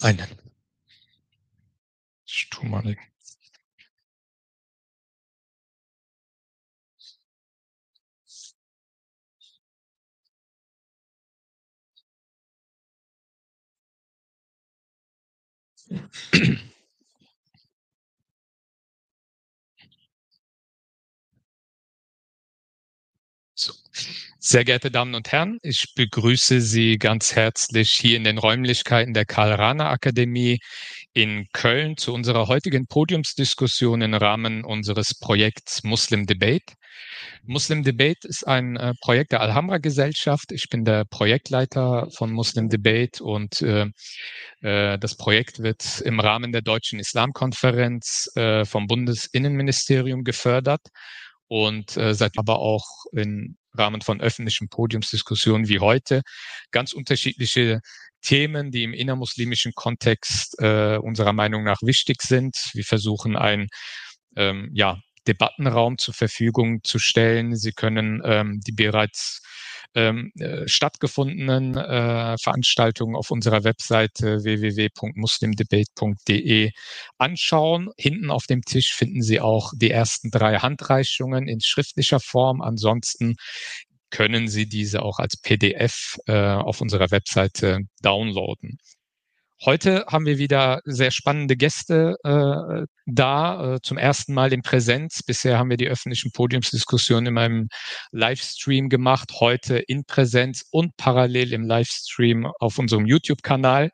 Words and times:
Einen. 0.00 0.28
Ich 2.26 2.48
tu 2.50 2.64
mal 2.66 2.82
nicht. 2.82 2.98
Sehr 24.44 24.64
geehrte 24.64 24.90
Damen 24.90 25.14
und 25.14 25.30
Herren, 25.30 25.60
ich 25.62 25.94
begrüße 25.94 26.60
Sie 26.60 26.98
ganz 26.98 27.36
herzlich 27.36 27.92
hier 27.92 28.16
in 28.16 28.24
den 28.24 28.38
Räumlichkeiten 28.38 29.14
der 29.14 29.24
Karl-Rahner-Akademie 29.24 30.58
in 31.12 31.46
Köln 31.52 31.96
zu 31.96 32.12
unserer 32.12 32.48
heutigen 32.48 32.88
Podiumsdiskussion 32.88 34.02
im 34.02 34.14
Rahmen 34.14 34.64
unseres 34.64 35.16
Projekts 35.16 35.84
Muslim 35.84 36.26
Debate. 36.26 36.74
Muslim 37.44 37.84
Debate 37.84 38.26
ist 38.26 38.44
ein 38.44 38.76
äh, 38.76 38.94
Projekt 39.00 39.30
der 39.30 39.42
Alhambra 39.42 39.78
Gesellschaft. 39.78 40.50
Ich 40.50 40.68
bin 40.68 40.84
der 40.84 41.04
Projektleiter 41.04 42.08
von 42.10 42.32
Muslim 42.32 42.68
Debate 42.68 43.22
und 43.22 43.62
äh, 43.62 43.86
äh, 44.62 44.98
das 44.98 45.16
Projekt 45.16 45.60
wird 45.60 46.00
im 46.00 46.18
Rahmen 46.18 46.50
der 46.50 46.62
Deutschen 46.62 46.98
Islamkonferenz 46.98 48.28
äh, 48.34 48.64
vom 48.64 48.88
Bundesinnenministerium 48.88 50.24
gefördert 50.24 50.88
und 51.46 51.96
äh, 51.96 52.12
seit 52.12 52.32
aber 52.38 52.58
auch 52.58 53.04
im 53.12 53.56
Rahmen 53.74 54.00
von 54.00 54.20
öffentlichen 54.20 54.68
Podiumsdiskussionen 54.68 55.68
wie 55.68 55.80
heute 55.80 56.22
ganz 56.70 56.92
unterschiedliche 56.92 57.80
Themen, 58.22 58.70
die 58.70 58.84
im 58.84 58.94
innermuslimischen 58.94 59.72
Kontext 59.74 60.56
äh, 60.60 60.96
unserer 60.96 61.32
Meinung 61.32 61.64
nach 61.64 61.82
wichtig 61.82 62.22
sind. 62.22 62.56
Wir 62.72 62.84
versuchen 62.84 63.36
ein 63.36 63.68
ähm, 64.36 64.70
ja, 64.72 64.98
Debattenraum 65.26 65.98
zur 65.98 66.14
Verfügung 66.14 66.82
zu 66.84 66.98
stellen. 66.98 67.56
Sie 67.56 67.72
können 67.72 68.22
ähm, 68.24 68.60
die 68.66 68.72
bereits 68.72 69.42
ähm, 69.94 70.32
äh, 70.38 70.66
stattgefundenen 70.68 71.76
äh, 71.76 72.36
Veranstaltungen 72.38 73.16
auf 73.16 73.30
unserer 73.30 73.64
Webseite 73.64 74.44
www.muslimdebate.de 74.44 76.70
anschauen. 77.18 77.90
Hinten 77.98 78.30
auf 78.30 78.46
dem 78.46 78.62
Tisch 78.62 78.94
finden 78.94 79.20
Sie 79.22 79.40
auch 79.40 79.72
die 79.76 79.90
ersten 79.90 80.30
drei 80.30 80.58
Handreichungen 80.58 81.48
in 81.48 81.60
schriftlicher 81.60 82.20
Form. 82.20 82.62
Ansonsten 82.62 83.34
können 84.10 84.48
Sie 84.48 84.66
diese 84.68 85.02
auch 85.02 85.18
als 85.18 85.36
PDF 85.36 86.16
äh, 86.26 86.32
auf 86.34 86.80
unserer 86.80 87.10
Webseite 87.10 87.80
downloaden. 88.02 88.78
Heute 89.64 90.06
haben 90.08 90.26
wir 90.26 90.38
wieder 90.38 90.80
sehr 90.84 91.12
spannende 91.12 91.56
Gäste 91.56 92.16
äh, 92.24 92.84
da, 93.06 93.74
äh, 93.74 93.80
zum 93.80 93.96
ersten 93.96 94.34
Mal 94.34 94.52
in 94.52 94.62
Präsenz. 94.62 95.22
Bisher 95.22 95.56
haben 95.56 95.70
wir 95.70 95.76
die 95.76 95.86
öffentlichen 95.86 96.32
Podiumsdiskussionen 96.32 97.26
in 97.26 97.38
einem 97.38 97.68
Livestream 98.10 98.88
gemacht, 98.88 99.34
heute 99.38 99.78
in 99.78 100.04
Präsenz 100.04 100.64
und 100.72 100.96
parallel 100.96 101.52
im 101.52 101.64
Livestream 101.64 102.50
auf 102.58 102.78
unserem 102.78 103.06
YouTube-Kanal. 103.06 103.90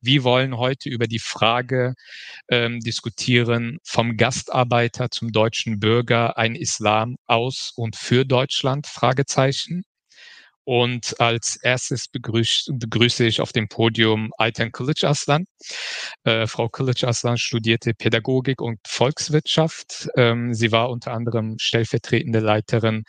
Wir 0.00 0.22
wollen 0.22 0.56
heute 0.56 0.88
über 0.88 1.08
die 1.08 1.18
Frage 1.18 1.94
ähm, 2.48 2.78
diskutieren, 2.78 3.78
vom 3.84 4.16
Gastarbeiter 4.16 5.10
zum 5.10 5.32
deutschen 5.32 5.80
Bürger 5.80 6.38
ein 6.38 6.54
Islam 6.54 7.16
aus 7.26 7.72
und 7.74 7.96
für 7.96 8.24
Deutschland? 8.24 8.86
Fragezeichen. 8.86 9.82
Und 10.64 11.18
als 11.20 11.56
erstes 11.56 12.08
begrüße, 12.08 12.72
begrüße 12.74 13.24
ich 13.24 13.40
auf 13.40 13.52
dem 13.52 13.68
Podium 13.68 14.30
Ayten 14.38 14.70
Kılıç 14.70 15.04
Aslan. 15.04 15.46
Äh, 16.24 16.46
Frau 16.46 16.66
Kılıç 16.66 17.04
Aslan 17.04 17.36
studierte 17.36 17.94
Pädagogik 17.94 18.60
und 18.60 18.78
Volkswirtschaft. 18.86 20.08
Ähm, 20.16 20.54
sie 20.54 20.70
war 20.70 20.90
unter 20.90 21.12
anderem 21.12 21.56
stellvertretende 21.58 22.40
Leiterin 22.40 23.02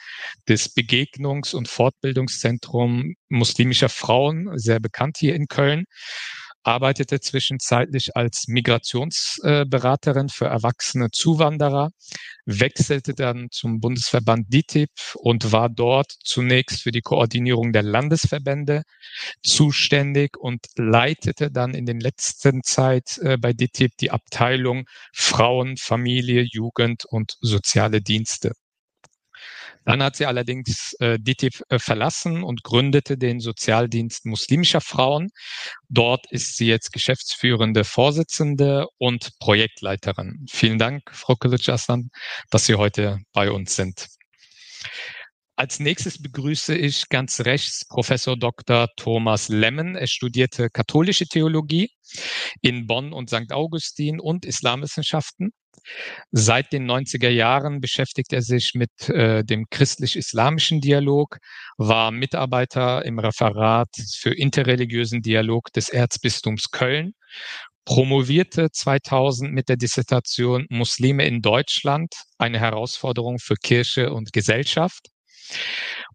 des 0.48 0.76
Begegnungs- 0.76 1.54
und 1.54 1.68
Fortbildungszentrums 1.68 3.16
muslimischer 3.30 3.90
Frauen, 3.90 4.58
sehr 4.58 4.80
bekannt 4.80 5.18
hier 5.20 5.36
in 5.36 5.48
Köln 5.48 5.86
arbeitete 6.64 7.20
zwischenzeitlich 7.20 8.16
als 8.16 8.48
Migrationsberaterin 8.48 10.30
für 10.30 10.46
erwachsene 10.46 11.12
Zuwanderer, 11.12 11.90
wechselte 12.46 13.14
dann 13.14 13.48
zum 13.52 13.80
Bundesverband 13.80 14.52
DITIB 14.52 14.90
und 15.16 15.52
war 15.52 15.70
dort 15.70 16.12
zunächst 16.24 16.82
für 16.82 16.92
die 16.92 17.02
Koordinierung 17.02 17.74
der 17.74 17.84
Landesverbände 17.84 18.84
zuständig 19.44 20.38
und 20.38 20.66
leitete 20.76 21.52
dann 21.52 21.74
in 21.74 21.86
den 21.86 22.00
letzten 22.00 22.64
Zeit 22.64 23.18
äh, 23.20 23.38
bei 23.38 23.54
DITIB 23.54 23.92
die 24.00 24.12
Abteilung 24.12 24.86
Frauen, 25.14 25.78
Familie, 25.78 26.42
Jugend 26.42 27.06
und 27.06 27.38
soziale 27.42 28.02
Dienste. 28.02 28.54
Dann 29.86 30.02
hat 30.02 30.16
sie 30.16 30.26
allerdings 30.26 30.94
äh, 31.00 31.18
DITIB 31.20 31.62
äh, 31.70 31.80
verlassen 31.80 32.44
und 32.44 32.64
gründete 32.64 33.18
den 33.18 33.40
Sozialdienst 33.40 34.26
muslimischer 34.26 34.82
Frauen. 34.82 35.30
Dort 35.90 36.26
ist 36.32 36.58
sie 36.58 36.68
jetzt 36.68 36.94
geschäftsführende 36.94 37.84
Vorsitzende 37.84 38.88
und 38.98 39.32
Projektleiterin. 39.40 40.46
Vielen 40.50 40.80
Dank, 40.80 41.04
Frau 41.12 41.34
Kılıç-Aslan, 41.34 42.10
dass 42.50 42.66
Sie 42.66 42.76
heute 42.76 43.20
bei 43.34 43.52
uns 43.52 43.76
sind. 43.76 44.08
Als 45.56 45.80
nächstes 45.80 46.20
begrüße 46.20 46.76
ich 46.76 47.10
ganz 47.10 47.42
rechts 47.42 47.86
Professor 47.88 48.36
Dr. 48.36 48.88
Thomas 48.98 49.50
Lemmen. 49.50 49.96
Er 49.96 50.08
studierte 50.08 50.72
katholische 50.72 51.28
Theologie 51.28 51.92
in 52.62 52.88
Bonn 52.88 53.14
und 53.14 53.30
St. 53.30 53.52
Augustin 53.52 54.20
und 54.20 54.46
Islamwissenschaften. 54.46 55.52
Seit 56.32 56.74
den 56.74 56.90
90er 56.90 57.30
Jahren 57.30 57.82
beschäftigt 57.82 58.34
er 58.34 58.42
sich 58.42 58.72
mit 58.74 59.10
äh, 59.10 59.44
dem 59.44 59.66
christlich-islamischen 59.70 60.82
Dialog, 60.82 61.38
war 61.78 62.10
Mitarbeiter 62.10 63.06
im 63.06 63.20
Referat 63.20 63.90
für 64.18 64.34
interreligiösen 64.34 65.22
Dialog 65.22 65.72
des 65.74 65.90
Erzbistums 65.90 66.72
Köln, 66.72 67.14
promovierte 67.86 68.72
2000 68.72 69.52
mit 69.52 69.70
der 69.70 69.78
Dissertation 69.78 70.66
Muslime 70.70 71.26
in 71.26 71.42
Deutschland, 71.42 72.12
eine 72.40 72.60
Herausforderung 72.60 73.38
für 73.40 73.56
Kirche 73.56 74.14
und 74.14 74.34
Gesellschaft 74.34 75.13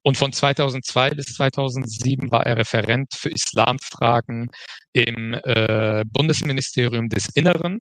und 0.03 0.16
von 0.16 0.33
2002 0.33 1.11
bis 1.11 1.27
2007 1.34 2.31
war 2.31 2.47
er 2.47 2.56
Referent 2.56 3.12
für 3.15 3.31
Islamfragen 3.31 4.50
im 4.93 5.34
äh, 5.34 6.05
Bundesministerium 6.06 7.09
des 7.09 7.28
Inneren, 7.34 7.81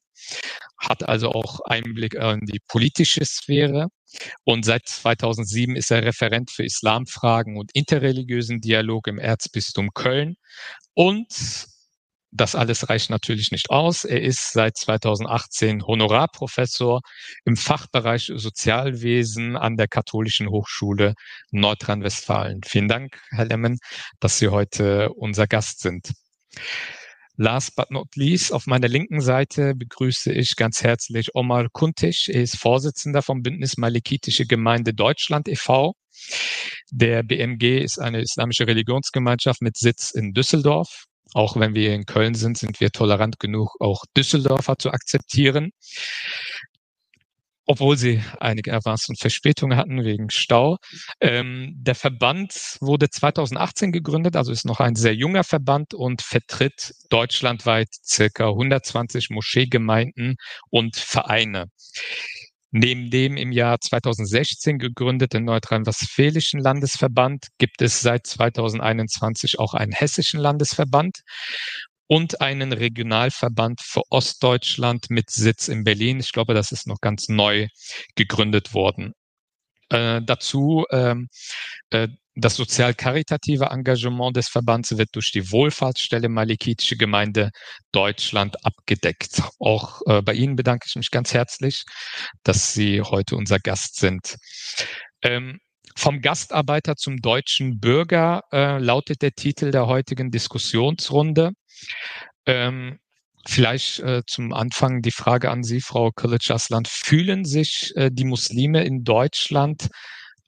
hat 0.77 1.07
also 1.07 1.31
auch 1.31 1.61
Einblick 1.61 2.15
in 2.15 2.41
die 2.45 2.59
politische 2.67 3.23
Sphäre. 3.25 3.87
Und 4.45 4.65
seit 4.65 4.87
2007 4.87 5.75
ist 5.75 5.91
er 5.91 6.03
Referent 6.03 6.51
für 6.51 6.63
Islamfragen 6.63 7.57
und 7.57 7.71
interreligiösen 7.73 8.61
Dialog 8.61 9.07
im 9.07 9.19
Erzbistum 9.19 9.91
Köln 9.93 10.35
und 10.93 11.27
das 12.31 12.55
alles 12.55 12.89
reicht 12.89 13.09
natürlich 13.09 13.51
nicht 13.51 13.69
aus. 13.69 14.03
Er 14.03 14.21
ist 14.21 14.51
seit 14.53 14.77
2018 14.77 15.83
Honorarprofessor 15.85 17.01
im 17.45 17.55
Fachbereich 17.55 18.31
Sozialwesen 18.35 19.55
an 19.55 19.77
der 19.77 19.87
Katholischen 19.87 20.49
Hochschule 20.49 21.13
Nordrhein-Westfalen. 21.51 22.61
Vielen 22.65 22.87
Dank, 22.87 23.19
Herr 23.29 23.45
Lemmen, 23.45 23.79
dass 24.19 24.37
Sie 24.37 24.49
heute 24.49 25.09
unser 25.13 25.47
Gast 25.47 25.79
sind. 25.79 26.11
Last 27.39 27.75
but 27.75 27.91
not 27.91 28.15
least, 28.15 28.51
auf 28.51 28.65
meiner 28.65 28.87
linken 28.87 29.21
Seite 29.21 29.75
begrüße 29.75 30.33
ich 30.33 30.55
ganz 30.55 30.81
herzlich 30.81 31.35
Omar 31.35 31.67
Kuntisch. 31.71 32.29
Er 32.29 32.41
ist 32.41 32.57
Vorsitzender 32.57 33.21
vom 33.21 33.43
Bündnis 33.43 33.77
Malikitische 33.77 34.47
Gemeinde 34.47 34.95
Deutschland 34.95 35.47
e.V. 35.47 35.93
Der 36.89 37.21
BMG 37.21 37.83
ist 37.83 37.99
eine 37.99 38.21
islamische 38.21 38.65
Religionsgemeinschaft 38.65 39.61
mit 39.61 39.77
Sitz 39.77 40.09
in 40.11 40.33
Düsseldorf. 40.33 41.05
Auch 41.33 41.57
wenn 41.57 41.75
wir 41.75 41.93
in 41.93 42.05
Köln 42.05 42.35
sind, 42.35 42.57
sind 42.57 42.79
wir 42.79 42.91
tolerant 42.91 43.39
genug, 43.39 43.75
auch 43.79 44.05
Düsseldorfer 44.15 44.77
zu 44.77 44.91
akzeptieren. 44.91 45.71
Obwohl 47.69 47.97
sie 47.97 48.23
einige 48.39 48.73
Avance 48.73 49.07
und 49.09 49.19
Verspätungen 49.19 49.77
hatten 49.77 50.05
wegen 50.05 50.29
Stau. 50.29 50.77
Ähm, 51.19 51.73
der 51.75 51.95
Verband 51.95 52.77
wurde 52.79 53.09
2018 53.09 53.91
gegründet, 53.91 54.37
also 54.37 54.53
ist 54.53 54.65
noch 54.65 54.79
ein 54.79 54.95
sehr 54.95 55.13
junger 55.15 55.43
Verband 55.43 55.93
und 55.93 56.21
vertritt 56.21 56.93
deutschlandweit 57.09 57.89
circa 58.05 58.47
120 58.47 59.29
Moscheegemeinden 59.31 60.37
und 60.69 60.95
Vereine. 60.95 61.65
Neben 62.79 63.09
dem 63.09 63.37
im 63.37 63.51
Jahr 63.51 63.81
2016 63.81 64.77
gegründeten 64.77 65.45
Nordrhein-Westfälischen 65.45 66.59
Landesverband 66.59 67.47
gibt 67.57 67.81
es 67.81 68.01
seit 68.01 68.27
2021 68.27 69.57
auch 69.57 69.73
einen 69.73 69.91
hessischen 69.91 70.39
Landesverband 70.39 71.21
und 72.05 72.39
einen 72.39 72.73
Regionalverband 72.73 73.81
für 73.81 74.03
Ostdeutschland 74.11 75.09
mit 75.09 75.31
Sitz 75.31 75.69
in 75.69 75.85
Berlin. 75.85 76.19
Ich 76.19 76.31
glaube, 76.31 76.53
das 76.53 76.71
ist 76.71 76.85
noch 76.85 77.01
ganz 77.01 77.29
neu 77.29 77.67
gegründet 78.13 78.75
worden. 78.75 79.13
Äh, 79.89 80.21
dazu 80.23 80.85
ähm, 80.91 81.29
äh, 81.89 82.09
das 82.39 82.55
sozial-karitative 82.55 83.65
Engagement 83.65 84.37
des 84.37 84.47
Verbands 84.47 84.95
wird 84.97 85.09
durch 85.13 85.31
die 85.31 85.51
Wohlfahrtsstelle 85.51 86.29
Malikitische 86.29 86.95
Gemeinde 86.95 87.49
Deutschland 87.91 88.63
abgedeckt. 88.63 89.41
Auch 89.59 90.01
äh, 90.05 90.21
bei 90.21 90.33
Ihnen 90.33 90.55
bedanke 90.55 90.85
ich 90.87 90.95
mich 90.95 91.09
ganz 91.09 91.33
herzlich, 91.33 91.83
dass 92.43 92.73
Sie 92.73 93.01
heute 93.01 93.35
unser 93.35 93.57
Gast 93.59 93.97
sind. 93.97 94.35
Ähm, 95.23 95.59
vom 95.95 96.21
Gastarbeiter 96.21 96.95
zum 96.95 97.17
deutschen 97.17 97.79
Bürger 97.79 98.41
äh, 98.51 98.77
lautet 98.77 99.23
der 99.23 99.31
Titel 99.31 99.71
der 99.71 99.87
heutigen 99.87 100.29
Diskussionsrunde. 100.29 101.53
Ähm, 102.45 102.99
vielleicht 103.47 103.99
äh, 104.01 104.21
zum 104.27 104.53
Anfang 104.53 105.01
die 105.01 105.11
Frage 105.11 105.49
an 105.49 105.63
Sie, 105.63 105.81
Frau 105.81 106.09
Kılıç-Aslan. 106.09 106.85
Fühlen 106.85 107.45
sich 107.45 107.93
äh, 107.95 108.11
die 108.13 108.25
Muslime 108.25 108.83
in 108.83 109.03
Deutschland 109.03 109.87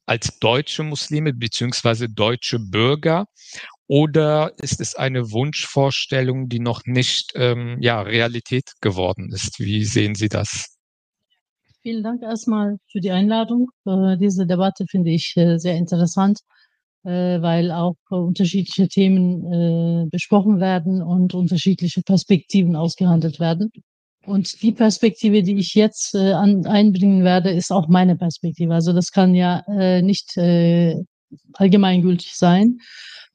als 0.09 0.39
deutsche 0.39 0.83
Muslime 0.83 1.33
beziehungsweise 1.33 2.09
deutsche 2.09 2.57
Bürger? 2.59 3.27
Oder 3.87 4.53
ist 4.57 4.81
es 4.81 4.95
eine 4.95 5.31
Wunschvorstellung, 5.31 6.49
die 6.49 6.59
noch 6.59 6.81
nicht 6.85 7.31
ähm, 7.35 7.77
ja, 7.79 8.01
Realität 8.01 8.73
geworden 8.81 9.31
ist? 9.31 9.59
Wie 9.59 9.85
sehen 9.85 10.15
Sie 10.15 10.29
das? 10.29 10.77
Vielen 11.81 12.03
Dank 12.03 12.21
erstmal 12.23 12.77
für 12.91 12.99
die 12.99 13.11
Einladung. 13.11 13.69
Äh, 13.85 14.17
diese 14.17 14.45
Debatte 14.45 14.85
finde 14.89 15.11
ich 15.11 15.33
äh, 15.37 15.57
sehr 15.57 15.75
interessant, 15.75 16.39
äh, 17.03 17.41
weil 17.41 17.71
auch 17.71 17.95
unterschiedliche 18.09 18.87
Themen 18.87 20.09
besprochen 20.09 20.59
werden 20.59 21.01
und 21.01 21.33
unterschiedliche 21.33 22.01
Perspektiven 22.01 22.75
ausgehandelt 22.75 23.39
werden. 23.39 23.71
Und 24.29 24.61
die 24.61 24.71
Perspektive, 24.71 25.41
die 25.41 25.57
ich 25.57 25.73
jetzt 25.73 26.13
äh, 26.13 26.33
an, 26.33 26.63
einbringen 26.67 27.23
werde, 27.23 27.49
ist 27.49 27.71
auch 27.71 27.87
meine 27.87 28.15
Perspektive. 28.15 28.75
Also 28.75 28.93
das 28.93 29.11
kann 29.11 29.33
ja 29.33 29.63
äh, 29.67 30.03
nicht 30.03 30.37
äh, 30.37 31.03
allgemeingültig 31.53 32.35
sein. 32.35 32.79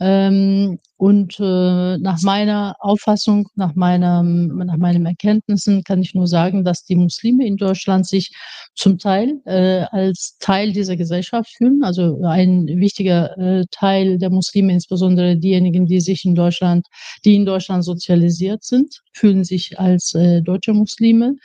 Ähm, 0.00 0.79
und 0.96 1.38
äh, 1.38 1.99
nach 1.99 2.20
meiner 2.23 2.76
Auffassung, 2.81 3.49
nach, 3.55 3.75
meinem, 3.75 4.49
nach 4.56 4.76
meinen 4.76 5.06
Erkenntnissen 5.06 5.85
kann 5.85 6.02
ich 6.02 6.14
nur 6.14 6.26
sagen, 6.26 6.64
dass 6.64 6.85
die 6.85 6.96
Muslime 6.96 7.46
in 7.46 7.56
Deutschland 7.56 8.06
sich 8.06 8.32
zum 8.75 8.99
Teil 8.99 9.41
äh, 9.44 9.85
als 9.91 10.37
Teil 10.41 10.73
dieser 10.73 10.96
Gesellschaft 10.96 11.50
fühlen. 11.56 11.85
Also 11.85 12.20
ein 12.25 12.67
wichtiger 12.67 13.37
äh, 13.38 13.64
Teil 13.70 14.19
der 14.19 14.31
Muslime, 14.31 14.73
insbesondere 14.73 15.37
diejenigen, 15.37 15.87
die 15.87 16.00
sich 16.00 16.25
in 16.25 16.35
Deutschland, 16.35 16.87
die 17.25 17.37
in 17.37 17.46
Deutschland 17.46 17.85
sozialisiert 17.85 18.64
sind, 18.64 19.00
fühlen 19.12 19.44
sich 19.44 19.79
als 19.79 20.14
äh, 20.14 20.43
deutsche 20.43 20.73
Muslime 20.73 21.37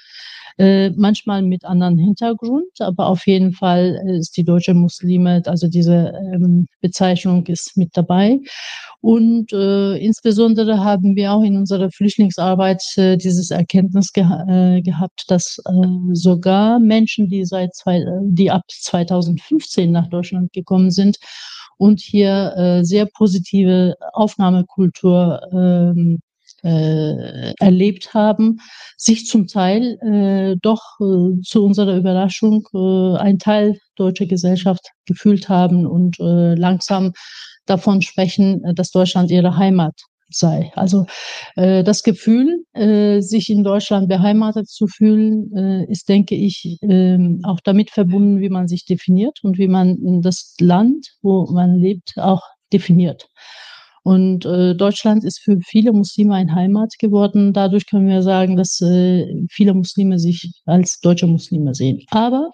äh, 0.60 0.90
manchmal 0.92 1.42
mit 1.42 1.64
anderen 1.64 1.98
Hintergrund, 1.98 2.70
aber 2.80 3.08
auf 3.08 3.26
jeden 3.26 3.54
Fall 3.54 4.02
äh, 4.06 4.18
ist 4.18 4.36
die 4.36 4.44
deutsche 4.44 4.74
Muslime, 4.74 5.42
also 5.46 5.70
diese 5.70 6.14
ähm, 6.34 6.68
Bezeichnung 6.82 7.46
ist 7.48 7.78
mit 7.78 7.92
dabei. 7.94 8.40
Und 9.00 9.54
äh, 9.54 9.96
insbesondere 9.96 10.84
haben 10.84 11.16
wir 11.16 11.32
auch 11.32 11.44
in 11.44 11.56
unserer 11.56 11.90
Flüchtlingsarbeit 11.92 12.84
äh, 12.98 13.16
dieses 13.16 13.52
Erkenntnis 13.52 14.12
geha 14.12 14.46
äh, 14.50 14.82
gehabt, 14.82 15.24
dass 15.30 15.60
äh, 15.66 15.88
sogar 16.12 16.80
Menschen, 16.80 17.30
die 17.30 17.46
seit 17.46 17.74
zwei, 17.74 18.04
die 18.24 18.52
ab 18.52 18.64
2015 18.68 19.90
nach 19.90 20.10
Deutschland 20.10 20.52
gekommen 20.52 20.92
sind 20.92 21.18
und 21.78 22.02
hier 22.02 22.54
äh, 22.58 22.84
sehr 22.84 23.06
positive 23.06 23.96
Aufnahmekultur 24.12 25.40
ähm, 25.54 26.20
äh, 26.64 27.54
erlebt 27.60 28.14
haben, 28.14 28.60
sich 28.98 29.26
zum 29.26 29.48
Teil 29.48 29.98
äh, 30.02 30.58
doch 30.62 30.82
äh, 31.00 31.42
zu 31.42 31.66
unserer 31.66 31.96
Überraschung 31.96 32.68
äh, 32.74 33.18
ein 33.18 33.40
Teil 33.40 33.80
deutscher 33.96 34.26
Gesellschaft 34.26 34.86
gefühlt 35.06 35.50
haben 35.50 35.86
und 35.86 36.20
äh, 36.20 36.56
langsam 36.56 37.14
davon 37.66 38.02
sprechen, 38.02 38.64
äh, 38.64 38.74
dass 38.74 38.92
Deutschland 38.92 39.32
ihre 39.32 39.58
Heimat 39.58 39.94
sei. 40.30 40.72
Also 40.76 41.06
äh, 41.56 41.84
das 41.84 42.04
Gefühl, 42.04 42.64
äh, 42.74 43.22
sich 43.22 43.50
in 43.50 43.64
Deutschland 43.64 44.08
beheimatet 44.10 44.70
zu 44.70 44.88
fühlen, 44.88 45.52
äh, 45.56 45.92
ist, 45.92 46.08
denke 46.10 46.36
ich, 46.36 46.78
äh, 46.82 47.18
auch 47.44 47.60
damit 47.64 47.92
verbunden, 47.92 48.40
wie 48.40 48.50
man 48.50 48.68
sich 48.68 48.86
definiert 48.86 49.40
und 49.44 49.58
wie 49.58 49.68
man 49.68 50.22
das 50.22 50.56
Land, 50.60 51.08
wo 51.22 51.48
man 51.52 51.80
lebt, 51.80 52.14
auch 52.18 52.44
definiert. 52.72 53.28
Und 54.10 54.44
äh, 54.44 54.74
Deutschland 54.74 55.24
ist 55.24 55.40
für 55.40 55.60
viele 55.64 55.94
Muslime 55.94 56.34
ein 56.34 56.56
Heimat 56.56 56.94
geworden. 56.98 57.54
Dadurch 57.54 57.86
können 57.86 58.08
wir 58.08 58.24
sagen, 58.24 58.56
dass 58.56 58.82
äh, 58.82 59.28
viele 59.52 59.76
Muslime 59.76 60.18
sich 60.18 60.52
als 60.66 61.00
deutsche 61.00 61.28
Muslime 61.28 61.76
sehen. 61.76 62.02
Aber 62.10 62.50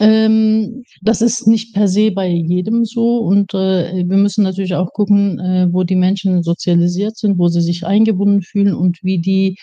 ähm, 0.00 0.84
das 1.00 1.22
ist 1.22 1.46
nicht 1.46 1.72
per 1.72 1.88
se 1.88 2.10
bei 2.10 2.28
jedem 2.28 2.84
so. 2.84 3.20
Und 3.20 3.54
äh, 3.54 4.04
wir 4.06 4.18
müssen 4.18 4.44
natürlich 4.44 4.74
auch 4.74 4.92
gucken, 4.92 5.38
äh, 5.38 5.68
wo 5.72 5.82
die 5.82 5.96
Menschen 5.96 6.42
sozialisiert 6.42 7.16
sind, 7.16 7.38
wo 7.38 7.48
sie 7.48 7.62
sich 7.62 7.86
eingebunden 7.86 8.42
fühlen 8.42 8.74
und 8.74 8.98
wie 9.02 9.18
die 9.18 9.56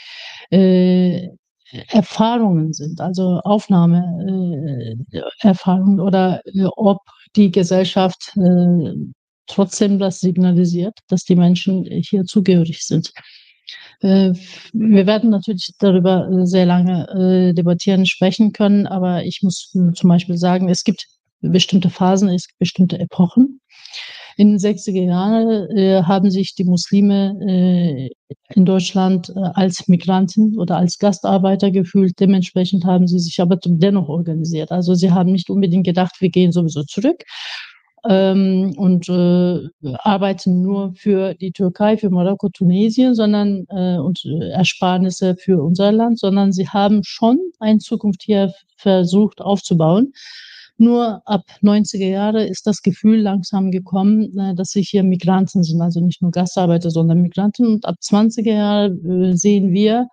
äh, 0.50 1.27
Erfahrungen 1.89 2.73
sind, 2.73 3.01
also 3.01 3.39
Aufnahmeerfahrungen 3.43 6.00
äh, 6.00 6.01
oder 6.01 6.41
äh, 6.45 6.63
ob 6.75 7.01
die 7.35 7.51
Gesellschaft 7.51 8.31
äh, 8.38 8.93
trotzdem 9.47 9.99
das 9.99 10.19
signalisiert, 10.19 10.99
dass 11.07 11.23
die 11.23 11.35
Menschen 11.35 11.85
hier 11.85 12.25
zugehörig 12.25 12.85
sind. 12.85 13.11
Äh, 14.01 14.33
wir 14.73 15.07
werden 15.07 15.29
natürlich 15.29 15.71
darüber 15.79 16.29
äh, 16.29 16.45
sehr 16.45 16.65
lange 16.65 17.07
äh, 17.49 17.53
debattieren, 17.53 18.05
sprechen 18.05 18.51
können, 18.53 18.88
aber 18.88 19.23
ich 19.23 19.41
muss 19.41 19.71
zum 19.71 20.09
Beispiel 20.09 20.38
sagen, 20.38 20.69
es 20.69 20.83
gibt 20.83 21.05
bestimmte 21.41 21.89
Phasen, 21.89 22.29
es 22.29 22.48
gibt 22.48 22.60
bestimmte 22.60 23.00
Epochen. 23.00 23.62
In 24.38 24.50
den 24.50 24.60
60er 24.60 25.03
Jahren 25.03 26.05
haben 26.05 26.29
sich 26.29 26.53
die 26.53 26.63
Muslime 26.63 28.10
in 28.53 28.65
Deutschland 28.65 29.36
als 29.36 29.88
Migranten 29.88 30.60
oder 30.60 30.77
als 30.77 31.00
Gastarbeiter 31.00 31.72
gefühlt. 31.72 32.19
Dementsprechend 32.19 32.86
haben 32.86 33.07
sie 33.07 33.17
sich 33.17 33.41
aber 33.41 33.57
dennoch 33.63 34.10
organisiert. 34.10 34.72
Also 34.72 34.93
sie 34.93 35.12
haben 35.12 35.31
nicht 35.31 35.50
unbedingt 35.50 35.88
gedacht, 35.88 36.17
wir 36.19 36.29
gehen 36.29 36.51
sowieso 36.51 36.83
zurück, 36.83 37.24
ähm, 38.06 38.74
und 38.77 39.10
äh, 39.10 39.68
arbeiten 40.00 40.62
nur 40.62 40.94
für 40.96 41.34
die 41.34 41.51
Türkei, 41.51 41.98
für 41.98 42.10
Marokko, 42.10 42.50
Tunesien, 42.50 43.16
sondern 43.16 43.66
äh, 43.70 43.98
und 43.98 44.24
äh, 44.25 44.50
Ersparnisse 44.50 45.36
für 45.36 45.62
unser 45.63 45.92
Land, 45.92 46.20
sondern 46.20 46.51
sie 46.51 46.68
haben 46.68 47.01
schon 47.04 47.39
eine 47.60 47.80
Zukunft 47.80 48.24
hier 48.24 48.54
versucht 48.77 49.42
aufzubauen. 49.42 50.13
Nur 50.80 51.24
ab 51.25 51.44
90er 51.63 52.08
Jahre 52.08 52.46
ist 52.46 52.68
das 52.68 52.84
Gefühl 52.84 53.20
langsam 53.20 53.72
gekommen, 53.72 54.38
äh, 54.38 54.54
dass 54.54 54.70
sich 54.70 54.89
hier 54.89 55.04
Migranten 55.04 55.63
sind, 55.63 55.82
also 55.82 56.00
nicht 56.00 56.22
nur 56.22 56.32
Gastarbeiter, 56.32 56.92
sondern 56.92 57.22
Migranten. 57.22 57.66
Und 57.66 57.86
ab 57.86 57.96
20er 58.01 58.54
Jahre 58.54 58.88
äh, 58.88 59.36
sehen 59.36 59.72
wir, 59.72 60.08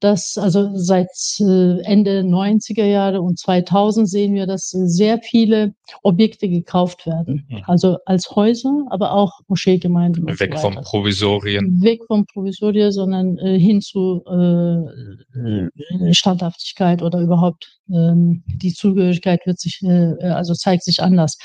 dass 0.00 0.38
also 0.38 0.70
seit 0.74 1.08
äh, 1.40 1.80
Ende 1.82 2.20
90er 2.22 2.84
Jahre 2.84 3.20
und 3.20 3.38
2000 3.38 4.08
sehen 4.08 4.34
wir, 4.34 4.46
dass 4.46 4.70
sehr 4.70 5.20
viele 5.22 5.74
Objekte 6.02 6.48
gekauft 6.48 7.06
werden. 7.06 7.46
Mhm. 7.48 7.62
Also 7.66 7.98
als 8.06 8.30
Häuser, 8.30 8.86
aber 8.90 9.12
auch 9.12 9.40
Moscheegemeinden. 9.48 10.26
Weg 10.40 10.54
so 10.56 10.70
vom 10.70 10.74
Provisorien. 10.82 11.82
Weg 11.82 12.02
vom 12.06 12.26
Provisorien, 12.26 12.92
sondern 12.92 13.38
äh, 13.38 13.58
hin 13.58 13.80
zu 13.80 14.24
äh, 14.26 16.12
Standhaftigkeit 16.14 17.02
oder 17.02 17.20
überhaupt 17.20 17.80
ähm, 17.90 18.42
die 18.46 18.72
Zugehörigkeit 18.72 19.46
wird 19.46 19.60
sich, 19.60 19.82
äh, 19.82 20.14
also 20.22 20.54
zeigt 20.54 20.84
sich 20.84 21.02
anders. 21.02 21.36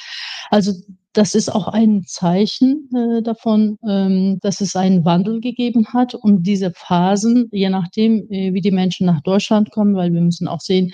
Also 0.49 0.73
das 1.15 1.33
ist 1.33 1.49
auch 1.49 1.69
ein 1.69 2.03
Zeichen 2.05 2.89
äh, 2.93 3.21
davon, 3.21 3.77
ähm, 3.87 4.37
dass 4.41 4.59
es 4.59 4.75
einen 4.75 5.05
Wandel 5.05 5.39
gegeben 5.39 5.87
hat 5.93 6.13
und 6.13 6.43
diese 6.43 6.71
Phasen, 6.71 7.47
je 7.51 7.69
nachdem, 7.69 8.29
äh, 8.29 8.53
wie 8.53 8.61
die 8.61 8.71
Menschen 8.71 9.05
nach 9.05 9.21
Deutschland 9.21 9.71
kommen, 9.71 9.95
weil 9.95 10.13
wir 10.13 10.21
müssen 10.21 10.47
auch 10.47 10.59
sehen, 10.59 10.91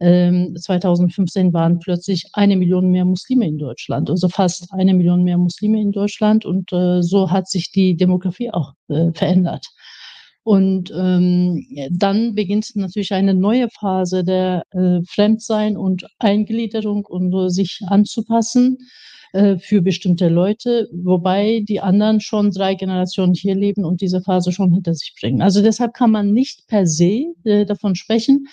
ähm, 0.00 0.56
2015 0.56 1.52
waren 1.52 1.80
plötzlich 1.80 2.26
eine 2.32 2.56
Million 2.56 2.90
mehr 2.90 3.04
Muslime 3.04 3.46
in 3.46 3.58
Deutschland, 3.58 4.08
also 4.08 4.28
fast 4.28 4.72
eine 4.72 4.94
Million 4.94 5.24
mehr 5.24 5.38
Muslime 5.38 5.80
in 5.80 5.90
Deutschland 5.90 6.44
und 6.44 6.72
äh, 6.72 7.02
so 7.02 7.30
hat 7.30 7.48
sich 7.48 7.72
die 7.72 7.96
Demografie 7.96 8.52
auch 8.52 8.72
äh, 8.88 9.12
verändert. 9.12 9.66
Und 10.46 10.92
ähm, 10.96 11.66
dann 11.90 12.36
beginnt 12.36 12.70
natürlich 12.76 13.12
eine 13.12 13.34
neue 13.34 13.68
Phase 13.68 14.22
der 14.22 14.62
äh, 14.70 15.00
Fremdsein 15.04 15.76
und 15.76 16.06
Eingliederung 16.20 17.04
und 17.04 17.34
uh, 17.34 17.48
sich 17.48 17.80
anzupassen 17.88 18.78
äh, 19.32 19.58
für 19.58 19.82
bestimmte 19.82 20.28
Leute, 20.28 20.88
wobei 20.92 21.64
die 21.68 21.80
anderen 21.80 22.20
schon 22.20 22.52
drei 22.52 22.76
Generationen 22.76 23.34
hier 23.34 23.56
leben 23.56 23.84
und 23.84 24.00
diese 24.00 24.20
Phase 24.20 24.52
schon 24.52 24.72
hinter 24.72 24.94
sich 24.94 25.16
bringen. 25.20 25.42
Also 25.42 25.62
deshalb 25.62 25.94
kann 25.94 26.12
man 26.12 26.32
nicht 26.32 26.68
per 26.68 26.86
se 26.86 27.24
äh, 27.42 27.66
davon 27.66 27.96
sprechen. 27.96 28.46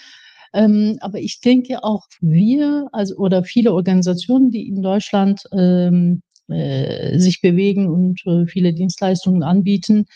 Ähm, 0.51 0.97
aber 0.99 1.19
ich 1.19 1.41
denke 1.41 1.83
auch 1.83 2.07
wir, 2.21 2.87
also 2.91 3.17
oder 3.17 3.43
viele 3.43 3.71
Organisationen, 3.71 4.49
die 4.49 4.67
in 4.67 4.81
Deutschland 4.81 5.43
ähm, 5.51 6.23
äh, 6.47 7.19
sich 7.19 7.39
bewegen 7.39 7.85
und 7.87 8.25
äh, 8.25 8.47
viele 8.47 8.73
Dienstleistungen 8.73 9.43
anbieten, 9.43 10.07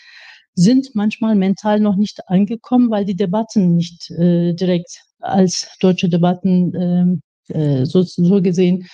sind 0.58 0.90
manchmal 0.94 1.36
mental 1.36 1.78
noch 1.78 1.94
nicht 1.94 2.28
angekommen, 2.28 2.90
weil 2.90 3.04
die 3.04 3.14
Debatten 3.14 3.76
nicht 3.76 4.10
äh, 4.10 4.54
direkt 4.54 5.02
als 5.20 5.68
deutsche 5.80 6.08
Debatten 6.08 6.74
ähm, 6.74 7.20
äh, 7.48 7.84
so, 7.84 8.02
so 8.02 8.42
gesehen 8.42 8.88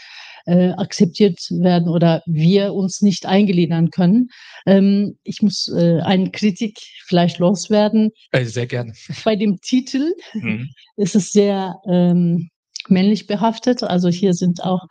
äh, 0.47 0.73
akzeptiert 0.73 1.39
werden 1.51 1.89
oder 1.89 2.23
wir 2.27 2.75
uns 2.75 3.01
nicht 3.01 3.25
eingliedern 3.25 3.89
können. 3.89 4.29
Ähm, 4.67 5.17
ich 5.23 5.41
muss 5.41 5.73
äh, 5.75 6.01
eine 6.03 6.31
Kritik 6.31 6.77
vielleicht 7.07 7.39
loswerden. 7.39 8.11
Äh, 8.33 8.45
sehr 8.45 8.67
gerne. 8.67 8.93
Bei 9.25 9.35
dem 9.35 9.59
Titel 9.63 10.13
mhm. 10.35 10.69
ist 10.97 11.17
es 11.17 11.33
sehr 11.33 11.77
ähm, 11.87 12.51
männlich 12.89 13.27
behaftet. 13.27 13.83
Also 13.83 14.11
hier 14.11 14.35
sind 14.35 14.63
auch 14.63 14.83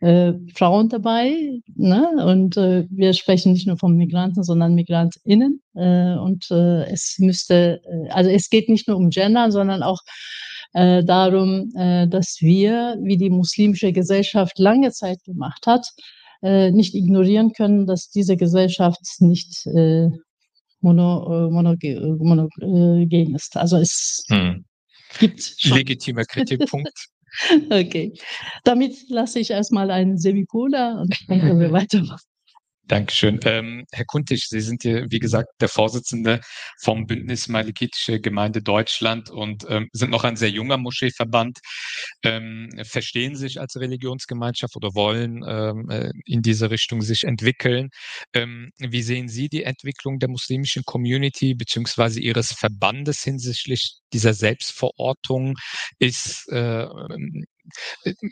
äh, 0.00 0.32
Frauen 0.54 0.88
dabei. 0.88 1.60
Ne? 1.74 2.08
Und 2.24 2.56
äh, 2.56 2.86
wir 2.90 3.12
sprechen 3.14 3.52
nicht 3.52 3.66
nur 3.66 3.78
von 3.78 3.96
Migranten, 3.96 4.42
sondern 4.42 4.74
MigrantInnen. 4.74 5.62
Äh, 5.74 6.14
und 6.14 6.50
äh, 6.50 6.84
es 6.84 7.16
müsste, 7.18 7.80
äh, 7.84 8.10
also 8.10 8.30
es 8.30 8.50
geht 8.50 8.68
nicht 8.68 8.88
nur 8.88 8.96
um 8.96 9.10
Gender, 9.10 9.50
sondern 9.50 9.82
auch 9.82 10.00
äh, 10.74 11.02
darum, 11.02 11.72
äh, 11.76 12.06
dass 12.06 12.38
wir, 12.40 12.96
wie 13.02 13.16
die 13.16 13.30
muslimische 13.30 13.92
Gesellschaft 13.92 14.58
lange 14.58 14.92
Zeit 14.92 15.22
gemacht 15.24 15.66
hat, 15.66 15.86
äh, 16.42 16.70
nicht 16.70 16.94
ignorieren 16.94 17.52
können, 17.52 17.86
dass 17.86 18.10
diese 18.10 18.36
Gesellschaft 18.36 19.00
nicht 19.18 19.66
äh, 19.66 20.08
mono, 20.80 21.48
äh, 21.48 21.50
monogen 21.50 22.18
mono, 22.18 22.48
ist. 23.34 23.56
Also 23.56 23.78
es 23.78 24.24
hm. 24.28 24.64
gibt 25.18 25.42
schon. 25.42 25.78
legitimer 25.78 26.24
Kritikpunkt. 26.24 27.08
Okay. 27.70 28.12
Damit 28.64 29.08
lasse 29.08 29.40
ich 29.40 29.50
erstmal 29.50 29.90
einen 29.90 30.18
Semicola 30.18 31.00
und 31.00 31.14
dann 31.28 31.40
können 31.40 31.60
wir 31.60 31.72
weitermachen. 31.72 32.24
Dankeschön. 32.88 33.38
Ähm, 33.44 33.84
Herr 33.92 34.06
Kuntisch, 34.06 34.48
Sie 34.48 34.62
sind 34.62 34.80
hier, 34.80 35.04
wie 35.10 35.18
gesagt, 35.18 35.50
der 35.60 35.68
Vorsitzende 35.68 36.40
vom 36.80 37.06
Bündnis 37.06 37.46
Malikitische 37.46 38.18
Gemeinde 38.18 38.62
Deutschland 38.62 39.28
und 39.28 39.66
ähm, 39.68 39.90
sind 39.92 40.10
noch 40.10 40.24
ein 40.24 40.36
sehr 40.36 40.48
junger 40.48 40.78
Moscheeverband, 40.78 41.58
ähm, 42.22 42.70
verstehen 42.84 43.36
sich 43.36 43.60
als 43.60 43.76
Religionsgemeinschaft 43.76 44.74
oder 44.74 44.94
wollen 44.94 45.44
ähm, 45.46 45.90
äh, 45.90 46.12
in 46.24 46.40
diese 46.40 46.70
Richtung 46.70 47.02
sich 47.02 47.24
entwickeln. 47.24 47.90
Ähm, 48.32 48.70
wie 48.78 49.02
sehen 49.02 49.28
Sie 49.28 49.50
die 49.50 49.64
Entwicklung 49.64 50.18
der 50.18 50.30
muslimischen 50.30 50.84
Community 50.84 51.54
beziehungsweise 51.54 52.20
Ihres 52.20 52.52
Verbandes 52.52 53.22
hinsichtlich 53.22 53.98
dieser 54.14 54.32
Selbstverortung? 54.32 55.56
Ist 55.98 56.48
äh, 56.48 56.86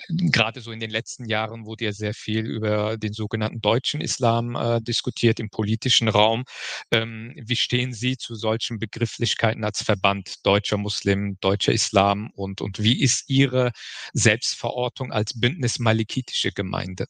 gerade 0.08 0.60
so 0.60 0.72
in 0.72 0.80
den 0.80 0.90
letzten 0.90 1.26
Jahren 1.26 1.66
wurde 1.66 1.86
ja 1.86 1.92
sehr 1.92 2.14
viel 2.14 2.46
über 2.46 2.96
den 2.96 3.12
sogenannten 3.12 3.60
deutschen 3.60 4.00
Islam 4.00 4.56
äh, 4.56 4.80
diskutiert 4.80 5.40
im 5.40 5.50
politischen 5.50 6.08
Raum. 6.08 6.44
Ähm, 6.90 7.34
wie 7.36 7.56
stehen 7.56 7.92
Sie 7.92 8.16
zu 8.16 8.34
solchen 8.34 8.78
Begrifflichkeiten 8.78 9.64
als 9.64 9.82
Verband 9.82 10.44
deutscher 10.44 10.76
Muslim, 10.76 11.38
deutscher 11.40 11.72
Islam 11.72 12.30
und, 12.34 12.60
und 12.60 12.82
wie 12.82 13.00
ist 13.00 13.24
Ihre 13.28 13.72
Selbstverortung 14.12 15.12
als 15.12 15.38
Bündnis 15.38 15.78
Malikitische 15.78 16.52
Gemeinde? 16.52 17.06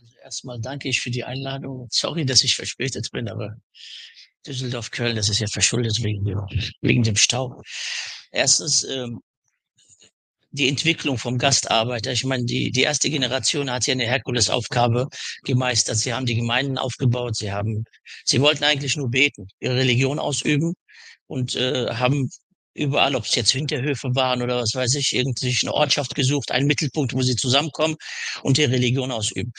Also 0.00 0.16
erstmal 0.22 0.60
danke 0.60 0.88
ich 0.88 1.00
für 1.00 1.10
die 1.10 1.24
Einladung. 1.24 1.88
Sorry, 1.90 2.24
dass 2.24 2.44
ich 2.44 2.56
verspätet 2.56 3.10
bin, 3.12 3.28
aber 3.28 3.56
Düsseldorf, 4.46 4.90
Köln, 4.90 5.16
das 5.16 5.28
ist 5.28 5.38
ja 5.38 5.46
verschuldet 5.46 6.02
wegen, 6.02 6.24
wegen 6.80 7.02
dem 7.02 7.16
Stau. 7.16 7.62
Erstens, 8.32 8.82
ähm, 8.84 9.20
die 10.52 10.68
Entwicklung 10.68 11.18
vom 11.18 11.38
Gastarbeiter. 11.38 12.12
Ich 12.12 12.24
meine, 12.24 12.44
die, 12.44 12.70
die 12.70 12.82
erste 12.82 13.10
Generation 13.10 13.70
hat 13.70 13.86
ja 13.86 13.92
eine 13.92 14.04
Herkulesaufgabe 14.04 15.08
gemeistert. 15.44 15.96
Sie 15.96 16.12
haben 16.12 16.26
die 16.26 16.36
Gemeinden 16.36 16.78
aufgebaut. 16.78 17.36
Sie 17.36 17.50
haben, 17.50 17.84
sie 18.24 18.40
wollten 18.40 18.64
eigentlich 18.64 18.96
nur 18.96 19.10
beten, 19.10 19.48
ihre 19.60 19.76
Religion 19.76 20.18
ausüben 20.18 20.74
und 21.26 21.56
äh, 21.56 21.88
haben 21.94 22.28
überall, 22.74 23.14
ob 23.16 23.24
es 23.24 23.34
jetzt 23.34 23.52
Hinterhöfe 23.52 24.14
waren 24.14 24.42
oder 24.42 24.60
was 24.60 24.74
weiß 24.74 24.94
ich, 24.94 25.14
irgendwie 25.14 25.56
eine 25.62 25.74
Ortschaft 25.74 26.14
gesucht, 26.14 26.50
einen 26.50 26.66
Mittelpunkt, 26.66 27.14
wo 27.14 27.22
sie 27.22 27.36
zusammenkommen 27.36 27.96
und 28.42 28.56
die 28.56 28.64
Religion 28.64 29.10
ausüben. 29.10 29.52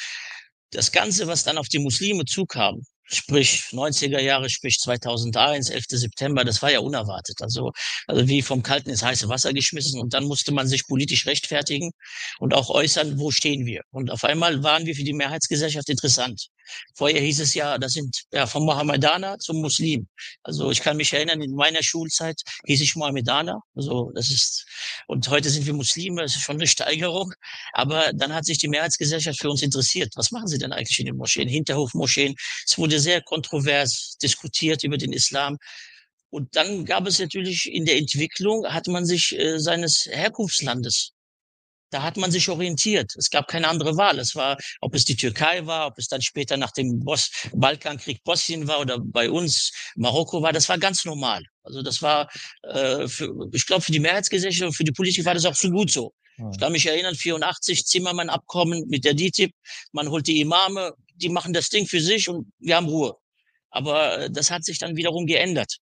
Das 0.72 0.92
Ganze, 0.92 1.28
was 1.28 1.44
dann 1.44 1.58
auf 1.58 1.68
die 1.68 1.80
Muslime 1.80 2.26
zukam, 2.26 2.82
sprich 3.06 3.66
90er 3.72 4.20
Jahre, 4.20 4.50
sprich 4.50 4.78
2001, 4.80 5.70
11. 5.70 5.86
September, 5.90 6.44
das 6.44 6.62
war 6.62 6.72
ja 6.72 6.80
unerwartet. 6.80 7.42
Also, 7.42 7.72
also 8.08 8.28
wie 8.28 8.42
vom 8.42 8.64
Kalten 8.64 8.90
ins 8.90 9.04
heiße 9.04 9.28
Wasser 9.30 9.54
geschmissen 9.54 10.00
und 10.00 10.14
dann 10.14 10.26
musste 10.26 10.52
man 10.52 10.68
sich 10.68 10.86
politisch 10.88 11.26
rechtfertigen 11.26 11.92
und 12.40 12.54
auch 12.54 12.70
äußern, 12.70 13.20
wo 13.20 13.32
stehen 13.32 13.66
wir. 13.66 13.82
Und 13.92 14.12
auf 14.12 14.24
einmal 14.24 14.64
waren 14.64 14.86
wir 14.86 14.96
für 14.96 15.04
die 15.04 15.14
Mehrheitsgesellschaft 15.14 15.90
interessant. 15.90 16.48
Vorher 16.96 17.22
hieß 17.22 17.42
es 17.42 17.54
ja, 17.54 17.78
das 17.78 17.94
sind 17.94 18.24
ja 18.32 18.48
vom 18.48 18.64
Mohammedaner 18.64 19.38
zum 19.40 19.62
Muslim. 19.62 20.08
Also 20.44 20.72
ich 20.72 20.82
kann 20.82 20.98
mich 20.98 21.12
erinnern, 21.14 21.42
in 21.42 21.56
meiner 21.56 21.84
Schulzeit 21.84 22.42
hieß 22.66 22.82
ich 22.82 22.96
Mohammedaner. 22.96 23.62
Also 23.76 24.12
das 24.16 24.30
ist 24.30 24.66
und 25.08 25.28
heute 25.30 25.50
sind 25.50 25.66
wir 25.66 25.74
Muslime. 25.74 26.22
Das 26.22 26.36
ist 26.36 26.44
schon 26.44 26.56
eine 26.56 26.68
Steigerung. 26.68 27.34
Aber 27.74 28.12
dann 28.14 28.34
hat 28.34 28.46
sich 28.46 28.58
die 28.58 28.68
Mehrheitsgesellschaft 28.68 29.40
für 29.40 29.50
uns 29.50 29.62
interessiert. 29.62 30.14
Was 30.16 30.32
machen 30.32 30.48
sie 30.48 30.58
denn 30.58 30.72
eigentlich 30.72 31.00
in 31.00 31.06
den 31.06 31.18
Moscheen, 31.18 31.48
Hinterhofmoscheen? 31.48 32.36
Es 32.66 32.78
wurde 32.78 32.93
sehr 33.00 33.22
kontrovers 33.22 34.18
diskutiert 34.22 34.84
über 34.84 34.98
den 34.98 35.14
Islam. 35.14 35.58
Und 36.30 36.56
dann 36.56 36.86
gab 36.86 37.08
es 37.08 37.20
natürlich 37.20 37.72
in 37.72 37.86
der 37.86 37.98
Entwicklung, 37.98 38.66
hat 38.66 38.88
man 38.88 39.06
sich 39.06 39.38
äh, 39.38 39.60
seines 39.60 40.08
Herkunftslandes 40.12 41.14
da 41.94 42.02
hat 42.02 42.18
man 42.18 42.32
sich 42.32 42.50
orientiert. 42.50 43.14
Es 43.18 43.30
gab 43.30 43.48
keine 43.48 43.68
andere 43.68 43.96
Wahl. 43.98 44.18
Es 44.18 44.36
war, 44.36 44.58
ob 44.82 44.96
es 44.96 45.06
die 45.06 45.16
Türkei 45.16 45.66
war, 45.66 45.88
ob 45.88 45.98
es 45.98 46.08
dann 46.08 46.22
später 46.22 46.58
nach 46.58 46.72
dem 46.72 47.00
Bos 47.00 47.30
Balkankrieg 47.54 48.24
Bosnien 48.24 48.68
war 48.68 48.80
oder 48.80 48.98
bei 49.00 49.30
uns 49.30 49.72
Marokko 49.96 50.42
war, 50.42 50.52
das 50.52 50.68
war 50.70 50.80
ganz 50.80 51.06
normal. 51.06 51.44
Also 51.62 51.84
das 51.84 52.02
war, 52.02 52.30
äh, 52.64 53.08
für, 53.08 53.32
ich 53.54 53.66
glaube, 53.68 53.84
für 53.84 53.92
die 53.92 54.00
Mehrheitsgesellschaft 54.00 54.70
und 54.70 54.74
für 54.74 54.84
die 54.84 54.92
Politik 54.92 55.24
war 55.26 55.36
das 55.36 55.46
auch 55.46 55.56
so 55.56 55.70
gut 55.70 55.92
so. 55.92 56.14
Ich 56.52 56.60
kann 56.60 56.72
mich 56.72 56.88
erinnern, 56.88 57.14
84 57.14 57.86
Zimmermann-Abkommen 57.86 58.88
mit 58.88 59.06
der 59.06 59.14
DTIP. 59.14 59.54
Man 59.92 60.10
holt 60.10 60.26
die 60.26 60.42
Imame, 60.42 60.94
die 61.16 61.30
machen 61.30 61.54
das 61.54 61.70
Ding 61.70 61.88
für 61.88 62.02
sich 62.02 62.30
und 62.30 62.52
wir 62.60 62.76
haben 62.76 62.88
Ruhe. 62.88 63.16
Aber 63.70 64.20
äh, 64.20 64.32
das 64.32 64.52
hat 64.52 64.64
sich 64.64 64.80
dann 64.80 64.96
wiederum 64.96 65.26
geändert. 65.26 65.78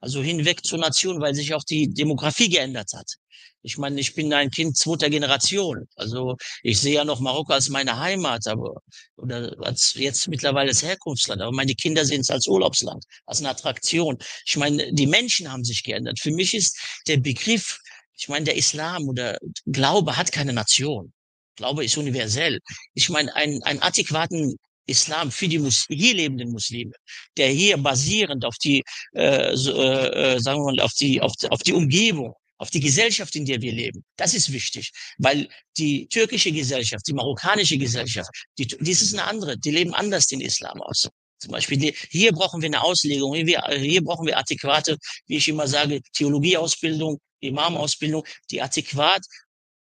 Also 0.00 0.22
hinweg 0.22 0.64
zur 0.64 0.78
Nation, 0.78 1.20
weil 1.20 1.34
sich 1.34 1.54
auch 1.54 1.64
die 1.64 1.88
Demografie 1.88 2.48
geändert 2.48 2.92
hat. 2.94 3.14
Ich 3.62 3.78
meine, 3.78 4.00
ich 4.00 4.14
bin 4.14 4.32
ein 4.32 4.50
Kind 4.50 4.76
zweiter 4.76 5.08
Generation. 5.08 5.86
Also 5.94 6.36
ich 6.62 6.80
sehe 6.80 6.94
ja 6.94 7.04
noch 7.04 7.20
Marokko 7.20 7.52
als 7.52 7.68
meine 7.68 7.98
Heimat, 7.98 8.46
aber 8.48 8.80
oder 9.16 9.54
als 9.60 9.94
jetzt 9.94 10.26
mittlerweile 10.28 10.70
als 10.70 10.82
Herkunftsland. 10.82 11.40
Aber 11.40 11.52
meine 11.52 11.74
Kinder 11.74 12.04
sehen 12.04 12.22
es 12.22 12.30
als 12.30 12.48
Urlaubsland, 12.48 13.04
als 13.26 13.38
eine 13.38 13.50
Attraktion. 13.50 14.18
Ich 14.44 14.56
meine, 14.56 14.92
die 14.92 15.06
Menschen 15.06 15.50
haben 15.50 15.64
sich 15.64 15.84
geändert. 15.84 16.18
Für 16.18 16.32
mich 16.32 16.54
ist 16.54 16.76
der 17.06 17.18
Begriff, 17.18 17.78
ich 18.16 18.28
meine, 18.28 18.44
der 18.44 18.56
Islam 18.56 19.08
oder 19.08 19.38
Glaube 19.66 20.16
hat 20.16 20.32
keine 20.32 20.52
Nation. 20.52 21.12
Glaube 21.56 21.84
ist 21.84 21.96
universell. 21.96 22.58
Ich 22.94 23.08
meine, 23.08 23.34
einen, 23.34 23.62
einen 23.62 23.82
adäquaten 23.82 24.56
Islam 24.86 25.30
für 25.30 25.48
die 25.48 25.58
Mus 25.58 25.86
hier 25.88 26.14
lebenden 26.14 26.50
Muslime, 26.50 26.92
der 27.36 27.48
hier 27.48 27.76
basierend 27.76 28.44
auf 28.44 28.56
die, 28.64 28.82
äh, 29.12 29.54
so, 29.54 29.72
äh, 29.74 30.34
äh 30.34 30.40
sagen 30.40 30.60
wir 30.60 30.72
mal, 30.72 30.80
auf 30.80 30.92
die, 30.94 31.20
auf, 31.20 31.32
auf 31.50 31.62
die 31.62 31.72
Umgebung, 31.72 32.34
auf 32.58 32.70
die 32.70 32.80
Gesellschaft, 32.80 33.34
in 33.36 33.44
der 33.44 33.60
wir 33.60 33.72
leben. 33.72 34.04
Das 34.16 34.34
ist 34.34 34.52
wichtig, 34.52 34.90
weil 35.18 35.48
die 35.78 36.06
türkische 36.08 36.52
Gesellschaft, 36.52 37.06
die 37.06 37.12
marokkanische 37.12 37.78
Gesellschaft, 37.78 38.30
die, 38.58 38.66
dies 38.66 39.02
ist 39.02 39.14
eine 39.14 39.24
andere, 39.24 39.58
die 39.58 39.70
leben 39.70 39.94
anders 39.94 40.26
den 40.26 40.40
Islam 40.40 40.80
aus. 40.82 41.08
Zum 41.38 41.50
Beispiel 41.50 41.92
hier 42.10 42.32
brauchen 42.32 42.62
wir 42.62 42.68
eine 42.68 42.82
Auslegung, 42.82 43.34
hier, 43.34 43.60
hier 43.76 44.02
brauchen 44.02 44.26
wir 44.26 44.38
adäquate, 44.38 44.96
wie 45.26 45.36
ich 45.38 45.48
immer 45.48 45.66
sage, 45.66 46.00
Theologieausbildung, 46.12 47.18
Imamausbildung, 47.40 48.24
die 48.50 48.62
adäquat 48.62 49.22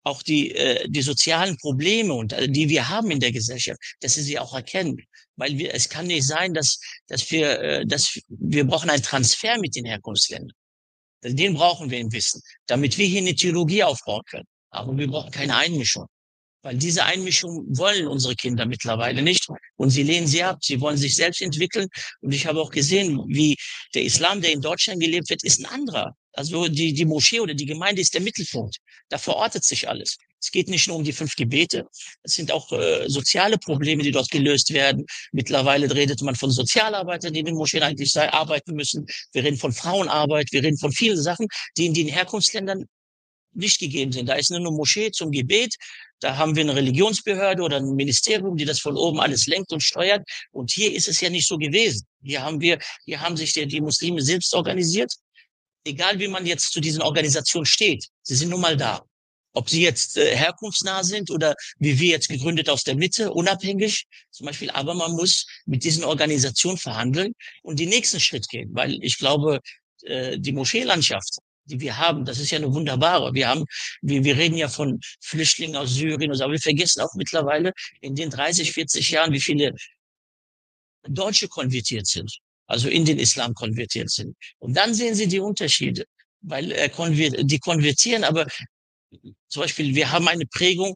auch 0.04 0.24
die, 0.24 0.56
äh, 0.56 0.88
die 0.90 1.02
sozialen 1.02 1.58
Probleme, 1.58 2.14
und, 2.14 2.34
äh, 2.34 2.48
die 2.50 2.70
wir 2.70 2.90
haben 2.90 3.12
in 3.12 3.20
der 3.20 3.32
Gesellschaft, 3.32 3.80
dass 4.00 4.16
sie 4.16 4.24
sie 4.24 4.40
auch 4.40 4.54
erkennen. 4.54 4.98
Weil 5.36 5.58
wir, 5.58 5.74
es 5.74 5.90
kann 5.90 6.08
nicht 6.08 6.26
sein, 6.26 6.54
dass, 6.54 6.80
dass 7.08 7.30
wir, 7.32 7.60
äh, 7.60 7.86
dass 7.86 8.20
wir 8.28 8.66
brauchen 8.66 8.90
einen 8.90 9.04
Transfer 9.04 9.58
mit 9.60 9.76
den 9.76 9.86
Herkunftsländern. 9.86 10.56
Den 11.24 11.54
brauchen 11.54 11.92
wir 11.92 12.00
im 12.00 12.12
Wissen, 12.12 12.42
damit 12.66 12.98
wir 12.98 13.06
hier 13.06 13.22
eine 13.22 13.36
Theologie 13.36 13.84
aufbauen 13.84 14.24
können. 14.26 14.48
Aber 14.72 14.98
wir 14.98 15.08
brauchen 15.08 15.32
keine 15.32 15.56
Einmischung. 15.56 16.08
Weil 16.64 16.78
diese 16.78 17.04
Einmischung 17.06 17.66
wollen 17.70 18.08
unsere 18.08 18.36
Kinder 18.36 18.66
mittlerweile 18.66 19.22
nicht. 19.22 19.48
Und 19.78 19.90
sie 19.90 20.04
lehnen 20.04 20.28
sie 20.28 20.44
ab. 20.44 20.60
Sie 20.62 20.80
wollen 20.80 20.98
sich 20.98 21.16
selbst 21.16 21.42
entwickeln. 21.42 21.88
Und 22.22 22.34
ich 22.34 22.46
habe 22.46 22.62
auch 22.62 22.70
gesehen, 22.70 23.20
wie 23.28 23.58
der 23.96 24.04
Islam, 24.04 24.42
der 24.42 24.52
in 24.52 24.62
Deutschland 24.62 25.02
gelebt 25.02 25.30
wird, 25.30 25.44
ist 25.44 25.60
ein 25.60 25.66
anderer. 25.66 26.16
Also 26.34 26.68
die, 26.68 26.94
die 26.94 27.06
Moschee 27.06 27.40
oder 27.40 27.54
die 27.54 27.66
Gemeinde 27.66 28.02
ist 28.02 28.14
der 28.14 28.22
Mittelpunkt. 28.22 28.78
Da 29.10 29.18
verortet 29.18 29.64
sich 29.64 29.90
alles. 29.90 30.18
Es 30.40 30.50
geht 30.50 30.70
nicht 30.70 30.88
nur 30.88 30.98
um 30.98 31.04
die 31.04 31.14
fünf 31.14 31.36
Gebete. 31.36 31.88
Es 32.24 32.34
sind 32.34 32.52
auch 32.52 32.72
äh, 32.72 33.08
soziale 33.08 33.58
Probleme, 33.58 34.02
die 34.02 34.12
dort 34.12 34.30
gelöst 34.30 34.74
werden. 34.74 35.06
Mittlerweile 35.32 35.94
redet 35.94 36.22
man 36.22 36.36
von 36.36 36.50
Sozialarbeitern, 36.50 37.34
die 37.34 37.40
in 37.40 37.46
den 37.46 37.56
Moscheen 37.56 37.84
eigentlich 37.84 38.12
sei, 38.12 38.32
arbeiten 38.32 38.74
müssen. 38.74 39.06
Wir 39.34 39.44
reden 39.44 39.58
von 39.58 39.72
Frauenarbeit. 39.72 40.52
Wir 40.52 40.64
reden 40.64 40.78
von 40.78 40.92
vielen 40.92 41.22
Sachen, 41.22 41.48
die 41.78 41.86
in 41.86 41.94
den 41.94 42.08
Herkunftsländern 42.08 42.86
nicht 43.54 43.80
gegeben 43.80 44.12
sind. 44.12 44.30
Da 44.30 44.34
ist 44.34 44.50
nur 44.50 44.60
eine 44.60 44.72
Moschee 44.72 45.12
zum 45.12 45.32
Gebet. 45.32 45.76
Da 46.22 46.38
haben 46.38 46.56
wir 46.56 46.64
eine 46.64 46.76
Religionsbehörde 46.76 47.62
oder 47.64 47.78
ein 47.78 47.96
Ministerium, 47.96 48.56
die 48.56 48.66
das 48.66 48.80
von 48.80 48.96
oben 48.96 49.20
alles 49.20 49.48
lenkt 49.48 49.74
und 49.74 49.82
steuert. 49.82 50.24
Und 50.52 50.72
hier 50.72 50.94
ist 50.94 51.08
es 51.08 51.20
ja 51.20 51.30
nicht 51.30 51.48
so 51.48 51.58
gewesen. 51.58 52.06
Hier 52.24 52.42
haben 52.44 52.62
wir, 52.62 52.80
hier 53.06 53.20
haben 53.20 53.36
sich 53.36 53.54
die, 53.54 53.68
die 53.68 53.82
Muslime 53.82 54.22
selbst 54.22 54.54
organisiert. 54.54 55.12
Egal 55.84 56.20
wie 56.20 56.28
man 56.28 56.46
jetzt 56.46 56.72
zu 56.72 56.80
diesen 56.80 57.02
Organisationen 57.02 57.66
steht, 57.66 58.06
sie 58.22 58.36
sind 58.36 58.50
nun 58.50 58.62
mal 58.62 58.78
da. 58.78 59.02
ob 59.54 59.70
sie 59.70 59.82
jetzt 59.82 60.18
äh, 60.18 60.36
herkunftsnah 60.36 61.04
sind 61.04 61.30
oder 61.30 61.56
wie 61.78 62.00
wir 62.00 62.10
jetzt 62.10 62.30
gegründet 62.30 62.70
aus 62.70 62.84
der 62.84 62.96
Mitte, 62.96 63.32
unabhängig 63.32 64.06
zum 64.32 64.46
Beispiel. 64.46 64.70
Aber 64.72 64.94
man 64.94 65.12
muss 65.14 65.46
mit 65.66 65.84
diesen 65.84 66.04
Organisationen 66.04 66.78
verhandeln 66.78 67.34
und 67.64 67.80
den 67.80 67.90
nächsten 67.90 68.20
Schritt 68.20 68.48
gehen, 68.50 68.70
weil 68.74 68.98
ich 69.04 69.18
glaube, 69.18 69.60
äh, 70.04 70.38
die 70.40 70.54
Moscheelandschaft, 70.54 71.38
die 71.72 71.80
wir 71.80 71.98
haben, 71.98 72.26
das 72.26 72.40
ist 72.40 72.52
ja 72.52 72.58
eine 72.58 72.74
wunderbare. 72.74 73.34
Wir 73.34 73.48
haben, 73.48 73.66
wir, 74.02 74.24
wir 74.24 74.38
reden 74.38 74.58
ja 74.58 74.68
von 74.68 75.00
Flüchtlingen 75.22 75.76
aus 75.78 75.94
Syrien, 75.94 76.32
aber 76.32 76.52
wir 76.52 76.60
vergessen 76.60 77.02
auch 77.02 77.14
mittlerweile 77.16 77.72
in 78.02 78.16
den 78.16 78.30
30, 78.30 78.72
40 78.72 79.12
Jahren, 79.12 79.32
wie 79.34 79.40
viele 79.40 79.74
Deutsche 81.08 81.48
konvertiert 81.48 82.08
sind, 82.08 82.32
also 82.68 82.90
in 82.90 83.06
den 83.06 83.20
Islam 83.20 83.54
konvertiert 83.54 84.12
sind. 84.12 84.36
Und 84.60 84.76
dann 84.76 84.94
sehen 84.94 85.16
Sie 85.16 85.28
die 85.28 85.40
Unterschiede, 85.40 86.06
weil 86.42 86.72
äh, 86.72 86.90
konvert, 86.90 87.36
die 87.42 87.60
konvertieren, 87.60 88.24
aber 88.24 88.46
zum 89.48 89.62
Beispiel, 89.64 89.96
wir 89.96 90.12
haben 90.12 90.28
eine 90.28 90.46
Prägung, 90.46 90.96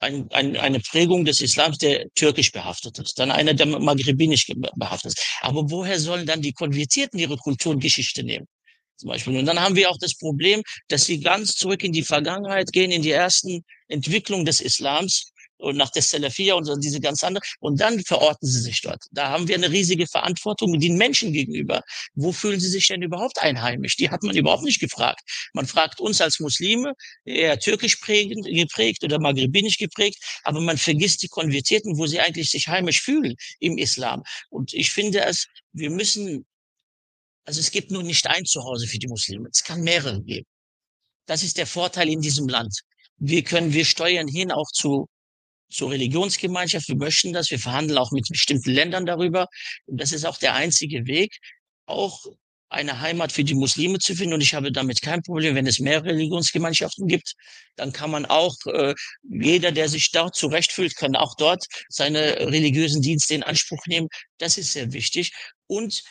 ein, 0.00 0.30
ein, 0.30 0.56
eine 0.56 0.80
Prägung 0.80 1.24
des 1.24 1.40
Islams, 1.40 1.78
der 1.78 2.08
türkisch 2.14 2.52
behaftet 2.52 2.98
ist, 2.98 3.18
dann 3.18 3.30
einer, 3.30 3.54
der 3.54 3.66
maghribinisch 3.66 4.46
behaftet 4.76 5.12
ist. 5.12 5.26
Aber 5.40 5.68
woher 5.70 5.98
sollen 5.98 6.26
dann 6.26 6.40
die 6.40 6.52
Konvertierten 6.52 7.18
ihre 7.18 7.36
Kultur 7.36 7.72
und 7.72 7.80
Geschichte 7.80 8.22
nehmen? 8.22 8.46
Zum 8.98 9.08
Beispiel. 9.08 9.38
Und 9.38 9.46
dann 9.46 9.60
haben 9.60 9.76
wir 9.76 9.90
auch 9.90 9.98
das 9.98 10.14
Problem, 10.16 10.62
dass 10.88 11.04
sie 11.04 11.20
ganz 11.20 11.54
zurück 11.54 11.84
in 11.84 11.92
die 11.92 12.02
Vergangenheit 12.02 12.72
gehen, 12.72 12.90
in 12.90 13.02
die 13.02 13.12
ersten 13.12 13.64
Entwicklungen 13.86 14.44
des 14.44 14.60
Islams 14.60 15.32
und 15.58 15.76
nach 15.76 15.90
der 15.90 16.02
Salafia 16.02 16.54
und 16.54 16.68
diese 16.82 17.00
ganz 17.00 17.22
andere. 17.24 17.42
Und 17.60 17.80
dann 17.80 18.00
verorten 18.04 18.48
sie 18.48 18.60
sich 18.60 18.80
dort. 18.80 19.04
Da 19.10 19.28
haben 19.30 19.48
wir 19.48 19.56
eine 19.56 19.70
riesige 19.70 20.06
Verantwortung 20.06 20.78
den 20.78 20.96
Menschen 20.96 21.32
gegenüber. 21.32 21.82
Wo 22.14 22.32
fühlen 22.32 22.60
sie 22.60 22.68
sich 22.68 22.88
denn 22.88 23.02
überhaupt 23.02 23.38
einheimisch? 23.40 23.96
Die 23.96 24.10
hat 24.10 24.22
man 24.22 24.36
überhaupt 24.36 24.64
nicht 24.64 24.80
gefragt. 24.80 25.20
Man 25.54 25.66
fragt 25.66 26.00
uns 26.00 26.20
als 26.20 26.40
Muslime, 26.40 26.94
eher 27.24 27.58
türkisch 27.58 27.96
prägend, 27.96 28.46
geprägt 28.46 29.02
oder 29.04 29.18
maghribinisch 29.18 29.78
geprägt, 29.78 30.18
aber 30.44 30.60
man 30.60 30.78
vergisst 30.78 31.22
die 31.22 31.28
Konvertierten, 31.28 31.98
wo 31.98 32.06
sie 32.06 32.20
eigentlich 32.20 32.50
sich 32.50 32.68
heimisch 32.68 33.00
fühlen 33.00 33.34
im 33.60 33.78
Islam. 33.78 34.22
Und 34.50 34.74
ich 34.74 34.90
finde 34.90 35.24
es, 35.24 35.46
wir 35.72 35.90
müssen, 35.90 36.46
also 37.48 37.60
es 37.60 37.70
gibt 37.70 37.90
nur 37.90 38.02
nicht 38.02 38.26
ein 38.26 38.44
Zuhause 38.44 38.86
für 38.86 38.98
die 38.98 39.08
Muslime. 39.08 39.48
Es 39.50 39.64
kann 39.64 39.80
mehrere 39.80 40.22
geben. 40.22 40.46
Das 41.24 41.42
ist 41.42 41.56
der 41.56 41.66
Vorteil 41.66 42.10
in 42.10 42.20
diesem 42.20 42.46
Land. 42.46 42.80
Wir 43.16 43.42
können, 43.42 43.72
wir 43.72 43.86
steuern 43.86 44.28
hin 44.28 44.52
auch 44.52 44.70
zu 44.70 45.08
zur 45.70 45.90
Religionsgemeinschaft. 45.90 46.88
Wir 46.88 46.96
möchten 46.96 47.32
das. 47.32 47.50
Wir 47.50 47.58
verhandeln 47.58 47.98
auch 47.98 48.12
mit 48.12 48.28
bestimmten 48.28 48.70
Ländern 48.70 49.06
darüber. 49.06 49.46
Und 49.86 49.98
das 49.98 50.12
ist 50.12 50.26
auch 50.26 50.36
der 50.36 50.54
einzige 50.56 51.06
Weg, 51.06 51.38
auch 51.86 52.22
eine 52.68 53.00
Heimat 53.00 53.32
für 53.32 53.44
die 53.44 53.54
Muslime 53.54 53.98
zu 53.98 54.14
finden. 54.14 54.34
Und 54.34 54.42
ich 54.42 54.52
habe 54.52 54.70
damit 54.70 55.00
kein 55.00 55.22
Problem, 55.22 55.54
wenn 55.54 55.66
es 55.66 55.80
mehr 55.80 56.04
Religionsgemeinschaften 56.04 57.06
gibt, 57.06 57.32
dann 57.76 57.94
kann 57.94 58.10
man 58.10 58.26
auch, 58.26 58.56
äh, 58.66 58.94
jeder, 59.22 59.72
der 59.72 59.88
sich 59.88 60.10
dort 60.10 60.36
zurechtfühlt, 60.36 60.96
kann 60.96 61.16
auch 61.16 61.34
dort 61.36 61.64
seine 61.88 62.40
religiösen 62.40 63.00
Dienste 63.00 63.34
in 63.34 63.42
Anspruch 63.42 63.86
nehmen. 63.86 64.08
Das 64.36 64.58
ist 64.58 64.74
sehr 64.74 64.92
wichtig. 64.92 65.32
Und 65.66 66.02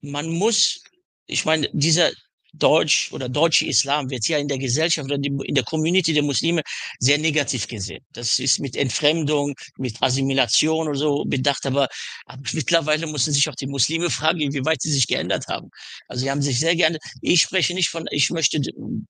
man 0.00 0.28
muss, 0.28 0.82
ich 1.26 1.44
meine, 1.44 1.68
dieser, 1.72 2.10
Deutsch 2.54 3.12
oder 3.12 3.28
deutsche 3.28 3.66
Islam 3.66 4.10
wird 4.10 4.26
ja 4.26 4.38
in 4.38 4.48
der 4.48 4.58
Gesellschaft 4.58 5.10
oder 5.10 5.16
in 5.22 5.54
der 5.54 5.64
Community 5.64 6.12
der 6.12 6.22
Muslime 6.22 6.62
sehr 6.98 7.18
negativ 7.18 7.68
gesehen. 7.68 8.04
Das 8.12 8.38
ist 8.38 8.58
mit 8.58 8.76
Entfremdung, 8.76 9.54
mit 9.76 10.02
Assimilation 10.02 10.88
oder 10.88 10.98
so 10.98 11.24
bedacht, 11.24 11.66
aber, 11.66 11.88
aber 12.26 12.42
mittlerweile 12.52 13.06
müssen 13.06 13.32
sich 13.32 13.48
auch 13.48 13.54
die 13.54 13.66
Muslime 13.66 14.10
fragen, 14.10 14.52
wie 14.52 14.64
weit 14.64 14.82
sie 14.82 14.92
sich 14.92 15.06
geändert 15.06 15.46
haben. 15.48 15.70
Also 16.08 16.22
sie 16.22 16.30
haben 16.30 16.42
sich 16.42 16.58
sehr 16.58 16.74
geändert. 16.76 17.02
Ich 17.20 17.42
spreche 17.42 17.74
nicht 17.74 17.90
von, 17.90 18.06
ich 18.10 18.30
möchte 18.30 18.60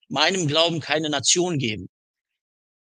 meinem 0.09 0.47
Glauben 0.47 0.81
keine 0.81 1.09
Nation 1.11 1.59
geben. 1.59 1.89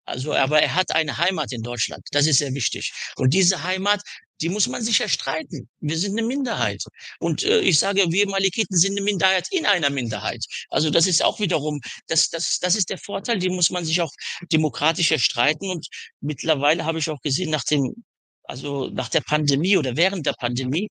Also, 0.07 0.33
aber 0.33 0.63
er 0.63 0.75
hat 0.75 0.95
eine 0.95 1.19
Heimat 1.19 1.53
in 1.53 1.63
Deutschland. 1.63 2.03
Das 2.13 2.27
ist 2.27 2.39
sehr 2.39 2.55
wichtig. 2.55 2.93
Und 3.17 3.35
diese 3.35 3.63
Heimat, 3.63 4.01
die 4.41 4.49
muss 4.49 4.69
man 4.69 4.83
sich 4.83 5.01
erstreiten. 5.01 5.69
Wir 5.81 5.99
sind 5.99 6.19
eine 6.19 6.27
Minderheit. 6.27 6.83
Und 7.19 7.43
äh, 7.43 7.61
ich 7.61 7.79
sage, 7.79 8.05
wir 8.09 8.29
Malikiten 8.29 8.77
sind 8.77 8.93
eine 8.93 9.03
Minderheit 9.03 9.49
in 9.51 9.67
einer 9.67 9.91
Minderheit. 9.91 10.45
Also 10.71 10.91
das 10.91 11.07
ist 11.07 11.25
auch 11.25 11.41
wiederum, 11.41 11.81
das, 12.07 12.29
das, 12.31 12.59
das 12.61 12.77
ist 12.77 12.91
der 12.91 12.99
Vorteil, 12.99 13.39
den 13.39 13.55
muss 13.55 13.71
man 13.71 13.85
sich 13.85 14.01
auch 14.01 14.13
demokratisch 14.53 15.11
erstreiten. 15.13 15.71
Und 15.71 15.87
mittlerweile 16.21 16.85
habe 16.85 16.99
ich 16.99 17.11
auch 17.11 17.21
gesehen, 17.21 17.51
nach 17.51 17.65
dem, 17.65 18.05
also 18.45 18.89
nach 18.91 19.09
der 19.09 19.21
Pandemie 19.21 19.77
oder 19.77 19.97
während 19.97 20.27
der 20.27 20.35
Pandemie, 20.35 20.89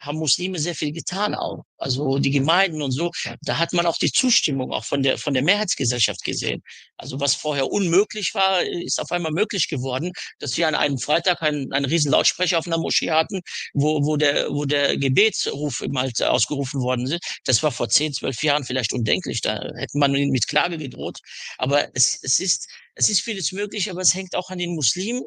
haben 0.00 0.18
Muslime 0.18 0.58
sehr 0.58 0.74
viel 0.74 0.92
getan 0.92 1.34
auch. 1.34 1.64
Also 1.76 2.18
die 2.18 2.30
Gemeinden 2.30 2.82
und 2.82 2.92
so, 2.92 3.10
da 3.42 3.58
hat 3.58 3.72
man 3.72 3.86
auch 3.86 3.98
die 3.98 4.12
Zustimmung 4.12 4.72
auch 4.72 4.84
von 4.84 5.02
der, 5.02 5.18
von 5.18 5.34
der 5.34 5.42
Mehrheitsgesellschaft 5.42 6.22
gesehen. 6.24 6.62
Also 6.96 7.20
was 7.20 7.34
vorher 7.34 7.70
unmöglich 7.70 8.34
war, 8.34 8.62
ist 8.62 9.00
auf 9.00 9.12
einmal 9.12 9.32
möglich 9.32 9.68
geworden, 9.68 10.12
dass 10.38 10.56
wir 10.56 10.68
an 10.68 10.74
einem 10.74 10.98
Freitag 10.98 11.42
einen, 11.42 11.72
einen 11.72 11.84
riesen 11.84 12.10
Lautsprecher 12.10 12.58
auf 12.58 12.66
einer 12.66 12.78
Moschee 12.78 13.10
hatten, 13.10 13.40
wo, 13.74 14.04
wo 14.04 14.16
der, 14.16 14.50
wo 14.50 14.64
der 14.64 14.96
Gebetsruf 14.96 15.82
halt 15.94 16.22
ausgerufen 16.22 16.80
worden 16.80 17.06
ist. 17.06 17.40
Das 17.44 17.62
war 17.62 17.70
vor 17.70 17.88
zehn, 17.88 18.12
zwölf 18.12 18.42
Jahren 18.42 18.64
vielleicht 18.64 18.92
undenklich. 18.92 19.40
Da 19.40 19.70
hätte 19.76 19.98
man 19.98 20.12
mit 20.12 20.48
Klage 20.48 20.78
gedroht. 20.78 21.18
Aber 21.58 21.88
es, 21.94 22.18
es 22.22 22.40
ist, 22.40 22.68
es 22.94 23.08
ist 23.08 23.20
vieles 23.20 23.52
möglich, 23.52 23.90
aber 23.90 24.00
es 24.00 24.14
hängt 24.14 24.34
auch 24.34 24.50
an 24.50 24.58
den 24.58 24.74
Muslimen, 24.74 25.22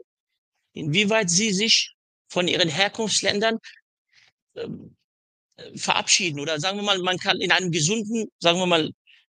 inwieweit 0.73 1.29
sie 1.29 1.53
sich 1.53 1.93
von 2.27 2.47
ihren 2.47 2.69
Herkunftsländern 2.69 3.59
ähm, 4.55 4.95
äh, 5.57 5.77
verabschieden 5.77 6.39
oder 6.39 6.59
sagen 6.59 6.77
wir 6.77 6.83
mal, 6.83 6.99
man 6.99 7.17
kann 7.17 7.39
in 7.39 7.51
einem 7.51 7.71
gesunden, 7.71 8.25
sagen 8.39 8.57
wir 8.59 8.65
mal, 8.65 8.89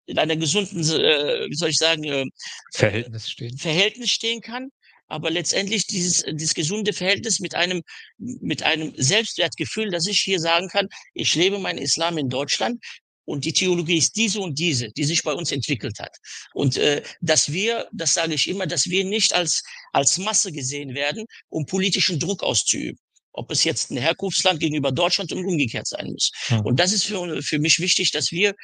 in 0.07 0.19
einer 0.19 0.37
gesunden, 0.37 0.81
äh, 0.81 1.47
wie 1.49 1.55
soll 1.55 1.71
ich 1.71 1.77
sagen, 1.77 2.05
äh, 2.05 2.25
Verhältnis 2.73 3.31
stehen. 3.31 3.57
Verhältnis 3.57 4.11
stehen 4.11 4.41
kann, 4.41 4.71
aber 5.07 5.31
letztendlich 5.31 5.87
dieses, 5.87 6.25
dieses 6.25 6.55
gesunde 6.55 6.93
Verhältnis 6.93 7.41
mit 7.41 7.55
einem, 7.55 7.83
mit 8.19 8.63
einem 8.63 8.93
Selbstwertgefühl, 8.97 9.91
dass 9.91 10.07
ich 10.07 10.21
hier 10.21 10.41
sagen 10.41 10.69
kann, 10.69 10.89
ich 11.15 11.35
lebe 11.35 11.59
meinen 11.59 11.79
Islam 11.79 12.19
in 12.19 12.29
Deutschland 12.29 12.83
und 13.25 13.45
die 13.45 13.53
Theologie 13.53 13.99
ist 13.99 14.17
diese 14.17 14.41
und 14.41 14.59
diese, 14.59 14.91
die 14.93 15.05
sich 15.05 15.23
bei 15.23 15.33
uns 15.33 15.53
entwickelt 15.53 15.99
hat. 16.01 16.17
Und 16.55 16.79
äh, 16.79 17.03
dass 17.21 17.53
wir, 17.53 17.89
das 17.93 18.15
sage 18.15 18.35
ich 18.35 18.49
immer, 18.49 18.67
dass 18.67 18.87
wir 18.87 19.05
nicht 19.05 19.35
als, 19.35 19.63
als 19.93 20.19
Masse 20.19 20.51
gesehen 20.51 20.95
werden, 20.95 21.27
um 21.49 21.67
politischen 21.67 22.19
Druck 22.19 22.43
auszuüben 22.43 22.99
ob 23.39 23.51
es 23.51 23.65
jetzt 23.65 23.91
ein 23.91 23.97
Herkunftsland 23.97 24.61
gegenüber 24.61 24.93
Deutschland 24.93 25.33
und 25.33 25.45
umgekehrt 25.45 25.87
sein 25.87 26.11
muss. 26.13 26.33
Mhm. 26.51 26.61
Und 26.61 26.81
das 26.81 26.93
ist 26.93 27.05
für, 27.05 27.43
für 27.43 27.59
mich 27.59 27.79
wichtig, 27.79 28.11
dass 28.11 28.33
wir, 28.33 28.55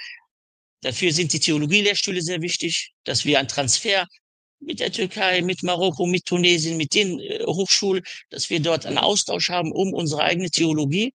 dafür 0.82 1.12
sind 1.12 1.32
die 1.32 1.40
Theologielehrstühle 1.40 2.20
sehr 2.22 2.42
wichtig, 2.42 2.92
dass 3.04 3.24
wir 3.24 3.38
einen 3.38 3.48
Transfer 3.48 4.06
mit 4.60 4.80
der 4.80 4.92
Türkei, 4.92 5.42
mit 5.42 5.62
Marokko, 5.62 6.06
mit 6.06 6.24
Tunesien, 6.26 6.76
mit 6.76 6.94
den 6.94 7.20
äh, 7.20 7.44
Hochschulen, 7.46 8.02
dass 8.30 8.50
wir 8.50 8.60
dort 8.60 8.86
einen 8.86 8.98
Austausch 8.98 9.48
haben, 9.50 9.72
um 9.72 9.92
unsere 9.92 10.22
eigene 10.22 10.50
Theologie 10.50 11.12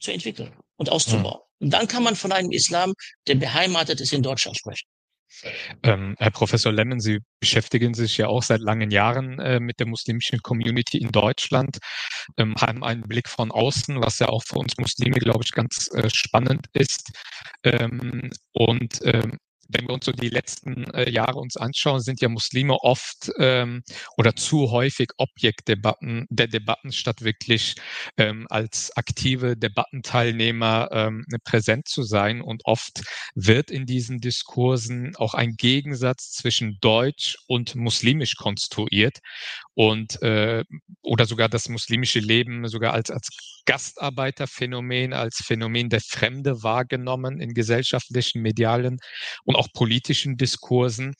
zu 0.00 0.10
entwickeln 0.10 0.52
und 0.76 0.90
auszubauen. 0.90 1.40
Mhm. 1.58 1.66
Und 1.66 1.70
dann 1.70 1.88
kann 1.88 2.02
man 2.02 2.16
von 2.16 2.32
einem 2.32 2.50
Islam, 2.50 2.92
der 3.26 3.36
beheimatet 3.36 4.00
ist, 4.00 4.12
in 4.12 4.22
Deutschland 4.22 4.58
sprechen. 4.58 4.86
Ähm, 5.82 6.14
Herr 6.18 6.30
Professor 6.30 6.72
Lemmen, 6.72 7.00
Sie 7.00 7.20
beschäftigen 7.40 7.94
sich 7.94 8.16
ja 8.16 8.28
auch 8.28 8.42
seit 8.42 8.60
langen 8.60 8.90
Jahren 8.90 9.38
äh, 9.38 9.60
mit 9.60 9.80
der 9.80 9.86
muslimischen 9.86 10.40
Community 10.40 10.98
in 10.98 11.12
Deutschland, 11.12 11.78
ähm, 12.36 12.54
haben 12.60 12.84
einen 12.84 13.02
Blick 13.02 13.28
von 13.28 13.50
außen, 13.50 14.00
was 14.00 14.18
ja 14.18 14.28
auch 14.28 14.42
für 14.44 14.56
uns 14.58 14.76
Muslime, 14.78 15.18
glaube 15.18 15.44
ich, 15.44 15.52
ganz 15.52 15.90
äh, 15.94 16.08
spannend 16.10 16.66
ist. 16.72 17.12
Ähm, 17.64 18.30
und 18.52 19.00
ähm, 19.04 19.38
wenn 19.68 19.86
wir 19.86 19.94
uns 19.94 20.06
so 20.06 20.12
die 20.12 20.28
letzten 20.28 20.84
äh, 20.94 21.10
Jahre 21.10 21.38
uns 21.38 21.56
anschauen, 21.56 22.00
sind 22.00 22.20
ja 22.20 22.28
Muslime 22.28 22.74
oft 22.74 23.30
ähm, 23.38 23.82
oder 24.16 24.34
zu 24.36 24.70
häufig 24.70 25.08
Objektdebatten 25.16 26.26
der 26.30 26.48
Debatten 26.48 26.92
statt 26.92 27.22
wirklich 27.22 27.74
ähm, 28.16 28.46
als 28.50 28.96
aktive 28.96 29.56
Debattenteilnehmer 29.56 30.88
ähm, 30.92 31.24
präsent 31.44 31.88
zu 31.88 32.02
sein. 32.02 32.40
Und 32.40 32.62
oft 32.64 33.02
wird 33.34 33.70
in 33.70 33.86
diesen 33.86 34.20
Diskursen 34.20 35.14
auch 35.16 35.34
ein 35.34 35.54
Gegensatz 35.56 36.32
zwischen 36.32 36.78
Deutsch 36.80 37.36
und 37.46 37.74
muslimisch 37.74 38.34
konstruiert 38.36 39.18
und 39.74 40.22
äh, 40.22 40.64
oder 41.02 41.26
sogar 41.26 41.48
das 41.48 41.68
muslimische 41.68 42.20
Leben 42.20 42.68
sogar 42.68 42.92
als 42.92 43.10
als 43.10 43.28
Gastarbeiterphänomen, 43.66 45.12
als 45.12 45.42
Phänomen 45.44 45.90
der 45.90 46.00
Fremde 46.00 46.62
wahrgenommen 46.62 47.40
in 47.40 47.52
gesellschaftlichen, 47.54 48.42
medialen 48.42 48.98
und 49.44 49.56
auch 49.56 49.68
politischen 49.74 50.36
Diskursen. 50.36 51.14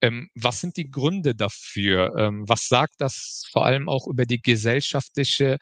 Ähm, 0.00 0.30
was 0.34 0.60
sind 0.60 0.76
die 0.76 0.90
Gründe 0.90 1.34
dafür? 1.34 2.14
Ähm, 2.18 2.44
was 2.48 2.68
sagt 2.68 2.94
das 2.98 3.44
vor 3.52 3.66
allem 3.66 3.88
auch 3.88 4.06
über 4.08 4.26
die 4.26 4.40
gesellschaftliche 4.42 5.58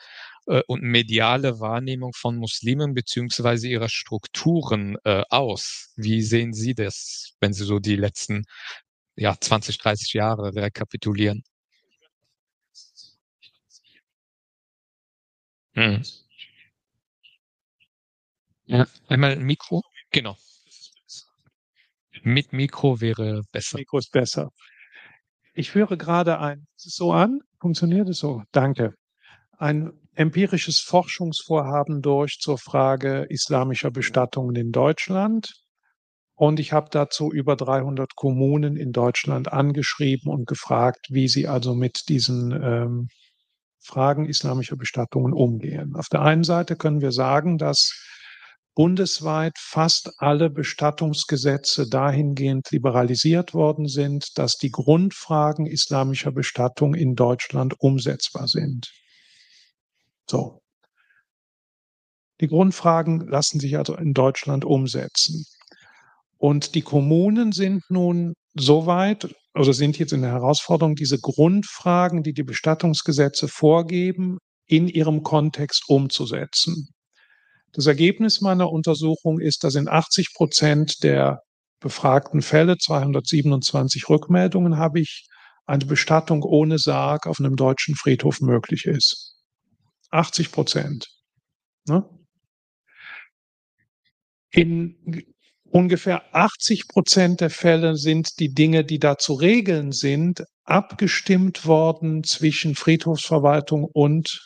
äh, 0.46 0.62
und 0.68 0.82
mediale 0.82 1.60
Wahrnehmung 1.60 2.12
von 2.14 2.36
Muslimen 2.36 2.94
beziehungsweise 2.94 3.68
ihrer 3.68 3.88
Strukturen 3.88 4.96
äh, 5.04 5.22
aus? 5.30 5.92
Wie 5.96 6.22
sehen 6.22 6.52
Sie 6.54 6.74
das, 6.74 7.34
wenn 7.40 7.52
Sie 7.52 7.64
so 7.64 7.78
die 7.80 7.96
letzten 7.96 8.44
ja, 9.16 9.36
20, 9.38 9.78
30 9.78 10.14
Jahre 10.14 10.54
rekapitulieren? 10.54 11.42
Hm. 15.74 16.02
Ja, 18.68 18.86
einmal 19.08 19.32
ein 19.32 19.44
Mikro. 19.44 19.82
Genau. 20.10 20.36
Mit 22.22 22.52
Mikro 22.52 23.00
wäre 23.00 23.42
besser. 23.50 23.78
Mikro 23.78 23.96
ist 23.96 24.12
besser. 24.12 24.50
Ich 25.54 25.70
führe 25.70 25.96
gerade 25.96 26.38
ein, 26.38 26.66
ist 26.76 26.86
es 26.86 26.94
so 26.94 27.12
an? 27.12 27.40
Funktioniert 27.60 28.10
es 28.10 28.18
so? 28.18 28.42
Danke. 28.52 28.92
Ein 29.56 29.92
empirisches 30.14 30.80
Forschungsvorhaben 30.80 32.02
durch 32.02 32.40
zur 32.40 32.58
Frage 32.58 33.24
islamischer 33.30 33.90
Bestattungen 33.90 34.54
in 34.54 34.70
Deutschland. 34.70 35.54
Und 36.34 36.60
ich 36.60 36.72
habe 36.74 36.88
dazu 36.90 37.32
über 37.32 37.56
300 37.56 38.16
Kommunen 38.16 38.76
in 38.76 38.92
Deutschland 38.92 39.50
angeschrieben 39.50 40.30
und 40.30 40.46
gefragt, 40.46 41.06
wie 41.08 41.28
sie 41.28 41.48
also 41.48 41.74
mit 41.74 42.10
diesen 42.10 42.52
ähm, 42.52 43.08
Fragen 43.80 44.26
islamischer 44.26 44.76
Bestattungen 44.76 45.32
umgehen. 45.32 45.96
Auf 45.96 46.08
der 46.08 46.20
einen 46.20 46.44
Seite 46.44 46.76
können 46.76 47.00
wir 47.00 47.12
sagen, 47.12 47.56
dass 47.56 48.04
bundesweit 48.78 49.58
fast 49.58 50.12
alle 50.18 50.50
Bestattungsgesetze 50.50 51.88
dahingehend 51.88 52.70
liberalisiert 52.70 53.52
worden 53.52 53.88
sind, 53.88 54.38
dass 54.38 54.56
die 54.56 54.70
Grundfragen 54.70 55.66
islamischer 55.66 56.30
Bestattung 56.30 56.94
in 56.94 57.16
Deutschland 57.16 57.74
umsetzbar 57.80 58.46
sind. 58.46 58.92
So. 60.30 60.62
Die 62.40 62.46
Grundfragen 62.46 63.26
lassen 63.26 63.58
sich 63.58 63.76
also 63.76 63.96
in 63.96 64.14
Deutschland 64.14 64.64
umsetzen. 64.64 65.44
Und 66.36 66.76
die 66.76 66.82
Kommunen 66.82 67.50
sind 67.50 67.82
nun 67.88 68.34
soweit 68.54 69.34
oder 69.56 69.72
sind 69.72 69.98
jetzt 69.98 70.12
in 70.12 70.22
der 70.22 70.30
Herausforderung, 70.30 70.94
diese 70.94 71.18
Grundfragen, 71.18 72.22
die 72.22 72.32
die 72.32 72.44
Bestattungsgesetze 72.44 73.48
vorgeben, 73.48 74.38
in 74.66 74.86
ihrem 74.86 75.24
Kontext 75.24 75.88
umzusetzen. 75.88 76.94
Das 77.72 77.86
Ergebnis 77.86 78.40
meiner 78.40 78.70
Untersuchung 78.70 79.40
ist, 79.40 79.64
dass 79.64 79.74
in 79.74 79.88
80 79.88 80.34
Prozent 80.34 81.02
der 81.02 81.42
befragten 81.80 82.42
Fälle, 82.42 82.76
227 82.78 84.08
Rückmeldungen, 84.08 84.78
habe 84.78 85.00
ich 85.00 85.26
eine 85.66 85.84
Bestattung 85.84 86.42
ohne 86.42 86.78
Sarg 86.78 87.26
auf 87.26 87.38
einem 87.40 87.56
deutschen 87.56 87.94
Friedhof 87.94 88.40
möglich 88.40 88.86
ist. 88.86 89.36
80 90.10 90.50
Prozent. 90.50 91.06
Ne? 91.86 92.08
In 94.50 95.24
ungefähr 95.64 96.34
80 96.34 96.88
Prozent 96.88 97.42
der 97.42 97.50
Fälle 97.50 97.96
sind 97.96 98.40
die 98.40 98.54
Dinge, 98.54 98.84
die 98.84 98.98
da 98.98 99.18
zu 99.18 99.34
regeln 99.34 99.92
sind, 99.92 100.42
abgestimmt 100.64 101.66
worden 101.66 102.24
zwischen 102.24 102.74
Friedhofsverwaltung 102.74 103.84
und 103.84 104.40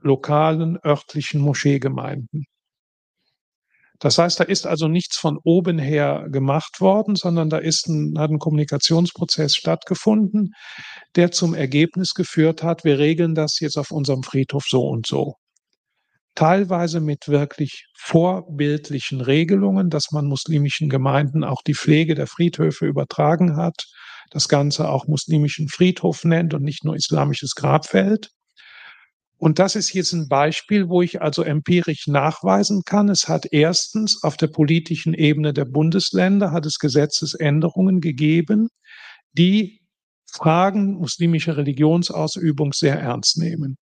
lokalen 0.00 0.78
örtlichen 0.84 1.40
Moscheegemeinden. 1.40 2.44
Das 3.98 4.18
heißt, 4.18 4.40
da 4.40 4.44
ist 4.44 4.66
also 4.66 4.88
nichts 4.88 5.16
von 5.16 5.38
oben 5.42 5.78
her 5.78 6.26
gemacht 6.30 6.80
worden, 6.80 7.16
sondern 7.16 7.48
da 7.48 7.58
ist 7.58 7.88
ein, 7.88 8.18
hat 8.18 8.30
ein 8.30 8.38
Kommunikationsprozess 8.38 9.54
stattgefunden, 9.54 10.52
der 11.14 11.30
zum 11.30 11.54
Ergebnis 11.54 12.12
geführt 12.14 12.62
hat, 12.62 12.84
wir 12.84 12.98
regeln 12.98 13.34
das 13.34 13.60
jetzt 13.60 13.78
auf 13.78 13.90
unserem 13.90 14.22
Friedhof 14.22 14.64
so 14.68 14.86
und 14.86 15.06
so. 15.06 15.34
Teilweise 16.34 17.00
mit 17.00 17.28
wirklich 17.28 17.86
vorbildlichen 17.96 19.22
Regelungen, 19.22 19.88
dass 19.88 20.10
man 20.10 20.26
muslimischen 20.26 20.90
Gemeinden 20.90 21.44
auch 21.44 21.62
die 21.62 21.74
Pflege 21.74 22.14
der 22.14 22.26
Friedhöfe 22.26 22.84
übertragen 22.84 23.56
hat, 23.56 23.86
das 24.30 24.48
Ganze 24.48 24.90
auch 24.90 25.06
muslimischen 25.06 25.68
Friedhof 25.68 26.24
nennt 26.24 26.52
und 26.52 26.62
nicht 26.62 26.84
nur 26.84 26.94
islamisches 26.94 27.54
Grabfeld. 27.54 28.30
Und 29.38 29.58
das 29.58 29.76
ist 29.76 29.92
jetzt 29.92 30.12
ein 30.12 30.28
Beispiel, 30.28 30.88
wo 30.88 31.02
ich 31.02 31.20
also 31.20 31.42
empirisch 31.42 32.06
nachweisen 32.06 32.82
kann. 32.84 33.10
Es 33.10 33.28
hat 33.28 33.46
erstens 33.52 34.22
auf 34.22 34.36
der 34.36 34.46
politischen 34.46 35.12
Ebene 35.12 35.52
der 35.52 35.66
Bundesländer 35.66 36.52
hat 36.52 36.64
es 36.64 36.78
Gesetzesänderungen 36.78 38.00
gegeben, 38.00 38.68
die 39.32 39.82
Fragen 40.30 40.94
muslimischer 40.94 41.56
Religionsausübung 41.56 42.72
sehr 42.72 42.98
ernst 42.98 43.38
nehmen. 43.38 43.76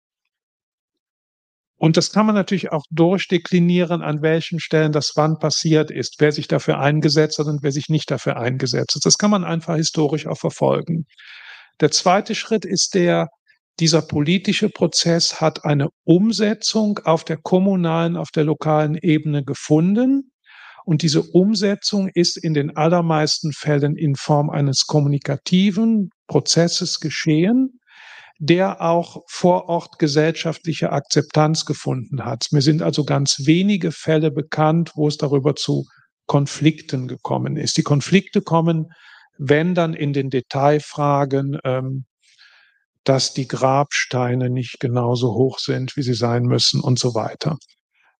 Und 1.76 1.96
das 1.96 2.12
kann 2.12 2.26
man 2.26 2.36
natürlich 2.36 2.70
auch 2.70 2.84
durchdeklinieren, 2.90 4.02
an 4.02 4.22
welchen 4.22 4.60
Stellen 4.60 4.92
das 4.92 5.12
wann 5.16 5.38
passiert 5.38 5.90
ist, 5.90 6.14
wer 6.20 6.30
sich 6.30 6.46
dafür 6.46 6.78
eingesetzt 6.78 7.40
hat 7.40 7.46
und 7.46 7.62
wer 7.62 7.72
sich 7.72 7.88
nicht 7.88 8.08
dafür 8.10 8.36
eingesetzt 8.36 8.94
hat. 8.94 9.04
Das 9.04 9.18
kann 9.18 9.32
man 9.32 9.44
einfach 9.44 9.74
historisch 9.74 10.28
auch 10.28 10.38
verfolgen. 10.38 11.06
Der 11.80 11.90
zweite 11.90 12.36
Schritt 12.36 12.64
ist 12.64 12.94
der, 12.94 13.30
dieser 13.80 14.02
politische 14.02 14.68
Prozess 14.68 15.40
hat 15.40 15.64
eine 15.64 15.88
Umsetzung 16.04 16.98
auf 17.04 17.24
der 17.24 17.38
kommunalen, 17.38 18.16
auf 18.16 18.30
der 18.30 18.44
lokalen 18.44 18.96
Ebene 18.96 19.44
gefunden. 19.44 20.32
Und 20.85 21.02
diese 21.02 21.22
Umsetzung 21.22 22.08
ist 22.08 22.37
in 22.37 22.54
den 22.54 22.76
allermeisten 22.76 23.52
Fällen 23.52 23.96
in 23.96 24.16
Form 24.16 24.50
eines 24.50 24.87
kommunikativen 24.87 26.11
Prozesses 26.26 27.00
geschehen, 27.00 27.80
der 28.38 28.80
auch 28.80 29.22
vor 29.28 29.68
Ort 29.68 30.00
gesellschaftliche 30.00 30.90
Akzeptanz 30.90 31.64
gefunden 31.64 32.24
hat. 32.24 32.48
Mir 32.50 32.62
sind 32.62 32.82
also 32.82 33.04
ganz 33.04 33.46
wenige 33.46 33.92
Fälle 33.92 34.32
bekannt, 34.32 34.90
wo 34.96 35.06
es 35.06 35.16
darüber 35.16 35.54
zu 35.54 35.87
Konflikten 36.26 37.06
gekommen 37.06 37.56
ist. 37.56 37.76
Die 37.76 37.82
Konflikte 37.85 38.42
kommen, 38.42 38.87
wenn 39.38 39.74
dann 39.74 39.94
in 39.94 40.12
den 40.12 40.30
Detailfragen 40.30 41.58
ähm, 41.64 42.04
dass 43.04 43.34
die 43.34 43.48
Grabsteine 43.48 44.50
nicht 44.50 44.80
genauso 44.80 45.34
hoch 45.34 45.58
sind, 45.58 45.96
wie 45.96 46.02
sie 46.02 46.14
sein 46.14 46.44
müssen 46.44 46.80
und 46.80 46.98
so 46.98 47.14
weiter. 47.14 47.56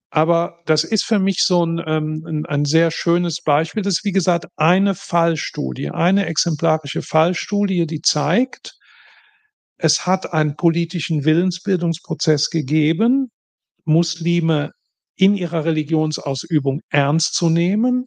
Aber 0.09 0.59
das 0.65 0.83
ist 0.83 1.05
für 1.05 1.17
mich 1.17 1.43
so 1.43 1.65
ein, 1.65 1.81
ähm, 1.87 2.23
ein, 2.27 2.45
ein 2.45 2.65
sehr 2.65 2.91
schönes 2.91 3.41
Beispiel. 3.41 3.81
Das 3.81 3.95
ist, 3.95 4.05
wie 4.05 4.11
gesagt, 4.11 4.45
eine 4.57 4.93
Fallstudie, 4.93 5.89
eine 5.89 6.27
exemplarische 6.27 7.01
Fallstudie, 7.01 7.87
die 7.87 8.01
zeigt, 8.01 8.73
es 9.77 10.05
hat 10.05 10.31
einen 10.31 10.55
politischen 10.55 11.25
Willensbildungsprozess 11.25 12.51
gegeben, 12.51 13.31
Muslime 13.85 14.71
in 15.15 15.35
ihrer 15.35 15.65
Religionsausübung 15.65 16.81
ernst 16.89 17.33
zu 17.33 17.49
nehmen. 17.49 18.05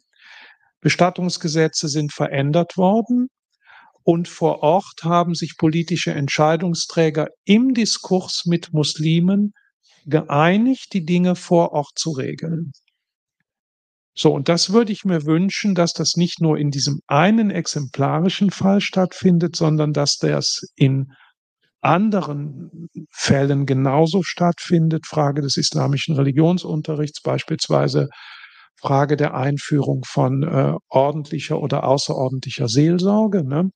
Bestattungsgesetze 0.79 1.89
sind 1.89 2.13
verändert 2.13 2.77
worden. 2.77 3.27
Und 4.07 4.29
vor 4.29 4.63
Ort 4.63 5.03
haben 5.03 5.35
sich 5.35 5.57
politische 5.57 6.13
Entscheidungsträger 6.13 7.27
im 7.43 7.73
Diskurs 7.73 8.43
mit 8.45 8.71
Muslimen 8.71 9.51
geeinigt, 10.05 10.93
die 10.93 11.03
Dinge 11.03 11.35
vor 11.35 11.73
Ort 11.73 11.91
zu 11.95 12.11
regeln. 12.11 12.71
So, 14.15 14.33
und 14.33 14.47
das 14.47 14.71
würde 14.71 14.93
ich 14.93 15.03
mir 15.03 15.25
wünschen, 15.25 15.75
dass 15.75 15.91
das 15.91 16.15
nicht 16.15 16.39
nur 16.39 16.57
in 16.57 16.71
diesem 16.71 17.01
einen 17.07 17.51
exemplarischen 17.51 18.49
Fall 18.49 18.79
stattfindet, 18.79 19.57
sondern 19.57 19.91
dass 19.91 20.15
das 20.15 20.61
in 20.77 21.11
anderen 21.81 22.87
Fällen 23.11 23.65
genauso 23.65 24.23
stattfindet. 24.23 25.05
Frage 25.05 25.41
des 25.41 25.57
islamischen 25.57 26.15
Religionsunterrichts 26.15 27.21
beispielsweise, 27.21 28.07
Frage 28.79 29.17
der 29.17 29.33
Einführung 29.33 30.05
von 30.07 30.43
äh, 30.43 30.75
ordentlicher 30.87 31.59
oder 31.59 31.83
außerordentlicher 31.83 32.69
Seelsorge. 32.69 33.43
Ne? 33.43 33.69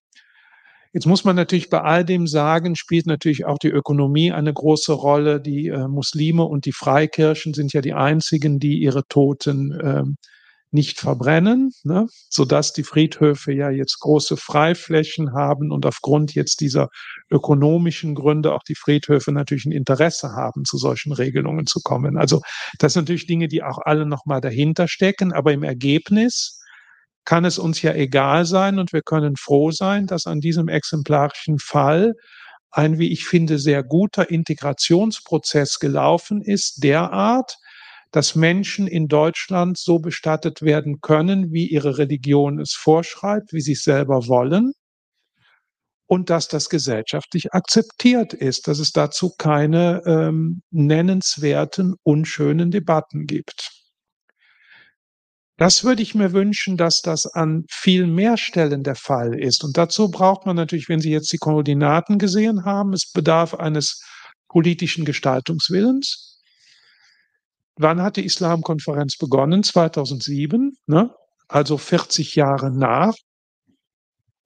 Jetzt 0.94 1.06
muss 1.06 1.24
man 1.24 1.38
natürlich 1.38 1.70
bei 1.70 1.82
all 1.82 2.04
dem 2.04 2.28
sagen, 2.28 2.76
spielt 2.76 3.06
natürlich 3.06 3.46
auch 3.46 3.58
die 3.58 3.70
Ökonomie 3.70 4.34
eine 4.34 4.54
große 4.54 4.92
Rolle. 4.92 5.40
Die 5.40 5.68
äh, 5.68 5.88
Muslime 5.88 6.44
und 6.44 6.66
die 6.66 6.74
Freikirchen 6.74 7.54
sind 7.54 7.72
ja 7.72 7.82
die 7.82 7.94
einzigen, 7.94 8.60
die 8.60 8.80
ihre 8.80 9.08
Toten 9.08 9.72
äh, 9.72 10.04
nicht 10.72 11.00
verbrennen, 11.00 11.72
ne? 11.84 12.08
sodass 12.30 12.74
die 12.74 12.84
Friedhöfe 12.84 13.54
ja 13.54 13.70
jetzt 13.70 14.00
große 14.00 14.38
Freiflächen 14.38 15.34
haben 15.34 15.72
und 15.72 15.86
aufgrund 15.86 16.34
jetzt 16.34 16.62
dieser 16.62 16.90
ökonomischen 17.30 18.16
Gründe 18.16 18.54
auch 18.54 18.64
die 18.64 18.76
Friedhöfe 18.76 19.32
natürlich 19.32 19.66
ein 19.66 19.74
Interesse 19.74 20.32
haben, 20.32 20.64
zu 20.66 20.78
solchen 20.78 21.12
Regelungen 21.12 21.68
zu 21.68 21.82
kommen. 21.82 22.18
Also 22.18 22.42
das 22.80 22.94
sind 22.94 23.04
natürlich 23.04 23.28
Dinge, 23.28 23.50
die 23.50 23.64
auch 23.64 23.80
alle 23.80 24.06
nochmal 24.06 24.40
dahinter 24.40 24.88
stecken, 24.88 25.34
aber 25.34 25.52
im 25.52 25.64
Ergebnis 25.64 26.61
kann 27.26 27.46
es 27.46 27.60
uns 27.60 27.82
ja 27.82 27.94
egal 27.94 28.46
sein 28.46 28.80
und 28.80 28.94
wir 28.94 29.02
können 29.02 29.36
froh 29.36 29.72
sein, 29.72 30.08
dass 30.08 30.26
an 30.28 30.40
diesem 30.40 30.68
exemplarischen 30.68 31.60
Fall 31.60 32.14
ein, 32.72 33.00
wie 33.00 33.12
ich 33.12 33.26
finde, 33.26 33.60
sehr 33.60 33.84
guter 33.84 34.30
Integrationsprozess 34.30 35.80
gelaufen 35.80 36.42
ist, 36.42 36.84
derart, 36.84 37.58
dass 38.12 38.36
Menschen 38.36 38.88
in 38.88 39.08
Deutschland 39.08 39.78
so 39.78 40.00
bestattet 40.00 40.62
werden 40.62 41.00
können, 41.02 41.52
wie 41.52 41.68
ihre 41.68 41.98
Religion 41.98 42.60
es 42.60 42.74
vorschreibt, 42.74 43.54
wie 43.54 43.62
sie 43.62 43.74
es 43.74 43.84
selber 43.84 44.28
wollen 44.28 44.74
und 46.12 46.30
dass 46.30 46.50
das 46.50 46.68
gesellschaftlich 46.68 47.54
akzeptiert 47.54 48.34
ist, 48.34 48.68
dass 48.68 48.80
es 48.80 48.92
dazu 48.92 49.34
keine 49.38 50.02
ähm, 50.06 50.62
nennenswerten, 50.70 51.96
unschönen 52.04 52.70
Debatten 52.70 53.28
gibt. 53.28 53.81
Das 55.62 55.84
würde 55.84 56.02
ich 56.02 56.16
mir 56.16 56.34
wünschen, 56.34 56.76
dass 56.76 57.02
das 57.02 57.28
an 57.28 57.66
viel 57.70 58.08
mehr 58.08 58.38
Stellen 58.38 58.82
der 58.82 58.96
Fall 58.96 59.40
ist. 59.40 59.64
Und 59.64 59.78
dazu 59.78 60.10
braucht 60.10 60.48
man 60.48 60.56
natürlich, 60.56 60.90
wenn 60.90 61.00
Sie 61.00 61.12
jetzt 61.12 61.32
die 61.32 61.38
Koordinaten 61.38 62.18
gesehen 62.18 62.66
haben, 62.66 62.94
es 62.94 63.12
bedarf 63.12 63.54
eines 63.54 64.02
politischen 64.48 65.06
Gestaltungswillens. 65.06 66.42
Wann 67.76 68.02
hat 68.02 68.18
die 68.18 68.26
Islamkonferenz 68.26 69.18
begonnen? 69.18 69.62
2007, 69.62 70.74
ne? 70.88 71.14
also 71.48 71.78
40 71.78 72.34
Jahre 72.34 72.72
nach. 72.72 73.14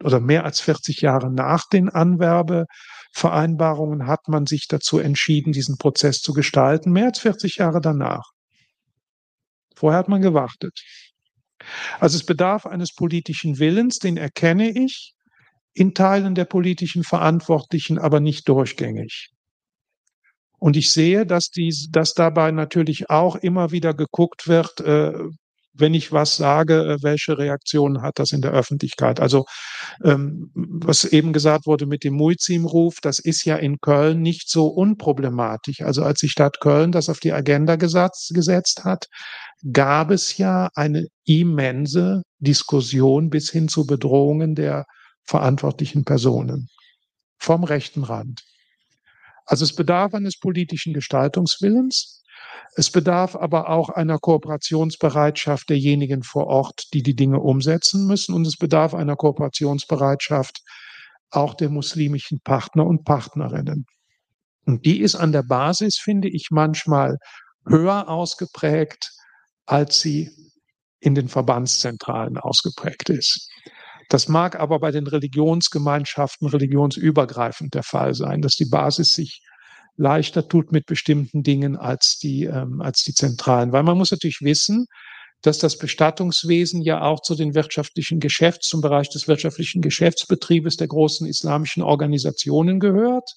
oder 0.04 0.19
mehr 0.19 0.43
als 0.43 0.60
40 0.60 0.99
Jahre 0.99 1.32
nach 1.32 1.69
den 1.69 1.88
Anwerbevereinbarungen 1.88 4.06
hat 4.06 4.28
man 4.28 4.47
sich 4.47 4.67
dazu 4.67 4.99
entschieden, 4.99 5.54
diesen 5.54 5.78
Prozess 5.78 6.19
zu 6.19 6.34
gestalten. 6.34 6.91
Mehr 6.91 7.06
als 7.06 7.19
40 7.19 7.56
Jahre 7.56 7.80
danach. 7.80 8.36
Vorher 9.75 9.99
hat 9.99 10.08
man 10.08 10.21
gewartet. 10.21 10.82
Also 11.99 12.17
es 12.17 12.25
bedarf 12.25 12.65
eines 12.65 12.93
politischen 12.93 13.60
Willens, 13.60 13.99
den 13.99 14.17
erkenne 14.17 14.69
ich 14.69 15.13
in 15.73 15.93
Teilen 15.93 16.36
der 16.36 16.45
politischen 16.45 17.04
Verantwortlichen, 17.04 17.99
aber 17.99 18.19
nicht 18.19 18.47
durchgängig. 18.47 19.30
Und 20.58 20.78
ich 20.78 20.93
sehe, 20.93 21.25
dass, 21.25 21.49
dies, 21.49 21.89
dass 21.91 22.13
dabei 22.13 22.51
natürlich 22.51 23.10
auch 23.10 23.36
immer 23.36 23.71
wieder 23.71 23.93
geguckt 23.93 24.47
wird, 24.47 24.80
äh, 24.80 25.13
wenn 25.77 25.93
ich 25.93 26.11
was 26.11 26.35
sage, 26.38 26.85
äh, 26.85 26.97
welche 27.01 27.38
Reaktionen 27.38 28.01
hat 28.01 28.19
das 28.19 28.31
in 28.31 28.41
der 28.41 28.51
Öffentlichkeit? 28.51 29.19
Also 29.19 29.45
ähm, 30.03 30.51
was 30.53 31.03
eben 31.03 31.33
gesagt 31.33 31.65
wurde 31.65 31.85
mit 31.85 32.03
dem 32.03 32.15
Muizim-Ruf, 32.15 32.97
das 33.01 33.19
ist 33.19 33.45
ja 33.45 33.55
in 33.55 33.77
Köln 33.79 34.21
nicht 34.21 34.49
so 34.49 34.67
unproblematisch. 34.67 35.81
Also 35.81 36.03
als 36.03 36.19
die 36.19 36.29
Stadt 36.29 36.59
Köln 36.59 36.91
das 36.91 37.09
auf 37.09 37.19
die 37.19 37.33
Agenda 37.33 37.75
gesetzt, 37.75 38.31
gesetzt 38.33 38.83
hat, 38.83 39.07
gab 39.71 40.11
es 40.11 40.38
ja 40.38 40.69
eine 40.75 41.07
immense 41.25 42.21
Diskussion 42.39 43.29
bis 43.29 43.51
hin 43.51 43.67
zu 43.67 43.85
Bedrohungen 43.85 44.55
der 44.55 44.85
verantwortlichen 45.23 46.03
Personen 46.03 46.67
vom 47.38 47.63
rechten 47.63 48.03
Rand. 48.03 48.41
Also 49.45 49.63
es 49.63 49.75
bedarf 49.75 50.13
eines 50.13 50.39
politischen 50.39 50.93
Gestaltungswillens. 50.93 52.23
Es 52.75 52.91
bedarf 52.91 53.36
aber 53.36 53.69
auch 53.69 53.89
einer 53.89 54.19
Kooperationsbereitschaft 54.19 55.69
derjenigen 55.69 56.23
vor 56.23 56.47
Ort, 56.47 56.93
die 56.93 57.03
die 57.03 57.15
Dinge 57.15 57.39
umsetzen 57.39 58.05
müssen. 58.05 58.36
Und 58.36 58.45
es 58.45 58.58
bedarf 58.58 58.93
einer 58.93 59.15
Kooperationsbereitschaft 59.15 60.62
auch 61.31 61.53
der 61.53 61.69
muslimischen 61.69 62.41
Partner 62.41 62.86
und 62.86 63.05
Partnerinnen. 63.05 63.86
Und 64.65 64.86
die 64.86 64.99
ist 64.99 65.15
an 65.15 65.31
der 65.31 65.43
Basis, 65.43 65.97
finde 65.97 66.27
ich, 66.27 66.47
manchmal 66.51 67.17
höher 67.67 68.10
ausgeprägt, 68.10 69.12
als 69.65 70.01
sie 70.01 70.29
in 70.99 71.15
den 71.15 71.29
Verbandszentralen 71.29 72.38
ausgeprägt 72.38 73.10
ist. 73.10 73.49
Das 74.10 74.27
mag 74.27 74.60
aber 74.60 74.79
bei 74.79 74.91
den 74.91 75.08
Religionsgemeinschaften 75.08 76.47
religionsübergreifend 76.47 77.73
der 77.73 77.84
Fall 77.84 78.13
sein, 78.13 78.41
dass 78.41 78.55
die 78.55 78.69
Basis 78.69 79.10
sich 79.10 79.41
leichter 79.97 80.47
tut 80.47 80.71
mit 80.71 80.86
bestimmten 80.86 81.43
Dingen 81.43 81.77
als 81.77 82.17
die, 82.17 82.43
ähm, 82.43 82.81
als 82.81 83.03
die 83.03 83.13
Zentralen. 83.13 83.71
Weil 83.71 83.84
man 83.84 83.97
muss 83.97 84.12
natürlich 84.12 84.41
wissen, 84.41 84.88
dass 85.41 85.58
das 85.60 85.77
Bestattungswesen 85.77 86.81
ja 86.81 87.01
auch 87.01 87.21
zu 87.21 87.36
den 87.36 87.53
wirtschaftlichen 87.53 88.19
Geschäfts, 88.19 88.67
zum 88.67 88.81
Bereich 88.81 89.10
des 89.10 89.27
wirtschaftlichen 89.27 89.81
Geschäftsbetriebes 89.81 90.77
der 90.77 90.88
großen 90.88 91.27
islamischen 91.27 91.84
Organisationen 91.84 92.79
gehört 92.79 93.29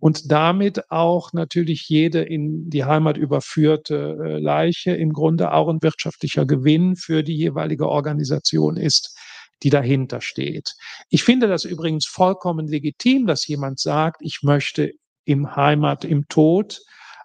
und 0.00 0.30
damit 0.32 0.90
auch 0.90 1.32
natürlich 1.32 1.88
jede 1.88 2.22
in 2.22 2.70
die 2.70 2.84
Heimat 2.84 3.16
überführte 3.16 4.16
äh, 4.18 4.38
Leiche 4.38 4.92
im 4.92 5.12
Grunde 5.12 5.52
auch 5.52 5.68
ein 5.68 5.82
wirtschaftlicher 5.82 6.46
Gewinn 6.46 6.96
für 6.96 7.22
die 7.22 7.36
jeweilige 7.36 7.88
Organisation 7.88 8.76
ist, 8.76 9.16
die 9.62 9.70
dahinter 9.70 10.20
steht. 10.20 10.72
Ich 11.08 11.24
finde 11.24 11.48
das 11.48 11.64
übrigens 11.64 12.06
vollkommen 12.06 12.66
legitim, 12.66 13.26
dass 13.26 13.46
jemand 13.46 13.78
sagt, 13.80 14.18
ich 14.20 14.40
möchte 14.42 14.92
im 15.26 15.54
Heimat, 15.54 16.04
im 16.04 16.26
Tod 16.28 16.80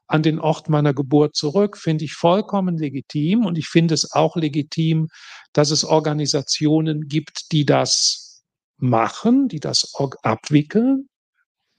an 0.07 0.23
den 0.23 0.39
Ort 0.39 0.67
meiner 0.67 0.93
Geburt 0.93 1.35
zurück, 1.35 1.77
finde 1.77 2.03
ich 2.03 2.13
vollkommen 2.13 2.77
legitim. 2.77 3.45
Und 3.45 3.57
ich 3.57 3.67
finde 3.67 3.93
es 3.93 4.11
auch 4.11 4.35
legitim, 4.35 5.07
dass 5.53 5.71
es 5.71 5.85
Organisationen 5.85 7.07
gibt, 7.07 7.53
die 7.53 7.65
das 7.65 8.43
machen, 8.77 9.47
die 9.47 9.61
das 9.61 9.93
abwickeln 10.23 11.07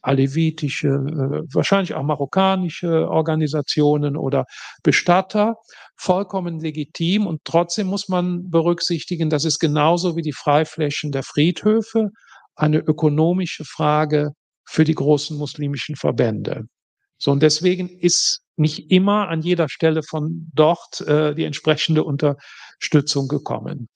alevitische, 0.02 0.88
äh, 0.88 1.54
wahrscheinlich 1.54 1.94
auch 1.94 2.02
marokkanische 2.02 3.08
Organisationen 3.08 4.16
oder 4.16 4.44
Bestatter, 4.82 5.56
vollkommen 5.96 6.60
legitim. 6.60 7.26
Und 7.26 7.40
trotzdem 7.44 7.86
muss 7.86 8.08
man 8.08 8.50
berücksichtigen, 8.50 9.30
dass 9.30 9.44
es 9.44 9.58
genauso 9.58 10.16
wie 10.16 10.22
die 10.22 10.32
Freiflächen 10.32 11.12
der 11.12 11.22
Friedhöfe 11.22 12.10
eine 12.56 12.78
ökonomische 12.78 13.64
Frage 13.64 14.32
für 14.64 14.84
die 14.84 14.94
großen 14.94 15.36
muslimischen 15.36 15.96
Verbände. 15.96 16.64
So, 17.18 17.30
und 17.30 17.42
deswegen 17.42 17.88
ist 17.88 18.40
nicht 18.56 18.90
immer 18.90 19.28
an 19.28 19.42
jeder 19.42 19.68
Stelle 19.68 20.02
von 20.02 20.50
dort 20.54 21.00
äh, 21.02 21.34
die 21.34 21.44
entsprechende 21.44 22.04
Unterstützung 22.04 23.28
gekommen. 23.28 23.88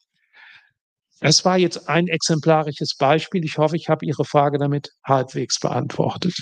Es 1.20 1.44
war 1.44 1.57
jetzt 1.57 1.88
ein 1.88 2.09
exemplarisches 2.09 2.94
Beispiel. 2.96 3.44
Ich 3.44 3.59
hoffe, 3.59 3.76
ich 3.76 3.88
habe 3.88 4.05
Ihre 4.05 4.24
Frage 4.24 4.59
damit 4.59 4.90
halbwegs 5.05 5.59
beantwortet. 5.59 6.35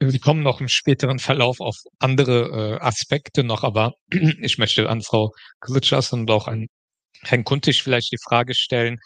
Wir 0.00 0.18
kommen 0.18 0.42
noch 0.42 0.60
im 0.60 0.68
späteren 0.68 1.18
Verlauf 1.18 1.60
auf 1.60 1.76
andere 1.98 2.78
äh, 2.80 2.80
Aspekte 2.80 3.44
noch, 3.44 3.62
aber 3.62 3.94
ich 4.10 4.58
möchte 4.58 4.88
an 4.88 5.00
Frau 5.02 5.32
Klitschas 5.60 6.12
und 6.12 6.30
auch 6.30 6.48
an 6.48 6.66
Herrn 7.22 7.44
Kuntisch 7.44 7.82
vielleicht 7.82 8.12
die 8.12 8.18
Frage 8.22 8.54
stellen, 8.54 8.98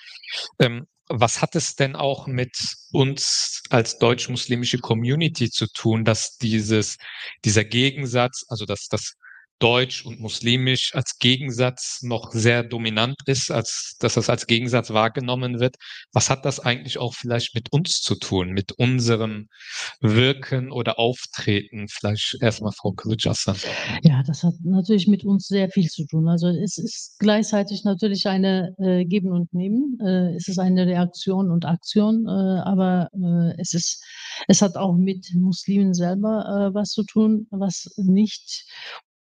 ähm, 0.59 0.87
was 1.09 1.41
hat 1.41 1.55
es 1.55 1.77
denn 1.77 1.97
auch 1.97 2.27
mit 2.27 2.57
uns 2.93 3.63
als 3.71 3.99
deutsch-muslimische 3.99 4.79
Community 4.79 5.51
zu 5.51 5.67
tun, 5.73 6.05
dass 6.05 6.37
dieses, 6.39 6.97
dieser 7.45 7.65
Gegensatz, 7.65 8.45
also 8.49 8.65
dass 8.67 8.89
das 8.89 9.15
Deutsch 9.59 10.05
und 10.05 10.21
Muslimisch 10.21 10.95
als 10.95 11.19
Gegensatz 11.19 12.03
noch 12.03 12.33
sehr 12.33 12.63
dominant 12.63 13.17
ist, 13.27 13.51
als 13.51 13.97
dass 14.01 14.15
das 14.15 14.29
als 14.29 14.47
Gegensatz 14.47 14.91
wahrgenommen 14.91 15.61
wird. 15.61 15.77
Was 16.13 16.29
hat 16.29 16.45
das 16.45 16.61
eigentlich 16.61 16.99
auch 16.99 17.15
vielleicht 17.15 17.55
mit 17.55 17.73
uns 17.73 18.01
zu 18.03 18.17
tun, 18.17 18.51
mit 18.51 18.73
unserem 18.73 19.49
Wirken 20.01 20.71
oder 20.71 20.99
Auftreten? 20.99 21.87
Vielleicht 21.89 22.37
erstmal 22.43 22.73
Frau 22.73 22.93
Kulitschasser. 22.93 23.57
Ja, 24.03 24.23
das 24.27 24.43
hat 24.43 24.55
natürlich 24.63 25.07
mit 25.07 25.25
uns 25.25 25.47
sehr 25.47 25.71
viel 25.71 25.89
zu 25.89 26.07
tun. 26.07 26.29
Also 26.29 26.49
es 26.49 26.77
ist 26.77 27.17
gleichzeitig 27.19 27.85
natürlich 27.85 28.27
eine 28.27 28.75
äh, 28.79 29.05
Geben 29.05 29.33
und 29.33 29.53
Nehmen. 29.55 29.99
Äh, 30.01 30.35
es 30.37 30.49
ist 30.49 30.59
eine 30.59 30.87
Reaktion 30.87 31.51
und 31.51 31.65
Aktion, 31.65 32.27
äh, 32.27 32.61
aber 32.61 33.09
äh, 33.15 33.55
es 33.59 33.73
ist, 33.73 34.05
es 34.49 34.61
hat 34.61 34.77
auch 34.77 34.97
mit 34.97 35.27
Muslimen 35.35 35.95
selber 35.95 36.71
äh, 36.71 36.75
was 36.75 36.91
zu 36.91 37.05
tun, 37.05 37.47
was 37.51 37.89
nicht 37.97 38.67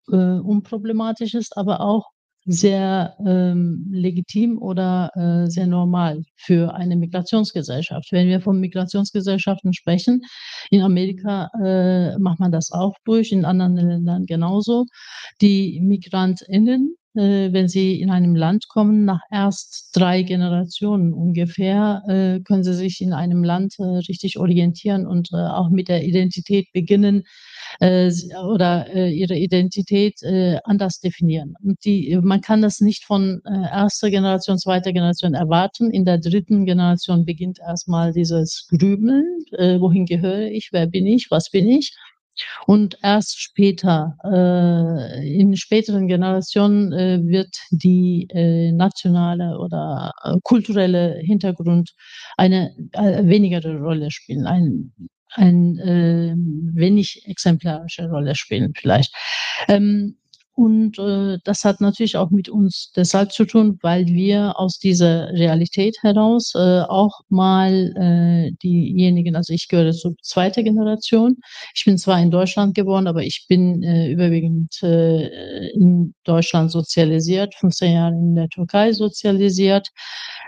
äh, 0.09 0.15
unproblematisch 0.15 1.33
ist, 1.33 1.57
aber 1.57 1.81
auch 1.81 2.11
sehr 2.45 3.15
ähm, 3.25 3.87
legitim 3.91 4.57
oder 4.57 5.11
äh, 5.15 5.49
sehr 5.49 5.67
normal 5.67 6.23
für 6.37 6.73
eine 6.73 6.95
Migrationsgesellschaft. 6.95 8.11
Wenn 8.11 8.27
wir 8.27 8.41
von 8.41 8.59
Migrationsgesellschaften 8.59 9.73
sprechen, 9.73 10.21
in 10.71 10.81
Amerika 10.81 11.49
äh, 11.63 12.17
macht 12.17 12.39
man 12.39 12.51
das 12.51 12.71
auch 12.71 12.95
durch, 13.05 13.31
in 13.31 13.45
anderen 13.45 13.75
Ländern 13.75 14.25
genauso. 14.25 14.85
Die 15.39 15.79
MigrantInnen 15.81 16.95
äh, 17.15 17.51
wenn 17.51 17.67
Sie 17.67 17.99
in 17.99 18.09
einem 18.09 18.35
Land 18.35 18.67
kommen, 18.69 19.05
nach 19.05 19.21
erst 19.29 19.89
drei 19.93 20.23
Generationen 20.23 21.13
ungefähr, 21.13 22.03
äh, 22.07 22.39
können 22.41 22.63
Sie 22.63 22.73
sich 22.73 23.01
in 23.01 23.13
einem 23.13 23.43
Land 23.43 23.75
äh, 23.79 23.83
richtig 23.83 24.37
orientieren 24.39 25.05
und 25.05 25.29
äh, 25.33 25.37
auch 25.37 25.69
mit 25.69 25.89
der 25.89 26.03
Identität 26.03 26.67
beginnen 26.73 27.23
äh, 27.79 28.11
oder 28.45 28.87
äh, 28.93 29.11
ihre 29.11 29.35
Identität 29.35 30.21
anders 30.63 30.99
definieren. 30.99 31.55
Und 31.63 31.83
die, 31.85 32.17
man 32.21 32.41
kann 32.41 32.61
das 32.61 32.79
nicht 32.79 33.05
von 33.05 33.41
erster 33.45 34.09
Generation, 34.09 34.57
zweiter 34.57 34.93
Generation 34.93 35.33
erwarten. 35.33 35.91
In 35.91 36.05
der 36.05 36.17
dritten 36.17 36.65
Generation 36.65 37.25
beginnt 37.25 37.59
erstmal 37.59 38.11
dieses 38.13 38.67
Grübeln. 38.69 39.45
wohin 39.51 40.05
gehöre 40.05 40.51
ich? 40.51 40.69
Wer 40.71 40.87
bin 40.87 41.07
ich? 41.07 41.27
Was 41.31 41.49
bin 41.49 41.67
ich? 41.67 41.93
Und 42.65 42.97
erst 43.01 43.39
später, 43.41 44.17
äh, 44.23 45.39
in 45.39 45.55
späteren 45.55 46.07
Generationen, 46.07 46.93
äh, 46.93 47.19
wird 47.23 47.55
die 47.71 48.27
äh, 48.31 48.71
nationale 48.71 49.57
oder 49.59 50.11
äh, 50.23 50.37
kulturelle 50.43 51.19
Hintergrund 51.21 51.91
eine 52.37 52.75
äh, 52.93 53.25
wenigere 53.25 53.79
Rolle 53.79 54.11
spielen, 54.11 54.47
ein, 54.47 54.93
ein 55.33 55.77
äh, 55.79 56.33
wenig 56.35 57.23
exemplarische 57.25 58.09
Rolle 58.09 58.35
spielen 58.35 58.73
vielleicht. 58.75 59.13
Ähm, 59.67 60.17
und 60.53 60.99
äh, 60.99 61.37
das 61.45 61.63
hat 61.63 61.79
natürlich 61.79 62.17
auch 62.17 62.29
mit 62.29 62.49
uns 62.49 62.91
deshalb 62.95 63.31
zu 63.31 63.45
tun, 63.45 63.79
weil 63.81 64.05
wir 64.07 64.59
aus 64.59 64.79
dieser 64.79 65.31
Realität 65.31 65.97
heraus 66.01 66.53
äh, 66.55 66.81
auch 66.81 67.21
mal 67.29 67.93
äh, 67.95 68.51
diejenigen, 68.61 69.35
also 69.35 69.53
ich 69.53 69.69
gehöre 69.69 69.93
zur 69.93 70.13
zweiten 70.21 70.65
Generation. 70.65 71.37
Ich 71.73 71.85
bin 71.85 71.97
zwar 71.97 72.21
in 72.21 72.31
Deutschland 72.31 72.75
geboren, 72.75 73.07
aber 73.07 73.23
ich 73.23 73.45
bin 73.47 73.81
äh, 73.83 74.11
überwiegend 74.11 74.81
äh, 74.83 75.69
in 75.69 76.13
Deutschland 76.25 76.71
sozialisiert, 76.71 77.55
15 77.55 77.93
Jahre 77.93 78.13
in 78.13 78.35
der 78.35 78.49
Türkei 78.49 78.91
sozialisiert. 78.91 79.87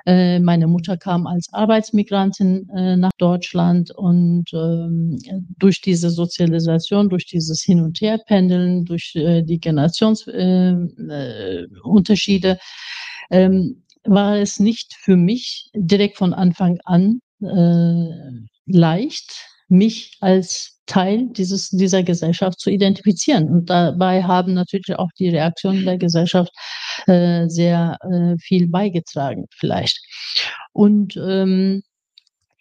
Äh, 0.06 0.40
meine 0.40 0.68
Mutter 0.68 0.98
kam 0.98 1.28
als 1.28 1.48
Arbeitsmigrantin 1.54 2.70
äh, 2.76 2.98
nach 2.98 3.12
Deutschland 3.18 3.92
und 3.92 4.46
ähm, 4.54 5.18
durch 5.58 5.80
diese 5.82 6.10
Sozialisation, 6.10 7.08
durch 7.08 7.26
dieses 7.26 7.62
Hin- 7.62 7.80
und 7.80 8.02
Herpendeln, 8.02 8.84
durch 8.84 9.16
äh, 9.16 9.44
die 9.44 9.60
Generationsunterschiede, 10.04 12.60
ähm, 13.32 13.84
war 14.06 14.38
es 14.38 14.60
nicht 14.60 14.96
für 14.96 15.16
mich 15.16 15.70
direkt 15.74 16.18
von 16.18 16.34
Anfang 16.34 16.78
an 16.84 17.22
äh, 17.42 18.10
leicht, 18.66 19.48
mich 19.70 20.18
als 20.20 20.82
Teil 20.86 21.30
dieses, 21.30 21.70
dieser 21.70 22.04
Gesellschaft 22.04 22.60
zu 22.60 22.70
identifizieren. 22.70 23.50
Und 23.50 23.70
dabei 23.70 24.24
haben 24.24 24.54
natürlich 24.54 24.98
auch 24.98 25.10
die 25.18 25.30
Reaktionen 25.30 25.86
der 25.86 25.98
Gesellschaft 25.98 26.52
äh, 27.08 27.48
sehr 27.48 27.98
äh, 28.02 28.38
viel 28.38 28.68
beigetragen, 28.68 29.46
vielleicht. 29.56 30.02
Und 30.74 31.16
ähm, 31.16 31.84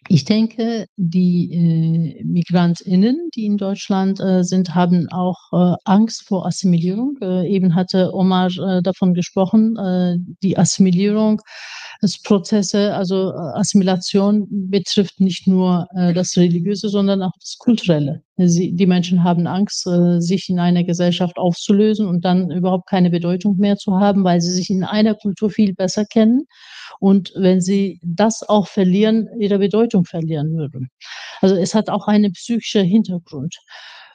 ich 0.09 0.25
denke, 0.25 0.85
die 0.97 1.51
äh, 1.53 2.23
MigrantInnen, 2.23 3.29
die 3.35 3.45
in 3.45 3.57
Deutschland 3.57 4.19
äh, 4.19 4.43
sind, 4.43 4.75
haben 4.75 5.07
auch 5.09 5.39
äh, 5.53 5.75
Angst 5.85 6.23
vor 6.27 6.45
Assimilierung. 6.45 7.17
Äh, 7.21 7.49
eben 7.49 7.75
hatte 7.75 8.13
Omar 8.13 8.47
äh, 8.47 8.81
davon 8.81 9.13
gesprochen, 9.13 9.77
äh, 9.77 10.17
die 10.41 10.57
Assimilierung 10.57 11.41
Prozesse, 12.25 12.93
also 12.93 13.31
Assimilation 13.33 14.45
betrifft 14.49 15.21
nicht 15.21 15.47
nur 15.47 15.87
das 15.93 16.35
Religiöse, 16.35 16.89
sondern 16.89 17.21
auch 17.21 17.31
das 17.39 17.55
Kulturelle. 17.57 18.21
Sie, 18.37 18.73
die 18.73 18.87
Menschen 18.87 19.23
haben 19.23 19.45
Angst, 19.45 19.85
äh, 19.85 20.19
sich 20.19 20.49
in 20.49 20.59
einer 20.59 20.83
Gesellschaft 20.83 21.37
aufzulösen 21.37 22.07
und 22.07 22.25
dann 22.25 22.49
überhaupt 22.49 22.89
keine 22.89 23.11
Bedeutung 23.11 23.57
mehr 23.57 23.77
zu 23.77 23.99
haben, 23.99 24.23
weil 24.23 24.41
sie 24.41 24.51
sich 24.51 24.69
in 24.71 24.83
einer 24.83 25.13
Kultur 25.13 25.51
viel 25.51 25.73
besser 25.75 26.05
kennen 26.05 26.45
und 26.99 27.31
wenn 27.35 27.61
sie 27.61 27.99
das 28.03 28.41
auch 28.47 28.67
verlieren, 28.67 29.29
ihre 29.39 29.59
Bedeutung 29.59 30.05
verlieren 30.05 30.55
würden. 30.55 30.89
Also 31.41 31.55
es 31.55 31.75
hat 31.75 31.89
auch 31.89 32.07
einen 32.07 32.31
psychischen 32.33 32.85
Hintergrund. 32.85 33.55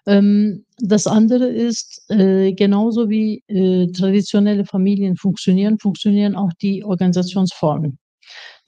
Ähm, 0.07 0.65
das 0.79 1.07
andere 1.07 1.47
ist, 1.49 2.05
äh, 2.11 2.53
genauso 2.55 3.09
wie 3.11 3.45
äh, 3.49 3.93
traditionelle 3.93 4.65
Familien 4.65 5.17
funktionieren, 5.17 5.79
funktionieren 5.79 6.35
auch 6.35 6.53
die 6.61 6.85
Organisationsformen. 6.85 7.99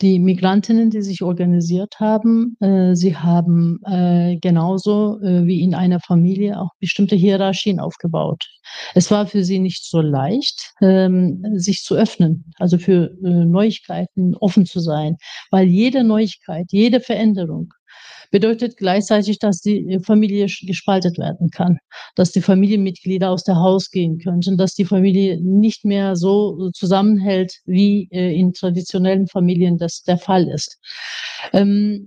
Die 0.01 0.19
Migrantinnen, 0.19 0.89
die 0.89 1.03
sich 1.03 1.23
organisiert 1.23 2.01
haben, 2.01 2.57
äh, 2.61 2.95
sie 2.95 3.17
haben 3.17 3.81
äh, 3.85 4.39
genauso 4.41 5.21
äh, 5.21 5.45
wie 5.45 5.61
in 5.61 5.75
einer 5.75 6.01
Familie 6.01 6.59
auch 6.59 6.71
bestimmte 6.81 7.17
Hierarchien 7.17 7.81
aufgebaut. 7.81 8.47
Es 8.95 9.11
war 9.11 9.27
für 9.27 9.45
sie 9.45 9.59
nicht 9.59 9.85
so 9.85 10.01
leicht, 10.01 10.73
ähm, 10.81 11.45
sich 11.55 11.83
zu 11.83 11.97
öffnen, 11.97 12.51
also 12.59 12.79
für 12.79 13.11
äh, 13.23 13.29
Neuigkeiten 13.45 14.35
offen 14.37 14.65
zu 14.65 14.81
sein, 14.81 15.17
weil 15.51 15.67
jede 15.69 16.03
Neuigkeit, 16.03 16.67
jede 16.71 17.01
Veränderung 17.01 17.75
bedeutet 18.31 18.77
gleichzeitig, 18.77 19.39
dass 19.39 19.61
die 19.61 19.99
Familie 20.05 20.47
gespaltet 20.63 21.19
werden 21.19 21.51
kann, 21.51 21.79
dass 22.15 22.33
die 22.33 22.41
Familienmitglieder 22.41 23.31
aus 23.31 23.45
der 23.45 23.57
Haus 23.57 23.91
gehen 23.91 24.19
könnten, 24.19 24.57
dass 24.57 24.75
die 24.75 24.85
Familie 24.85 25.41
nicht 25.41 25.85
mehr 25.85 26.17
so 26.17 26.71
zusammenhält, 26.71 27.61
wie 27.65 28.09
äh, 28.13 28.35
in 28.35 28.53
traditionellen 28.53 29.27
Familien 29.27 29.79
das 29.79 30.03
der 30.03 30.19
Fall 30.19 30.49
ist. 30.49 30.79
Ähm, 31.53 32.07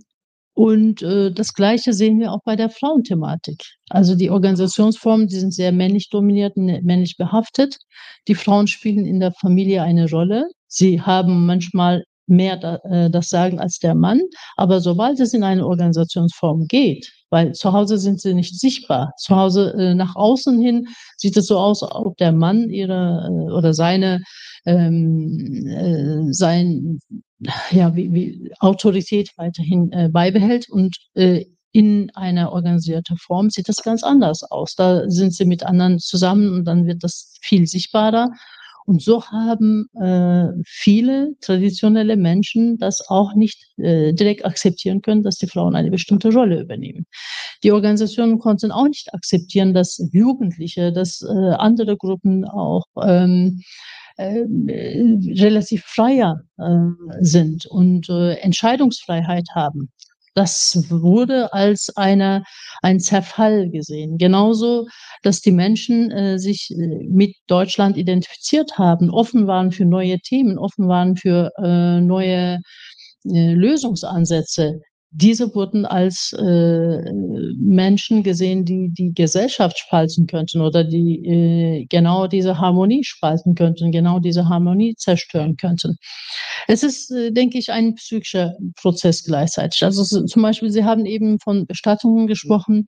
und 0.55 1.01
äh, 1.01 1.31
das 1.31 1.53
Gleiche 1.53 1.93
sehen 1.93 2.19
wir 2.19 2.31
auch 2.31 2.41
bei 2.45 2.55
der 2.55 2.69
Frauenthematik. 2.69 3.63
Also 3.89 4.15
die 4.15 4.29
Organisationsformen, 4.29 5.27
die 5.27 5.39
sind 5.39 5.53
sehr 5.53 5.71
männlich 5.71 6.09
dominiert, 6.09 6.57
männlich 6.57 7.17
behaftet. 7.17 7.77
Die 8.27 8.35
Frauen 8.35 8.67
spielen 8.67 9.05
in 9.05 9.19
der 9.19 9.31
Familie 9.31 9.81
eine 9.81 10.09
Rolle. 10.09 10.47
Sie 10.67 11.01
haben 11.01 11.47
manchmal 11.47 12.03
mehr 12.27 12.57
da, 12.57 12.75
äh, 12.83 13.09
das 13.09 13.29
sagen 13.29 13.59
als 13.59 13.79
der 13.79 13.95
Mann. 13.95 14.21
Aber 14.55 14.79
sobald 14.79 15.19
es 15.19 15.33
in 15.33 15.43
eine 15.43 15.65
Organisationsform 15.65 16.67
geht, 16.67 17.11
weil 17.29 17.53
zu 17.53 17.73
Hause 17.73 17.97
sind 17.97 18.21
sie 18.21 18.33
nicht 18.33 18.59
sichtbar. 18.59 19.13
Zu 19.17 19.35
Hause 19.35 19.73
äh, 19.77 19.95
nach 19.95 20.15
außen 20.15 20.61
hin 20.61 20.87
sieht 21.17 21.35
es 21.37 21.47
so 21.47 21.57
aus, 21.57 21.83
ob 21.83 22.17
der 22.17 22.31
Mann 22.31 22.69
ihre 22.69 23.27
äh, 23.27 23.51
oder 23.51 23.73
seine 23.73 24.21
ähm, 24.65 25.65
äh, 25.67 26.31
sein 26.31 26.99
ja 27.71 27.95
wie, 27.95 28.13
wie 28.13 28.51
Autorität 28.59 29.31
weiterhin 29.37 29.91
äh, 29.91 30.09
beibehält 30.09 30.69
und 30.69 30.97
äh, 31.15 31.45
in 31.71 32.11
einer 32.13 32.51
organisierten 32.51 33.17
Form 33.17 33.49
sieht 33.49 33.67
das 33.67 33.77
ganz 33.77 34.03
anders 34.03 34.43
aus. 34.43 34.75
Da 34.75 35.09
sind 35.09 35.33
sie 35.33 35.45
mit 35.45 35.63
anderen 35.63 35.97
zusammen 35.97 36.53
und 36.53 36.65
dann 36.65 36.85
wird 36.85 37.03
das 37.03 37.35
viel 37.41 37.65
sichtbarer. 37.65 38.29
Und 38.85 39.01
so 39.01 39.25
haben 39.25 39.87
äh, 39.99 40.47
viele 40.65 41.35
traditionelle 41.41 42.17
Menschen 42.17 42.77
das 42.77 43.07
auch 43.09 43.33
nicht 43.33 43.67
äh, 43.77 44.13
direkt 44.13 44.45
akzeptieren 44.45 45.01
können, 45.01 45.23
dass 45.23 45.37
die 45.37 45.47
Frauen 45.47 45.75
eine 45.75 45.91
bestimmte 45.91 46.33
Rolle 46.33 46.61
übernehmen. 46.61 47.05
Die 47.63 47.71
Organisationen 47.71 48.39
konnten 48.39 48.71
auch 48.71 48.87
nicht 48.87 49.13
akzeptieren, 49.13 49.73
dass 49.73 50.01
Jugendliche, 50.11 50.91
dass 50.91 51.21
äh, 51.21 51.53
andere 51.53 51.97
Gruppen 51.97 52.45
auch 52.45 52.85
ähm, 53.01 53.61
äh, 54.17 54.43
relativ 55.41 55.83
freier 55.85 56.41
äh, 56.57 56.71
sind 57.21 57.65
und 57.65 58.09
äh, 58.09 58.33
Entscheidungsfreiheit 58.35 59.47
haben. 59.55 59.91
Das 60.35 60.89
wurde 60.89 61.53
als 61.53 61.95
eine, 61.95 62.43
ein 62.81 62.99
Zerfall 62.99 63.69
gesehen. 63.69 64.17
Genauso, 64.17 64.87
dass 65.21 65.41
die 65.41 65.51
Menschen 65.51 66.11
äh, 66.11 66.39
sich 66.39 66.71
äh, 66.71 67.05
mit 67.07 67.35
Deutschland 67.47 67.97
identifiziert 67.97 68.77
haben, 68.77 69.11
offen 69.11 69.45
waren 69.47 69.71
für 69.71 69.85
neue 69.85 70.19
Themen, 70.19 70.57
offen 70.57 70.87
waren 70.87 71.15
für 71.17 71.51
äh, 71.57 72.01
neue 72.01 72.59
äh, 73.25 73.53
Lösungsansätze 73.53 74.81
diese 75.15 75.53
wurden 75.53 75.85
als 75.85 76.33
äh, 76.33 77.13
Menschen 77.13 78.23
gesehen, 78.23 78.65
die 78.65 78.89
die 78.89 79.13
Gesellschaft 79.13 79.77
spalten 79.77 80.25
könnten 80.25 80.61
oder 80.61 80.83
die 80.83 81.23
äh, 81.25 81.85
genau 81.85 82.27
diese 82.27 82.57
Harmonie 82.57 83.03
spalten 83.03 83.53
könnten, 83.53 83.91
genau 83.91 84.19
diese 84.19 84.49
Harmonie 84.49 84.95
zerstören 84.95 85.55
könnten. 85.55 85.97
Es 86.67 86.81
ist, 86.81 87.11
äh, 87.11 87.31
denke 87.31 87.59
ich, 87.59 87.71
ein 87.71 87.93
psychischer 87.95 88.55
Prozess 88.75 89.23
gleichzeitig. 89.23 89.83
Also 89.83 90.03
so, 90.03 90.25
zum 90.25 90.41
Beispiel, 90.41 90.71
Sie 90.71 90.83
haben 90.83 91.05
eben 91.05 91.39
von 91.39 91.67
Bestattungen 91.67 92.25
gesprochen. 92.25 92.87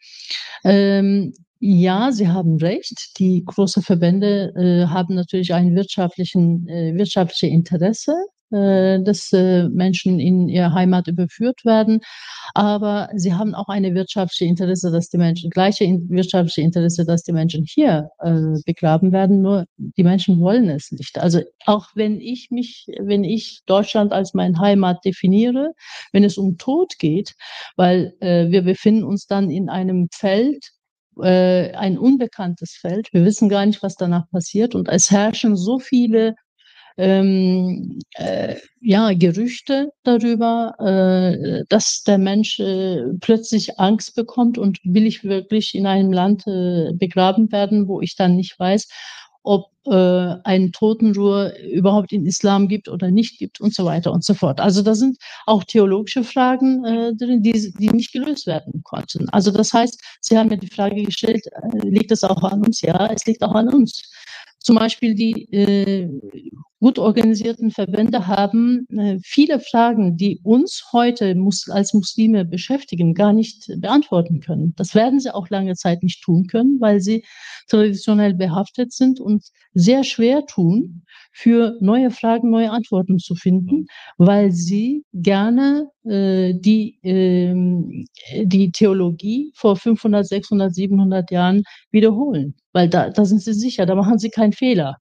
Ähm, 0.64 1.34
ja, 1.60 2.12
Sie 2.12 2.28
haben 2.28 2.58
recht. 2.58 3.18
Die 3.20 3.44
großen 3.46 3.84
Verbände 3.84 4.52
äh, 4.56 4.88
haben 4.88 5.16
natürlich 5.16 5.54
ein 5.54 5.76
wirtschaftlichen, 5.76 6.68
äh, 6.68 6.96
wirtschaftliche 6.96 7.48
Interesse 7.48 8.16
dass 8.52 9.34
äh, 9.34 9.68
Menschen 9.70 10.20
in 10.20 10.50
ihre 10.50 10.74
Heimat 10.74 11.08
überführt 11.08 11.66
werden. 11.66 12.02
Aber 12.54 13.10
sie 13.16 13.34
haben 13.34 13.56
auch 13.56 13.68
eine 13.68 13.94
wirtschaftliche 13.96 14.46
Interesse, 14.46 14.92
dass 14.92 15.10
die 15.10 15.18
Menschen, 15.18 15.50
gleiche 15.50 15.86
wirtschaftliche 16.08 16.62
Interesse, 16.62 17.06
dass 17.06 17.24
die 17.24 17.34
Menschen 17.34 17.66
hier 17.68 18.10
äh, 18.20 18.62
begraben 18.66 19.12
werden. 19.12 19.42
Nur 19.42 19.66
die 19.78 20.04
Menschen 20.04 20.40
wollen 20.40 20.70
es 20.70 20.92
nicht. 20.92 21.18
Also 21.18 21.42
auch 21.66 21.88
wenn 21.96 22.22
ich 22.22 22.50
mich, 22.52 22.86
wenn 23.00 23.24
ich 23.24 23.62
Deutschland 23.66 24.14
als 24.14 24.34
mein 24.34 24.60
Heimat 24.60 25.04
definiere, 25.04 25.72
wenn 26.12 26.24
es 26.24 26.38
um 26.38 26.58
Tod 26.58 26.98
geht, 27.00 27.34
weil 27.76 28.14
äh, 28.20 28.50
wir 28.50 28.62
befinden 28.62 29.04
uns 29.04 29.26
dann 29.28 29.50
in 29.50 29.70
einem 29.70 30.08
Feld, 30.12 30.72
äh, 31.22 31.72
ein 31.74 31.98
unbekanntes 31.98 32.74
Feld. 32.74 33.10
Wir 33.14 33.24
wissen 33.26 33.50
gar 33.50 33.66
nicht, 33.66 33.82
was 33.84 33.96
danach 33.96 34.30
passiert. 34.32 34.76
Und 34.76 34.90
es 34.90 35.12
herrschen 35.12 35.56
so 35.56 35.80
viele 35.80 36.36
ähm, 36.98 38.00
äh, 38.14 38.56
ja, 38.82 39.12
Gerüchte 39.14 39.92
darüber, 40.04 40.76
äh, 40.80 41.64
dass 41.70 42.04
der 42.04 42.18
Mensch 42.18 42.60
äh, 42.60 43.04
plötzlich 43.20 43.80
Angst 43.80 44.16
bekommt 44.16 44.58
und 44.58 44.80
will 44.84 45.06
ich 45.06 45.24
wirklich 45.24 45.76
in 45.76 45.88
einem 45.88 46.14
Land 46.14 46.48
äh, 46.48 46.94
begraben 46.94 47.52
werden, 47.52 47.88
wo 47.88 48.02
ich 48.02 48.16
dann 48.16 48.36
nicht 48.36 48.58
weiß, 48.60 48.88
ob 49.46 49.72
äh, 49.86 50.36
ein 50.44 50.72
Totenruhe 50.72 51.54
überhaupt 51.72 52.12
in 52.12 52.26
Islam 52.26 52.68
gibt 52.68 52.90
oder 52.90 53.12
nicht 53.12 53.38
gibt 53.38 53.62
und 53.62 53.74
so 53.74 53.86
weiter 53.86 54.12
und 54.12 54.24
so 54.24 54.34
fort. 54.34 54.60
Also 54.60 54.82
da 54.82 54.96
sind 54.96 55.18
auch 55.46 55.64
theologische 55.64 56.24
Fragen 56.24 56.84
äh, 56.84 57.16
drin, 57.16 57.44
die, 57.44 57.74
die 57.78 57.90
nicht 57.90 58.12
gelöst 58.12 58.48
werden 58.48 58.82
konnten. 58.84 59.30
Also 59.30 59.52
das 59.52 59.72
heißt, 59.74 60.02
Sie 60.22 60.38
haben 60.38 60.50
mir 60.50 60.58
die 60.58 60.68
Frage 60.68 61.04
gestellt, 61.04 61.46
äh, 61.48 61.88
liegt 61.88 62.12
es 62.12 62.24
auch 62.24 62.42
an 62.44 62.64
uns? 62.66 62.82
Ja, 62.82 63.08
es 63.08 63.26
liegt 63.26 63.44
auch 63.44 63.54
an 63.54 63.70
uns. 63.70 64.12
Zum 64.60 64.78
Beispiel 64.78 65.14
die 65.14 65.44
äh, 65.54 66.10
gut 66.86 67.00
organisierten 67.00 67.72
Verbände 67.72 68.28
haben 68.28 68.86
äh, 68.96 69.18
viele 69.24 69.60
Fragen, 69.60 70.18
die 70.18 70.40
uns 70.44 70.84
heute 70.94 71.36
als 71.70 71.96
Muslime 71.96 72.46
beschäftigen, 72.46 73.16
gar 73.16 73.34
nicht 73.34 73.74
beantworten 73.80 74.40
können. 74.40 74.76
Das 74.78 74.94
werden 74.94 75.20
sie 75.20 75.34
auch 75.34 75.50
lange 75.50 75.74
Zeit 75.74 76.04
nicht 76.04 76.22
tun 76.22 76.46
können, 76.46 76.80
weil 76.80 77.02
sie 77.02 77.26
traditionell 77.68 78.36
behaftet 78.36 78.94
sind 78.94 79.20
und 79.20 79.46
sehr 79.74 80.04
schwer 80.04 80.46
tun, 80.46 81.02
für 81.32 81.76
neue 81.82 82.12
Fragen 82.12 82.52
neue 82.52 82.70
Antworten 82.70 83.18
zu 83.18 83.34
finden, 83.34 83.88
weil 84.20 84.52
sie 84.52 85.06
gerne 85.12 85.90
äh, 86.04 86.54
die, 86.54 87.00
äh, 87.02 87.56
die 88.46 88.72
Theologie 88.72 89.52
vor 89.56 89.76
500, 89.76 90.28
600, 90.28 90.72
700 90.72 91.32
Jahren 91.32 91.64
wiederholen, 91.90 92.54
weil 92.74 92.90
da, 92.90 93.10
da 93.10 93.26
sind 93.26 93.42
sie 93.42 93.56
sicher, 93.56 93.88
da 93.88 93.96
machen 93.96 94.20
sie 94.20 94.30
keinen 94.30 94.54
Fehler. 94.54 94.98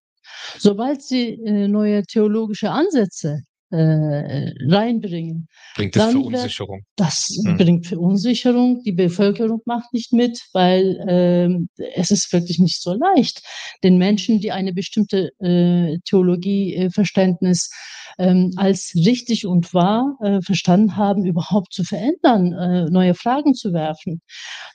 Sobald 0.59 1.03
sie 1.03 1.41
äh, 1.45 1.69
neue 1.69 2.03
theologische 2.05 2.71
Ansätze 2.71 3.43
äh, 3.75 4.53
reinbringen. 4.69 5.49
Bringt 5.77 5.97
es 5.97 6.03
Verunsicherung? 6.03 6.83
Das 6.97 7.27
hm. 7.45 7.57
bringt 7.57 7.87
Verunsicherung. 7.87 8.83
Die 8.85 8.93
Bevölkerung 8.93 9.61
macht 9.65 9.93
nicht 9.93 10.13
mit, 10.13 10.41
weil 10.53 11.05
ähm, 11.09 11.69
es 11.95 12.11
ist 12.11 12.33
wirklich 12.33 12.59
nicht 12.59 12.81
so 12.81 12.95
leicht, 12.95 13.43
den 13.83 13.99
Menschen, 13.99 14.41
die 14.41 14.53
eine 14.53 14.73
bestimmte 14.73 15.31
äh, 15.41 15.99
Theologieverständnis 16.05 17.71
ähm, 18.19 18.53
als 18.57 18.93
richtig 18.95 19.47
und 19.47 19.75
wahr 19.75 20.17
äh, 20.23 20.41
verstanden 20.43 20.97
haben, 20.97 21.25
überhaupt 21.25 21.73
zu 21.73 21.85
verändern, 21.85 22.53
äh, 22.53 22.91
neue 22.91 23.15
Fragen 23.15 23.55
zu 23.55 23.73
werfen. 23.73 24.21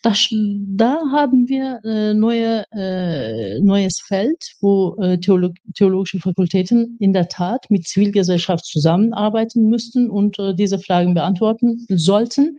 Das, 0.04 0.28
da 0.32 0.98
haben 1.12 1.48
wir 1.48 1.80
äh, 1.84 2.14
neue, 2.14 2.66
äh, 2.72 3.60
neues 3.62 4.02
Feld, 4.06 4.44
wo 4.62 4.96
äh, 5.02 5.20
Theolog 5.20 5.56
theologische 5.76 6.20
Fakultäten 6.20 6.98
in 7.00 7.14
der 7.14 7.28
Tat 7.28 7.66
mit 7.70 7.88
Zivilgesellschaft 7.88 8.66
zusammenarbeiten 8.90 9.70
müssten 9.70 10.10
und 10.10 10.40
äh, 10.40 10.54
diese 10.56 10.80
Fragen 10.80 11.14
beantworten 11.14 11.86
sollten. 11.90 12.58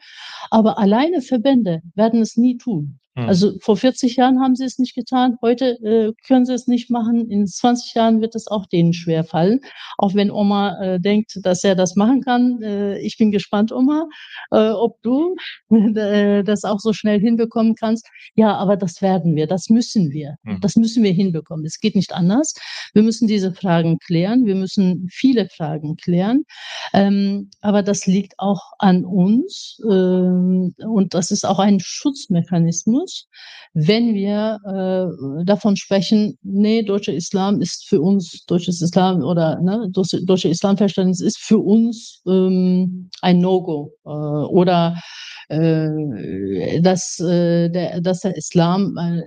Aber 0.50 0.78
alleine 0.78 1.22
Verbände 1.22 1.82
werden 1.94 2.20
es 2.22 2.36
nie 2.36 2.56
tun. 2.56 2.98
Hm. 3.20 3.28
Also 3.28 3.58
vor 3.60 3.76
40 3.76 4.16
Jahren 4.16 4.40
haben 4.40 4.56
sie 4.56 4.64
es 4.64 4.78
nicht 4.78 4.94
getan, 4.94 5.36
heute 5.42 5.78
äh, 5.82 6.12
können 6.26 6.46
sie 6.46 6.54
es 6.54 6.66
nicht 6.66 6.90
machen, 6.90 7.30
in 7.30 7.46
20 7.46 7.94
Jahren 7.94 8.20
wird 8.20 8.34
es 8.34 8.46
auch 8.46 8.66
denen 8.66 8.92
schwer 8.92 9.24
fallen. 9.24 9.60
Auch 9.98 10.14
wenn 10.14 10.30
Oma 10.30 10.80
äh, 10.80 11.00
denkt, 11.00 11.38
dass 11.42 11.64
er 11.64 11.74
das 11.74 11.96
machen 11.96 12.22
kann. 12.22 12.62
Äh, 12.62 12.98
ich 13.00 13.16
bin 13.18 13.30
gespannt, 13.30 13.72
Oma, 13.72 14.06
äh, 14.50 14.70
ob 14.70 15.00
du 15.02 15.36
äh, 15.70 16.42
das 16.42 16.64
auch 16.64 16.78
so 16.78 16.92
schnell 16.92 17.20
hinbekommen 17.20 17.74
kannst. 17.74 18.08
Ja, 18.34 18.56
aber 18.56 18.76
das 18.76 19.02
werden 19.02 19.36
wir, 19.36 19.46
das 19.46 19.68
müssen 19.68 20.10
wir. 20.10 20.36
Mhm. 20.42 20.60
Das 20.60 20.76
müssen 20.76 21.02
wir 21.02 21.12
hinbekommen. 21.12 21.64
Es 21.66 21.80
geht 21.80 21.94
nicht 21.96 22.12
anders. 22.12 22.54
Wir 22.94 23.02
müssen 23.02 23.28
diese 23.28 23.52
Fragen 23.52 23.98
klären. 23.98 24.46
Wir 24.46 24.54
müssen 24.54 25.08
viele 25.10 25.48
Fragen 25.48 25.96
klären. 25.96 26.44
Ähm, 26.92 27.50
aber 27.60 27.82
das 27.82 28.06
liegt 28.06 28.34
auch 28.38 28.72
an 28.78 29.04
uns. 29.04 29.80
Ähm, 29.84 30.74
und 30.78 31.14
das 31.14 31.30
ist 31.30 31.44
auch 31.44 31.58
ein 31.58 31.80
Schutzmechanismus, 31.80 33.09
wenn 33.74 34.14
wir 34.14 34.58
äh, 34.66 35.44
davon 35.44 35.76
sprechen, 35.76 36.36
nee, 36.42 36.82
deutscher 36.82 37.14
Islam 37.14 37.60
ist 37.60 37.88
für 37.88 38.00
uns, 38.00 38.44
deutsches 38.46 38.82
Islam 38.82 39.22
oder 39.22 39.60
ne, 39.60 39.90
deutsche 39.92 40.48
Islamverständnis 40.48 41.20
ist 41.20 41.38
für 41.38 41.58
uns 41.58 42.22
ähm, 42.26 43.10
ein 43.22 43.38
No-Go. 43.38 43.92
Äh, 44.04 44.08
oder 44.08 45.00
äh, 45.48 46.80
dass, 46.80 47.18
äh, 47.20 47.68
der, 47.70 48.00
dass 48.00 48.20
der 48.20 48.36
Islam 48.36 48.96
äh, 48.96 49.22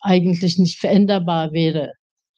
eigentlich 0.00 0.58
nicht 0.58 0.78
veränderbar 0.78 1.52
wäre. 1.52 1.92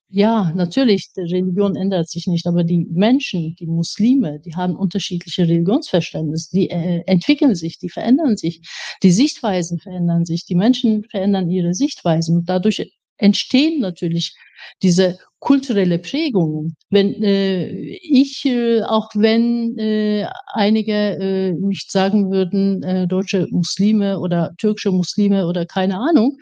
Ja, 0.09 0.53
natürlich, 0.55 1.13
die 1.17 1.23
Religion 1.23 1.75
ändert 1.75 2.09
sich 2.09 2.27
nicht, 2.29 2.47
aber 2.47 2.63
die 2.63 2.87
Menschen, 2.91 3.57
die 3.57 3.67
Muslime, 3.67 4.39
die 4.39 4.55
haben 4.55 4.77
unterschiedliche 4.77 5.43
Religionsverständnisse, 5.43 6.51
die 6.53 6.71
äh, 6.71 7.03
entwickeln 7.07 7.57
sich, 7.57 7.79
die 7.79 7.89
verändern 7.89 8.37
sich, 8.37 8.61
die 9.03 9.11
Sichtweisen 9.11 9.81
verändern 9.81 10.25
sich, 10.25 10.45
die 10.47 10.55
Menschen 10.55 11.05
verändern 11.11 11.51
ihre 11.51 11.75
Sichtweisen 11.75 12.37
und 12.39 12.49
dadurch 12.49 12.89
entstehen 13.19 13.81
natürlich 13.81 14.35
diese 14.83 15.19
kulturelle 15.39 15.99
Prägungen. 15.99 16.77
Wenn 16.91 17.23
äh, 17.23 17.69
ich, 18.03 18.45
äh, 18.47 18.83
auch 18.83 19.11
wenn 19.15 19.79
äh, 19.79 20.27
einige 20.55 20.93
äh, 20.93 21.53
nicht 21.53 21.91
sagen 21.91 22.31
würden, 22.31 22.83
äh, 22.83 23.07
deutsche 23.07 23.47
Muslime 23.51 24.19
oder 24.19 24.55
türkische 24.59 24.91
Muslime 24.91 25.47
oder 25.47 25.67
keine 25.67 25.99
Ahnung, 25.99 26.39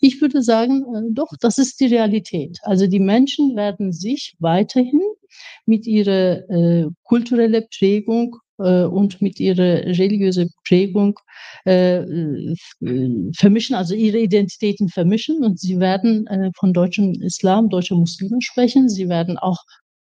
ich 0.00 0.20
würde 0.20 0.42
sagen, 0.42 0.82
äh, 0.94 1.12
doch, 1.12 1.28
das 1.40 1.58
ist 1.58 1.78
die 1.80 1.86
Realität. 1.86 2.58
Also 2.62 2.86
die 2.86 3.00
Menschen 3.00 3.54
werden 3.54 3.92
sich 3.92 4.34
weiterhin 4.38 5.02
mit 5.66 5.86
ihrer 5.86 6.48
äh, 6.50 6.86
kulturellen 7.04 7.64
Prägung 7.78 8.36
und 8.58 9.22
mit 9.22 9.40
ihrer 9.40 9.84
religiösen 9.86 10.50
Prägung 10.66 11.18
äh, 11.64 11.98
äh, 11.98 12.54
vermischen, 13.36 13.74
also 13.74 13.94
ihre 13.94 14.18
Identitäten 14.18 14.88
vermischen 14.88 15.44
und 15.44 15.60
sie 15.60 15.78
werden 15.78 16.26
äh, 16.26 16.50
von 16.58 16.72
deutschem 16.72 17.12
Islam, 17.22 17.68
deutscher 17.68 17.96
Muslime 17.96 18.38
sprechen. 18.40 18.88
Sie 18.88 19.08
werden 19.08 19.38
auch 19.38 19.58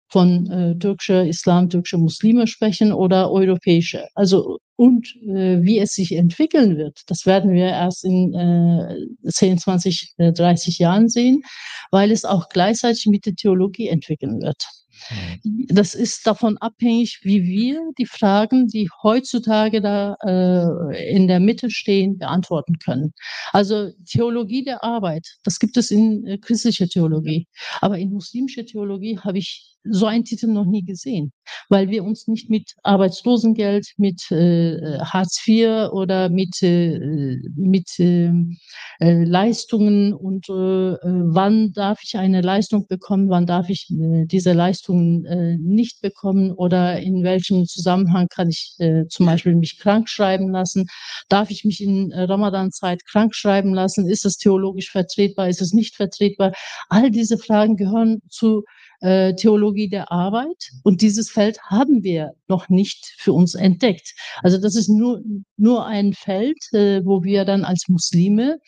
von 0.08 0.48
äh, 0.50 0.78
türkischer 0.78 1.26
Islam, 1.26 1.68
türkischer 1.68 1.98
Muslime 1.98 2.46
sprechen 2.46 2.92
oder 2.92 3.30
europäische. 3.30 4.06
Also 4.14 4.58
und 4.76 5.14
äh, 5.22 5.62
wie 5.62 5.78
es 5.78 5.94
sich 5.94 6.12
entwickeln 6.12 6.76
wird, 6.76 7.02
das 7.06 7.26
werden 7.26 7.52
wir 7.52 7.66
erst 7.66 8.04
in 8.04 8.34
äh, 8.34 8.96
10, 9.28 9.58
20, 9.58 10.14
30 10.18 10.78
Jahren 10.78 11.08
sehen, 11.08 11.42
weil 11.90 12.10
es 12.10 12.24
auch 12.24 12.48
gleichzeitig 12.48 13.06
mit 13.06 13.26
der 13.26 13.34
Theologie 13.34 13.88
entwickeln 13.88 14.40
wird. 14.40 14.64
Mhm. 15.10 15.66
Das 15.68 15.94
ist 15.94 16.26
davon 16.26 16.56
abhängig, 16.58 17.20
wie 17.22 17.42
wir 17.44 17.80
die 17.98 18.06
Fragen, 18.06 18.68
die 18.68 18.88
heutzutage 19.02 19.80
da 19.80 20.16
äh, 20.24 21.14
in 21.14 21.28
der 21.28 21.40
Mitte 21.40 21.70
stehen, 21.70 22.18
beantworten 22.18 22.78
können. 22.78 23.12
Also 23.52 23.90
Theologie 24.06 24.64
der 24.64 24.84
Arbeit, 24.84 25.26
das 25.44 25.58
gibt 25.58 25.76
es 25.76 25.90
in 25.90 26.26
äh, 26.26 26.38
christlicher 26.38 26.88
Theologie. 26.88 27.46
Aber 27.80 27.98
in 27.98 28.10
muslimischer 28.10 28.64
Theologie 28.64 29.18
habe 29.18 29.38
ich 29.38 29.73
so 29.84 30.06
einen 30.06 30.24
Titel 30.24 30.46
noch 30.46 30.64
nie 30.64 30.82
gesehen, 30.82 31.32
weil 31.68 31.90
wir 31.90 32.04
uns 32.04 32.26
nicht 32.26 32.50
mit 32.50 32.74
Arbeitslosengeld, 32.82 33.86
mit 33.98 34.30
äh, 34.30 34.98
Hartz 35.00 35.42
IV 35.46 35.90
oder 35.92 36.30
mit, 36.30 36.62
äh, 36.62 37.36
mit 37.54 37.90
ähm, 37.98 38.56
äh, 39.00 39.24
Leistungen 39.24 40.14
und 40.14 40.48
äh, 40.48 40.52
wann 40.52 41.72
darf 41.72 42.00
ich 42.02 42.16
eine 42.16 42.40
Leistung 42.40 42.86
bekommen, 42.86 43.28
wann 43.28 43.46
darf 43.46 43.68
ich 43.68 43.88
äh, 43.90 44.24
diese 44.26 44.52
Leistungen 44.52 45.24
äh, 45.26 45.56
nicht 45.58 46.00
bekommen 46.00 46.52
oder 46.52 47.00
in 47.00 47.22
welchem 47.22 47.66
Zusammenhang 47.66 48.28
kann 48.28 48.48
ich 48.48 48.74
äh, 48.78 49.06
zum 49.08 49.26
Beispiel 49.26 49.54
mich 49.54 49.78
krank 49.78 50.08
schreiben 50.08 50.50
lassen, 50.50 50.86
darf 51.28 51.50
ich 51.50 51.64
mich 51.64 51.82
in 51.82 52.12
Ramadan-Zeit 52.12 53.04
krank 53.04 53.34
schreiben 53.34 53.74
lassen, 53.74 54.08
ist 54.08 54.24
es 54.24 54.38
theologisch 54.38 54.90
vertretbar, 54.90 55.48
ist 55.48 55.60
es 55.60 55.72
nicht 55.72 55.96
vertretbar? 55.96 56.52
All 56.88 57.10
diese 57.10 57.38
Fragen 57.38 57.76
gehören 57.76 58.20
zu 58.30 58.64
äh, 59.04 59.34
Theologie 59.34 59.88
der 59.88 60.10
Arbeit. 60.10 60.70
Und 60.82 61.02
dieses 61.02 61.30
Feld 61.30 61.60
haben 61.62 62.02
wir 62.02 62.32
noch 62.48 62.68
nicht 62.68 63.14
für 63.18 63.32
uns 63.32 63.54
entdeckt. 63.54 64.14
Also 64.42 64.58
das 64.58 64.74
ist 64.74 64.88
nur, 64.88 65.20
nur 65.56 65.86
ein 65.86 66.14
Feld, 66.14 66.58
äh, 66.72 67.04
wo 67.04 67.22
wir 67.22 67.44
dann 67.44 67.64
als 67.64 67.88
Muslime 67.88 68.58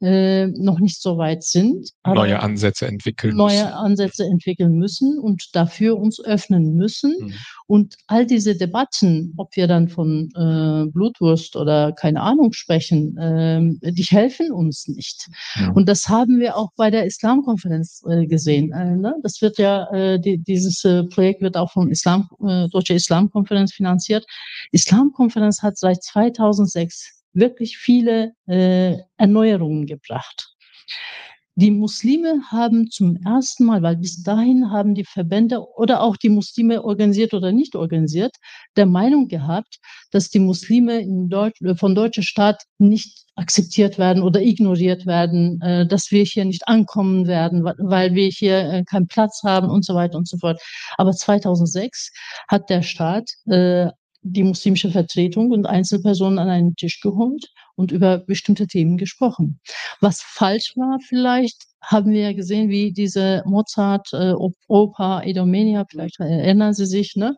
äh, 0.00 0.46
noch 0.48 0.80
nicht 0.80 1.00
so 1.00 1.18
weit 1.18 1.44
sind. 1.44 1.90
neue 2.04 2.40
Ansätze 2.40 2.86
entwickeln 2.86 3.36
neue 3.36 3.64
müssen. 3.64 3.72
Ansätze 3.72 4.24
entwickeln 4.24 4.74
müssen 4.74 5.18
und 5.18 5.54
dafür 5.54 5.96
uns 5.96 6.20
öffnen 6.20 6.74
müssen. 6.74 7.14
Mhm. 7.20 7.34
Und 7.66 7.96
all 8.06 8.26
diese 8.26 8.56
Debatten, 8.56 9.34
ob 9.36 9.54
wir 9.54 9.66
dann 9.66 9.88
von 9.88 10.30
äh, 10.34 10.90
Blutwurst 10.90 11.54
oder 11.56 11.92
keine 11.92 12.22
Ahnung 12.22 12.52
sprechen, 12.52 13.16
äh, 13.18 13.92
die 13.92 14.04
helfen 14.04 14.52
uns 14.52 14.88
nicht. 14.88 15.28
Mhm. 15.56 15.72
Und 15.72 15.88
das 15.88 16.08
haben 16.08 16.38
wir 16.40 16.56
auch 16.56 16.70
bei 16.76 16.90
der 16.90 17.04
Islamkonferenz 17.04 18.02
äh, 18.08 18.26
gesehen. 18.26 18.72
Äh, 18.72 18.96
ne? 18.96 19.14
Das 19.22 19.40
wird 19.42 19.58
ja, 19.58 19.67
äh, 19.92 20.20
die, 20.20 20.38
dieses 20.38 20.84
äh, 20.84 21.04
Projekt 21.04 21.42
wird 21.42 21.56
auch 21.56 21.72
von 21.72 21.90
Islam, 21.90 22.28
äh, 22.46 22.68
Deutsche 22.68 22.94
Islamkonferenz 22.94 23.72
finanziert. 23.72 24.24
Islamkonferenz 24.72 25.62
hat 25.62 25.78
seit 25.78 26.02
2006 26.02 27.24
wirklich 27.32 27.76
viele 27.78 28.32
äh, 28.46 28.96
Erneuerungen 29.16 29.86
gebracht. 29.86 30.54
Die 31.60 31.72
Muslime 31.72 32.40
haben 32.52 32.88
zum 32.88 33.16
ersten 33.16 33.64
Mal, 33.64 33.82
weil 33.82 33.96
bis 33.96 34.22
dahin 34.22 34.70
haben 34.70 34.94
die 34.94 35.04
Verbände 35.04 35.60
oder 35.74 36.02
auch 36.02 36.16
die 36.16 36.28
Muslime 36.28 36.84
organisiert 36.84 37.34
oder 37.34 37.50
nicht 37.50 37.74
organisiert, 37.74 38.36
der 38.76 38.86
Meinung 38.86 39.26
gehabt, 39.26 39.80
dass 40.12 40.28
die 40.28 40.38
Muslime 40.38 41.04
Deutsch, 41.28 41.60
äh, 41.62 41.74
von 41.74 41.96
deutscher 41.96 42.22
Staat 42.22 42.62
nicht 42.78 43.24
akzeptiert 43.34 43.98
werden 43.98 44.22
oder 44.22 44.40
ignoriert 44.40 45.04
werden, 45.04 45.60
äh, 45.60 45.84
dass 45.84 46.12
wir 46.12 46.22
hier 46.22 46.44
nicht 46.44 46.68
ankommen 46.68 47.26
werden, 47.26 47.64
weil 47.64 48.14
wir 48.14 48.28
hier 48.28 48.58
äh, 48.60 48.84
keinen 48.84 49.08
Platz 49.08 49.42
haben 49.44 49.68
und 49.68 49.84
so 49.84 49.96
weiter 49.96 50.16
und 50.16 50.28
so 50.28 50.38
fort. 50.38 50.62
Aber 50.96 51.10
2006 51.10 52.12
hat 52.46 52.70
der 52.70 52.82
Staat 52.82 53.30
die 54.22 54.42
muslimische 54.42 54.90
Vertretung 54.90 55.50
und 55.50 55.66
Einzelpersonen 55.66 56.38
an 56.38 56.48
einen 56.48 56.76
Tisch 56.76 57.00
geholt 57.00 57.46
und 57.76 57.92
über 57.92 58.18
bestimmte 58.18 58.66
Themen 58.66 58.96
gesprochen. 58.96 59.60
Was 60.00 60.22
falsch 60.22 60.76
war 60.76 60.98
vielleicht, 61.06 61.64
haben 61.82 62.10
wir 62.10 62.22
ja 62.22 62.32
gesehen, 62.32 62.68
wie 62.68 62.92
diese 62.92 63.42
Mozart, 63.46 64.08
äh, 64.12 64.34
Oper, 64.66 65.22
Edomenia, 65.24 65.84
vielleicht 65.88 66.18
erinnern 66.20 66.74
Sie 66.74 66.86
sich, 66.86 67.14
ne? 67.16 67.36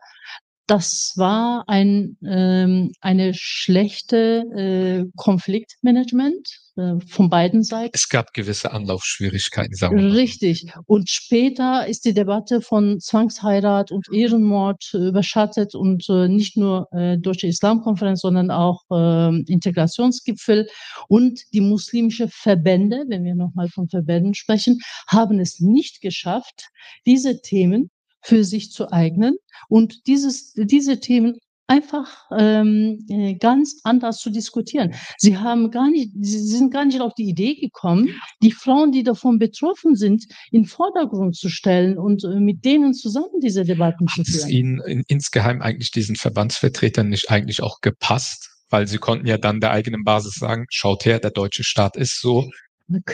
Das 0.71 1.15
war 1.17 1.65
ein, 1.67 2.15
ähm, 2.25 2.93
eine 3.01 3.33
schlechte 3.33 4.45
äh, 4.55 5.11
Konfliktmanagement 5.17 6.47
äh, 6.77 6.93
von 7.09 7.29
beiden 7.29 7.61
Seiten. 7.61 7.91
Es 7.93 8.07
gab 8.07 8.31
gewisse 8.31 8.71
Anlaufschwierigkeiten, 8.71 9.75
sagen 9.75 9.97
wir 9.97 10.03
mal. 10.03 10.11
Richtig. 10.11 10.71
Und 10.85 11.09
später 11.09 11.87
ist 11.87 12.05
die 12.05 12.13
Debatte 12.13 12.61
von 12.61 13.01
Zwangsheirat 13.01 13.91
und 13.91 14.07
Ehrenmord 14.13 14.93
überschattet 14.93 15.75
und 15.75 16.07
äh, 16.07 16.29
nicht 16.29 16.55
nur 16.55 16.87
äh, 16.93 17.17
durch 17.17 17.39
die 17.39 17.47
Islamkonferenz, 17.47 18.21
sondern 18.21 18.49
auch 18.49 18.83
äh, 18.91 19.41
Integrationsgipfel 19.51 20.69
und 21.09 21.41
die 21.51 21.59
muslimische 21.59 22.29
Verbände, 22.29 23.03
wenn 23.09 23.25
wir 23.25 23.35
nochmal 23.35 23.67
von 23.67 23.89
Verbänden 23.89 24.35
sprechen, 24.35 24.79
haben 25.09 25.41
es 25.41 25.59
nicht 25.59 25.99
geschafft, 25.99 26.69
diese 27.05 27.41
Themen 27.41 27.91
für 28.21 28.43
sich 28.43 28.71
zu 28.71 28.91
eignen 28.91 29.35
und 29.67 30.07
dieses, 30.07 30.53
diese 30.53 30.99
Themen 30.99 31.37
einfach 31.71 32.25
ähm, 32.37 33.05
äh, 33.07 33.35
ganz 33.35 33.79
anders 33.85 34.17
zu 34.17 34.29
diskutieren. 34.29 34.93
Sie 35.17 35.37
haben 35.37 35.71
gar 35.71 35.89
nicht, 35.89 36.11
sie 36.19 36.39
sind 36.39 36.73
gar 36.73 36.83
nicht 36.83 36.99
auf 36.99 37.13
die 37.13 37.29
Idee 37.29 37.55
gekommen, 37.55 38.09
die 38.43 38.51
Frauen, 38.51 38.91
die 38.91 39.03
davon 39.03 39.39
betroffen 39.39 39.95
sind, 39.95 40.25
in 40.51 40.63
den 40.63 40.67
Vordergrund 40.67 41.37
zu 41.37 41.47
stellen 41.47 41.97
und 41.97 42.25
äh, 42.25 42.41
mit 42.41 42.65
denen 42.65 42.93
zusammen 42.93 43.39
diese 43.41 43.63
Debatten 43.63 44.07
Hat 44.09 44.15
zu 44.15 44.21
es 44.21 44.43
führen. 44.43 44.49
Ihnen 44.49 44.81
in, 44.81 45.03
insgeheim 45.07 45.61
eigentlich 45.61 45.91
diesen 45.91 46.17
Verbandsvertretern 46.17 47.07
nicht 47.07 47.31
eigentlich 47.31 47.63
auch 47.63 47.79
gepasst? 47.79 48.49
Weil 48.69 48.87
sie 48.87 48.97
konnten 48.97 49.27
ja 49.27 49.37
dann 49.37 49.61
der 49.61 49.71
eigenen 49.71 50.03
Basis 50.03 50.35
sagen, 50.35 50.65
schaut 50.69 51.05
her, 51.05 51.19
der 51.19 51.31
deutsche 51.31 51.63
Staat 51.63 51.95
ist 51.95 52.19
so. 52.19 52.49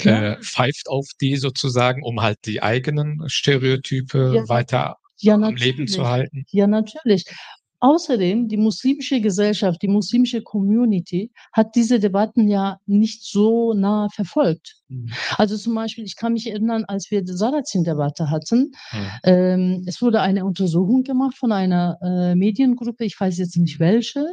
Äh, 0.03 0.37
pfeift 0.41 0.89
auf 0.89 1.07
die 1.21 1.37
sozusagen, 1.37 2.03
um 2.03 2.21
halt 2.21 2.37
die 2.45 2.61
eigenen 2.61 3.23
Stereotype 3.27 4.33
Ja, 4.35 4.49
weiter 4.49 4.97
ja, 5.19 5.35
am 5.35 5.55
Leben 5.55 5.87
zu 5.87 6.07
halten. 6.07 6.45
Ja, 6.51 6.67
natürlich. 6.67 7.25
Außerdem, 7.79 8.47
die 8.47 8.57
muslimische 8.57 9.21
Gesellschaft, 9.21 9.81
die 9.83 9.87
muslimische 9.87 10.41
Community 10.41 11.31
hat 11.53 11.75
diese 11.75 11.99
Debatten 11.99 12.47
ja 12.47 12.77
nicht 12.87 13.23
so 13.23 13.73
nah 13.73 14.07
verfolgt. 14.11 14.77
Mhm. 14.89 15.09
Also 15.37 15.57
zum 15.57 15.75
Beispiel, 15.75 16.05
ich 16.05 16.15
kann 16.15 16.33
mich 16.33 16.47
erinnern, 16.49 16.85
als 16.87 17.11
wir 17.11 17.21
die 17.21 17.33
Sarrazin-Debatte 17.33 18.29
hatten, 18.29 18.71
Mhm. 18.93 19.07
ähm, 19.23 19.83
es 19.85 20.01
wurde 20.01 20.21
eine 20.21 20.45
Untersuchung 20.45 21.03
gemacht 21.03 21.35
von 21.37 21.51
einer 21.51 21.97
äh, 22.01 22.35
Mediengruppe, 22.35 23.03
ich 23.05 23.19
weiß 23.19 23.37
jetzt 23.37 23.57
nicht 23.57 23.79
welche, 23.79 24.25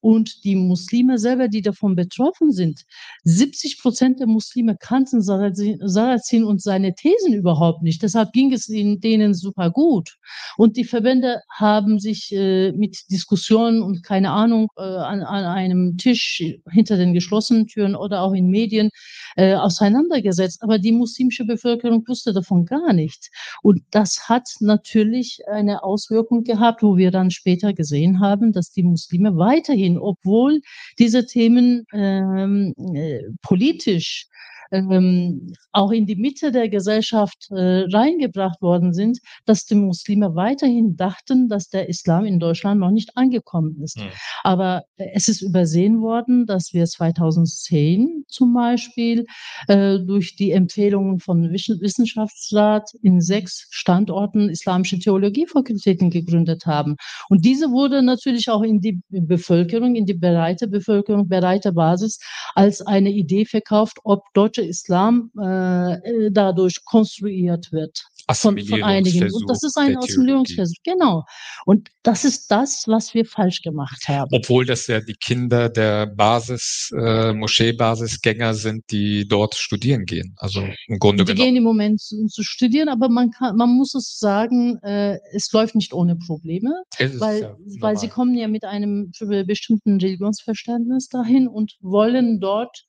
und 0.00 0.44
die 0.44 0.54
Muslime 0.56 1.18
selber, 1.18 1.48
die 1.48 1.62
davon 1.62 1.96
betroffen 1.96 2.52
sind, 2.52 2.82
70 3.24 3.80
Prozent 3.80 4.20
der 4.20 4.26
Muslime 4.26 4.76
kannten 4.78 5.22
Sarrazin, 5.22 5.78
Sarrazin 5.82 6.44
und 6.44 6.60
seine 6.62 6.94
Thesen 6.94 7.32
überhaupt 7.32 7.82
nicht. 7.82 8.02
Deshalb 8.02 8.32
ging 8.32 8.52
es 8.52 8.68
ihnen, 8.68 9.00
denen 9.00 9.34
super 9.34 9.70
gut. 9.70 10.16
Und 10.56 10.76
die 10.76 10.84
Verbände 10.84 11.40
haben 11.50 11.98
sich 11.98 12.32
äh, 12.32 12.72
mit 12.72 13.10
Diskussionen 13.10 13.82
und 13.82 14.02
keine 14.02 14.30
Ahnung 14.30 14.68
äh, 14.76 14.82
an, 14.82 15.22
an 15.22 15.44
einem 15.44 15.96
Tisch 15.96 16.42
hinter 16.70 16.96
den 16.96 17.14
geschlossenen 17.14 17.66
Türen 17.66 17.94
oder 17.96 18.22
auch 18.22 18.32
in 18.32 18.48
Medien 18.48 18.90
äh, 19.36 19.54
auseinandergesetzt. 20.02 20.62
Aber 20.62 20.78
die 20.78 20.92
muslimische 20.92 21.44
Bevölkerung 21.44 22.06
wusste 22.06 22.32
davon 22.32 22.64
gar 22.66 22.92
nichts. 22.92 23.30
Und 23.62 23.82
das 23.90 24.28
hat 24.28 24.48
natürlich 24.60 25.40
eine 25.50 25.82
Auswirkung 25.82 26.44
gehabt, 26.44 26.82
wo 26.82 26.96
wir 26.96 27.10
dann 27.10 27.30
später 27.30 27.72
gesehen 27.72 28.20
haben, 28.20 28.52
dass 28.52 28.70
die 28.72 28.82
Muslime 28.82 29.36
weiterhin, 29.36 29.98
obwohl 29.98 30.60
diese 30.98 31.26
Themen 31.26 31.86
ähm, 31.92 32.74
äh, 32.94 33.22
politisch 33.42 34.28
ähm, 34.72 35.52
auch 35.72 35.90
in 35.90 36.06
die 36.06 36.16
Mitte 36.16 36.50
der 36.50 36.68
Gesellschaft 36.68 37.48
äh, 37.50 37.84
reingebracht 37.92 38.60
worden 38.62 38.92
sind, 38.92 39.18
dass 39.44 39.66
die 39.66 39.74
Muslime 39.74 40.34
weiterhin 40.34 40.96
dachten, 40.96 41.48
dass 41.48 41.68
der 41.68 41.88
Islam 41.88 42.24
in 42.24 42.38
Deutschland 42.38 42.80
noch 42.80 42.90
nicht 42.90 43.16
angekommen 43.16 43.80
ist. 43.82 44.00
Hm. 44.00 44.08
Aber 44.42 44.84
äh, 44.96 45.08
es 45.14 45.28
ist 45.28 45.42
übersehen 45.42 46.00
worden, 46.00 46.46
dass 46.46 46.72
wir 46.72 46.86
2010 46.86 48.24
zum 48.28 48.54
Beispiel 48.54 49.26
äh, 49.68 49.98
durch 49.98 50.36
die 50.36 50.52
Empfehlungen 50.52 51.20
von 51.20 51.50
Wissen- 51.52 51.80
Wissenschaftsrat 51.80 52.90
in 53.02 53.20
sechs 53.20 53.66
Standorten 53.70 54.48
islamische 54.48 54.98
Theologiefakultäten 54.98 56.10
gegründet 56.10 56.66
haben. 56.66 56.96
Und 57.28 57.44
diese 57.44 57.70
wurde 57.70 58.02
natürlich 58.02 58.48
auch 58.48 58.62
in 58.62 58.80
die 58.80 59.00
Bevölkerung, 59.08 59.94
in 59.94 60.06
die 60.06 60.14
breite 60.14 60.68
Bevölkerung, 60.68 61.28
breite 61.28 61.72
Basis 61.72 62.18
als 62.54 62.80
eine 62.80 63.10
Idee 63.10 63.44
verkauft, 63.44 63.98
ob 64.04 64.22
deutscher 64.62 64.68
Islam 64.68 65.30
äh, 65.40 65.94
äh, 65.94 66.30
dadurch 66.30 66.84
konstruiert 66.84 67.72
wird 67.72 68.02
von, 68.32 68.58
von 68.58 68.82
einigen. 68.82 69.30
Und 69.32 69.48
das 69.48 69.62
ist 69.62 69.76
ein. 69.76 69.96
Assimilierungsversuch. 69.96 70.76
Genau. 70.84 71.24
Und 71.66 71.88
das 72.02 72.24
ist 72.24 72.50
das, 72.50 72.84
was 72.86 73.14
wir 73.14 73.24
falsch 73.24 73.62
gemacht 73.62 74.08
haben. 74.08 74.28
Obwohl 74.32 74.64
das 74.64 74.86
ja 74.86 75.00
die 75.00 75.14
Kinder 75.14 75.68
der 75.68 76.06
Basis, 76.06 76.90
äh, 76.96 77.32
Moscheebasisgänger 77.32 78.54
sind, 78.54 78.84
die 78.90 79.26
dort 79.28 79.54
studieren 79.54 80.04
gehen. 80.04 80.34
Also 80.38 80.62
im 80.86 80.98
Grunde 80.98 81.24
Die 81.24 81.32
genommen. 81.32 81.46
gehen 81.46 81.56
im 81.56 81.64
Moment 81.64 82.00
zu, 82.00 82.26
zu 82.26 82.42
studieren, 82.42 82.88
aber 82.88 83.08
man 83.08 83.30
kann, 83.30 83.56
man 83.56 83.70
muss 83.70 83.94
es 83.94 84.18
sagen, 84.18 84.78
äh, 84.82 85.18
es 85.32 85.50
läuft 85.52 85.74
nicht 85.74 85.92
ohne 85.92 86.16
Probleme, 86.16 86.72
weil, 87.18 87.42
ja 87.42 87.56
weil 87.80 87.96
sie 87.96 88.08
kommen 88.08 88.34
ja 88.34 88.48
mit 88.48 88.64
einem 88.64 89.12
bestimmten 89.46 89.98
Religionsverständnis 90.00 91.08
dahin 91.08 91.48
und 91.48 91.74
wollen 91.80 92.40
dort 92.40 92.84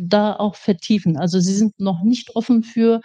da 0.00 0.34
auch 0.36 0.56
vertiefen. 0.56 1.16
Also 1.16 1.40
sie 1.40 1.54
sind 1.54 1.78
noch 1.80 2.02
nicht 2.02 2.36
offen 2.36 2.62
für 2.62 3.00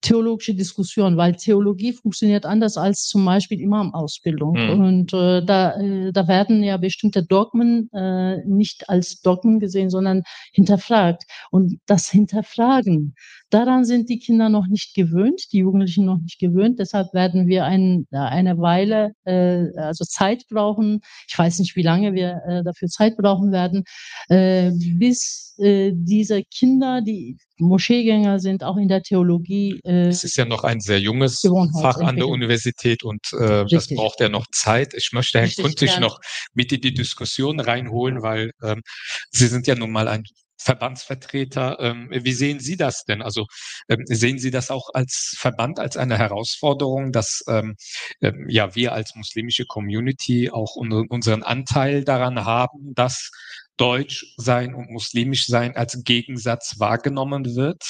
theologische 0.00 0.54
Diskussionen, 0.54 1.16
weil 1.16 1.34
Theologie 1.34 1.92
funktioniert 1.92 2.46
anders 2.46 2.76
als 2.76 3.06
zum 3.06 3.24
Beispiel 3.24 3.60
Imam-Ausbildung. 3.60 4.56
Hm. 4.56 4.80
Und 4.80 5.12
äh, 5.12 5.44
da, 5.44 5.78
äh, 5.80 6.12
da 6.12 6.26
werden 6.26 6.62
ja 6.62 6.76
bestimmte 6.76 7.22
Dogmen 7.22 7.90
äh, 7.92 8.44
nicht 8.46 8.88
als 8.88 9.20
Dogmen 9.20 9.60
gesehen, 9.60 9.90
sondern 9.90 10.22
hinterfragt. 10.52 11.24
Und 11.50 11.78
das 11.86 12.08
Hinterfragen, 12.08 13.14
daran 13.50 13.84
sind 13.84 14.08
die 14.08 14.18
Kinder 14.18 14.48
noch 14.48 14.66
nicht 14.66 14.94
gewöhnt, 14.94 15.52
die 15.52 15.58
Jugendlichen 15.58 16.06
noch 16.06 16.18
nicht 16.18 16.38
gewöhnt. 16.38 16.78
Deshalb 16.78 17.12
werden 17.12 17.46
wir 17.46 17.64
ein, 17.64 18.06
äh, 18.10 18.18
eine 18.18 18.58
Weile, 18.58 19.12
äh, 19.24 19.68
also 19.76 20.04
Zeit 20.04 20.44
brauchen. 20.48 21.00
Ich 21.28 21.38
weiß 21.38 21.58
nicht, 21.58 21.76
wie 21.76 21.82
lange 21.82 22.14
wir 22.14 22.40
äh, 22.46 22.62
dafür 22.64 22.88
Zeit 22.88 23.16
brauchen 23.16 23.52
werden, 23.52 23.84
äh, 24.28 24.70
bis 24.96 25.54
äh, 25.60 25.92
diese 25.94 26.42
Kinder, 26.44 27.02
die 27.02 27.36
Moscheegänger 27.58 28.38
sind, 28.38 28.64
auch 28.64 28.78
in 28.78 28.88
der 28.88 29.02
Theologie. 29.02 29.78
Äh, 29.90 30.08
Es 30.08 30.24
ist 30.24 30.36
ja 30.36 30.44
noch 30.44 30.64
ein 30.64 30.80
sehr 30.80 31.00
junges 31.00 31.42
Fach 31.80 31.98
an 31.98 32.16
der. 32.16 32.28
Universität 32.28 33.02
und 33.02 33.32
äh, 33.32 33.64
das 33.68 33.88
braucht 33.88 34.20
ja 34.20 34.28
noch 34.28 34.46
Zeit. 34.52 34.94
Ich 34.94 35.10
möchte 35.12 35.38
Herrn 35.38 35.46
Richtig, 35.48 35.64
Kuntig 35.64 35.98
noch 35.98 36.20
mit 36.54 36.72
in 36.72 36.80
die 36.80 36.94
Diskussion 36.94 37.58
reinholen, 37.58 38.22
weil 38.22 38.52
ähm, 38.62 38.82
Sie 39.30 39.48
sind 39.48 39.66
ja 39.66 39.74
nun 39.74 39.90
mal 39.90 40.06
ein 40.06 40.22
Verbandsvertreter. 40.58 41.78
Ähm, 41.80 42.08
wie 42.12 42.32
sehen 42.32 42.60
Sie 42.60 42.76
das 42.76 43.04
denn? 43.04 43.22
Also 43.22 43.46
ähm, 43.88 44.04
sehen 44.06 44.38
Sie 44.38 44.50
das 44.50 44.70
auch 44.70 44.90
als 44.94 45.34
Verband 45.38 45.78
als 45.80 45.96
eine 45.96 46.18
Herausforderung, 46.18 47.12
dass 47.12 47.42
ähm, 47.48 47.74
ähm, 48.20 48.46
ja 48.48 48.74
wir 48.74 48.92
als 48.92 49.14
muslimische 49.16 49.64
Community 49.66 50.50
auch 50.50 50.76
un 50.76 50.92
unseren 51.08 51.42
Anteil 51.42 52.04
daran 52.04 52.44
haben, 52.44 52.94
dass 52.94 53.30
Deutsch 53.76 54.34
sein 54.36 54.74
und 54.74 54.90
muslimisch 54.90 55.46
sein 55.46 55.74
als 55.76 55.98
Gegensatz 56.04 56.78
wahrgenommen 56.78 57.56
wird? 57.56 57.82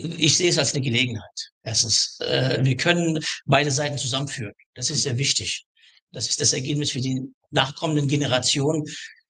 Ich 0.00 0.36
sehe 0.36 0.48
es 0.48 0.58
als 0.58 0.74
eine 0.74 0.84
Gelegenheit. 0.84 1.50
Erstens, 1.64 2.18
äh, 2.20 2.64
wir 2.64 2.76
können 2.76 3.18
beide 3.46 3.70
Seiten 3.72 3.98
zusammenführen. 3.98 4.54
Das 4.74 4.90
ist 4.90 5.02
sehr 5.02 5.18
wichtig. 5.18 5.66
Das 6.12 6.28
ist 6.28 6.40
das 6.40 6.52
Ergebnis 6.52 6.92
für 6.92 7.00
die 7.00 7.20
nachkommenden 7.50 8.06
Generationen. 8.06 8.84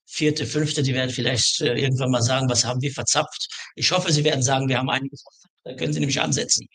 Vierte, 0.04 0.46
fünfte, 0.46 0.82
die 0.82 0.94
werden 0.94 1.10
vielleicht 1.10 1.62
äh, 1.62 1.74
irgendwann 1.74 2.10
mal 2.10 2.22
sagen, 2.22 2.50
was 2.50 2.64
haben 2.66 2.82
wir 2.82 2.92
verzapft? 2.92 3.48
Ich 3.76 3.90
hoffe, 3.90 4.12
sie 4.12 4.24
werden 4.24 4.42
sagen, 4.42 4.68
wir 4.68 4.78
haben 4.78 4.90
einiges 4.90 5.22
verzapft. 5.22 5.54
Da 5.64 5.74
können 5.74 5.92
sie 5.94 6.00
nämlich 6.00 6.20
ansetzen. 6.20 6.66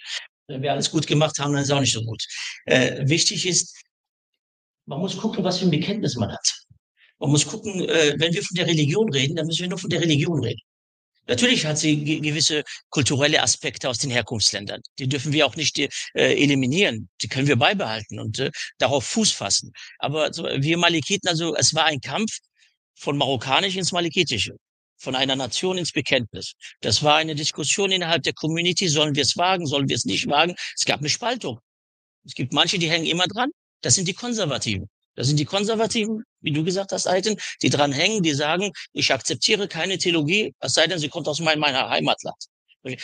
Wenn 0.48 0.64
wir 0.64 0.72
alles 0.72 0.90
gut 0.90 1.06
gemacht 1.06 1.38
haben, 1.38 1.54
dann 1.54 1.62
ist 1.62 1.70
es 1.70 1.76
auch 1.76 1.80
nicht 1.80 1.94
so 1.94 2.04
gut. 2.04 2.24
Äh, 2.66 3.08
wichtig 3.08 3.48
ist, 3.48 3.76
man 4.86 5.00
muss 5.00 5.18
gucken, 5.18 5.44
was 5.44 5.60
für 5.60 5.66
ein 5.66 5.72
Bekenntnis 5.72 6.16
man 6.16 6.32
hat. 6.32 6.54
Man 7.20 7.30
muss 7.30 7.46
gucken, 7.46 7.88
äh, 7.88 8.16
wenn 8.18 8.34
wir 8.34 8.44
von 8.44 8.56
der 8.56 8.68
Religion 8.68 9.12
reden, 9.14 9.36
dann 9.36 9.46
müssen 9.46 9.62
wir 9.62 9.70
nur 9.70 9.80
von 9.80 9.90
der 9.90 10.02
Religion 10.02 10.44
reden. 10.44 10.62
Natürlich 11.28 11.66
hat 11.66 11.78
sie 11.78 12.04
ge 12.04 12.20
gewisse 12.20 12.64
kulturelle 12.90 13.42
Aspekte 13.42 13.90
aus 13.90 13.98
den 13.98 14.12
Herkunftsländern. 14.12 14.82
Die 15.00 15.08
dürfen 15.08 15.32
wir 15.32 15.46
auch 15.46 15.56
nicht 15.56 15.80
äh, 15.80 15.90
eliminieren. 16.14 17.10
Die 17.22 17.28
können 17.28 17.48
wir 17.48 17.56
beibehalten 17.56 18.20
und 18.20 18.40
äh, 18.40 18.52
darauf 18.78 19.06
Fuß 19.06 19.32
fassen. 19.32 19.72
Aber 20.00 20.34
so, 20.34 20.44
wir 20.44 20.78
Malikiten, 20.78 21.30
also 21.30 21.56
es 21.56 21.74
war 21.74 21.86
ein 21.86 22.02
Kampf 22.02 22.40
von 22.96 23.18
Marokkanisch 23.18 23.78
ins 23.78 23.92
Malikitische, 23.92 24.56
von 24.98 25.16
einer 25.16 25.36
Nation 25.36 25.78
ins 25.78 25.92
Bekenntnis. 25.92 26.54
Das 26.82 27.04
war 27.04 27.16
eine 27.16 27.36
Diskussion 27.36 27.92
innerhalb 27.92 28.24
der 28.24 28.34
Community. 28.34 28.88
Sollen 28.90 29.16
wir 29.16 29.24
es 29.24 29.38
wagen? 29.38 29.66
Sollen 29.66 29.88
wir 29.88 29.96
es 29.96 30.06
nicht 30.06 30.28
wagen? 30.28 30.56
Es 30.76 30.86
gab 30.86 31.00
eine 31.00 31.10
Spaltung. 31.10 31.60
Es 32.26 32.34
gibt 32.34 32.54
manche, 32.54 32.80
die 32.80 32.90
hängen 32.90 33.06
immer 33.06 33.28
dran. 33.28 33.50
Das 33.82 33.96
sind 33.96 34.08
die 34.08 34.14
Konservativen. 34.14 34.90
Das 35.16 35.28
sind 35.28 35.40
die 35.40 35.46
Konservativen, 35.46 36.24
wie 36.42 36.52
du 36.52 36.64
gesagt 36.64 36.92
hast, 36.92 37.08
Alten, 37.08 37.38
die 37.62 37.70
dran 37.70 37.92
hängen, 37.92 38.24
die 38.24 38.34
sagen, 38.34 38.72
ich 38.94 39.14
akzeptiere 39.14 39.68
keine 39.68 39.98
Theologie, 39.98 40.54
es 40.60 40.74
sei 40.74 40.88
denn, 40.88 41.00
sie 41.00 41.10
kommt 41.10 41.28
aus 41.28 41.40
mein, 41.40 41.60
meiner 41.60 41.90
Heimatland. 41.90 42.36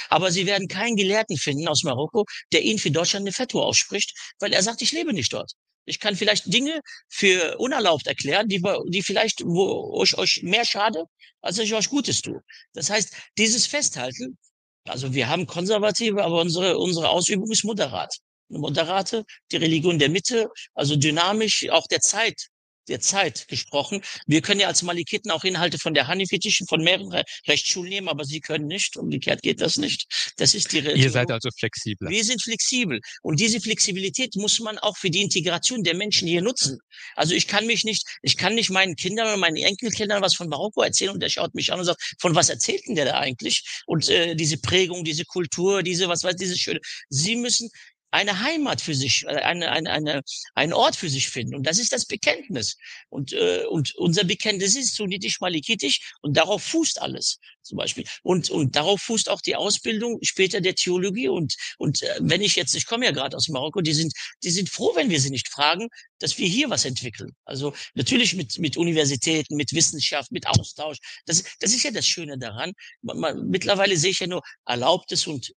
Aber 0.10 0.32
sie 0.32 0.46
werden 0.46 0.68
keinen 0.68 0.96
Gelehrten 0.96 1.38
finden 1.38 1.68
aus 1.68 1.84
Marokko, 1.84 2.26
der 2.52 2.64
ihnen 2.64 2.80
für 2.80 2.92
Deutschland 2.92 3.24
eine 3.24 3.32
Fetua 3.32 3.64
ausspricht, 3.64 4.14
weil 4.40 4.54
er 4.54 4.64
sagt, 4.64 4.82
ich 4.82 4.92
lebe 4.92 5.14
nicht 5.14 5.32
dort. 5.32 5.54
Ich 5.86 6.00
kann 6.00 6.16
vielleicht 6.16 6.54
Dinge 6.54 6.82
für 7.08 7.58
unerlaubt 7.58 8.06
erklären, 8.08 8.48
die, 8.48 8.62
die 8.88 9.02
vielleicht 9.02 9.42
wo 9.46 9.94
euch, 9.98 10.18
euch 10.18 10.42
mehr 10.44 10.66
schade, 10.66 11.06
als 11.42 11.58
ich 11.58 11.74
euch 11.74 11.90
Gutes 11.90 12.22
tue. 12.22 12.42
Das 12.74 12.90
heißt, 12.90 13.14
dieses 13.38 13.66
Festhalten, 13.66 14.38
also 14.86 15.14
wir 15.14 15.30
haben 15.30 15.48
Konservative, 15.48 16.24
aber 16.24 16.42
unsere, 16.42 16.78
unsere 16.78 17.10
Ausübung 17.10 17.50
ist 17.52 17.64
moderat. 17.64 18.16
Moderate, 18.50 19.26
die 19.52 19.58
Religion 19.58 20.00
der 20.00 20.10
Mitte, 20.10 20.50
also 20.74 20.96
dynamisch, 20.96 21.70
auch 21.70 21.88
der 21.88 22.02
Zeit 22.02 22.50
der 22.90 23.00
Zeit 23.00 23.48
gesprochen. 23.48 24.02
Wir 24.28 24.42
können 24.42 24.60
ja 24.60 24.68
als 24.68 24.84
Malikiten 24.84 25.32
auch 25.32 25.44
Inhalte 25.44 25.78
von 25.78 25.94
der 25.94 26.08
Hanifitischen, 26.08 26.68
von 26.68 26.84
mehreren 26.84 27.24
Rechtsschulen 27.48 27.90
nehmen, 27.90 28.10
aber 28.10 28.26
sie 28.26 28.42
können 28.42 28.68
nicht. 28.68 28.98
Umgekehrt 28.98 29.42
geht 29.42 29.62
das 29.62 29.78
nicht. 29.78 30.34
Das 30.38 30.54
ist 30.54 30.72
die 30.74 30.80
Ihr 30.80 31.12
seid 31.12 31.32
also 31.32 31.50
flexibel. 31.58 32.10
Wir 32.10 32.24
sind 32.24 32.42
flexibel. 32.42 33.00
Und 33.22 33.40
diese 33.40 33.62
Flexibilität 33.62 34.36
muss 34.36 34.60
man 34.60 34.78
auch 34.80 34.98
für 34.98 35.10
die 35.10 35.22
Integration 35.22 35.84
der 35.84 35.96
Menschen 35.96 36.28
hier 36.28 36.42
nutzen. 36.42 36.80
Also 37.16 37.34
ich 37.34 37.48
kann 37.48 37.66
mich 37.66 37.84
nicht, 37.84 38.06
ich 38.22 38.36
kann 38.36 38.56
nicht 38.56 38.70
meinen 38.70 38.96
Kindern 38.96 39.28
oder 39.28 39.38
meinen 39.38 39.58
Enkelkindern 39.58 40.22
was 40.22 40.36
von 40.36 40.50
Marokko 40.50 40.82
erzählen 40.82 41.12
und 41.12 41.22
der 41.22 41.30
schaut 41.30 41.54
mich 41.56 41.72
an 41.72 41.80
und 41.80 41.86
sagt, 41.86 42.02
von 42.20 42.36
was 42.36 42.50
erzählt 42.50 42.88
denn 42.88 42.96
der 42.96 43.06
da 43.06 43.20
eigentlich? 43.20 43.64
Und 43.86 44.10
äh, 44.10 44.36
diese 44.36 44.58
Prägung, 44.58 45.04
diese 45.04 45.26
Kultur, 45.26 45.84
diese, 45.84 46.08
was 46.08 46.24
weiß, 46.24 46.36
diese 46.36 46.58
schöne. 46.58 46.80
Sie 47.10 47.36
müssen 47.36 47.70
eine 48.12 48.40
Heimat 48.40 48.82
für 48.82 48.96
sich, 48.96 49.24
äh, 49.24 49.36
eine, 49.36 49.72
eine, 49.72 49.92
eine, 49.92 50.22
einen 50.56 50.74
Ort 50.74 50.96
für 50.96 51.10
sich 51.10 51.30
finden. 51.30 51.56
Und 51.56 51.64
das 51.68 51.80
ist 51.80 51.92
das 51.92 52.06
Bekenntnis. 52.06 52.78
Und, 53.10 53.34
äh, 53.34 53.66
und 53.70 53.96
unser 53.96 54.24
Bekenntnis 54.24 54.76
ist 54.76 54.96
sunnitisch, 54.96 55.40
malikitisch 55.40 56.14
und 56.22 56.38
darauf 56.38 56.64
fußt 56.64 57.02
alles 57.02 57.40
zum 57.70 57.78
Beispiel. 57.78 58.06
Und, 58.24 58.50
und 58.50 58.76
darauf 58.76 59.02
fußt 59.02 59.30
auch 59.30 59.42
die 59.42 59.56
Ausbildung 59.56 60.20
später 60.22 60.60
der 60.60 60.76
Theologie. 60.76 61.30
Und, 61.30 61.56
und 61.78 62.02
äh, 62.02 62.16
wenn 62.20 62.42
ich 62.42 62.56
jetzt, 62.56 62.76
ich 62.76 62.86
komme 62.86 63.06
ja 63.06 63.12
gerade 63.12 63.38
aus 63.38 63.48
Marokko, 63.48 63.82
die 63.82 63.94
sind, 63.94 64.14
die 64.44 64.50
sind 64.50 64.70
froh, 64.70 64.92
wenn 64.96 65.10
wir 65.10 65.22
sie 65.22 65.30
nicht 65.30 65.48
fragen, 65.48 65.88
dass 66.18 66.38
wir 66.38 66.48
hier 66.48 66.70
was 66.70 66.86
entwickeln. 66.86 67.36
Also 67.46 67.74
natürlich 67.94 68.34
mit, 68.36 68.60
mit 68.60 68.76
Universitäten, 68.76 69.56
mit 69.56 69.74
Wissenschaft, 69.74 70.32
mit 70.32 70.48
Austausch. 70.48 70.98
Das, 71.26 71.44
das 71.60 71.72
ist 71.72 71.84
ja 71.84 71.92
das 71.92 72.08
Schöne 72.08 72.38
daran. 72.38 72.74
Man, 73.02 73.20
man, 73.20 73.48
mittlerweile 73.48 73.96
sehe 73.98 74.12
ich 74.12 74.20
ja 74.20 74.28
nur 74.28 74.42
Erlaubtes 74.66 75.28
und 75.28 75.54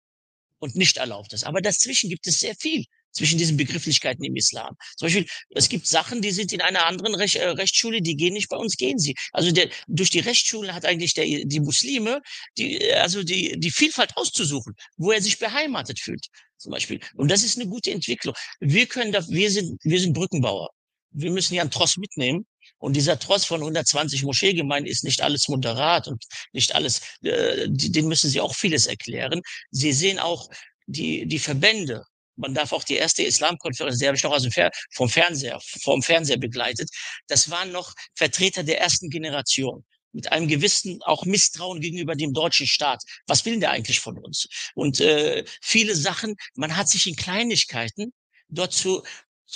und 0.61 0.75
nicht 0.75 0.97
erlaubtes. 0.97 1.43
Aber 1.43 1.59
dazwischen 1.61 2.09
gibt 2.09 2.27
es 2.27 2.39
sehr 2.39 2.55
viel 2.55 2.85
zwischen 3.11 3.37
diesen 3.37 3.57
Begrifflichkeiten 3.57 4.23
im 4.23 4.35
Islam. 4.35 4.75
Zum 4.95 5.07
Beispiel, 5.07 5.25
es 5.49 5.67
gibt 5.67 5.85
Sachen, 5.85 6.21
die 6.21 6.31
sind 6.31 6.53
in 6.53 6.61
einer 6.61 6.85
anderen 6.85 7.13
Rech 7.15 7.35
äh, 7.35 7.49
Rechtsschule, 7.49 8.01
die 8.01 8.15
gehen 8.15 8.33
nicht 8.33 8.47
bei 8.47 8.55
uns, 8.55 8.77
gehen 8.77 8.99
sie. 8.99 9.15
Also 9.33 9.51
der, 9.51 9.69
durch 9.87 10.11
die 10.11 10.19
Rechtsschule 10.19 10.73
hat 10.73 10.85
eigentlich 10.85 11.13
der, 11.13 11.25
die 11.25 11.59
Muslime 11.59 12.21
die, 12.57 12.93
also 12.93 13.23
die, 13.23 13.59
die 13.59 13.71
Vielfalt 13.71 14.15
auszusuchen, 14.15 14.75
wo 14.97 15.11
er 15.11 15.21
sich 15.21 15.39
beheimatet 15.39 15.99
fühlt, 15.99 16.27
zum 16.57 16.71
Beispiel. 16.71 16.99
Und 17.15 17.29
das 17.29 17.43
ist 17.43 17.59
eine 17.59 17.67
gute 17.67 17.91
Entwicklung. 17.91 18.35
Wir 18.59 18.85
können 18.85 19.11
da, 19.11 19.27
wir 19.27 19.51
sind, 19.51 19.77
wir 19.83 19.99
sind 19.99 20.13
Brückenbauer. 20.13 20.69
Wir 21.09 21.31
müssen 21.31 21.55
ja 21.55 21.61
einen 21.61 21.71
Tross 21.71 21.97
mitnehmen 21.97 22.45
und 22.77 22.95
dieser 22.95 23.19
Trotz 23.19 23.45
von 23.45 23.61
120 23.61 24.23
Moscheegemeinden 24.23 24.91
ist 24.91 25.03
nicht 25.03 25.21
alles 25.21 25.47
moderat 25.47 26.07
und 26.07 26.23
nicht 26.53 26.75
alles, 26.75 27.01
äh, 27.23 27.67
den 27.69 28.07
müssen 28.07 28.29
Sie 28.29 28.41
auch 28.41 28.55
vieles 28.55 28.87
erklären. 28.87 29.41
Sie 29.71 29.93
sehen 29.93 30.19
auch 30.19 30.49
die, 30.87 31.25
die 31.25 31.39
Verbände. 31.39 32.03
Man 32.35 32.53
darf 32.53 32.71
auch 32.71 32.83
die 32.83 32.95
erste 32.95 33.23
Islamkonferenz, 33.23 33.99
die 33.99 34.07
habe 34.07 34.17
ich 34.17 34.23
noch 34.23 34.31
aus 34.31 34.43
dem 34.43 34.51
Fer 34.51 34.71
vom 34.93 35.09
Fernseher, 35.09 35.59
vom 35.83 36.01
Fernseher 36.01 36.37
begleitet. 36.37 36.89
Das 37.27 37.49
waren 37.49 37.71
noch 37.71 37.93
Vertreter 38.15 38.63
der 38.63 38.79
ersten 38.79 39.09
Generation 39.09 39.83
mit 40.13 40.31
einem 40.31 40.47
gewissen 40.47 41.01
auch 41.03 41.25
Misstrauen 41.25 41.79
gegenüber 41.79 42.15
dem 42.15 42.33
deutschen 42.33 42.67
Staat. 42.67 43.01
Was 43.27 43.45
will 43.45 43.59
der 43.59 43.71
eigentlich 43.71 43.99
von 43.99 44.17
uns? 44.17 44.47
Und 44.75 44.99
äh, 44.99 45.45
viele 45.61 45.95
Sachen, 45.95 46.35
man 46.55 46.75
hat 46.75 46.89
sich 46.89 47.07
in 47.07 47.15
Kleinigkeiten 47.15 48.13
dort 48.49 48.73
zu, 48.73 49.03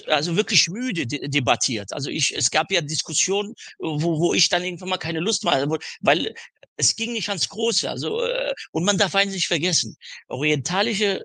also 0.08 0.36
wirklich 0.36 0.68
müde 0.70 1.06
debattiert. 1.08 1.94
Also 1.94 2.10
ich, 2.10 2.36
es 2.36 2.52
gab 2.52 2.72
ja 2.72 2.82
Diskussionen, 2.82 3.54
wo, 3.80 4.20
wo 4.20 4.34
ich 4.34 4.50
dann 4.50 4.64
irgendwann 4.64 4.90
mal 4.90 4.98
keine 4.98 5.20
Lust 5.20 5.44
mehr 5.44 5.54
hatte, 5.54 5.78
weil 6.02 6.34
es 6.78 6.96
ging 6.96 7.14
nicht 7.14 7.30
ans 7.30 7.50
Große. 7.50 7.90
Also 7.90 8.22
äh, 8.24 8.54
und 8.72 8.84
man 8.84 8.98
darf 8.98 9.16
eines 9.16 9.34
nicht 9.34 9.48
vergessen: 9.48 9.96
Orientalische 10.28 11.24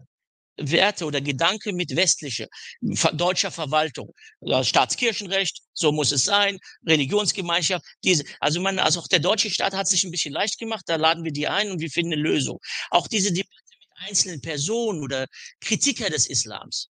Werte 0.61 1.07
oder 1.07 1.21
Gedanke 1.21 1.73
mit 1.73 1.97
westlicher 1.97 2.47
deutscher 3.15 3.51
Verwaltung, 3.51 4.13
Staatskirchenrecht, 4.63 5.63
so 5.73 5.93
muss 5.93 6.13
es 6.13 6.25
sein, 6.25 6.59
Religionsgemeinschaft, 6.87 7.85
diese, 8.05 8.25
also 8.41 8.61
man, 8.61 8.79
also 8.79 9.01
auch 9.01 9.09
der 9.09 9.21
deutsche 9.21 9.51
Staat 9.51 9.75
hat 9.75 9.89
sich 9.89 10.05
ein 10.05 10.11
bisschen 10.11 10.35
leicht 10.35 10.59
gemacht, 10.59 10.85
da 10.87 10.97
laden 10.97 11.25
wir 11.25 11.33
die 11.33 11.49
ein 11.49 11.71
und 11.71 11.81
wir 11.81 11.91
finden 11.91 12.13
eine 12.13 12.23
Lösung. 12.23 12.59
Auch 12.91 13.09
diese 13.09 13.33
Debatte 13.33 13.55
mit 13.81 14.09
einzelnen 14.09 14.41
Personen 14.41 15.03
oder 15.03 15.27
Kritiker 15.61 16.11
des 16.11 16.27
Islams. 16.27 16.90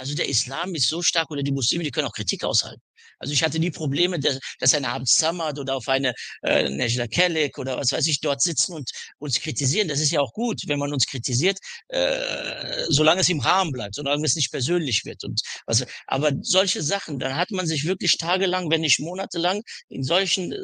Also 0.00 0.14
der 0.14 0.30
Islam 0.30 0.74
ist 0.74 0.88
so 0.88 1.02
stark 1.02 1.30
oder 1.30 1.42
die 1.42 1.52
Muslime, 1.52 1.84
die 1.84 1.90
können 1.90 2.06
auch 2.06 2.14
Kritik 2.14 2.42
aushalten. 2.42 2.80
Also 3.18 3.34
ich 3.34 3.42
hatte 3.42 3.58
nie 3.58 3.70
Probleme, 3.70 4.18
dass, 4.18 4.38
dass 4.58 4.72
ein 4.72 4.86
Abd 4.86 5.06
Samad 5.06 5.58
oder 5.58 5.76
auf 5.76 5.88
eine 5.88 6.14
äh, 6.42 6.70
Nejla 6.70 7.06
Kelek 7.06 7.58
oder 7.58 7.76
was 7.76 7.92
weiß 7.92 8.06
ich 8.06 8.20
dort 8.20 8.40
sitzen 8.40 8.72
und 8.72 8.90
uns 9.18 9.38
kritisieren. 9.38 9.88
Das 9.88 10.00
ist 10.00 10.10
ja 10.10 10.20
auch 10.20 10.32
gut, 10.32 10.62
wenn 10.68 10.78
man 10.78 10.94
uns 10.94 11.06
kritisiert, 11.06 11.58
äh, 11.88 12.86
solange 12.88 13.20
es 13.20 13.28
im 13.28 13.40
Rahmen 13.40 13.72
bleibt, 13.72 13.94
solange 13.94 14.24
es 14.24 14.36
nicht 14.36 14.50
persönlich 14.50 15.04
wird. 15.04 15.22
Und 15.22 15.42
was, 15.66 15.84
aber 16.06 16.32
solche 16.40 16.82
Sachen, 16.82 17.18
dann 17.18 17.36
hat 17.36 17.50
man 17.50 17.66
sich 17.66 17.84
wirklich 17.84 18.16
tagelang, 18.16 18.70
wenn 18.70 18.80
nicht 18.80 19.00
monatelang 19.00 19.60
in 19.90 20.02
solchen 20.02 20.52
äh, 20.52 20.56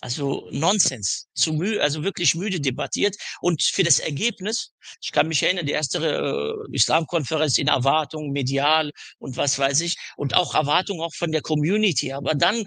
also 0.00 0.48
Nonsens, 0.50 1.28
zu 1.34 1.52
müde, 1.52 1.82
also 1.82 2.02
wirklich 2.02 2.34
müde 2.34 2.60
debattiert. 2.60 3.16
Und 3.40 3.62
für 3.62 3.82
das 3.82 3.98
Ergebnis, 3.98 4.72
ich 5.02 5.12
kann 5.12 5.28
mich 5.28 5.42
erinnern, 5.42 5.66
die 5.66 5.72
erste 5.72 5.98
äh, 5.98 6.74
Islamkonferenz 6.74 7.58
in 7.58 7.68
Erwartung, 7.68 8.30
medial 8.32 8.90
und 9.18 9.36
was 9.36 9.58
weiß 9.58 9.80
ich, 9.82 9.96
und 10.16 10.34
auch 10.34 10.54
Erwartung 10.54 11.00
auch 11.00 11.14
von 11.14 11.32
der 11.32 11.42
Community. 11.42 12.12
Aber 12.12 12.34
dann 12.34 12.64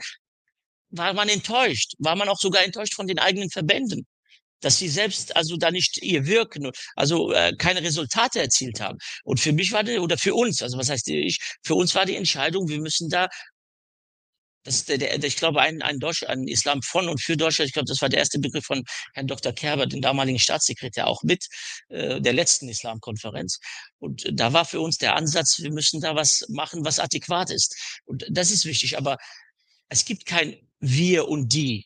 war 0.90 1.14
man 1.14 1.30
enttäuscht, 1.30 1.94
war 1.98 2.16
man 2.16 2.30
auch 2.30 2.40
sogar 2.40 2.64
enttäuscht 2.64 2.94
von 2.94 3.08
den 3.08 3.20
eigenen 3.20 3.50
Verbänden 3.50 4.06
dass 4.64 4.78
sie 4.78 4.90
selbst 4.90 5.36
also 5.36 5.58
da 5.58 5.72
nicht 5.72 6.02
ihr 6.02 6.26
Wirken, 6.26 6.72
also 6.96 7.32
äh, 7.34 7.54
keine 7.58 7.82
Resultate 7.84 8.40
erzielt 8.40 8.80
haben. 8.80 8.98
Und 9.24 9.40
für 9.40 9.52
mich 9.52 9.72
war 9.72 9.84
die, 9.84 10.00
oder 10.00 10.18
für 10.18 10.34
uns, 10.34 10.62
also 10.62 10.78
was 10.78 10.90
heißt 10.90 11.10
ich, 11.10 11.38
für 11.64 11.76
uns 11.76 11.94
war 11.96 12.06
die 12.06 12.16
Entscheidung, 12.16 12.70
wir 12.70 12.80
müssen 12.80 13.10
da 13.10 13.28
das 14.64 14.86
der, 14.86 14.98
der, 14.98 15.24
ich 15.24 15.38
glaube, 15.38 15.62
ein, 15.62 15.82
ein, 15.82 16.00
Deutsch, 16.00 16.24
ein 16.24 16.48
Islam 16.48 16.82
von 16.82 17.10
und 17.10 17.22
für 17.22 17.36
Deutschland. 17.36 17.68
Ich 17.68 17.74
glaube, 17.74 17.88
das 17.88 18.02
war 18.02 18.10
der 18.10 18.20
erste 18.20 18.40
Begriff 18.40 18.66
von 18.66 18.84
Herrn 19.14 19.28
Dr. 19.28 19.54
Kerber, 19.54 19.86
dem 19.86 20.02
damaligen 20.02 20.40
Staatssekretär, 20.40 21.08
auch 21.08 21.24
mit 21.24 21.46
äh, 21.90 22.22
der 22.22 22.34
letzten 22.34 22.70
Islamkonferenz. 22.70 23.60
Und 24.00 24.26
da 24.32 24.54
war 24.54 24.66
für 24.66 24.80
uns 24.80 24.98
der 24.98 25.16
Ansatz, 25.16 25.60
wir 25.60 25.72
müssen 25.72 26.02
da 26.02 26.16
was 26.16 26.46
machen, 26.50 26.86
was 26.86 27.00
adäquat 27.00 27.52
ist. 27.52 28.00
Und 28.06 28.26
das 28.30 28.52
ist 28.52 28.66
wichtig. 28.66 28.98
Aber 28.98 29.18
es 29.90 30.06
gibt 30.06 30.26
kein 30.26 30.56
Wir 30.80 31.28
und 31.28 31.54
die. 31.54 31.86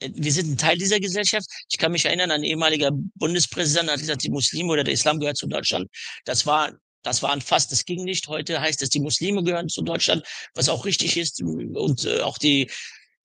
Wir 0.00 0.32
sind 0.32 0.52
ein 0.52 0.58
Teil 0.58 0.78
dieser 0.78 1.00
Gesellschaft. 1.00 1.46
Ich 1.70 1.78
kann 1.78 1.90
mich 1.90 2.04
erinnern, 2.04 2.30
ein 2.30 2.44
ehemaliger 2.44 2.90
Bundespräsident 3.14 3.90
hat 3.90 3.98
gesagt, 3.98 4.22
die 4.22 4.30
Muslime 4.30 4.72
oder 4.72 4.84
der 4.84 4.94
Islam 4.94 5.18
gehört 5.18 5.36
zu 5.36 5.48
Deutschland. 5.48 5.88
Das 6.24 6.46
war 6.46 6.72
das 7.08 7.22
waren 7.22 7.40
fast, 7.40 7.72
das 7.72 7.84
ging 7.86 8.04
nicht. 8.04 8.28
Heute 8.28 8.60
heißt 8.60 8.82
es, 8.82 8.90
die 8.90 9.00
Muslime 9.00 9.42
gehören 9.42 9.68
zu 9.68 9.82
Deutschland, 9.82 10.24
was 10.54 10.68
auch 10.68 10.84
richtig 10.84 11.16
ist 11.16 11.42
und 11.42 12.04
äh, 12.04 12.20
auch 12.20 12.38
die 12.38 12.70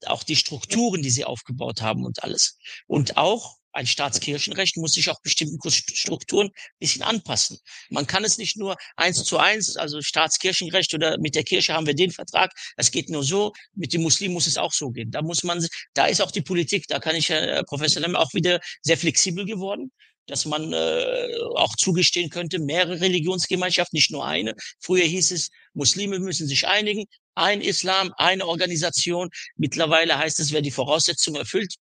auch 0.06 0.24
die 0.24 0.36
Strukturen, 0.36 1.02
die 1.02 1.10
sie 1.10 1.24
aufgebaut 1.24 1.82
haben 1.82 2.06
und 2.06 2.24
alles. 2.24 2.58
Und 2.88 3.16
auch 3.16 3.58
ein 3.72 3.88
Staatskirchenrecht 3.88 4.78
muss 4.78 4.94
sich 4.94 5.10
auch 5.10 5.22
bestimmten 5.22 5.58
Strukturen 5.70 6.48
ein 6.48 6.80
bisschen 6.80 7.02
anpassen. 7.02 7.58
Man 7.90 8.06
kann 8.06 8.24
es 8.24 8.38
nicht 8.38 8.58
nur 8.58 8.76
eins 8.96 9.24
zu 9.24 9.38
eins, 9.38 9.78
also 9.78 10.02
Staatskirchenrecht 10.02 10.94
oder 10.94 11.18
mit 11.18 11.36
der 11.36 11.44
Kirche 11.44 11.74
haben 11.74 11.88
wir 11.88 11.96
den 11.96 12.12
Vertrag. 12.12 12.52
Das 12.78 12.92
geht 12.92 13.10
nur 13.10 13.24
so. 13.24 13.52
Mit 13.74 13.94
den 13.94 14.04
Muslimen 14.04 14.34
muss 14.34 14.48
es 14.48 14.58
auch 14.58 14.74
so 14.74 14.92
gehen. 14.92 15.10
Da 15.10 15.22
muss 15.22 15.44
man, 15.44 15.66
da 15.94 16.06
ist 16.06 16.22
auch 16.22 16.32
die 16.32 16.42
Politik, 16.42 16.88
da 16.88 17.00
kann 17.00 17.16
ich 17.16 17.30
Herr 17.30 17.60
äh, 17.60 17.64
Professor 17.64 18.02
Lemme 18.02 18.20
auch 18.20 18.34
wieder 18.34 18.60
sehr 18.82 18.98
flexibel 18.98 19.46
geworden 19.46 19.92
dass 20.28 20.46
man 20.46 20.74
äh, 20.74 21.28
auch 21.56 21.76
zugestehen 21.76 22.30
könnte, 22.30 22.60
mehrere 22.60 23.02
Religionsgemeinschaften, 23.02 23.98
nicht 23.98 24.12
nur 24.12 24.26
eine. 24.26 24.54
Früher 24.80 25.06
hieß 25.06 25.32
es, 25.32 25.50
Muslime 25.74 26.20
müssen 26.20 26.48
sich 26.48 26.68
einigen, 26.68 27.06
ein 27.36 27.62
Islam, 27.62 28.14
eine 28.18 28.48
Organisation. 28.48 29.30
Mittlerweile 29.56 30.18
heißt 30.18 30.40
es, 30.40 30.52
wer 30.52 30.62
die 30.62 30.72
Voraussetzungen 30.72 31.38
erfüllt, 31.38 31.76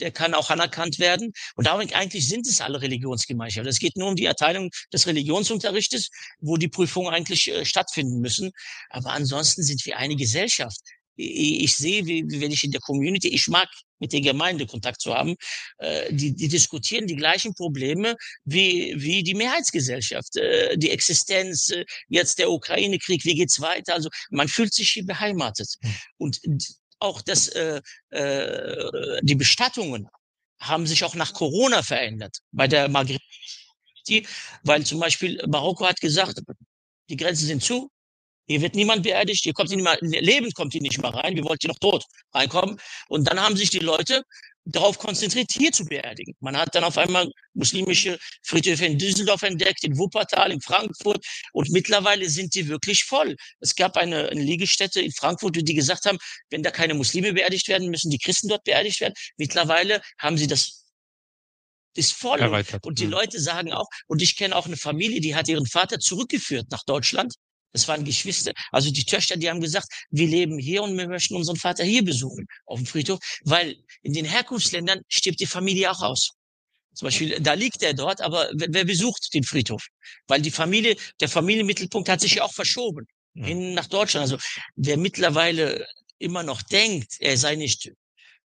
der 0.00 0.10
kann 0.10 0.34
auch 0.34 0.50
anerkannt 0.50 0.98
werden. 0.98 1.32
Und 1.54 1.66
darum 1.66 1.86
eigentlich 1.92 2.28
sind 2.28 2.46
es 2.46 2.60
alle 2.60 2.80
Religionsgemeinschaften. 2.80 3.68
Es 3.68 3.78
geht 3.78 3.96
nur 3.96 4.08
um 4.08 4.16
die 4.16 4.24
Erteilung 4.24 4.70
des 4.92 5.06
Religionsunterrichtes, 5.06 6.10
wo 6.40 6.56
die 6.56 6.68
Prüfungen 6.68 7.12
eigentlich 7.12 7.48
äh, 7.48 7.64
stattfinden 7.64 8.20
müssen. 8.20 8.50
Aber 8.90 9.12
ansonsten 9.12 9.62
sind 9.62 9.84
wir 9.86 9.98
eine 9.98 10.16
Gesellschaft 10.16 10.80
ich 11.16 11.76
sehe, 11.76 12.06
wie, 12.06 12.24
wenn 12.40 12.50
ich 12.50 12.64
in 12.64 12.70
der 12.70 12.80
Community, 12.80 13.28
ich 13.28 13.48
mag 13.48 13.68
mit 13.98 14.12
der 14.12 14.20
Gemeinde 14.20 14.66
Kontakt 14.66 15.00
zu 15.00 15.14
haben, 15.14 15.36
äh, 15.78 16.12
die, 16.12 16.34
die 16.34 16.48
diskutieren 16.48 17.06
die 17.06 17.16
gleichen 17.16 17.54
Probleme 17.54 18.16
wie, 18.44 18.94
wie 18.96 19.22
die 19.22 19.34
Mehrheitsgesellschaft, 19.34 20.36
äh, 20.36 20.76
die 20.76 20.90
Existenz, 20.90 21.70
äh, 21.70 21.84
jetzt 22.08 22.38
der 22.38 22.50
Ukraine-Krieg, 22.50 23.24
wie 23.24 23.34
geht's 23.34 23.60
weiter? 23.60 23.94
Also 23.94 24.08
man 24.30 24.48
fühlt 24.48 24.74
sich 24.74 24.90
hier 24.90 25.06
beheimatet. 25.06 25.68
Hm. 25.82 25.94
Und 26.18 26.40
auch 26.98 27.20
das, 27.20 27.48
äh, 27.48 27.80
äh, 28.10 29.20
die 29.22 29.34
Bestattungen 29.34 30.08
haben 30.60 30.86
sich 30.86 31.04
auch 31.04 31.14
nach 31.14 31.32
Corona 31.32 31.82
verändert 31.82 32.38
bei 32.52 32.68
der 32.68 32.88
Maghreb, 32.88 33.20
weil 34.62 34.84
zum 34.84 35.00
Beispiel 35.00 35.42
Marokko 35.46 35.86
hat 35.86 36.00
gesagt, 36.00 36.40
die 37.08 37.16
Grenzen 37.16 37.46
sind 37.46 37.62
zu, 37.62 37.90
hier 38.46 38.60
wird 38.60 38.74
niemand 38.74 39.02
beerdigt, 39.02 39.44
hier 39.44 39.52
kommt 39.52 39.70
niemand, 39.70 39.98
lebend 40.00 40.54
kommt 40.54 40.72
hier 40.72 40.82
nicht 40.82 41.00
mal 41.00 41.10
rein, 41.10 41.36
wir 41.36 41.44
wollten 41.44 41.60
hier 41.62 41.70
noch 41.70 41.78
tot 41.78 42.04
reinkommen. 42.32 42.78
Und 43.08 43.28
dann 43.28 43.40
haben 43.40 43.56
sich 43.56 43.70
die 43.70 43.78
Leute 43.78 44.22
darauf 44.64 44.98
konzentriert, 44.98 45.50
hier 45.52 45.72
zu 45.72 45.84
beerdigen. 45.84 46.34
Man 46.40 46.56
hat 46.56 46.74
dann 46.74 46.84
auf 46.84 46.96
einmal 46.98 47.30
muslimische 47.54 48.18
Friedhöfe 48.42 48.86
in 48.86 48.98
Düsseldorf 48.98 49.42
entdeckt, 49.42 49.82
in 49.84 49.98
Wuppertal, 49.98 50.52
in 50.52 50.60
Frankfurt 50.60 51.24
und 51.52 51.70
mittlerweile 51.70 52.28
sind 52.28 52.54
die 52.54 52.68
wirklich 52.68 53.04
voll. 53.04 53.36
Es 53.60 53.74
gab 53.74 53.96
eine, 53.96 54.28
eine 54.28 54.42
Liegestätte 54.42 55.00
in 55.00 55.12
Frankfurt, 55.12 55.56
die 55.56 55.74
gesagt 55.74 56.06
haben, 56.06 56.18
wenn 56.50 56.62
da 56.62 56.70
keine 56.70 56.94
Muslime 56.94 57.32
beerdigt 57.32 57.68
werden, 57.68 57.90
müssen 57.90 58.10
die 58.10 58.18
Christen 58.18 58.48
dort 58.48 58.64
beerdigt 58.64 59.00
werden. 59.00 59.14
Mittlerweile 59.36 60.00
haben 60.18 60.38
sie 60.38 60.46
das 60.46 60.82
ist 61.94 62.12
voll. 62.12 62.40
Erweitert. 62.40 62.86
Und 62.86 63.00
die 63.00 63.06
Leute 63.06 63.38
sagen 63.38 63.72
auch, 63.72 63.86
und 64.06 64.22
ich 64.22 64.36
kenne 64.36 64.56
auch 64.56 64.66
eine 64.66 64.78
Familie, 64.78 65.20
die 65.20 65.34
hat 65.34 65.48
ihren 65.48 65.66
Vater 65.66 65.98
zurückgeführt 65.98 66.70
nach 66.70 66.84
Deutschland. 66.84 67.34
Das 67.72 67.88
waren 67.88 68.04
Geschwister. 68.04 68.52
Also 68.70 68.90
die 68.90 69.04
Töchter, 69.04 69.36
die 69.36 69.48
haben 69.48 69.60
gesagt, 69.60 69.88
wir 70.10 70.26
leben 70.26 70.58
hier 70.58 70.82
und 70.82 70.96
wir 70.96 71.08
möchten 71.08 71.36
unseren 71.36 71.56
Vater 71.56 71.84
hier 71.84 72.04
besuchen 72.04 72.46
auf 72.66 72.78
dem 72.78 72.86
Friedhof, 72.86 73.18
weil 73.44 73.76
in 74.02 74.12
den 74.12 74.24
Herkunftsländern 74.24 75.00
stirbt 75.08 75.40
die 75.40 75.46
Familie 75.46 75.90
auch 75.90 76.02
aus. 76.02 76.30
Zum 76.94 77.06
Beispiel, 77.06 77.40
da 77.40 77.54
liegt 77.54 77.82
er 77.82 77.94
dort, 77.94 78.20
aber 78.20 78.50
wer 78.54 78.84
besucht 78.84 79.32
den 79.32 79.44
Friedhof? 79.44 79.86
Weil 80.26 80.42
die 80.42 80.50
Familie, 80.50 80.96
der 81.20 81.28
Familienmittelpunkt 81.28 82.08
hat 82.08 82.20
sich 82.20 82.34
ja 82.34 82.44
auch 82.44 82.52
verschoben 82.52 83.06
hin 83.34 83.74
nach 83.74 83.86
Deutschland. 83.86 84.22
Also 84.22 84.36
wer 84.76 84.96
mittlerweile 84.96 85.86
immer 86.18 86.42
noch 86.42 86.62
denkt, 86.62 87.14
er 87.18 87.36
sei 87.36 87.56
nicht 87.56 87.90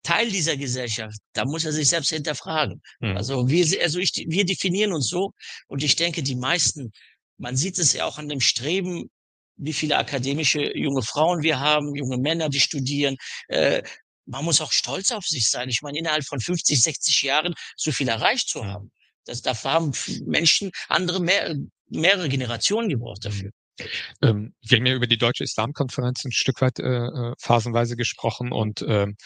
Teil 0.03 0.31
dieser 0.31 0.57
Gesellschaft, 0.57 1.19
da 1.35 1.45
muss 1.45 1.65
er 1.65 1.73
sich 1.73 1.89
selbst 1.89 2.11
hinterfragen. 2.11 2.81
Mhm. 3.01 3.17
Also 3.17 3.49
wir, 3.49 3.83
also 3.83 3.99
ich, 3.99 4.13
wir 4.29 4.47
definieren 4.47 4.93
uns 4.93 5.09
so 5.09 5.33
und 5.69 5.83
ich 5.83 5.95
denke, 5.97 6.23
die 6.23 6.37
meisten, 6.37 6.91
man 7.41 7.57
sieht 7.57 7.79
es 7.79 7.93
ja 7.95 8.05
auch 8.05 8.19
an 8.19 8.29
dem 8.29 8.41
Streben, 8.41 9.11
wie 9.57 9.73
viele 9.73 9.97
akademische 9.97 10.77
junge 10.77 11.03
Frauen 11.03 11.43
wir 11.43 11.59
haben, 11.59 11.95
junge 11.95 12.19
Männer, 12.19 12.49
die 12.49 12.61
studieren. 12.61 13.17
Äh, 13.49 13.83
man 14.27 14.45
muss 14.45 14.61
auch 14.61 14.73
stolz 14.73 15.11
auf 15.11 15.27
sich 15.27 15.49
sein. 15.49 15.69
Ich 15.69 15.83
meine, 15.83 15.99
innerhalb 15.99 16.25
von 16.25 16.41
50, 16.41 16.81
60 16.83 17.23
Jahren 17.23 17.55
so 17.77 17.93
viel 17.93 18.09
erreicht 18.09 18.49
zu 18.49 18.65
haben. 18.65 18.93
Das, 19.25 19.43
dafür 19.43 19.73
haben 19.73 19.93
Menschen 20.25 20.71
andere 20.89 21.21
mehr, 21.21 21.57
mehrere 21.89 22.29
Generationen 22.29 22.89
gebraucht 22.89 23.25
dafür. 23.25 23.51
Ähm, 24.23 24.55
wir 24.63 24.79
haben 24.79 24.87
ja 24.87 24.95
über 24.95 25.07
die 25.07 25.19
Deutsche 25.19 25.45
Islamkonferenz 25.45 26.25
ein 26.25 26.33
Stück 26.33 26.61
weit 26.61 26.79
äh, 26.79 27.07
äh 27.07 27.35
phasenweise 27.39 27.97
gesprochen 27.97 28.53
und 28.53 28.83
ähm, 28.87 29.17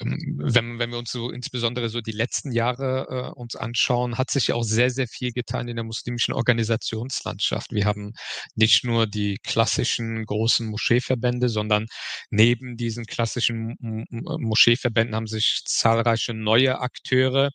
ähm, 0.00 0.18
wenn, 0.38 0.78
wenn 0.78 0.90
wir 0.90 0.98
uns 0.98 1.10
so 1.12 1.30
insbesondere 1.30 1.88
so 1.88 2.00
die 2.00 2.12
letzten 2.12 2.52
Jahre 2.52 3.06
äh, 3.08 3.38
uns 3.38 3.56
anschauen, 3.56 4.18
hat 4.18 4.30
sich 4.30 4.48
ja 4.48 4.54
auch 4.54 4.64
sehr, 4.64 4.90
sehr 4.90 5.08
viel 5.08 5.32
getan 5.32 5.68
in 5.68 5.76
der 5.76 5.84
muslimischen 5.84 6.34
Organisationslandschaft. 6.34 7.72
Wir 7.72 7.84
haben 7.84 8.12
nicht 8.54 8.84
nur 8.84 9.06
die 9.06 9.38
klassischen 9.42 10.24
großen 10.24 10.66
Moscheeverbände, 10.66 11.48
sondern 11.48 11.86
neben 12.30 12.76
diesen 12.76 13.04
klassischen 13.04 13.76
Moscheeverbänden 14.10 15.14
haben 15.14 15.26
sich 15.26 15.62
zahlreiche 15.66 16.34
neue 16.34 16.80
Akteure 16.80 17.50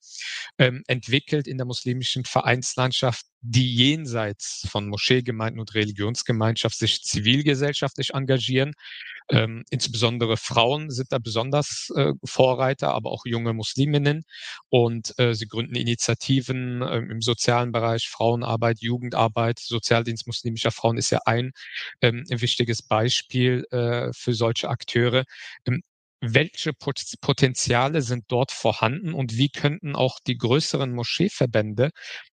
ähm, 0.58 0.84
entwickelt 0.88 1.47
in 1.47 1.58
der 1.58 1.66
muslimischen 1.66 2.26
Vereinslandschaft, 2.26 3.26
die 3.42 3.74
jenseits 3.76 4.68
von 4.70 4.88
Moscheegemeinden 4.88 5.60
und 5.60 5.74
Religionsgemeinschaft 5.76 6.78
sich 6.78 7.04
zivilgesellschaftlich 7.04 8.14
engagieren. 8.14 8.74
Ähm, 9.30 9.64
insbesondere 9.70 10.38
Frauen 10.38 10.90
sind 10.90 11.12
da 11.12 11.20
besonders 11.20 11.92
äh, 11.96 12.14
Vorreiter, 12.24 12.94
aber 12.94 13.12
auch 13.12 13.26
junge 13.26 13.54
Musliminnen. 13.54 14.24
Und 14.70 15.14
äh, 15.20 15.34
sie 15.34 15.48
gründen 15.48 15.76
Initiativen 15.76 16.82
äh, 16.82 16.98
im 16.98 17.22
sozialen 17.22 17.72
Bereich, 17.72 18.08
Frauenarbeit, 18.10 18.80
Jugendarbeit, 18.80 19.60
Sozialdienst 19.60 20.28
muslimischer 20.28 20.72
Frauen 20.72 20.98
ist 20.98 21.10
ja 21.10 21.20
ein 21.26 21.52
ähm, 22.02 22.24
wichtiges 22.30 22.82
Beispiel 22.82 23.66
äh, 23.72 24.12
für 24.14 24.34
solche 24.34 24.70
Akteure. 24.70 25.26
Ähm, 25.66 25.84
welche 26.22 26.72
Potenziale 26.74 28.01
sind 28.01 28.26
dort 28.30 28.51
vorhanden 28.51 29.13
und 29.13 29.38
wie 29.38 29.49
könnten 29.49 29.95
auch 29.95 30.20
die 30.26 30.38
größeren 30.38 30.91
Moscheeverbände 30.91 31.91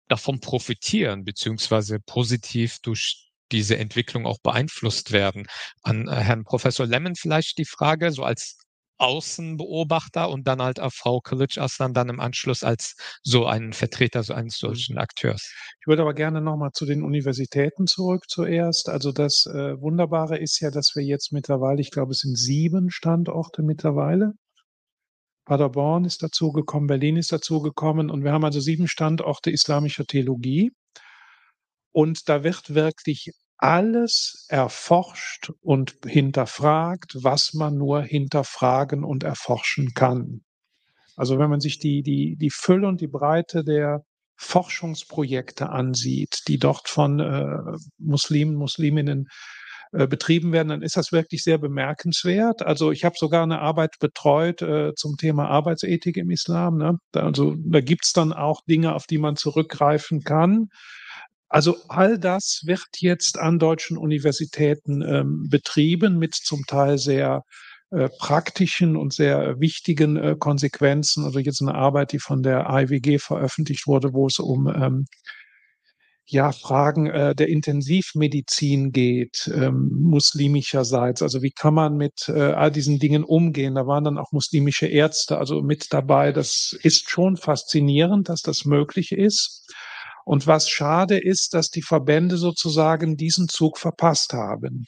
davon 0.07 0.39
profitieren, 0.39 1.23
beziehungsweise 1.25 1.99
positiv 1.99 2.79
durch 2.81 3.29
diese 3.51 3.77
Entwicklung 3.77 4.25
auch 4.25 4.39
beeinflusst 4.41 5.11
werden. 5.11 5.45
An 5.83 6.07
äh, 6.07 6.15
Herrn 6.15 6.43
Professor 6.43 6.85
Lemon 6.85 7.15
vielleicht 7.15 7.57
die 7.57 7.65
Frage, 7.65 8.11
so 8.11 8.23
als 8.23 8.57
Außenbeobachter 8.97 10.29
und 10.29 10.47
dann 10.47 10.61
halt 10.61 10.79
auf 10.79 10.93
Frau 10.93 11.19
Kilic 11.19 11.57
Aslan 11.57 11.93
dann 11.93 12.09
im 12.09 12.19
Anschluss 12.19 12.63
als 12.63 12.95
so 13.23 13.45
ein 13.45 13.73
Vertreter 13.73 14.23
so 14.23 14.33
eines 14.33 14.57
solchen 14.57 14.97
Akteurs. 14.97 15.53
Ich 15.81 15.87
würde 15.87 16.03
aber 16.03 16.13
gerne 16.13 16.41
nochmal 16.41 16.71
zu 16.73 16.85
den 16.85 17.03
Universitäten 17.03 17.87
zurück 17.87 18.25
zuerst. 18.27 18.89
Also 18.89 19.11
das 19.11 19.45
äh, 19.45 19.79
Wunderbare 19.81 20.37
ist 20.37 20.59
ja, 20.59 20.71
dass 20.71 20.93
wir 20.95 21.03
jetzt 21.03 21.31
mittlerweile, 21.31 21.81
ich 21.81 21.91
glaube, 21.91 22.11
es 22.11 22.19
sind 22.19 22.37
sieben 22.37 22.91
Standorte 22.91 23.63
mittlerweile. 23.63 24.33
Paderborn 25.45 26.05
ist 26.05 26.23
dazugekommen, 26.23 26.87
Berlin 26.87 27.17
ist 27.17 27.31
dazugekommen 27.31 28.09
und 28.09 28.23
wir 28.23 28.31
haben 28.31 28.45
also 28.45 28.61
sieben 28.61 28.87
Standorte 28.87 29.51
islamischer 29.51 30.05
Theologie. 30.05 30.71
Und 31.91 32.29
da 32.29 32.43
wird 32.43 32.73
wirklich 32.73 33.31
alles 33.57 34.45
erforscht 34.49 35.51
und 35.61 35.95
hinterfragt, 36.05 37.15
was 37.21 37.53
man 37.53 37.77
nur 37.77 38.01
hinterfragen 38.01 39.03
und 39.03 39.23
erforschen 39.23 39.93
kann. 39.93 40.41
Also 41.15 41.39
wenn 41.39 41.49
man 41.49 41.59
sich 41.59 41.79
die, 41.79 42.01
die, 42.01 42.35
die 42.35 42.49
Fülle 42.49 42.87
und 42.87 43.01
die 43.01 43.07
Breite 43.07 43.63
der 43.63 44.01
Forschungsprojekte 44.35 45.69
ansieht, 45.69 46.41
die 46.47 46.57
dort 46.57 46.89
von 46.89 47.19
äh, 47.19 47.77
Muslimen, 47.99 48.55
Musliminnen 48.55 49.27
äh, 49.93 50.07
betrieben 50.07 50.51
werden, 50.51 50.69
dann 50.69 50.81
ist 50.81 50.97
das 50.97 51.11
wirklich 51.11 51.43
sehr 51.43 51.59
bemerkenswert. 51.59 52.63
Also 52.63 52.91
ich 52.91 53.05
habe 53.05 53.15
sogar 53.17 53.43
eine 53.43 53.59
Arbeit 53.59 53.99
betreut 53.99 54.63
äh, 54.63 54.93
zum 54.95 55.17
Thema 55.17 55.47
Arbeitsethik 55.49 56.17
im 56.17 56.31
Islam. 56.31 56.77
Ne? 56.77 56.97
Also 57.13 57.55
da 57.63 57.79
gibt's 57.79 58.11
dann 58.11 58.33
auch 58.33 58.61
Dinge, 58.67 58.95
auf 58.95 59.05
die 59.05 59.19
man 59.19 59.35
zurückgreifen 59.35 60.21
kann. 60.21 60.69
Also 61.53 61.77
all 61.87 62.17
das 62.17 62.63
wird 62.65 62.87
jetzt 62.97 63.37
an 63.37 63.59
deutschen 63.59 63.95
Universitäten 63.95 65.03
ähm, 65.03 65.49
betrieben 65.51 66.17
mit 66.17 66.33
zum 66.33 66.65
Teil 66.65 66.97
sehr 66.97 67.43
äh, 67.91 68.09
praktischen 68.17 68.97
und 68.97 69.13
sehr 69.13 69.59
wichtigen 69.59 70.17
äh, 70.17 70.35
Konsequenzen. 70.35 71.25
Also 71.25 71.37
jetzt 71.37 71.61
eine 71.61 71.75
Arbeit, 71.75 72.11
die 72.11 72.17
von 72.17 72.41
der 72.41 72.65
IWG 72.71 73.19
veröffentlicht 73.19 73.85
wurde, 73.85 74.13
wo 74.13 74.25
es 74.25 74.39
um 74.39 74.67
ähm, 74.67 75.05
ja, 76.25 76.51
Fragen 76.51 77.05
äh, 77.05 77.35
der 77.35 77.49
Intensivmedizin 77.49 78.91
geht, 78.91 79.47
ähm, 79.53 79.91
muslimischerseits. 79.93 81.21
Also 81.21 81.43
wie 81.43 81.51
kann 81.51 81.75
man 81.75 81.97
mit 81.97 82.29
äh, 82.29 82.53
all 82.53 82.71
diesen 82.71 82.97
Dingen 82.97 83.23
umgehen? 83.23 83.75
Da 83.75 83.85
waren 83.85 84.05
dann 84.05 84.17
auch 84.17 84.31
muslimische 84.31 84.87
Ärzte 84.87 85.37
also 85.37 85.61
mit 85.61 85.93
dabei. 85.93 86.31
Das 86.31 86.75
ist 86.81 87.11
schon 87.11 87.37
faszinierend, 87.37 88.29
dass 88.29 88.41
das 88.41 88.65
möglich 88.65 89.11
ist. 89.11 89.63
Und 90.25 90.47
was 90.47 90.69
schade 90.69 91.17
ist, 91.17 91.53
dass 91.53 91.69
die 91.69 91.81
Verbände 91.81 92.37
sozusagen 92.37 93.17
diesen 93.17 93.47
Zug 93.49 93.77
verpasst 93.77 94.33
haben. 94.33 94.85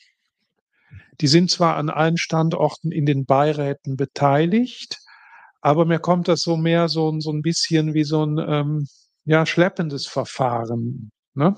Die 1.21 1.27
sind 1.27 1.51
zwar 1.51 1.77
an 1.77 1.89
allen 1.89 2.17
Standorten 2.17 2.91
in 2.91 3.05
den 3.05 3.25
Beiräten 3.25 3.95
beteiligt, 3.95 4.97
aber 5.61 5.85
mir 5.85 5.99
kommt 5.99 6.27
das 6.27 6.41
so 6.41 6.57
mehr 6.57 6.89
so, 6.89 7.19
so 7.19 7.31
ein 7.31 7.41
bisschen 7.41 7.93
wie 7.93 8.03
so 8.03 8.25
ein 8.25 8.37
ähm, 8.37 8.87
ja, 9.25 9.45
schleppendes 9.45 10.07
Verfahren 10.07 11.11
Ne? 11.35 11.53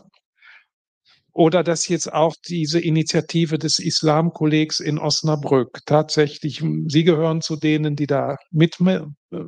Oder 1.31 1.63
dass 1.63 1.87
jetzt 1.87 2.11
auch 2.11 2.35
diese 2.47 2.79
Initiative 2.79 3.59
des 3.59 3.77
Islamkollegs 3.77 4.79
in 4.79 4.97
Osnabrück 4.97 5.81
tatsächlich, 5.85 6.63
Sie 6.87 7.03
gehören 7.03 7.41
zu 7.41 7.57
denen, 7.57 7.95
die 7.95 8.07
da 8.07 8.37
mit, 8.49 8.77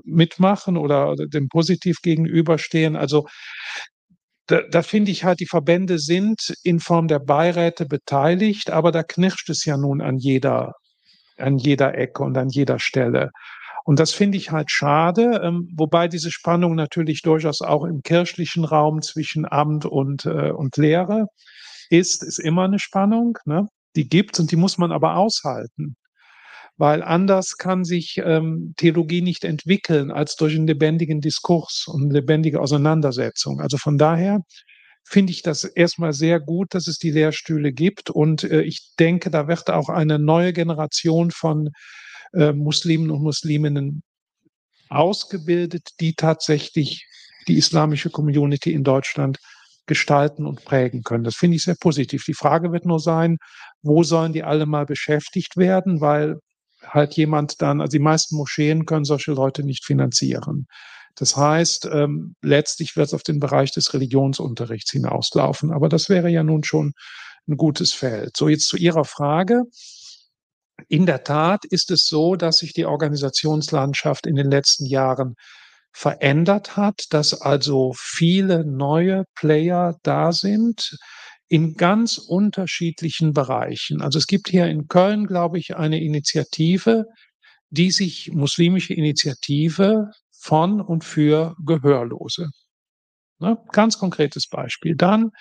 mitmachen 0.04 0.78
oder 0.78 1.16
dem 1.16 1.50
positiv 1.50 2.02
gegenüberstehen. 2.04 2.96
Also 2.96 3.28
da, 4.50 4.62
da 4.64 4.82
finde 4.82 5.12
ich 5.12 5.24
halt, 5.24 5.40
die 5.40 5.46
Verbände 5.46 6.00
sind 6.00 6.56
in 6.64 6.80
Form 6.80 7.08
der 7.08 7.20
Beiräte 7.20 7.86
beteiligt, 7.86 8.72
aber 8.72 8.92
da 8.92 9.04
knirscht 9.04 9.50
es 9.50 9.64
ja 9.64 9.78
nun 9.78 10.02
an 10.02 10.18
jeder, 10.18 10.74
an 11.38 11.60
jeder 11.60 11.96
Ecke 11.96 12.24
und 12.24 12.36
an 12.36 12.50
jeder 12.50 12.80
Stelle. 12.80 13.30
Und 13.86 14.00
das 14.00 14.12
finde 14.12 14.38
ich 14.38 14.52
halt 14.52 14.72
schade, 14.72 15.42
ähm, 15.44 15.70
wobei 15.78 16.08
diese 16.08 16.32
Spannung 16.32 16.74
natürlich 16.76 17.22
durchaus 17.22 17.62
auch 17.62 17.86
im 17.86 18.02
kirchlichen 18.02 18.66
Raum 18.66 19.04
zwischen 19.04 19.46
Amt 19.46 19.86
und, 19.86 20.26
äh, 20.26 20.52
und 20.52 20.78
Lehre 20.78 21.28
ist, 21.92 22.24
ist 22.24 22.40
immer 22.40 22.64
eine 22.64 22.80
Spannung. 22.80 23.38
Ne? 23.46 23.68
Die 23.96 24.10
gibt 24.10 24.40
und 24.40 24.52
die 24.52 24.56
muss 24.56 24.80
man 24.80 24.92
aber 24.92 25.16
aushalten. 25.16 25.96
Weil 26.80 27.04
anders 27.04 27.58
kann 27.58 27.84
sich 27.84 28.22
ähm, 28.24 28.74
Theologie 28.78 29.22
nicht 29.22 29.44
entwickeln 29.44 30.12
als 30.12 30.38
durch 30.38 30.56
einen 30.56 30.66
lebendigen 30.66 31.20
Diskurs 31.20 31.86
und 31.88 32.04
eine 32.04 32.14
lebendige 32.14 32.62
Auseinandersetzung. 32.62 33.60
Also 33.60 33.78
von 33.78 33.98
daher 33.98 34.40
finde 35.04 35.34
ich 35.34 35.42
das 35.42 35.66
erstmal 35.66 36.14
sehr 36.14 36.40
gut, 36.40 36.74
dass 36.74 36.88
es 36.88 36.98
die 36.98 37.12
Lehrstühle 37.12 37.74
gibt. 37.74 38.10
Und 38.10 38.46
äh, 38.46 38.62
ich 38.62 38.94
denke, 38.98 39.30
da 39.30 39.50
wird 39.50 39.70
auch 39.70 39.90
eine 39.90 40.20
neue 40.20 40.54
Generation 40.54 41.32
von 41.32 41.70
äh, 42.32 42.54
Muslimen 42.54 43.12
und 43.12 43.24
Musliminnen 43.24 44.02
ausgebildet, 44.88 45.90
die 46.00 46.14
tatsächlich 46.14 47.06
die 47.50 47.58
islamische 47.58 48.10
Community 48.10 48.72
in 48.72 48.86
Deutschland 48.86 49.38
gestalten 49.86 50.46
und 50.46 50.64
prägen 50.64 51.04
können. 51.04 51.26
Das 51.26 51.36
finde 51.36 51.58
ich 51.58 51.64
sehr 51.64 51.76
positiv. 51.78 52.24
Die 52.24 52.34
Frage 52.34 52.72
wird 52.72 52.86
nur 52.86 53.02
sein, 53.02 53.38
wo 53.82 54.04
sollen 54.04 54.32
die 54.32 54.44
alle 54.44 54.66
mal 54.66 54.86
beschäftigt 54.86 55.58
werden, 55.58 56.00
weil 56.00 56.38
halt 56.86 57.14
jemand 57.14 57.62
dann, 57.62 57.82
also 57.82 57.92
die 57.92 58.04
meisten 58.04 58.36
Moscheen 58.36 58.86
können 58.86 59.06
solche 59.06 59.32
Leute 59.32 59.64
nicht 59.64 59.86
finanzieren. 59.86 60.68
Das 61.16 61.36
heißt, 61.36 61.90
ähm, 61.92 62.36
letztlich 62.42 62.96
wird 62.96 63.08
es 63.08 63.14
auf 63.14 63.24
den 63.24 63.40
Bereich 63.40 63.72
des 63.72 63.94
Religionsunterrichts 63.94 64.92
hinauslaufen. 64.92 65.72
Aber 65.72 65.90
das 65.90 66.08
wäre 66.08 66.30
ja 66.30 66.44
nun 66.44 66.64
schon 66.64 66.94
ein 67.48 67.58
gutes 67.58 67.94
Feld. 67.94 68.38
So, 68.38 68.48
jetzt 68.48 68.68
zu 68.68 68.78
Ihrer 68.78 69.04
Frage. 69.04 69.64
In 70.88 71.06
der 71.06 71.24
Tat 71.24 71.66
ist 71.66 71.92
es 71.92 72.08
so, 72.08 72.36
dass 72.36 72.58
sich 72.58 72.74
die 72.74 72.86
Organisationslandschaft 72.86 74.26
in 74.26 74.36
den 74.36 74.50
letzten 74.50 74.86
Jahren 74.86 75.36
verändert 75.92 76.78
hat, 76.78 77.06
dass 77.10 77.42
also 77.42 77.94
viele 77.98 78.64
neue 78.64 79.26
Player 79.36 79.98
da 80.04 80.32
sind 80.32 80.98
in 81.50 81.74
ganz 81.74 82.18
unterschiedlichen 82.18 83.34
Bereichen. 83.34 84.02
Also 84.02 84.20
es 84.20 84.28
gibt 84.28 84.50
hier 84.50 84.68
in 84.68 84.88
Köln, 84.88 85.26
glaube 85.26 85.58
ich, 85.58 85.76
eine 85.76 86.02
Initiative, 86.02 87.06
die 87.72 87.92
sich 87.92 88.32
muslimische 88.32 88.94
Initiative 88.94 90.12
von 90.32 90.80
und 90.80 91.04
für 91.04 91.56
Gehörlose. 91.66 92.50
Ne? 93.40 93.58
Ganz 93.72 93.98
konkretes 93.98 94.48
Beispiel. 94.48 94.96
Dann 94.96 95.32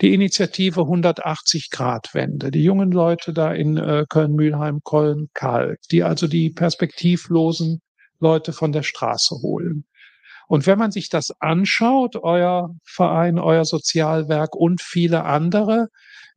die 0.00 0.14
Initiative 0.14 0.80
180 0.80 1.70
Grad 1.70 2.12
Wende. 2.12 2.50
Die 2.50 2.64
jungen 2.64 2.90
Leute 2.90 3.32
da 3.32 3.52
in 3.52 3.76
äh, 3.76 4.04
Köln-Mühlheim, 4.08 4.80
Köln, 4.84 5.28
Kalk, 5.34 5.78
die 5.90 6.02
also 6.02 6.26
die 6.26 6.50
perspektivlosen 6.50 7.80
Leute 8.18 8.52
von 8.52 8.72
der 8.72 8.82
Straße 8.82 9.36
holen. 9.42 9.84
Und 10.52 10.66
wenn 10.66 10.78
man 10.78 10.90
sich 10.90 11.08
das 11.08 11.32
anschaut, 11.40 12.14
euer 12.16 12.74
Verein, 12.84 13.38
euer 13.38 13.64
Sozialwerk 13.64 14.54
und 14.54 14.82
viele 14.82 15.24
andere, 15.24 15.88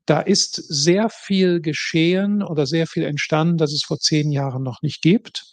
da 0.05 0.21
ist 0.21 0.55
sehr 0.55 1.09
viel 1.09 1.59
geschehen 1.59 2.41
oder 2.41 2.65
sehr 2.65 2.87
viel 2.87 3.03
entstanden, 3.03 3.57
das 3.57 3.73
es 3.73 3.83
vor 3.83 3.99
zehn 3.99 4.31
Jahren 4.31 4.63
noch 4.63 4.81
nicht 4.81 5.01
gibt. 5.01 5.43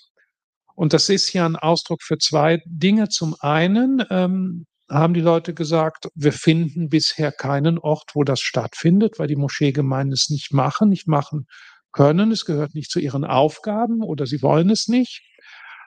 Und 0.77 0.93
das 0.93 1.09
ist 1.09 1.33
ja 1.33 1.45
ein 1.45 1.57
Ausdruck 1.57 2.05
für 2.05 2.19
zwei 2.19 2.63
Dinge. 2.65 3.09
Zum 3.09 3.35
einen 3.41 4.05
ähm, 4.11 4.67
haben 4.89 5.15
die 5.15 5.21
Leute 5.21 5.55
gesagt, 5.55 6.07
wir 6.15 6.33
finden 6.33 6.89
bisher 6.89 7.33
keinen 7.33 7.81
Ort, 7.81 8.13
wo 8.15 8.23
das 8.23 8.43
stattfindet, 8.43 9.19
weil 9.19 9.27
die 9.27 9.35
Moscheegemeinden 9.35 10.13
es 10.13 10.31
nicht 10.31 10.53
machen, 10.53 10.89
nicht 10.89 11.09
machen 11.09 11.49
können. 11.91 12.31
Es 12.31 12.45
gehört 12.45 12.77
nicht 12.77 12.93
zu 12.93 13.01
ihren 13.01 13.25
Aufgaben 13.25 14.05
oder 14.05 14.25
sie 14.25 14.41
wollen 14.41 14.71
es 14.71 14.87
nicht. 14.87 15.32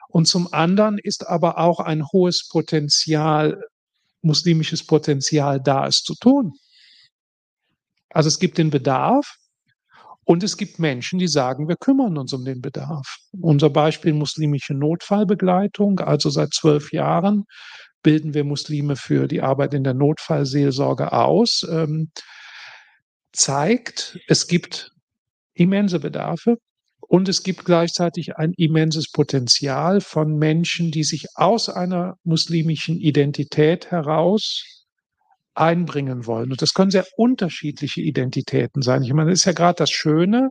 Und 0.08 0.26
zum 0.26 0.52
anderen 0.52 0.98
ist 0.98 1.26
aber 1.26 1.58
auch 1.58 1.80
ein 1.80 2.06
hohes 2.12 2.48
Potenzial, 2.48 3.62
muslimisches 4.22 4.86
Potenzial 4.86 5.60
da, 5.60 5.86
es 5.86 6.02
zu 6.02 6.14
tun. 6.14 6.52
Also 8.10 8.28
es 8.28 8.38
gibt 8.38 8.58
den 8.58 8.70
Bedarf 8.70 9.36
und 10.24 10.42
es 10.42 10.56
gibt 10.56 10.78
Menschen, 10.78 11.18
die 11.18 11.28
sagen, 11.28 11.68
wir 11.68 11.76
kümmern 11.76 12.18
uns 12.18 12.32
um 12.32 12.44
den 12.44 12.60
Bedarf. 12.60 13.18
Unser 13.40 13.70
Beispiel 13.70 14.12
muslimische 14.12 14.74
Notfallbegleitung, 14.74 16.00
also 16.00 16.30
seit 16.30 16.54
zwölf 16.54 16.92
Jahren 16.92 17.44
bilden 18.02 18.34
wir 18.34 18.44
Muslime 18.44 18.96
für 18.96 19.28
die 19.28 19.42
Arbeit 19.42 19.74
in 19.74 19.84
der 19.84 19.94
Notfallseelsorge 19.94 21.12
aus, 21.12 21.66
ähm, 21.70 22.10
zeigt, 23.32 24.18
es 24.28 24.46
gibt 24.46 24.92
immense 25.54 26.00
Bedarfe. 26.00 26.58
Und 27.08 27.28
es 27.28 27.42
gibt 27.42 27.64
gleichzeitig 27.64 28.36
ein 28.36 28.52
immenses 28.56 29.10
Potenzial 29.10 30.00
von 30.00 30.36
Menschen, 30.36 30.90
die 30.90 31.04
sich 31.04 31.26
aus 31.34 31.68
einer 31.68 32.16
muslimischen 32.24 32.98
Identität 32.98 33.90
heraus 33.90 34.64
einbringen 35.54 36.26
wollen. 36.26 36.50
Und 36.50 36.62
das 36.62 36.74
können 36.74 36.90
sehr 36.90 37.06
unterschiedliche 37.16 38.02
Identitäten 38.02 38.82
sein. 38.82 39.02
Ich 39.02 39.12
meine, 39.12 39.30
das 39.30 39.40
ist 39.40 39.44
ja 39.46 39.52
gerade 39.52 39.76
das 39.78 39.90
Schöne, 39.90 40.50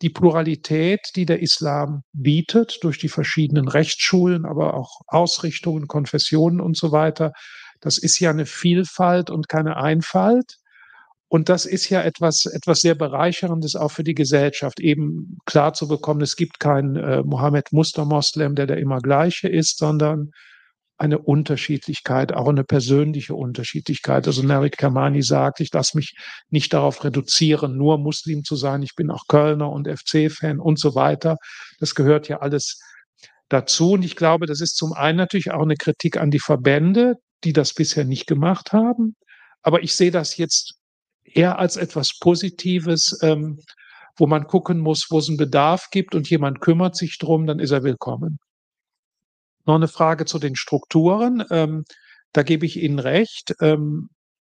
die 0.00 0.10
Pluralität, 0.10 1.00
die 1.16 1.26
der 1.26 1.42
Islam 1.42 2.02
bietet 2.12 2.78
durch 2.82 2.98
die 2.98 3.08
verschiedenen 3.08 3.68
Rechtsschulen, 3.68 4.46
aber 4.46 4.74
auch 4.74 5.00
Ausrichtungen, 5.08 5.88
Konfessionen 5.88 6.60
und 6.60 6.76
so 6.76 6.92
weiter. 6.92 7.32
Das 7.80 7.98
ist 7.98 8.18
ja 8.20 8.30
eine 8.30 8.46
Vielfalt 8.46 9.30
und 9.30 9.48
keine 9.48 9.76
Einfalt. 9.76 10.54
Und 11.28 11.48
das 11.48 11.66
ist 11.66 11.90
ja 11.90 12.02
etwas, 12.02 12.46
etwas 12.46 12.80
sehr 12.80 12.94
Bereicherndes 12.94 13.76
auch 13.76 13.90
für 13.90 14.04
die 14.04 14.14
Gesellschaft, 14.14 14.80
eben 14.80 15.38
klar 15.44 15.74
zu 15.74 15.86
bekommen, 15.86 16.22
es 16.22 16.36
gibt 16.36 16.58
keinen 16.58 16.96
äh, 16.96 17.22
Mohammed 17.22 17.72
Mustermoslem, 17.72 18.54
der 18.54 18.66
der 18.66 18.78
immer 18.78 19.00
gleiche 19.00 19.48
ist, 19.48 19.78
sondern 19.78 20.30
eine 20.98 21.18
Unterschiedlichkeit, 21.18 22.32
auch 22.32 22.48
eine 22.48 22.64
persönliche 22.64 23.34
Unterschiedlichkeit. 23.34 24.26
Also 24.26 24.42
Narek 24.42 24.76
Kamani 24.76 25.22
sagt, 25.22 25.60
ich 25.60 25.72
lasse 25.72 25.96
mich 25.96 26.14
nicht 26.50 26.72
darauf 26.72 27.04
reduzieren, 27.04 27.76
nur 27.76 27.98
Muslim 27.98 28.42
zu 28.42 28.56
sein. 28.56 28.82
Ich 28.82 28.96
bin 28.96 29.10
auch 29.10 29.24
Kölner 29.28 29.70
und 29.70 29.86
FC-Fan 29.86 30.58
und 30.58 30.78
so 30.80 30.96
weiter. 30.96 31.36
Das 31.78 31.94
gehört 31.94 32.26
ja 32.28 32.38
alles 32.38 32.80
dazu. 33.48 33.92
Und 33.92 34.04
ich 34.04 34.16
glaube, 34.16 34.46
das 34.46 34.60
ist 34.60 34.76
zum 34.76 34.92
einen 34.92 35.18
natürlich 35.18 35.52
auch 35.52 35.62
eine 35.62 35.76
Kritik 35.76 36.16
an 36.16 36.32
die 36.32 36.40
Verbände, 36.40 37.14
die 37.44 37.52
das 37.52 37.74
bisher 37.74 38.04
nicht 38.04 38.26
gemacht 38.26 38.72
haben. 38.72 39.14
Aber 39.62 39.82
ich 39.84 39.94
sehe 39.94 40.10
das 40.10 40.36
jetzt 40.36 40.77
eher 41.34 41.58
als 41.58 41.76
etwas 41.76 42.18
Positives, 42.18 43.18
ähm, 43.22 43.60
wo 44.16 44.26
man 44.26 44.46
gucken 44.46 44.78
muss, 44.78 45.06
wo 45.10 45.18
es 45.18 45.28
einen 45.28 45.36
Bedarf 45.36 45.90
gibt 45.90 46.14
und 46.14 46.28
jemand 46.28 46.60
kümmert 46.60 46.96
sich 46.96 47.18
drum, 47.18 47.46
dann 47.46 47.60
ist 47.60 47.70
er 47.70 47.82
willkommen. 47.82 48.38
Noch 49.64 49.76
eine 49.76 49.88
Frage 49.88 50.24
zu 50.24 50.38
den 50.38 50.56
Strukturen. 50.56 51.44
Ähm, 51.50 51.84
da 52.32 52.42
gebe 52.42 52.66
ich 52.66 52.82
Ihnen 52.82 52.98
recht. 52.98 53.54
Ähm, 53.60 54.08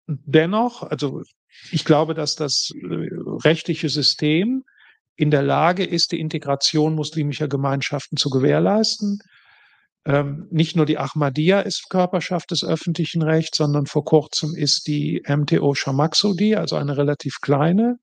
dennoch, 0.06 0.82
also 0.82 1.22
ich 1.70 1.84
glaube, 1.84 2.14
dass 2.14 2.36
das 2.36 2.70
äh, 2.74 3.08
rechtliche 3.44 3.88
System 3.88 4.64
in 5.16 5.30
der 5.30 5.42
Lage 5.42 5.84
ist, 5.84 6.12
die 6.12 6.20
Integration 6.20 6.94
muslimischer 6.94 7.48
Gemeinschaften 7.48 8.16
zu 8.16 8.30
gewährleisten. 8.30 9.18
Ähm, 10.06 10.46
nicht 10.50 10.76
nur 10.76 10.86
die 10.86 10.98
Ahmadiyya 10.98 11.60
ist 11.60 11.90
Körperschaft 11.90 12.50
des 12.50 12.64
öffentlichen 12.64 13.22
Rechts, 13.22 13.58
sondern 13.58 13.86
vor 13.86 14.04
kurzem 14.04 14.54
ist 14.54 14.86
die 14.86 15.22
MTO 15.26 15.74
Shamaksudi, 15.74 16.54
also 16.54 16.76
eine 16.76 16.96
relativ 16.96 17.40
kleine, 17.40 17.98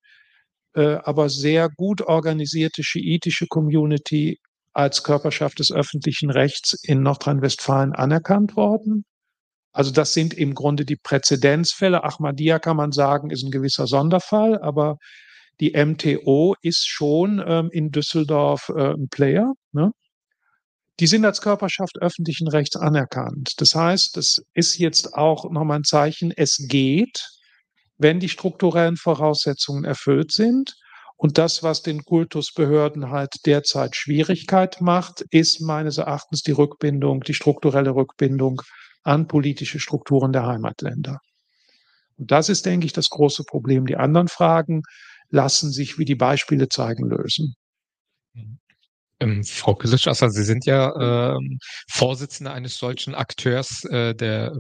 äh, 0.76 0.96
aber 1.04 1.30
sehr 1.30 1.70
gut 1.70 2.02
organisierte 2.02 2.84
schiitische 2.84 3.48
Community 3.48 4.40
als 4.74 5.04
Körperschaft 5.04 5.60
des 5.60 5.72
öffentlichen 5.72 6.30
Rechts 6.30 6.74
in 6.84 7.02
Nordrhein-Westfalen 7.02 7.94
anerkannt 7.94 8.56
worden. 8.56 9.06
Also 9.72 9.92
das 9.92 10.14
sind 10.14 10.34
im 10.34 10.54
Grunde 10.54 10.86
die 10.86 10.98
Präzedenzfälle. 10.98 12.04
Ahmadiyya 12.04 12.60
kann 12.60 12.78
man 12.78 12.92
sagen, 12.92 13.30
ist 13.30 13.44
ein 13.44 13.52
gewisser 13.52 13.88
Sonderfall, 13.88 14.60
aber 14.62 14.98
die 15.60 15.72
MTO 15.72 16.56
ist 16.62 16.88
schon 16.88 17.44
ähm, 17.46 17.70
in 17.72 17.92
Düsseldorf 17.92 18.70
äh, 18.70 18.94
ein 18.94 19.08
Player. 19.10 19.54
Ne? 19.72 19.92
Die 21.00 21.08
sind 21.08 21.26
als 21.26 21.42
Körperschaft 21.42 21.98
öffentlichen 22.02 22.48
Rechts 22.48 22.76
anerkannt. 22.76 23.54
Das 23.58 23.76
heißt, 23.76 24.18
es 24.18 24.42
ist 24.54 24.78
jetzt 24.78 25.14
auch 25.14 25.50
nochmal 25.52 25.80
ein 25.80 25.84
Zeichen, 25.84 26.32
es 26.36 26.58
geht, 26.70 27.28
wenn 27.98 28.20
die 28.20 28.30
strukturellen 28.30 28.98
Voraussetzungen 28.98 29.84
erfüllt 29.84 30.32
sind. 30.32 30.76
Und 31.18 31.38
das, 31.38 31.64
was 31.64 31.82
den 31.82 32.04
Kultusbehörden 32.04 33.10
halt 33.10 33.34
derzeit 33.46 33.96
Schwierigkeit 33.96 34.82
macht, 34.82 35.24
ist 35.32 35.62
meines 35.62 35.98
Erachtens 35.98 36.42
die 36.42 36.52
Rückbindung, 36.52 37.22
die 37.22 37.34
strukturelle 37.34 37.96
Rückbindung 37.96 38.62
an 39.04 39.28
politische 39.28 39.80
Strukturen 39.80 40.34
der 40.34 40.46
Heimatländer. 40.46 41.20
Und 42.18 42.32
das 42.32 42.50
ist, 42.50 42.66
denke 42.66 42.86
ich, 42.86 42.94
das 42.94 43.10
große 43.10 43.44
Problem. 43.44 43.86
Die 43.86 43.98
anderen 43.98 44.28
Fragen 44.28 44.82
lassen 45.30 45.72
sich, 45.72 45.98
wie 45.98 46.06
die 46.06 46.16
Beispiele 46.16 46.68
zeigen, 46.70 47.10
lösen. 47.10 47.56
Mhm. 48.34 48.60
Ähm, 49.20 49.44
Frau 49.44 49.76
Kilic, 49.76 50.02
Sie 50.02 50.44
sind 50.44 50.66
ja 50.66 51.36
ähm, 51.36 51.60
Vorsitzende 51.90 52.52
eines 52.52 52.78
solchen 52.78 53.16
Akteurs, 53.16 53.84
äh, 53.86 54.14
der 54.14 54.54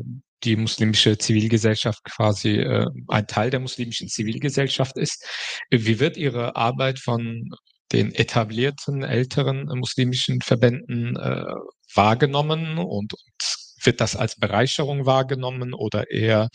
die 0.44 0.56
muslimische 0.56 1.18
Zivilgesellschaft 1.18 2.04
quasi 2.04 2.58
äh, 2.58 2.86
ein 3.08 3.28
Teil 3.28 3.50
der 3.50 3.60
muslimischen 3.60 4.08
Zivilgesellschaft 4.08 4.98
ist. 4.98 5.26
Wie 5.72 6.00
wird 6.00 6.18
Ihre 6.18 6.56
Arbeit 6.56 7.00
von 7.00 7.50
den 7.92 8.14
etablierten 8.14 9.04
älteren 9.04 9.66
muslimischen 9.78 10.42
Verbänden 10.42 11.16
äh, 11.18 11.46
wahrgenommen 11.94 12.78
und, 12.78 13.14
und 13.14 13.56
wird 13.84 14.02
das 14.02 14.16
als 14.16 14.36
Bereicherung 14.36 15.06
wahrgenommen 15.06 15.74
oder 15.74 16.10
eher 16.10 16.50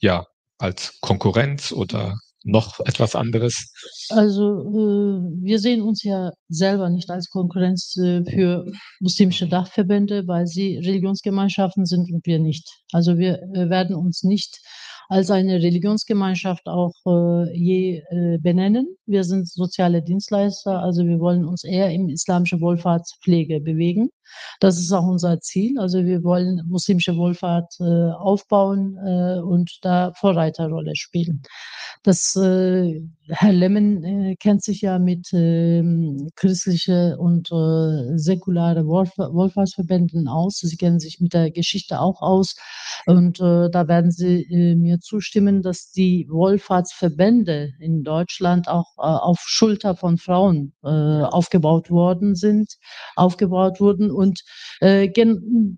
ja 0.00 0.26
als 0.58 0.98
Konkurrenz 1.00 1.72
oder 1.72 2.16
noch 2.46 2.80
etwas 2.80 3.14
anderes? 3.14 3.72
Also 4.08 4.60
äh, 4.60 5.42
wir 5.42 5.58
sehen 5.58 5.82
uns 5.82 6.02
ja 6.04 6.30
selber 6.48 6.88
nicht 6.88 7.10
als 7.10 7.28
Konkurrenz 7.28 7.96
äh, 7.96 8.24
für 8.24 8.64
muslimische 9.00 9.48
Dachverbände, 9.48 10.26
weil 10.26 10.46
sie 10.46 10.78
Religionsgemeinschaften 10.78 11.84
sind 11.86 12.10
und 12.12 12.24
wir 12.24 12.38
nicht. 12.38 12.68
Also 12.92 13.18
wir 13.18 13.42
äh, 13.54 13.68
werden 13.68 13.96
uns 13.96 14.22
nicht 14.22 14.60
als 15.08 15.30
eine 15.30 15.62
Religionsgemeinschaft 15.62 16.66
auch 16.66 16.92
je 17.54 18.02
benennen. 18.40 18.88
Wir 19.06 19.22
sind 19.22 19.48
soziale 19.48 20.02
Dienstleister, 20.02 20.82
also 20.82 21.06
wir 21.06 21.20
wollen 21.20 21.44
uns 21.44 21.62
eher 21.62 21.92
im 21.92 22.08
islamischen 22.08 22.60
Wohlfahrtspflege 22.60 23.60
bewegen. 23.60 24.10
Das 24.60 24.78
ist 24.78 24.92
auch 24.92 25.06
unser 25.06 25.40
Ziel. 25.40 25.78
Also 25.78 26.04
wir 26.04 26.22
wollen 26.22 26.62
muslimische 26.66 27.16
Wohlfahrt 27.16 27.74
äh, 27.80 27.84
aufbauen 28.12 28.96
äh, 29.04 29.40
und 29.40 29.78
da 29.82 30.12
Vorreiterrolle 30.14 30.94
spielen. 30.96 31.42
Das 32.02 32.36
äh, 32.36 33.02
Herr 33.28 33.52
Lemmen 33.52 34.04
äh, 34.04 34.36
kennt 34.36 34.62
sich 34.62 34.82
ja 34.82 35.00
mit 35.00 35.30
ähm, 35.32 36.28
christliche 36.36 37.16
und 37.18 37.50
äh, 37.50 38.16
säkulare 38.16 38.86
Wohlf 38.86 39.10
Wohlfahrtsverbänden 39.16 40.28
aus. 40.28 40.58
Sie 40.58 40.76
kennen 40.76 41.00
sich 41.00 41.18
mit 41.20 41.34
der 41.34 41.50
Geschichte 41.50 42.00
auch 42.00 42.22
aus. 42.22 42.54
Und 43.06 43.40
äh, 43.40 43.68
da 43.70 43.88
werden 43.88 44.12
Sie 44.12 44.76
mir 44.76 45.00
zustimmen, 45.00 45.62
dass 45.62 45.90
die 45.90 46.28
Wohlfahrtsverbände 46.30 47.72
in 47.80 48.04
Deutschland 48.04 48.68
auch 48.68 48.96
auf 48.96 49.40
Schulter 49.40 49.96
von 49.96 50.18
Frauen 50.18 50.72
aufgebaut 50.82 51.90
worden 51.90 52.34
sind, 52.34 52.74
aufgebaut 53.16 53.80
wurden. 53.80 54.10
Und 54.16 54.40
äh, 54.80 55.08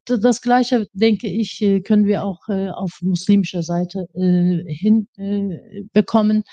das 0.07 0.41
Gleiche, 0.41 0.87
denke 0.93 1.29
ich, 1.29 1.61
äh, 1.61 1.81
können 1.81 2.07
wir 2.07 2.25
auch 2.25 2.49
äh, 2.49 2.71
auf 2.71 2.99
muslimischer 3.03 3.63
Seite 3.63 4.07
äh, 4.15 4.63
hinbekommen, 4.73 6.45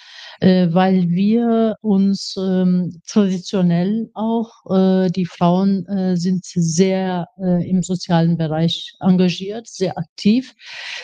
äh, 0.41 0.65
äh, 0.65 0.73
weil 0.73 1.09
wir 1.09 1.75
uns 1.81 2.35
ähm, 2.37 3.01
traditionell 3.07 4.09
auch, 4.13 4.49
äh, 4.69 5.09
die 5.11 5.25
Frauen 5.25 5.85
äh, 5.87 6.17
sind 6.17 6.45
sehr 6.45 7.27
äh, 7.41 7.69
im 7.69 7.83
sozialen 7.83 8.37
Bereich 8.37 8.93
engagiert, 8.99 9.67
sehr 9.67 9.97
aktiv. 9.97 10.53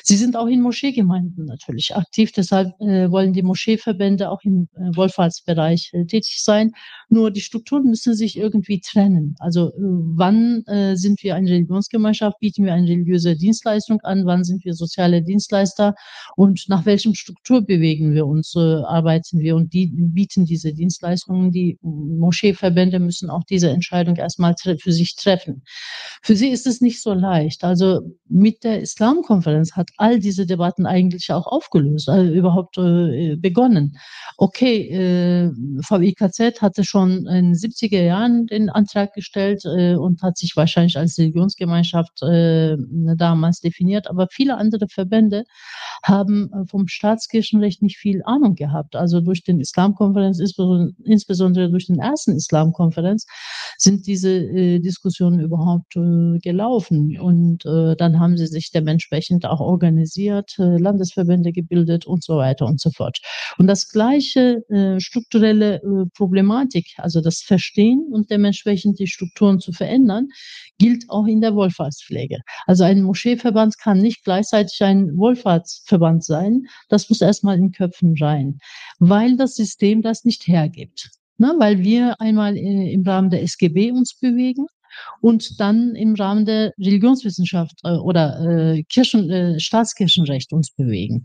Sie 0.03 0.17
sind 0.17 0.35
auch 0.35 0.47
in 0.47 0.61
Moscheegemeinden 0.61 1.45
natürlich 1.45 1.95
aktiv, 1.95 2.31
deshalb 2.31 2.69
äh, 2.81 3.09
wollen 3.11 3.33
die 3.33 3.43
Moscheeverbände 3.43 4.29
auch 4.29 4.41
im 4.43 4.67
äh, 4.75 4.95
Wohlfahrtsbereich 4.95 5.91
äh, 5.93 6.05
tätig 6.05 6.41
sein. 6.43 6.71
Nur 7.09 7.31
die 7.31 7.41
Strukturen 7.41 7.83
müssen 7.83 8.13
sich 8.15 8.37
irgendwie 8.37 8.81
trennen. 8.81 9.35
Also 9.39 9.69
äh, 9.69 9.73
wann 9.77 10.63
äh, 10.71 10.95
sind 10.95 11.21
wir 11.23 11.35
eine 11.35 11.49
Religionsgemeinschaft, 11.49 12.39
bieten 12.39 12.65
wir 12.65 12.73
eine 12.73 12.87
religiöse 12.87 13.35
Dienstleistung 13.35 14.01
an, 14.01 14.25
wann 14.25 14.43
sind 14.43 14.63
wir 14.65 14.73
soziale 14.73 15.21
Dienstleister 15.21 15.95
und 16.35 16.65
nach 16.67 16.85
welchem 16.85 17.13
Struktur 17.13 17.61
bewegen 17.61 18.13
wir 18.13 18.25
uns, 18.25 18.55
äh, 18.55 18.59
arbeiten 18.59 19.39
wir 19.39 19.55
und 19.55 19.73
die 19.73 19.87
bieten 19.87 20.45
diese 20.45 20.73
Dienstleistungen. 20.73 21.51
Die 21.51 21.77
Moscheeverbände 21.81 22.99
müssen 22.99 23.29
auch 23.29 23.43
diese 23.43 23.69
Entscheidung 23.69 24.15
erstmal 24.15 24.55
für 24.57 24.91
sich 24.91 25.15
treffen. 25.15 25.63
Für 26.23 26.35
sie 26.35 26.49
ist 26.49 26.67
es 26.67 26.81
nicht 26.81 27.01
so 27.01 27.13
leicht. 27.13 27.63
Also 27.63 28.01
mit 28.27 28.63
der 28.63 28.81
Islamkonferenz 28.81 29.73
hat 29.73 29.89
all 29.97 30.19
diese 30.19 30.45
Debatten 30.45 30.85
eigentlich 30.85 31.31
auch 31.31 31.47
aufgelöst, 31.47 32.09
also 32.09 32.31
überhaupt 32.31 32.77
äh, 32.77 33.35
begonnen. 33.35 33.97
Okay, 34.37 34.87
äh, 34.89 35.51
VIKZ 35.51 36.61
hatte 36.61 36.83
schon 36.83 37.25
in 37.27 37.51
den 37.51 37.53
70er 37.53 38.01
Jahren 38.01 38.47
den 38.47 38.69
Antrag 38.69 39.13
gestellt 39.13 39.63
äh, 39.65 39.95
und 39.95 40.21
hat 40.21 40.37
sich 40.37 40.55
wahrscheinlich 40.61 40.97
als 40.97 41.17
Religionsgemeinschaft 41.17 42.21
äh, 42.21 42.77
damals 43.17 43.59
definiert, 43.61 44.07
aber 44.07 44.27
viele 44.31 44.57
andere 44.57 44.87
Verbände 44.87 45.43
haben 46.03 46.51
äh, 46.53 46.65
vom 46.67 46.87
Staatskirchenrecht 46.87 47.81
nicht 47.81 47.97
viel 47.97 48.21
Ahnung 48.25 48.55
gehabt. 48.55 48.95
Also 48.95 49.21
durch 49.21 49.43
den 49.43 49.59
Islamkonferenz, 49.59 50.39
insbesondere 50.39 51.69
durch 51.69 51.87
den 51.87 51.99
ersten 51.99 52.35
Islamkonferenz, 52.35 53.25
sind 53.77 54.05
diese 54.05 54.29
äh, 54.29 54.79
Diskussionen 54.79 55.39
überhaupt 55.39 55.95
äh, 55.95 56.37
gelaufen. 56.39 57.19
Und 57.19 57.65
äh, 57.65 57.95
dann 57.95 58.19
haben 58.19 58.37
sie 58.37 58.47
sich 58.47 58.71
dementsprechend 58.71 59.45
auch 59.45 59.59
organisiert, 59.59 60.55
äh, 60.59 60.77
Landesverbände 60.77 61.51
gebildet 61.51 62.05
und 62.05 62.23
so 62.23 62.37
weiter 62.37 62.65
und 62.67 62.79
so 62.79 62.91
fort. 62.91 63.19
Und 63.57 63.67
das 63.67 63.89
gleiche 63.89 64.63
strukturelle 64.99 65.81
Problematik, 66.15 66.87
also 66.97 67.21
das 67.21 67.41
Verstehen 67.41 68.07
und 68.11 68.29
dementsprechend 68.29 68.99
die 68.99 69.07
Strukturen 69.07 69.59
zu 69.59 69.71
verändern, 69.71 70.29
gilt 70.77 71.09
auch 71.09 71.25
in 71.25 71.41
der 71.41 71.55
Wohlfahrtspflege. 71.55 72.39
Also 72.65 72.83
ein 72.83 73.03
Moscheeverband 73.03 73.77
kann 73.77 73.99
nicht 73.99 74.23
gleichzeitig 74.23 74.81
ein 74.83 75.17
Wohlfahrtsverband 75.17 76.23
sein. 76.23 76.67
Das 76.89 77.09
muss 77.09 77.21
erstmal 77.21 77.57
in 77.57 77.71
Köpfen 77.71 78.15
rein, 78.19 78.59
weil 78.99 79.37
das 79.37 79.55
System 79.55 80.01
das 80.01 80.25
nicht 80.25 80.47
hergibt. 80.47 81.09
Ne, 81.37 81.55
weil 81.57 81.79
wir 81.79 82.21
einmal 82.21 82.55
äh, 82.55 82.93
im 82.93 83.01
Rahmen 83.01 83.31
der 83.31 83.41
SGB 83.41 83.91
uns 83.91 84.13
bewegen 84.13 84.67
und 85.21 85.59
dann 85.59 85.95
im 85.95 86.15
Rahmen 86.15 86.45
der 86.45 86.73
Religionswissenschaft 86.79 87.79
äh, 87.83 87.91
oder 87.91 88.39
äh, 88.75 88.83
Kirchen, 88.83 89.29
äh, 89.29 89.59
Staatskirchenrecht 89.59 90.53
uns 90.53 90.71
bewegen. 90.71 91.23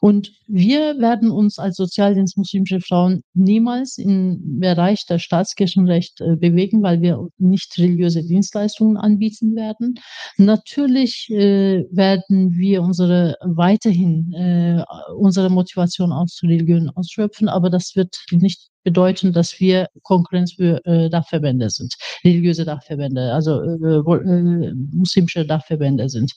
Und 0.00 0.32
wir 0.46 0.98
werden 0.98 1.30
uns 1.30 1.58
als 1.58 1.76
Sozialdienst 1.76 2.36
muslimische 2.36 2.80
Frauen 2.80 3.22
niemals 3.34 3.98
im 3.98 4.58
Bereich 4.60 5.06
der 5.06 5.18
Staatskirchenrecht 5.18 6.20
äh, 6.20 6.36
bewegen, 6.36 6.82
weil 6.82 7.00
wir 7.00 7.28
nicht 7.38 7.76
religiöse 7.78 8.22
Dienstleistungen 8.22 8.96
anbieten 8.96 9.54
werden. 9.54 9.94
Natürlich 10.36 11.28
äh, 11.30 11.84
werden 11.90 12.56
wir 12.56 12.82
unsere 12.82 13.36
weiterhin 13.42 14.32
äh, 14.32 14.84
unsere 15.16 15.50
Motivation 15.50 16.12
aus 16.12 16.40
Religion 16.42 16.90
ausschöpfen, 16.90 17.48
aber 17.48 17.70
das 17.70 17.96
wird 17.96 18.16
nicht 18.30 18.70
bedeuten, 18.84 19.32
dass 19.32 19.58
wir 19.58 19.88
Konkurrenz 20.02 20.52
für 20.52 20.84
äh, 20.84 21.10
Dachverbände 21.10 21.70
sind, 21.70 21.94
religiöse 22.24 22.64
Dachverbände, 22.64 23.32
also 23.32 23.60
äh, 23.62 23.96
äh, 23.96 24.72
muslimische 24.92 25.44
Dachverbände 25.44 26.08
sind, 26.08 26.32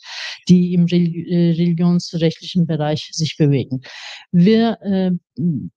die 0.47 0.73
im 0.73 0.87
äh, 0.87 1.51
religionsrechtlichen 1.51 2.65
Bereich 2.65 3.09
sich 3.11 3.37
bewegen. 3.37 3.81
Wir 4.31 4.77
äh, 4.81 5.11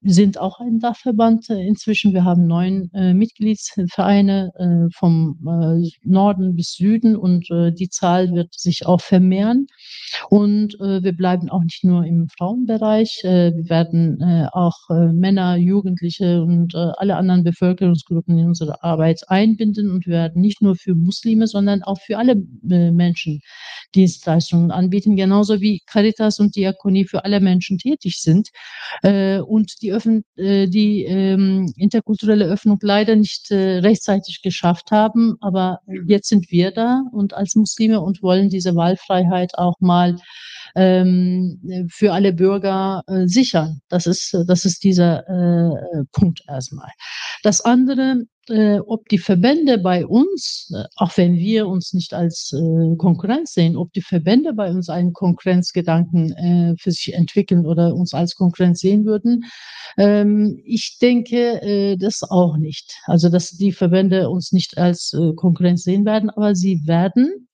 sind 0.03 0.39
auch 0.39 0.61
ein 0.61 0.79
Dachverband 0.79 1.51
äh, 1.51 1.67
inzwischen. 1.67 2.13
Wir 2.13 2.25
haben 2.25 2.47
neun 2.47 2.91
äh, 2.95 3.15
Mitgliedsvereine 3.15 4.53
äh, 4.57 4.93
vom 4.95 5.39
äh, 5.47 5.89
Norden 6.05 6.57
bis 6.57 6.73
Süden 6.73 7.17
und 7.17 7.51
äh, 7.51 7.73
die 7.73 7.89
Zahl 7.89 8.33
wird 8.33 8.55
sich 8.55 8.87
auch 8.87 9.01
vermehren. 9.01 9.67
Und 10.29 10.75
äh, 10.81 11.03
wir 11.03 11.13
bleiben 11.13 11.51
auch 11.51 11.63
nicht 11.63 11.85
nur 11.85 12.05
im 12.05 12.29
Frauenbereich. 12.29 13.21
Wir 13.23 13.69
werden 13.69 14.23
auch 14.53 14.77
Männer, 14.89 15.57
Jugendliche 15.57 16.43
und 16.43 16.75
alle 16.75 17.17
anderen 17.17 17.45
Bevölkerungsgruppen 17.45 18.39
in 18.39 18.47
unsere 18.47 18.83
Arbeit 18.83 19.23
einbinden 19.29 19.91
und 19.91 20.07
wir 20.07 20.15
werden 20.15 20.41
nicht 20.41 20.63
nur 20.63 20.77
für 20.77 20.95
Muslime, 20.95 21.47
sondern 21.47 21.83
auch 21.83 21.99
für 22.01 22.19
alle 22.19 22.37
Menschen 22.63 23.41
Dienstleistungen 23.95 24.71
anbieten, 24.71 25.17
genauso 25.17 25.61
wie 25.61 25.81
Caritas 25.87 26.39
und 26.39 26.57
Diakonie 26.57 27.05
für 27.05 27.25
alle 27.25 27.41
Menschen 27.41 27.79
tätig 27.79 28.21
sind 28.21 28.49
und 29.51 29.83
die, 29.83 29.93
Öffn 29.93 30.23
äh, 30.37 30.69
die 30.69 31.03
ähm, 31.05 31.73
interkulturelle 31.77 32.47
Öffnung 32.47 32.79
leider 32.83 33.17
nicht 33.17 33.51
äh, 33.51 33.79
rechtzeitig 33.79 34.43
geschafft 34.43 34.93
haben. 34.93 35.37
Aber 35.41 35.81
jetzt 36.07 36.29
sind 36.29 36.51
wir 36.51 36.71
da 36.71 37.03
und 37.13 37.35
als 37.35 37.57
Muslime 37.57 38.01
und 38.01 38.23
wollen 38.23 38.49
diese 38.49 38.77
Wahlfreiheit 38.77 39.59
auch 39.59 39.75
mal 39.81 40.17
ähm, 40.75 41.89
für 41.91 42.13
alle 42.13 42.33
Bürger 42.33 43.03
äh, 43.07 43.27
sichern. 43.27 43.81
Das 43.89 44.07
ist, 44.07 44.37
das 44.47 44.65
ist 44.65 44.85
dieser 44.85 45.29
äh, 45.29 46.05
Punkt 46.13 46.43
erstmal. 46.49 46.91
Das 47.43 47.61
andere, 47.61 48.25
äh, 48.49 48.81
ob 48.81 49.09
die 49.09 49.19
Verbände 49.19 49.79
bei 49.79 50.05
uns, 50.07 50.73
äh, 50.75 50.85
auch 50.97 51.17
wenn 51.17 51.37
wir 51.37 51.69
uns 51.69 51.93
nicht 51.93 52.13
als 52.15 52.53
äh, 52.53 52.97
Konkurrenz 52.97 53.55
sehen, 53.55 53.77
ob 53.77 53.93
die 53.93 54.03
Verbände 54.03 54.53
bei 54.53 54.71
uns 54.71 54.89
einen 54.89 55.13
Konkurrenzgedanken 55.13 56.33
äh, 56.33 56.75
für 56.79 56.91
sich 56.91 57.15
entwickeln 57.15 57.67
oder 57.67 57.95
uns 57.95 58.13
als 58.13 58.35
Konkurrenz 58.35 58.81
sehen 58.81 59.05
würden, 59.05 59.45
ähm, 59.97 60.61
ich 60.65 60.99
denke 61.01 61.63
äh, 61.63 61.97
das 61.97 62.23
auch 62.23 62.57
nicht. 62.57 62.95
Also 63.07 63.29
dass 63.29 63.51
die 63.53 63.73
Verbände 63.73 64.29
uns 64.29 64.53
nicht 64.53 64.79
als 64.79 65.13
äh, 65.13 65.35
Konkurrenz 65.35 65.85
sehen 65.85 66.05
werden, 66.05 66.31
aber 66.31 66.55
sie 66.55 66.87
werden 66.87 67.49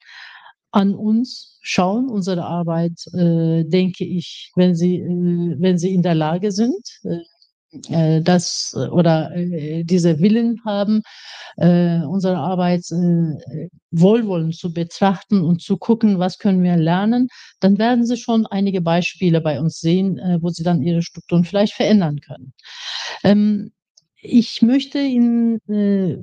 an 0.76 0.94
uns 0.94 1.58
schauen, 1.62 2.10
unsere 2.10 2.44
Arbeit, 2.44 2.92
äh, 3.14 3.64
denke 3.64 4.04
ich, 4.04 4.52
wenn 4.56 4.74
sie, 4.74 4.96
äh, 4.96 5.56
wenn 5.58 5.78
sie 5.78 5.94
in 5.94 6.02
der 6.02 6.14
Lage 6.14 6.52
sind, 6.52 6.86
äh, 7.04 8.18
äh 8.18 8.22
das 8.22 8.74
oder 8.92 9.34
äh, 9.34 9.84
diese 9.84 10.20
Willen 10.20 10.60
haben, 10.66 11.00
äh, 11.56 12.00
unsere 12.00 12.36
Arbeit 12.36 12.82
äh, 12.90 13.68
wohlwollend 13.90 14.54
zu 14.54 14.74
betrachten 14.74 15.40
und 15.40 15.62
zu 15.62 15.78
gucken, 15.78 16.18
was 16.18 16.38
können 16.38 16.62
wir 16.62 16.76
lernen, 16.76 17.28
dann 17.60 17.78
werden 17.78 18.04
sie 18.04 18.18
schon 18.18 18.44
einige 18.46 18.82
Beispiele 18.82 19.40
bei 19.40 19.58
uns 19.58 19.80
sehen, 19.80 20.18
äh, 20.18 20.38
wo 20.42 20.50
sie 20.50 20.62
dann 20.62 20.82
ihre 20.82 21.00
Strukturen 21.00 21.44
vielleicht 21.44 21.72
verändern 21.72 22.20
können. 22.20 22.52
Ähm, 23.24 23.72
ich 24.20 24.62
möchte 24.62 24.98
Ihnen, 24.98 25.60
äh, 25.68 26.16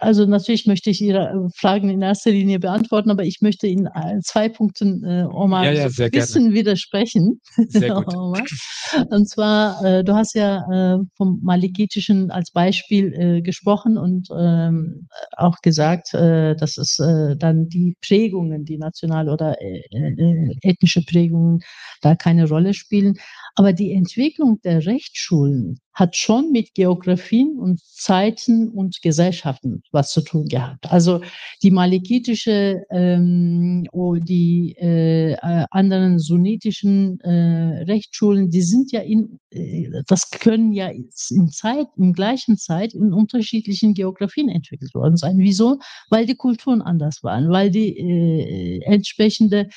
also 0.00 0.26
natürlich 0.26 0.66
möchte 0.66 0.90
ich 0.90 1.00
Ihre 1.00 1.28
äh, 1.28 1.48
Fragen 1.56 1.88
in 1.88 2.02
erster 2.02 2.30
Linie 2.30 2.58
beantworten, 2.58 3.10
aber 3.10 3.24
ich 3.24 3.40
möchte 3.40 3.66
Ihnen 3.66 3.88
zwei 4.22 4.48
Punkten, 4.48 5.04
äh, 5.04 5.24
Omar, 5.30 5.64
ja, 5.64 5.72
ja, 5.72 5.84
ein 5.84 6.10
bisschen 6.10 6.44
gerne. 6.44 6.54
widersprechen. 6.54 7.40
Sehr 7.68 7.94
gut. 7.94 8.06
und 9.10 9.28
zwar, 9.28 9.82
äh, 9.84 10.04
du 10.04 10.14
hast 10.14 10.34
ja 10.34 10.96
äh, 10.96 10.98
vom 11.16 11.40
Malikitischen 11.42 12.30
als 12.30 12.50
Beispiel 12.50 13.12
äh, 13.14 13.42
gesprochen 13.42 13.96
und 13.96 14.28
ähm, 14.36 15.08
auch 15.36 15.56
gesagt, 15.62 16.14
äh, 16.14 16.54
dass 16.54 16.76
es 16.76 16.98
äh, 16.98 17.36
dann 17.36 17.68
die 17.68 17.96
Prägungen, 18.06 18.64
die 18.64 18.78
nationale 18.78 19.32
oder 19.32 19.60
äh, 19.60 19.82
äh, 19.90 20.54
ethnische 20.62 21.02
Prägungen 21.02 21.60
da 22.02 22.14
keine 22.14 22.48
Rolle 22.48 22.74
spielen. 22.74 23.14
Aber 23.58 23.72
die 23.72 23.92
Entwicklung 23.92 24.60
der 24.62 24.86
Rechtsschulen 24.86 25.80
hat 25.92 26.14
schon 26.14 26.52
mit 26.52 26.74
Geografien 26.74 27.58
und 27.58 27.80
Zeiten 27.80 28.68
und 28.68 29.02
Gesellschaften 29.02 29.82
was 29.90 30.12
zu 30.12 30.20
tun 30.20 30.46
gehabt. 30.46 30.88
Also 30.92 31.22
die 31.64 31.72
malikitische, 31.72 32.84
ähm, 32.92 33.84
oh, 33.90 34.14
die 34.14 34.76
äh, 34.78 35.32
äh, 35.32 35.64
anderen 35.72 36.20
sunnitischen 36.20 37.18
äh, 37.22 37.82
Rechtsschulen, 37.82 38.48
die 38.48 38.62
sind 38.62 38.92
ja 38.92 39.00
in, 39.00 39.40
äh, 39.50 39.90
das 40.06 40.30
können 40.30 40.72
ja 40.72 40.86
in 40.90 41.50
Zeit, 41.50 41.88
in 41.96 42.12
gleichen 42.12 42.58
Zeit 42.58 42.94
in 42.94 43.12
unterschiedlichen 43.12 43.92
Geografien 43.92 44.48
entwickelt 44.50 44.94
worden 44.94 45.16
sein. 45.16 45.38
Wieso? 45.38 45.80
Weil 46.10 46.26
die 46.26 46.36
Kulturen 46.36 46.80
anders 46.80 47.24
waren, 47.24 47.50
weil 47.50 47.72
die 47.72 47.98
äh, 47.98 48.82
entsprechende 48.84 49.68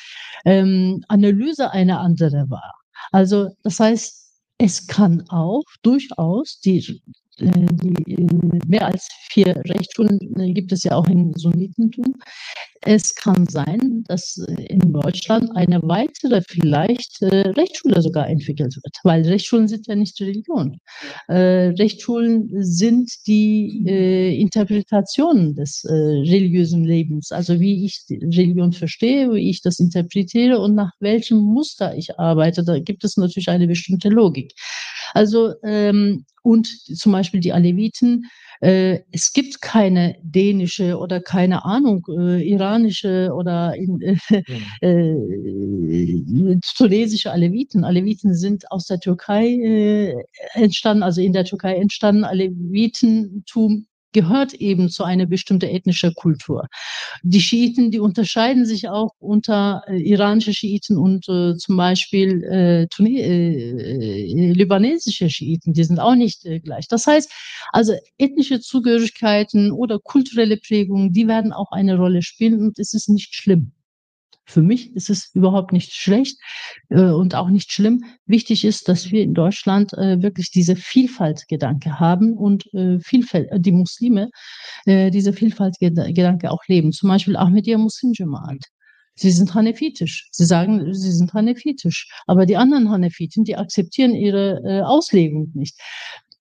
ähm, 0.45 1.03
Analyse 1.07 1.71
eine 1.71 1.97
andere 1.97 2.47
war. 2.51 2.80
Also 3.11 3.49
das 3.63 3.79
heißt, 3.79 4.21
es 4.57 4.87
kann 4.87 5.23
auch 5.29 5.63
durchaus 5.81 6.59
die 6.61 7.01
äh, 7.37 7.51
die, 7.71 8.13
äh, 8.13 8.59
mehr 8.67 8.85
als 8.85 9.07
vier 9.31 9.55
Rechtsschulen 9.65 10.19
äh, 10.39 10.53
gibt 10.53 10.71
es 10.71 10.83
ja 10.83 10.93
auch 10.93 11.07
im 11.07 11.33
Sunnitentum. 11.35 12.15
Es 12.83 13.13
kann 13.13 13.47
sein, 13.47 14.03
dass 14.07 14.37
in 14.37 14.91
Deutschland 14.91 15.55
eine 15.55 15.81
weitere 15.83 16.41
vielleicht 16.41 17.21
Rechtsschule 17.21 18.01
sogar 18.01 18.27
entwickelt 18.27 18.75
wird, 18.75 18.97
weil 19.03 19.21
Rechtsschulen 19.23 19.67
sind 19.67 19.85
ja 19.87 19.95
nicht 19.95 20.19
Religion. 20.19 20.79
Rechtsschulen 21.29 22.49
sind 22.63 23.11
die 23.27 23.85
Interpretationen 24.41 25.55
des 25.55 25.85
religiösen 25.85 26.83
Lebens, 26.83 27.31
also 27.31 27.59
wie 27.59 27.85
ich 27.85 28.03
Religion 28.09 28.73
verstehe, 28.73 29.31
wie 29.31 29.49
ich 29.49 29.61
das 29.61 29.79
interpretiere 29.79 30.59
und 30.59 30.73
nach 30.73 30.91
welchem 30.99 31.37
Muster 31.37 31.95
ich 31.95 32.19
arbeite. 32.19 32.63
Da 32.63 32.79
gibt 32.79 33.03
es 33.03 33.15
natürlich 33.15 33.49
eine 33.49 33.67
bestimmte 33.67 34.09
Logik. 34.09 34.53
Also 35.13 35.53
ähm, 35.63 36.25
und 36.43 36.67
zum 36.67 37.11
Beispiel 37.11 37.39
die 37.39 37.53
Aleviten. 37.53 38.25
Äh, 38.61 38.99
es 39.11 39.33
gibt 39.33 39.61
keine 39.61 40.17
dänische 40.21 40.97
oder 40.97 41.19
keine 41.19 41.65
Ahnung, 41.65 42.05
äh, 42.17 42.43
iranische 42.71 43.31
oder 43.33 43.75
in, 43.75 44.01
äh, 44.81 45.13
mhm. 45.13 46.59
tunesische 46.77 47.31
Aleviten. 47.31 47.83
Aleviten 47.83 48.33
sind 48.33 48.71
aus 48.71 48.85
der 48.85 48.99
Türkei 48.99 49.47
äh, 49.47 50.15
entstanden, 50.53 51.03
also 51.03 51.21
in 51.21 51.33
der 51.33 51.45
Türkei 51.45 51.75
entstanden. 51.75 52.23
Alevitentum 52.23 53.87
gehört 54.11 54.53
eben 54.53 54.89
zu 54.89 55.03
einer 55.03 55.25
bestimmten 55.25 55.69
ethnischen 55.69 56.13
Kultur. 56.13 56.67
Die 57.23 57.41
Schiiten, 57.41 57.91
die 57.91 57.99
unterscheiden 57.99 58.65
sich 58.65 58.89
auch 58.89 59.11
unter 59.19 59.83
äh, 59.87 59.97
iranische 59.97 60.53
Schiiten 60.53 60.97
und 60.97 61.27
äh, 61.29 61.55
zum 61.57 61.77
Beispiel 61.77 62.43
äh, 62.43 62.87
Tunis, 62.87 63.19
äh, 63.19 63.51
äh, 63.51 64.51
libanesische 64.53 65.29
Schiiten, 65.29 65.73
die 65.73 65.83
sind 65.83 65.99
auch 65.99 66.15
nicht 66.15 66.45
äh, 66.45 66.59
gleich. 66.59 66.87
Das 66.87 67.07
heißt, 67.07 67.31
also 67.71 67.93
ethnische 68.17 68.59
Zugehörigkeiten 68.59 69.71
oder 69.71 69.99
kulturelle 69.99 70.57
Prägungen, 70.57 71.13
die 71.13 71.27
werden 71.27 71.53
auch 71.53 71.71
eine 71.71 71.97
Rolle 71.97 72.21
spielen 72.21 72.61
und 72.61 72.79
es 72.79 72.93
ist 72.93 73.09
nicht 73.09 73.35
schlimm. 73.35 73.71
Für 74.51 74.61
mich 74.61 74.93
ist 74.95 75.09
es 75.09 75.31
überhaupt 75.33 75.71
nicht 75.71 75.93
schlecht 75.93 76.37
äh, 76.89 77.03
und 77.03 77.35
auch 77.35 77.49
nicht 77.49 77.71
schlimm. 77.71 78.03
Wichtig 78.25 78.65
ist, 78.65 78.89
dass 78.89 79.09
wir 79.09 79.23
in 79.23 79.33
Deutschland 79.33 79.93
äh, 79.93 80.21
wirklich 80.21 80.51
diese 80.51 80.75
Vielfaltgedanke 80.75 82.01
haben 82.01 82.33
und 82.33 82.65
äh, 82.73 82.99
Vielfalt, 82.99 83.49
äh, 83.49 83.61
die 83.61 83.71
Muslime 83.71 84.29
äh, 84.85 85.09
diese 85.09 85.31
Vielfaltgedanke 85.31 86.51
auch 86.51 86.63
leben. 86.67 86.91
Zum 86.91 87.07
Beispiel 87.07 87.37
Ahmadiyya 87.37 87.77
Muslim 87.77 88.11
Jamaat. 88.13 88.65
Sie 89.15 89.31
sind 89.31 89.53
hanefitisch. 89.53 90.27
Sie 90.31 90.45
sagen, 90.45 90.93
sie 90.93 91.11
sind 91.11 91.33
hanefitisch. 91.33 92.09
Aber 92.27 92.45
die 92.45 92.57
anderen 92.57 92.89
Hanefiten, 92.89 93.45
die 93.45 93.55
akzeptieren 93.55 94.13
ihre 94.13 94.61
äh, 94.65 94.81
Auslegung 94.81 95.51
nicht 95.53 95.79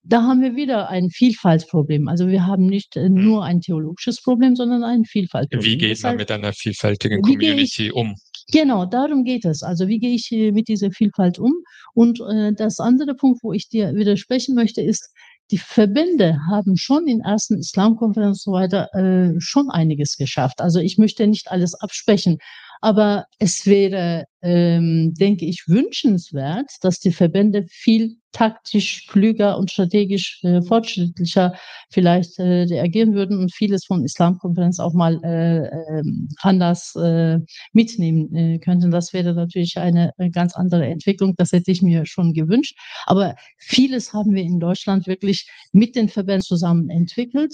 da 0.03 0.23
haben 0.23 0.41
wir 0.41 0.55
wieder 0.55 0.89
ein 0.89 1.09
Vielfaltsproblem. 1.09 2.07
Also 2.07 2.27
wir 2.27 2.45
haben 2.45 2.65
nicht 2.65 2.95
äh, 2.95 3.05
hm. 3.05 3.13
nur 3.13 3.45
ein 3.45 3.61
theologisches 3.61 4.21
Problem, 4.21 4.55
sondern 4.55 4.83
ein 4.83 5.05
Vielfaltsproblem. 5.05 5.71
Wie 5.71 5.77
geht 5.77 6.01
man 6.03 6.17
mit 6.17 6.31
einer 6.31 6.53
vielfältigen 6.53 7.21
Community 7.21 7.87
ich, 7.87 7.93
um? 7.93 8.15
Genau, 8.51 8.85
darum 8.85 9.23
geht 9.23 9.45
es. 9.45 9.63
Also 9.63 9.87
wie 9.87 9.99
gehe 9.99 10.15
ich 10.15 10.31
äh, 10.31 10.51
mit 10.51 10.67
dieser 10.67 10.91
Vielfalt 10.91 11.39
um? 11.39 11.53
Und 11.93 12.19
äh, 12.21 12.53
das 12.53 12.79
andere 12.79 13.15
Punkt, 13.15 13.43
wo 13.43 13.53
ich 13.53 13.69
dir 13.69 13.93
widersprechen 13.93 14.55
möchte, 14.55 14.81
ist, 14.81 15.09
die 15.51 15.57
Verbände 15.57 16.37
haben 16.49 16.77
schon 16.77 17.07
in 17.07 17.21
ersten 17.21 17.57
Islamkonferenzen 17.57 18.29
und 18.31 18.39
so 18.39 18.51
weiter 18.53 18.87
äh, 18.93 19.39
schon 19.39 19.69
einiges 19.69 20.15
geschafft. 20.17 20.61
Also 20.61 20.79
ich 20.79 20.97
möchte 20.97 21.27
nicht 21.27 21.51
alles 21.51 21.75
absprechen, 21.75 22.37
aber 22.81 23.25
es 23.39 23.65
wäre, 23.67 24.25
ähm, 24.41 25.13
denke 25.13 25.45
ich, 25.45 25.63
wünschenswert, 25.67 26.69
dass 26.81 26.99
die 26.99 27.11
Verbände 27.11 27.65
viel 27.69 28.17
taktisch 28.31 29.07
klüger 29.07 29.57
und 29.57 29.71
strategisch 29.71 30.39
äh, 30.43 30.61
fortschrittlicher 30.61 31.53
vielleicht 31.89 32.39
äh, 32.39 32.63
reagieren 32.63 33.13
würden 33.13 33.37
und 33.37 33.53
vieles 33.53 33.85
von 33.85 34.03
Islamkonferenz 34.03 34.79
auch 34.79 34.93
mal 34.93 35.19
äh, 35.23 35.67
äh, 35.67 36.03
anders 36.41 36.95
äh, 36.95 37.39
mitnehmen 37.73 38.33
äh, 38.33 38.59
könnten. 38.59 38.89
Das 38.89 39.13
wäre 39.13 39.33
natürlich 39.33 39.77
eine 39.77 40.11
äh, 40.17 40.29
ganz 40.29 40.55
andere 40.55 40.87
Entwicklung. 40.87 41.35
Das 41.37 41.51
hätte 41.51 41.71
ich 41.71 41.81
mir 41.81 42.05
schon 42.05 42.33
gewünscht. 42.33 42.77
Aber 43.05 43.35
vieles 43.57 44.13
haben 44.13 44.33
wir 44.33 44.43
in 44.43 44.59
Deutschland 44.59 45.07
wirklich 45.07 45.47
mit 45.71 45.95
den 45.95 46.09
Verbänden 46.09 46.43
zusammen 46.43 46.89
entwickelt. 46.89 47.53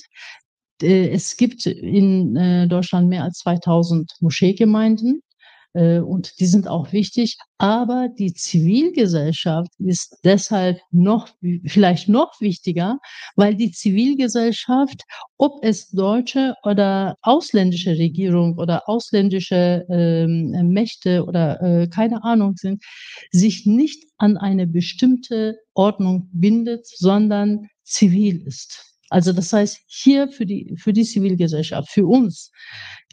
Äh, 0.81 1.09
es 1.09 1.37
gibt 1.37 1.65
in 1.65 2.35
äh, 2.35 2.67
Deutschland 2.67 3.09
mehr 3.09 3.23
als 3.23 3.39
2000 3.39 4.13
Moscheegemeinden 4.21 5.21
äh, 5.77 5.99
und 5.99 6.39
die 6.39 6.45
sind 6.45 6.67
auch 6.67 6.91
wichtig. 6.91 7.37
Aber 7.59 8.09
die 8.09 8.33
Zivilgesellschaft 8.33 9.71
ist 9.79 10.17
deshalb 10.23 10.79
noch, 10.91 11.29
vielleicht 11.65 12.09
noch 12.09 12.39
wichtiger, 12.41 12.97
weil 13.35 13.55
die 13.55 13.71
Zivilgesellschaft, 13.71 15.03
ob 15.37 15.63
es 15.63 15.89
deutsche 15.89 16.55
oder 16.63 17.15
ausländische 17.21 17.91
Regierung 17.91 18.57
oder 18.57 18.87
ausländische 18.89 19.85
ähm, 19.89 20.51
Mächte 20.69 21.23
oder 21.25 21.61
äh, 21.61 21.87
keine 21.87 22.23
Ahnung 22.23 22.55
sind, 22.57 22.83
sich 23.31 23.65
nicht 23.65 24.03
an 24.17 24.37
eine 24.37 24.67
bestimmte 24.67 25.57
Ordnung 25.73 26.29
bindet, 26.33 26.87
sondern 26.87 27.67
zivil 27.83 28.41
ist. 28.45 28.96
Also 29.09 29.33
das 29.33 29.53
heißt, 29.53 29.79
hier 29.87 30.27
für 30.29 30.45
die, 30.45 30.75
für 30.77 30.93
die 30.93 31.03
Zivilgesellschaft, 31.03 31.89
für 31.89 32.05
uns 32.05 32.51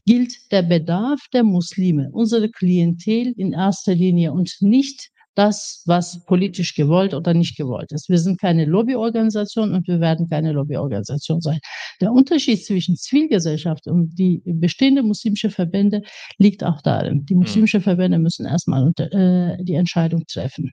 gilt 0.06 0.52
der 0.52 0.62
Bedarf 0.62 1.20
der 1.32 1.44
Muslime, 1.44 2.10
unsere 2.12 2.50
Klientel 2.50 3.32
in 3.36 3.52
erster 3.52 3.94
Linie 3.94 4.32
und 4.32 4.56
nicht 4.60 5.10
das, 5.34 5.82
was 5.86 6.24
politisch 6.26 6.74
gewollt 6.74 7.12
oder 7.12 7.34
nicht 7.34 7.56
gewollt 7.56 7.90
ist. 7.92 8.08
Wir 8.08 8.18
sind 8.18 8.40
keine 8.40 8.64
Lobbyorganisation 8.66 9.74
und 9.74 9.88
wir 9.88 10.00
werden 10.00 10.28
keine 10.28 10.52
Lobbyorganisation 10.52 11.40
sein. 11.40 11.58
Der 12.00 12.12
Unterschied 12.12 12.64
zwischen 12.64 12.96
Zivilgesellschaft 12.96 13.86
und 13.86 14.14
die 14.16 14.42
bestehende 14.44 15.02
muslimische 15.02 15.50
Verbände 15.50 16.02
liegt 16.38 16.62
auch 16.62 16.80
darin. 16.82 17.24
Die 17.26 17.34
hm. 17.34 17.40
muslimische 17.40 17.80
Verbände 17.80 18.18
müssen 18.18 18.46
erstmal 18.46 18.84
unter, 18.84 19.12
äh, 19.12 19.56
die 19.64 19.74
Entscheidung 19.74 20.24
treffen. 20.26 20.70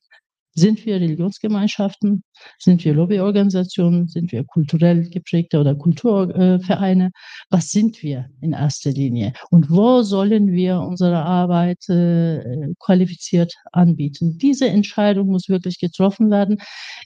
Sind 0.54 0.86
wir 0.86 0.96
Religionsgemeinschaften? 0.96 2.24
Sind 2.60 2.84
wir 2.84 2.94
Lobbyorganisationen? 2.94 4.08
Sind 4.10 4.34
wir 4.34 4.44
kulturell 4.44 5.10
geprägte 5.10 5.60
oder 5.60 5.76
Kulturvereine? 5.76 7.12
Was 7.50 7.70
sind 7.70 8.04
wir 8.04 8.30
in 8.42 8.52
erster 8.52 8.92
Linie? 8.92 9.32
Und 9.50 9.70
wo 9.70 10.02
sollen 10.02 10.52
wir 10.52 10.82
unsere 10.82 11.24
Arbeit 11.24 11.88
äh, 11.88 12.74
qualifiziert 12.80 13.54
anbieten? 13.72 14.38
Diese 14.40 14.68
Entscheidung 14.68 15.28
muss 15.28 15.48
wirklich 15.48 15.80
getroffen 15.80 16.30
werden. 16.32 16.58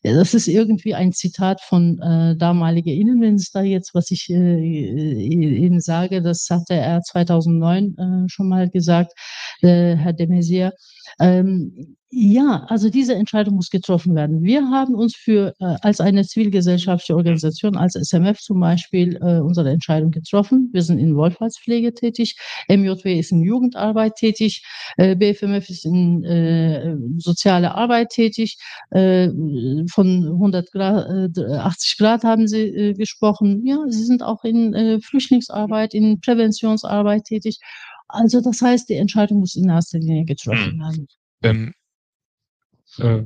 Das 0.01 0.33
ist 0.33 0.47
irgendwie 0.47 0.95
ein 0.95 1.13
Zitat 1.13 1.61
von 1.61 1.99
äh, 1.99 2.35
damaliger 2.35 2.91
Innenminister 2.91 3.61
jetzt, 3.61 3.93
was 3.93 4.09
ich 4.09 4.27
äh, 4.29 4.59
Ihnen 4.59 5.81
sage. 5.81 6.23
Das 6.23 6.47
hatte 6.49 6.73
er 6.73 7.01
2009 7.01 7.97
äh, 7.97 8.29
schon 8.29 8.49
mal 8.49 8.69
gesagt, 8.69 9.13
äh, 9.61 9.95
Herr 9.95 10.13
de 10.13 10.27
Maizière. 10.27 10.71
Ähm, 11.19 11.95
ja, 12.11 12.65
also 12.69 12.89
diese 12.89 13.15
Entscheidung 13.15 13.55
muss 13.55 13.69
getroffen 13.69 14.15
werden. 14.15 14.43
Wir 14.43 14.69
haben 14.69 14.93
uns 14.93 15.15
für 15.15 15.53
äh, 15.59 15.75
als 15.81 15.99
eine 15.99 16.23
zivilgesellschaftliche 16.23 17.15
Organisation, 17.15 17.75
als 17.75 17.95
SMF 17.95 18.39
zum 18.39 18.59
Beispiel, 18.59 19.17
äh, 19.17 19.39
unsere 19.39 19.71
Entscheidung 19.71 20.11
getroffen. 20.11 20.69
Wir 20.71 20.83
sind 20.83 20.99
in 20.99 21.15
Wohlfahrtspflege 21.15 21.93
tätig, 21.93 22.37
MJW 22.69 23.19
ist 23.19 23.31
in 23.31 23.41
Jugendarbeit 23.41 24.15
tätig, 24.15 24.63
äh, 24.97 25.15
BFMF 25.15 25.67
ist 25.69 25.83
in 25.85 26.23
äh, 26.23 26.95
soziale 27.17 27.73
Arbeit 27.73 28.09
tätig. 28.09 28.57
Äh, 28.91 29.29
von 29.91 30.25
100 30.25 30.71
Grad, 30.71 31.37
äh, 31.37 31.55
80 31.55 31.97
Grad 31.97 32.23
haben 32.23 32.47
Sie 32.47 32.67
äh, 32.67 32.93
gesprochen. 32.93 33.65
Ja, 33.65 33.79
Sie 33.89 34.03
sind 34.03 34.21
auch 34.21 34.43
in 34.43 34.73
äh, 34.73 35.01
Flüchtlingsarbeit, 35.01 35.95
in 35.95 36.19
Präventionsarbeit 36.21 37.25
tätig. 37.25 37.59
Also 38.07 38.41
das 38.41 38.61
heißt, 38.61 38.87
die 38.89 38.95
Entscheidung 38.95 39.39
muss 39.39 39.55
in 39.55 39.69
erster 39.69 39.97
Linie 39.97 40.25
getroffen 40.25 40.73
hm. 40.73 40.79
werden. 40.79 41.07
Ähm, 41.43 41.73
äh, 42.99 43.25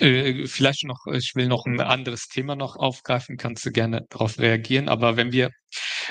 äh, 0.00 0.46
vielleicht 0.46 0.84
noch, 0.84 1.06
ich 1.12 1.32
will 1.34 1.48
noch 1.48 1.66
ein 1.66 1.80
anderes 1.80 2.28
Thema 2.28 2.56
noch 2.56 2.76
aufgreifen, 2.76 3.36
kannst 3.36 3.66
du 3.66 3.72
gerne 3.72 4.06
darauf 4.10 4.38
reagieren, 4.38 4.88
aber 4.88 5.16
wenn 5.16 5.32
wir 5.32 5.50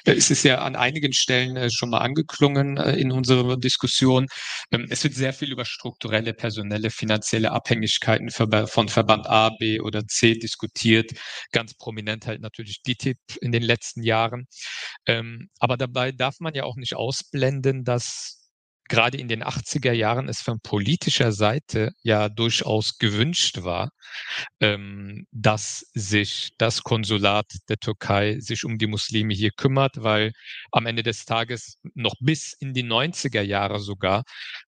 Äh, 0.05 0.13
es 0.13 0.31
ist 0.31 0.43
ja 0.43 0.59
an 0.59 0.75
einigen 0.75 1.13
Stellen 1.13 1.55
äh, 1.57 1.69
schon 1.71 1.89
mal 1.89 1.99
angeklungen 1.99 2.77
äh, 2.77 2.95
in 2.95 3.11
unserer 3.11 3.57
Diskussion. 3.57 4.27
Ähm, 4.71 4.87
es 4.89 5.03
wird 5.03 5.15
sehr 5.15 5.33
viel 5.33 5.51
über 5.51 5.65
strukturelle, 5.65 6.33
personelle, 6.33 6.89
finanzielle 6.89 7.51
Abhängigkeiten 7.51 8.29
von 8.31 8.89
Verband 8.89 9.27
A, 9.27 9.49
B 9.49 9.79
oder 9.79 10.05
C 10.07 10.35
diskutiert. 10.35 11.11
Ganz 11.51 11.75
prominent 11.75 12.27
halt 12.27 12.41
natürlich 12.41 12.81
DTIP 12.83 13.19
in 13.41 13.51
den 13.51 13.63
letzten 13.63 14.03
Jahren. 14.03 14.47
Ähm, 15.07 15.49
aber 15.59 15.77
dabei 15.77 16.11
darf 16.11 16.35
man 16.39 16.53
ja 16.55 16.63
auch 16.63 16.75
nicht 16.75 16.95
ausblenden, 16.95 17.83
dass 17.83 18.42
gerade 18.89 19.17
in 19.17 19.27
den 19.27 19.43
80er 19.43 19.91
Jahren 19.93 20.29
es 20.29 20.41
von 20.41 20.59
politischer 20.59 21.31
Seite 21.31 21.91
ja 22.03 22.29
durchaus 22.29 22.97
gewünscht 22.97 23.63
war, 23.63 23.91
ähm, 24.59 25.25
dass 25.31 25.85
sich 25.93 26.51
das 26.57 26.83
Konsulat 26.83 27.45
der 27.69 27.77
Türkei 27.77 28.39
sich 28.39 28.65
um 28.65 28.77
die 28.77 28.87
Muslime 28.87 29.33
hier 29.33 29.51
kümmert, 29.51 30.03
weil 30.03 30.33
am 30.71 30.85
Ende 30.85 31.03
des 31.03 31.25
Tages 31.25 31.77
noch 31.93 32.15
bis 32.19 32.53
in 32.53 32.73
die 32.73 32.83
90er 32.83 33.41
Jahre 33.41 33.79
sogar 33.79 34.23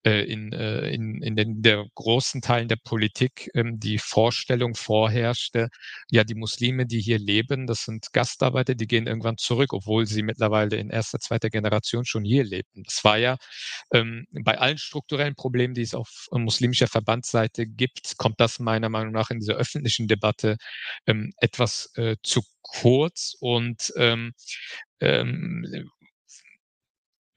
äh, 0.05 0.23
in, 0.23 0.53
äh, 0.53 0.89
in, 0.89 1.21
in 1.21 1.35
den 1.35 1.61
der 1.61 1.85
großen 1.95 2.41
Teilen 2.41 2.67
der 2.67 2.77
Politik 2.77 3.49
ähm, 3.53 3.79
die 3.79 3.99
Vorstellung 3.99 4.75
vorherrschte, 4.75 5.69
ja, 6.09 6.23
die 6.23 6.35
Muslime, 6.35 6.85
die 6.85 7.01
hier 7.01 7.19
leben, 7.19 7.67
das 7.67 7.83
sind 7.85 8.13
Gastarbeiter, 8.13 8.75
die 8.75 8.87
gehen 8.87 9.07
irgendwann 9.07 9.37
zurück, 9.37 9.73
obwohl 9.73 10.05
sie 10.05 10.23
mittlerweile 10.23 10.77
in 10.77 10.89
erster, 10.89 11.19
zweiter 11.19 11.49
Generation 11.49 12.05
schon 12.05 12.23
hier 12.23 12.43
lebten. 12.43 12.83
Das 12.83 13.03
war 13.03 13.17
ja 13.17 13.37
ähm, 13.93 14.04
bei 14.43 14.57
allen 14.57 14.77
strukturellen 14.77 15.35
Problemen, 15.35 15.73
die 15.73 15.81
es 15.81 15.93
auf 15.93 16.27
muslimischer 16.31 16.87
Verbandsseite 16.87 17.67
gibt, 17.67 18.17
kommt 18.17 18.39
das 18.39 18.59
meiner 18.59 18.89
Meinung 18.89 19.13
nach 19.13 19.29
in 19.29 19.39
dieser 19.39 19.55
öffentlichen 19.55 20.07
Debatte 20.07 20.57
ähm, 21.07 21.31
etwas 21.39 21.91
äh, 21.95 22.15
zu 22.23 22.41
kurz 22.61 23.35
und 23.39 23.93
ähm, 23.97 24.33
ähm, 24.99 25.89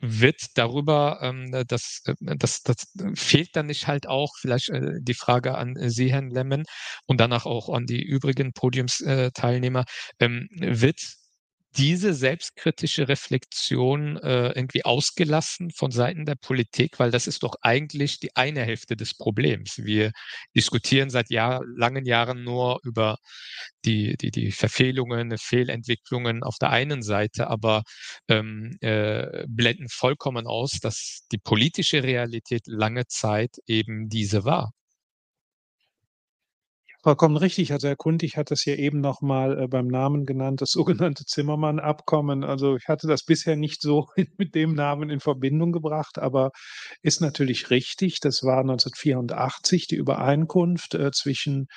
wird 0.00 0.56
darüber, 0.56 1.18
ähm, 1.22 1.50
das, 1.66 2.02
äh, 2.06 2.14
das, 2.20 2.62
das 2.62 2.86
fehlt 3.14 3.56
dann 3.56 3.66
nicht 3.66 3.86
halt 3.86 4.06
auch 4.06 4.36
vielleicht 4.38 4.70
äh, 4.70 4.92
die 5.00 5.14
Frage 5.14 5.56
an 5.56 5.74
Sie, 5.90 6.12
Herrn 6.12 6.30
Lemmen, 6.30 6.64
und 7.06 7.20
danach 7.20 7.46
auch 7.46 7.68
an 7.68 7.86
die 7.86 8.02
übrigen 8.02 8.52
Podiumsteilnehmer, 8.52 9.84
ähm, 10.20 10.48
wird 10.52 11.00
diese 11.78 12.12
selbstkritische 12.12 13.08
Reflexion 13.08 14.16
äh, 14.16 14.48
irgendwie 14.48 14.84
ausgelassen 14.84 15.70
von 15.70 15.92
Seiten 15.92 16.26
der 16.26 16.34
Politik, 16.34 16.98
weil 16.98 17.12
das 17.12 17.28
ist 17.28 17.44
doch 17.44 17.54
eigentlich 17.62 18.18
die 18.18 18.34
eine 18.36 18.62
Hälfte 18.64 18.96
des 18.96 19.14
Problems. 19.14 19.78
Wir 19.78 20.10
diskutieren 20.56 21.08
seit 21.08 21.30
Jahr, 21.30 21.62
langen 21.76 22.04
Jahren 22.04 22.42
nur 22.42 22.80
über 22.82 23.18
die, 23.84 24.16
die, 24.16 24.32
die 24.32 24.50
Verfehlungen, 24.50 25.38
Fehlentwicklungen 25.38 26.42
auf 26.42 26.56
der 26.60 26.70
einen 26.70 27.02
Seite, 27.02 27.48
aber 27.48 27.84
ähm, 28.28 28.76
äh, 28.80 29.46
blenden 29.48 29.88
vollkommen 29.88 30.46
aus, 30.48 30.80
dass 30.80 31.26
die 31.32 31.38
politische 31.38 32.02
Realität 32.02 32.62
lange 32.66 33.06
Zeit 33.06 33.56
eben 33.66 34.08
diese 34.08 34.44
war. 34.44 34.72
Vollkommen 37.04 37.36
richtig. 37.36 37.72
Also 37.72 37.86
Herr 37.86 37.96
Kundig 37.96 38.36
hat 38.36 38.50
das 38.50 38.64
ja 38.64 38.74
eben 38.74 39.00
noch 39.00 39.20
mal 39.20 39.62
äh, 39.62 39.68
beim 39.68 39.86
Namen 39.86 40.26
genannt, 40.26 40.60
das 40.60 40.70
sogenannte 40.72 41.24
Zimmermann-Abkommen. 41.24 42.42
Also 42.44 42.76
ich 42.76 42.88
hatte 42.88 43.06
das 43.06 43.24
bisher 43.24 43.56
nicht 43.56 43.82
so 43.82 44.06
mit 44.36 44.54
dem 44.54 44.74
Namen 44.74 45.08
in 45.10 45.20
Verbindung 45.20 45.72
gebracht, 45.72 46.18
aber 46.18 46.50
ist 47.02 47.20
natürlich 47.20 47.70
richtig. 47.70 48.20
Das 48.20 48.42
war 48.42 48.60
1984 48.60 49.86
die 49.86 49.96
Übereinkunft 49.96 50.94
äh, 50.94 51.12
zwischen 51.12 51.68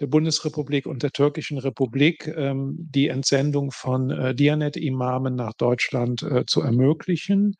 der 0.00 0.08
Bundesrepublik 0.08 0.86
und 0.86 1.02
der 1.02 1.12
Türkischen 1.12 1.58
Republik, 1.58 2.26
ähm, 2.26 2.74
die 2.78 3.08
Entsendung 3.08 3.70
von 3.70 4.10
äh, 4.10 4.34
Dianet-Imamen 4.34 5.36
nach 5.36 5.54
Deutschland 5.54 6.22
äh, 6.22 6.44
zu 6.46 6.60
ermöglichen. 6.60 7.54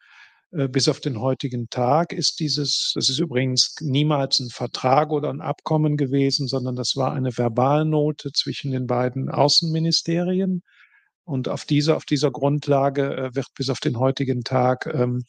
Äh, 0.54 0.68
bis 0.68 0.88
auf 0.88 1.00
den 1.00 1.20
heutigen 1.20 1.68
Tag 1.68 2.12
ist 2.12 2.38
dieses, 2.40 2.92
das 2.94 3.08
ist 3.10 3.18
übrigens 3.18 3.74
niemals 3.80 4.40
ein 4.40 4.50
Vertrag 4.50 5.10
oder 5.10 5.30
ein 5.30 5.40
Abkommen 5.40 5.96
gewesen, 5.96 6.46
sondern 6.46 6.76
das 6.76 6.94
war 6.96 7.12
eine 7.12 7.36
Verbalnote 7.36 8.30
zwischen 8.32 8.70
den 8.70 8.86
beiden 8.86 9.30
Außenministerien. 9.30 10.62
Und 11.24 11.48
auf 11.48 11.64
dieser, 11.64 11.96
auf 11.96 12.04
dieser 12.04 12.30
Grundlage 12.30 13.16
äh, 13.16 13.34
wird 13.34 13.48
bis 13.56 13.70
auf 13.70 13.80
den 13.80 13.98
heutigen 13.98 14.42
Tag 14.44 14.86
ähm, 14.92 15.24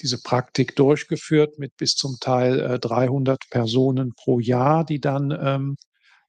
diese 0.00 0.20
Praktik 0.20 0.76
durchgeführt 0.76 1.58
mit 1.58 1.76
bis 1.76 1.94
zum 1.94 2.16
Teil 2.20 2.60
äh, 2.60 2.78
300 2.78 3.44
Personen 3.50 4.12
pro 4.14 4.40
Jahr, 4.40 4.84
die 4.84 5.00
dann 5.00 5.30
ähm, 5.30 5.76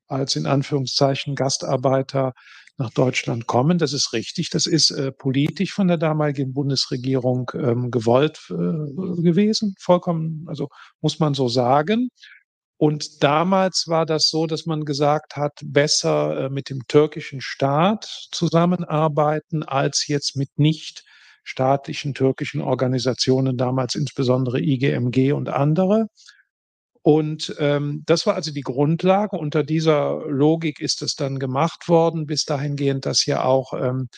als 0.07 0.35
in 0.35 0.45
Anführungszeichen 0.45 1.35
Gastarbeiter 1.35 2.33
nach 2.77 2.91
Deutschland 2.91 3.47
kommen. 3.47 3.77
Das 3.77 3.93
ist 3.93 4.13
richtig. 4.13 4.49
Das 4.49 4.65
ist 4.65 4.91
äh, 4.91 5.11
politisch 5.11 5.73
von 5.73 5.87
der 5.87 5.97
damaligen 5.97 6.53
Bundesregierung 6.53 7.51
ähm, 7.55 7.91
gewollt 7.91 8.39
äh, 8.49 8.53
gewesen. 8.53 9.75
Vollkommen, 9.79 10.45
also 10.47 10.69
muss 11.01 11.19
man 11.19 11.33
so 11.33 11.47
sagen. 11.47 12.09
Und 12.79 13.23
damals 13.23 13.85
war 13.87 14.05
das 14.05 14.29
so, 14.29 14.45
dass 14.45 14.67
man 14.67 14.85
gesagt 14.85 15.35
hat, 15.35 15.53
besser 15.63 16.45
äh, 16.45 16.49
mit 16.49 16.69
dem 16.69 16.85
türkischen 16.87 17.41
Staat 17.41 18.05
zusammenarbeiten 18.31 19.63
als 19.63 20.07
jetzt 20.07 20.35
mit 20.35 20.59
nicht 20.59 21.03
staatlichen 21.43 22.13
türkischen 22.13 22.61
Organisationen, 22.61 23.57
damals 23.57 23.95
insbesondere 23.95 24.59
IGMG 24.59 25.31
und 25.31 25.49
andere. 25.49 26.07
Und 27.07 27.55
ähm, 27.57 28.03
das 28.05 28.25
war 28.25 28.35
also 28.35 28.51
die 28.51 28.59
Grundlage. 28.59 29.37
Unter 29.37 29.63
dieser 29.63 30.25
Logik 30.27 30.81
ist 30.81 31.01
es 31.01 31.15
dann 31.15 31.39
gemacht 31.39 31.87
worden, 31.87 32.25
bis 32.25 32.43
dahingehend, 32.43 33.05
dass 33.05 33.25
ja 33.25 33.45
auch 33.45 33.71
ähm, 33.71 34.09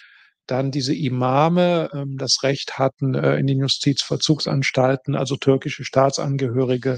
dann 0.47 0.71
diese 0.71 0.95
Imame 0.95 1.91
ähm, 1.93 2.17
das 2.17 2.41
Recht 2.41 2.79
hatten, 2.79 3.13
äh, 3.13 3.35
in 3.35 3.45
den 3.45 3.59
Justizvollzugsanstalten, 3.59 5.13
also 5.15 5.35
türkische 5.35 5.85
Staatsangehörige 5.85 6.97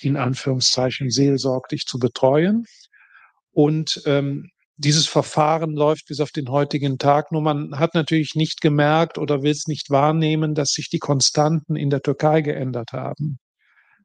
in 0.00 0.16
Anführungszeichen 0.16 1.10
seelsorglich 1.10 1.86
zu 1.86 1.98
betreuen. 1.98 2.64
Und 3.50 4.00
ähm, 4.06 4.48
dieses 4.76 5.08
Verfahren 5.08 5.72
läuft 5.72 6.06
bis 6.06 6.20
auf 6.20 6.30
den 6.30 6.50
heutigen 6.50 6.98
Tag. 6.98 7.32
Nur 7.32 7.42
man 7.42 7.80
hat 7.80 7.96
natürlich 7.96 8.36
nicht 8.36 8.60
gemerkt 8.60 9.18
oder 9.18 9.42
will 9.42 9.50
es 9.50 9.66
nicht 9.66 9.90
wahrnehmen, 9.90 10.54
dass 10.54 10.68
sich 10.68 10.88
die 10.88 11.00
Konstanten 11.00 11.74
in 11.74 11.90
der 11.90 12.00
Türkei 12.00 12.42
geändert 12.42 12.92
haben. 12.92 13.40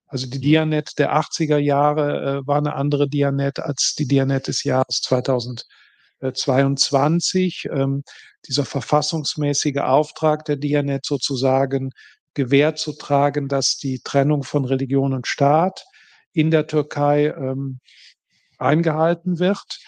Also 0.08 0.28
die 0.28 0.40
Dianet 0.40 1.00
der 1.00 1.16
80er 1.16 1.58
Jahre 1.58 2.42
äh, 2.44 2.48
war 2.48 2.58
eine 2.58 2.76
andere 2.76 3.10
Dianet 3.10 3.60
als 3.60 3.96
die 3.98 4.08
Dianet 4.08 4.48
des 4.48 4.64
Jahres 4.64 5.02
2022. 5.02 7.68
Ähm, 7.72 8.04
dieser 8.48 8.66
verfassungsmäßige 8.66 9.78
Auftrag 9.78 10.46
der 10.46 10.56
Dianet 10.56 11.06
sozusagen 11.06 11.90
gewährt 12.34 12.78
zu 12.78 12.94
tragen, 12.94 13.50
dass 13.50 13.78
die 13.78 14.00
Trennung 14.00 14.44
von 14.44 14.64
Religion 14.64 15.14
und 15.14 15.28
Staat 15.28 15.84
in 16.34 16.52
der 16.52 16.68
Türkei 16.68 17.28
ähm, 17.28 17.80
eingehalten 18.58 19.40
wird, 19.40 19.80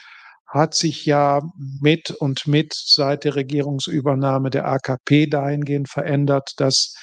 hat 0.47 0.73
sich 0.73 1.05
ja 1.05 1.41
mit 1.79 2.09
und 2.09 2.47
mit 2.47 2.73
seit 2.73 3.23
der 3.23 3.35
Regierungsübernahme 3.35 4.49
der 4.49 4.67
AKP 4.67 5.27
dahingehend 5.27 5.89
verändert, 5.89 6.53
dass 6.57 6.95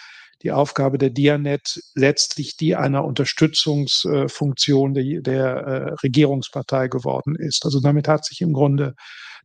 die 0.47 0.52
Aufgabe 0.52 0.97
der 0.97 1.10
Dianet 1.10 1.81
letztlich 1.97 2.56
die 2.56 2.77
einer 2.77 3.05
Unterstützungsfunktion 3.05 4.94
der, 4.94 5.20
der 5.20 5.44
äh, 5.44 5.94
Regierungspartei 6.05 6.86
geworden 6.86 7.35
ist. 7.35 7.64
Also 7.64 7.81
damit 7.81 8.06
hat 8.06 8.24
sich 8.24 8.40
im 8.43 8.52
Grunde 8.52 8.94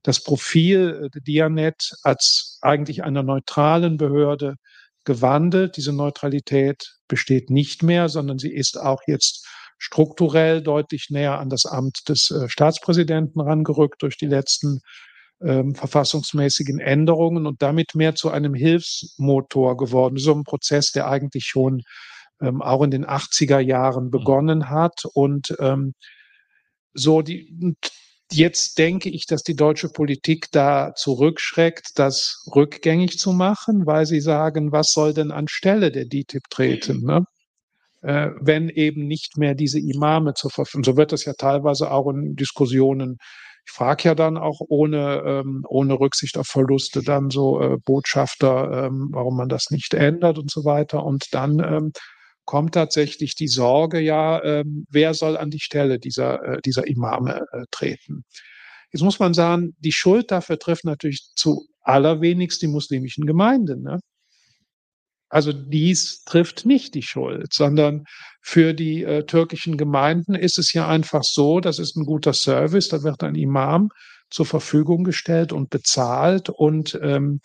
das 0.03 0.23
Profil 0.23 1.09
der 1.11 1.21
Dianet 1.21 1.89
als 2.03 2.59
eigentlich 2.61 3.03
einer 3.03 3.23
neutralen 3.23 3.97
Behörde 3.97 4.57
gewandelt. 5.03 5.75
Diese 5.75 5.91
Neutralität 5.91 6.93
besteht 7.07 7.49
nicht 7.49 7.81
mehr, 7.81 8.07
sondern 8.07 8.37
sie 8.37 8.53
ist 8.53 8.79
auch 8.79 9.01
jetzt 9.07 9.47
strukturell 9.79 10.61
deutlich 10.61 11.07
näher 11.09 11.39
an 11.39 11.49
das 11.49 11.65
Amt 11.65 12.09
des 12.09 12.29
äh, 12.29 12.47
Staatspräsidenten 12.47 13.41
rangerückt 13.41 14.03
durch 14.03 14.17
die 14.17 14.27
letzten 14.27 14.81
ähm, 15.43 15.75
verfassungsmäßigen 15.75 16.79
Änderungen 16.79 17.45
und 17.45 17.61
damit 17.61 17.95
mehr 17.95 18.15
zu 18.15 18.29
einem 18.29 18.53
Hilfsmotor 18.53 19.77
geworden. 19.77 20.17
So 20.17 20.33
ein 20.33 20.43
Prozess, 20.43 20.91
der 20.91 21.07
eigentlich 21.07 21.45
schon 21.45 21.81
ähm, 22.41 22.61
auch 22.61 22.83
in 22.83 22.91
den 22.91 23.05
80er 23.05 23.59
Jahren 23.59 24.05
mhm. 24.05 24.11
begonnen 24.11 24.69
hat. 24.69 25.03
Und 25.13 25.55
ähm, 25.59 25.93
so 26.93 27.21
die, 27.21 27.75
jetzt 28.31 28.77
denke 28.77 29.09
ich, 29.09 29.25
dass 29.25 29.43
die 29.43 29.55
deutsche 29.55 29.89
Politik 29.89 30.47
da 30.51 30.93
zurückschreckt, 30.95 31.91
das 31.95 32.45
rückgängig 32.53 33.17
zu 33.17 33.33
machen, 33.33 33.85
weil 33.85 34.05
sie 34.05 34.21
sagen, 34.21 34.71
was 34.71 34.91
soll 34.91 35.13
denn 35.13 35.31
anstelle 35.31 35.91
der 35.91 36.05
DTIP 36.05 36.43
treten? 36.49 37.01
Ne? 37.05 37.23
Äh, 38.01 38.29
wenn 38.39 38.69
eben 38.69 39.07
nicht 39.07 39.37
mehr 39.37 39.53
diese 39.53 39.79
Imame 39.79 40.33
zur 40.33 40.49
Verfügung. 40.49 40.83
So 40.83 40.97
wird 40.97 41.11
das 41.11 41.25
ja 41.25 41.33
teilweise 41.33 41.91
auch 41.91 42.09
in 42.09 42.35
Diskussionen 42.35 43.17
ich 43.65 43.71
frage 43.71 44.03
ja 44.09 44.15
dann 44.15 44.37
auch 44.37 44.59
ohne, 44.67 45.23
ähm, 45.25 45.65
ohne 45.67 45.99
Rücksicht 45.99 46.37
auf 46.37 46.47
Verluste 46.47 47.03
dann 47.03 47.29
so 47.29 47.61
äh, 47.61 47.77
Botschafter, 47.83 48.85
ähm, 48.85 49.09
warum 49.11 49.37
man 49.37 49.49
das 49.49 49.69
nicht 49.69 49.93
ändert 49.93 50.37
und 50.37 50.49
so 50.51 50.65
weiter. 50.65 51.05
Und 51.05 51.27
dann 51.31 51.59
ähm, 51.59 51.91
kommt 52.45 52.73
tatsächlich 52.73 53.35
die 53.35 53.47
Sorge, 53.47 53.99
ja, 53.99 54.43
ähm, 54.43 54.85
wer 54.89 55.13
soll 55.13 55.37
an 55.37 55.51
die 55.51 55.59
Stelle 55.59 55.99
dieser, 55.99 56.43
äh, 56.43 56.61
dieser 56.65 56.87
Imame 56.87 57.45
äh, 57.51 57.63
treten? 57.71 58.23
Jetzt 58.91 59.03
muss 59.03 59.19
man 59.19 59.33
sagen, 59.33 59.75
die 59.79 59.93
Schuld 59.93 60.31
dafür 60.31 60.59
trifft 60.59 60.83
natürlich 60.83 61.29
zu 61.35 61.67
allerwenigst 61.81 62.61
die 62.61 62.67
muslimischen 62.67 63.25
Gemeinden. 63.25 63.83
Ne? 63.83 63.99
Also 65.31 65.53
dies 65.53 66.23
trifft 66.25 66.65
nicht 66.65 66.93
die 66.93 67.01
Schuld, 67.01 67.53
sondern 67.53 68.03
für 68.41 68.73
die 68.73 69.03
äh, 69.03 69.25
türkischen 69.25 69.77
Gemeinden 69.77 70.35
ist 70.35 70.59
es 70.59 70.73
ja 70.73 70.87
einfach 70.87 71.23
so, 71.23 71.61
das 71.61 71.79
ist 71.79 71.95
ein 71.95 72.05
guter 72.05 72.33
Service, 72.33 72.89
da 72.89 73.01
wird 73.03 73.23
ein 73.23 73.35
Imam 73.35 73.89
zur 74.29 74.45
Verfügung 74.45 75.05
gestellt 75.05 75.53
und 75.53 75.69
bezahlt 75.69 76.49
und 76.49 76.99
ähm, 77.01 77.39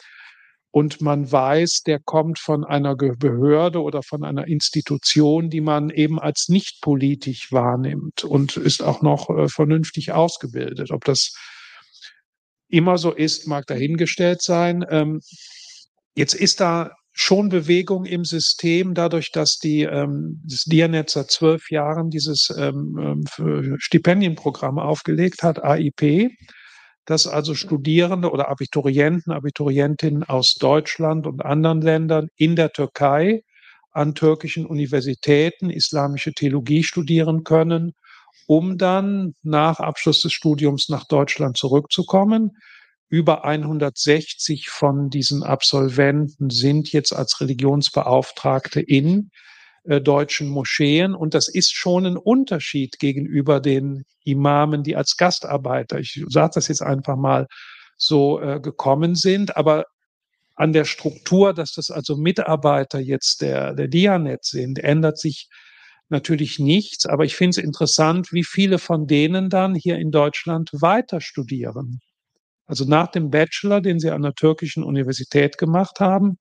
und 0.72 1.00
man 1.00 1.32
weiß, 1.32 1.84
der 1.86 2.00
kommt 2.00 2.38
von 2.38 2.62
einer 2.62 2.96
Behörde 2.96 3.80
oder 3.80 4.02
von 4.02 4.24
einer 4.24 4.46
Institution, 4.46 5.48
die 5.48 5.62
man 5.62 5.88
eben 5.88 6.20
als 6.20 6.50
nicht 6.50 6.82
politisch 6.82 7.50
wahrnimmt 7.50 8.24
und 8.24 8.58
ist 8.58 8.82
auch 8.82 9.00
noch 9.00 9.30
äh, 9.30 9.48
vernünftig 9.48 10.12
ausgebildet. 10.12 10.90
Ob 10.90 11.04
das 11.04 11.34
immer 12.68 12.98
so 12.98 13.10
ist, 13.10 13.46
mag 13.46 13.66
dahingestellt 13.66 14.42
sein. 14.42 14.84
Ähm, 14.90 15.22
jetzt 16.14 16.34
ist 16.34 16.60
da 16.60 16.90
schon 17.18 17.48
Bewegung 17.48 18.04
im 18.04 18.26
System, 18.26 18.92
dadurch, 18.92 19.32
dass 19.32 19.56
die 19.56 19.82
ähm, 19.82 20.42
das 20.44 20.64
Dianet 20.64 21.08
seit 21.08 21.30
zwölf 21.30 21.70
Jahren 21.70 22.10
dieses 22.10 22.54
ähm, 22.56 23.24
ähm 23.38 23.76
Stipendienprogramm 23.78 24.78
aufgelegt 24.78 25.42
hat, 25.42 25.64
AIP, 25.64 26.30
dass 27.06 27.26
also 27.26 27.54
Studierende 27.54 28.30
oder 28.30 28.50
Abiturienten, 28.50 29.32
Abiturientinnen 29.32 30.24
aus 30.24 30.54
Deutschland 30.54 31.26
und 31.26 31.42
anderen 31.42 31.80
Ländern 31.80 32.28
in 32.36 32.54
der 32.54 32.70
Türkei 32.72 33.42
an 33.92 34.14
türkischen 34.14 34.66
Universitäten 34.66 35.70
islamische 35.70 36.34
Theologie 36.34 36.82
studieren 36.82 37.44
können, 37.44 37.94
um 38.46 38.76
dann 38.76 39.32
nach 39.42 39.80
Abschluss 39.80 40.20
des 40.20 40.34
Studiums 40.34 40.90
nach 40.90 41.04
Deutschland 41.04 41.56
zurückzukommen 41.56 42.50
über 43.08 43.44
160 43.44 44.68
von 44.68 45.10
diesen 45.10 45.42
Absolventen 45.42 46.50
sind 46.50 46.92
jetzt 46.92 47.12
als 47.12 47.40
Religionsbeauftragte 47.40 48.80
in 48.80 49.30
äh, 49.84 50.00
deutschen 50.00 50.48
Moscheen. 50.48 51.14
Und 51.14 51.34
das 51.34 51.48
ist 51.48 51.74
schon 51.74 52.06
ein 52.06 52.16
Unterschied 52.16 52.98
gegenüber 52.98 53.60
den 53.60 54.04
Imamen, 54.24 54.82
die 54.82 54.96
als 54.96 55.16
Gastarbeiter, 55.16 56.00
ich 56.00 56.24
sage 56.28 56.52
das 56.54 56.68
jetzt 56.68 56.82
einfach 56.82 57.16
mal, 57.16 57.46
so 57.96 58.40
äh, 58.40 58.60
gekommen 58.60 59.14
sind. 59.14 59.56
Aber 59.56 59.84
an 60.56 60.72
der 60.72 60.84
Struktur, 60.84 61.54
dass 61.54 61.72
das 61.72 61.90
also 61.90 62.16
Mitarbeiter 62.16 62.98
jetzt 62.98 63.40
der, 63.42 63.74
der 63.74 63.88
Dianet 63.88 64.44
sind, 64.44 64.78
ändert 64.78 65.18
sich 65.18 65.48
natürlich 66.08 66.58
nichts. 66.58 67.06
Aber 67.06 67.24
ich 67.24 67.36
finde 67.36 67.58
es 67.58 67.64
interessant, 67.64 68.32
wie 68.32 68.44
viele 68.44 68.78
von 68.78 69.06
denen 69.06 69.50
dann 69.50 69.74
hier 69.74 69.98
in 69.98 70.10
Deutschland 70.10 70.70
weiter 70.72 71.20
studieren. 71.20 72.00
Also 72.66 72.84
nach 72.84 73.08
dem 73.08 73.30
Bachelor, 73.30 73.80
den 73.80 73.98
sie 73.98 74.10
an 74.10 74.22
der 74.22 74.34
türkischen 74.34 74.82
Universität 74.82 75.58
gemacht 75.58 76.00
haben, 76.00 76.38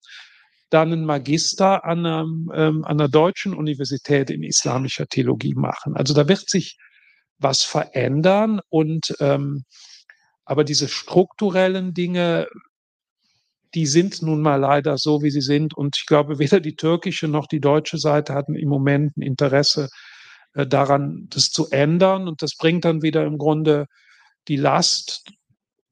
dann 0.70 0.92
einen 0.92 1.06
Magister 1.06 1.86
an 1.86 2.06
einer, 2.06 2.22
ähm, 2.54 2.84
an 2.84 3.00
einer 3.00 3.08
deutschen 3.08 3.54
Universität 3.54 4.30
in 4.30 4.44
islamischer 4.44 5.06
Theologie 5.08 5.54
machen. 5.54 5.96
Also 5.96 6.14
da 6.14 6.28
wird 6.28 6.50
sich 6.50 6.78
was 7.38 7.64
verändern 7.64 8.62
und 8.70 9.16
ähm, 9.20 9.64
aber 10.46 10.64
diese 10.64 10.88
strukturellen 10.88 11.94
Dinge, 11.94 12.48
die 13.74 13.88
sind 13.88 14.22
nun 14.22 14.42
mal 14.42 14.58
leider 14.58 14.98
so, 14.98 15.24
wie 15.24 15.32
sie 15.32 15.42
sind. 15.42 15.74
Und 15.76 15.98
ich 15.98 16.06
glaube, 16.06 16.40
weder 16.40 16.60
die 16.60 16.76
türkische 16.76 17.28
noch 17.28 17.48
die 17.48 17.60
deutsche 17.60 17.98
Seite 17.98 18.34
hatten 18.34 18.56
im 18.56 18.70
Moment 18.70 19.18
ein 19.18 19.22
Interesse 19.22 19.90
äh, 20.54 20.66
daran, 20.68 21.28
das 21.30 21.50
zu 21.50 21.70
ändern. 21.70 22.28
Und 22.28 22.42
das 22.42 22.56
bringt 22.56 22.86
dann 22.86 23.02
wieder 23.02 23.26
im 23.26 23.38
Grunde 23.38 23.88
die 24.48 24.58
Last 24.58 25.32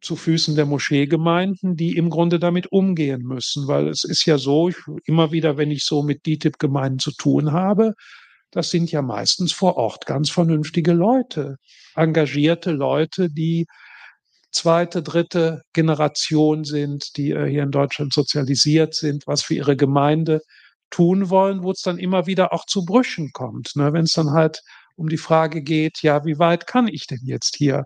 zu 0.04 0.16
Füßen 0.16 0.56
der 0.56 0.66
Moscheegemeinden, 0.66 1.76
die 1.76 1.96
im 1.96 2.10
Grunde 2.10 2.40
damit 2.40 2.72
umgehen 2.72 3.24
müssen, 3.24 3.68
weil 3.68 3.88
es 3.88 4.04
ist 4.04 4.26
ja 4.26 4.38
so, 4.38 4.70
ich, 4.70 4.76
immer 5.06 5.32
wieder, 5.32 5.58
wenn 5.58 5.72
ich 5.72 5.86
so 5.86 6.04
mit 6.04 6.26
DTIP-Gemeinden 6.26 7.00
zu 7.00 7.12
tun 7.12 7.52
habe, 7.52 7.94
das 8.52 8.70
sind 8.70 8.92
ja 8.92 9.02
meistens 9.02 9.52
vor 9.54 9.78
Ort 9.78 10.06
ganz 10.06 10.30
vernünftige 10.30 10.94
Leute, 10.94 11.56
engagierte 11.96 12.72
Leute, 12.72 13.30
die 13.30 13.66
zweite, 14.52 15.02
dritte 15.02 15.64
Generation 15.74 16.64
sind, 16.64 17.18
die 17.18 17.32
äh, 17.32 17.50
hier 17.50 17.64
in 17.64 17.72
Deutschland 17.72 18.14
sozialisiert 18.14 18.94
sind, 18.94 19.24
was 19.26 19.42
für 19.44 19.56
ihre 19.56 19.76
Gemeinde 19.76 20.42
tun 20.92 21.30
wollen, 21.32 21.64
wo 21.64 21.72
es 21.72 21.82
dann 21.82 21.98
immer 21.98 22.28
wieder 22.28 22.54
auch 22.54 22.66
zu 22.66 22.86
Brüchen 22.86 23.32
kommt. 23.34 23.72
Ne? 23.76 23.94
Wenn 23.94 24.04
es 24.04 24.12
dann 24.12 24.32
halt 24.32 24.62
um 24.96 25.10
die 25.10 25.18
Frage 25.18 25.64
geht, 25.64 26.04
ja, 26.04 26.24
wie 26.24 26.38
weit 26.38 26.68
kann 26.68 26.88
ich 26.88 27.08
denn 27.08 27.22
jetzt 27.24 27.56
hier 27.58 27.84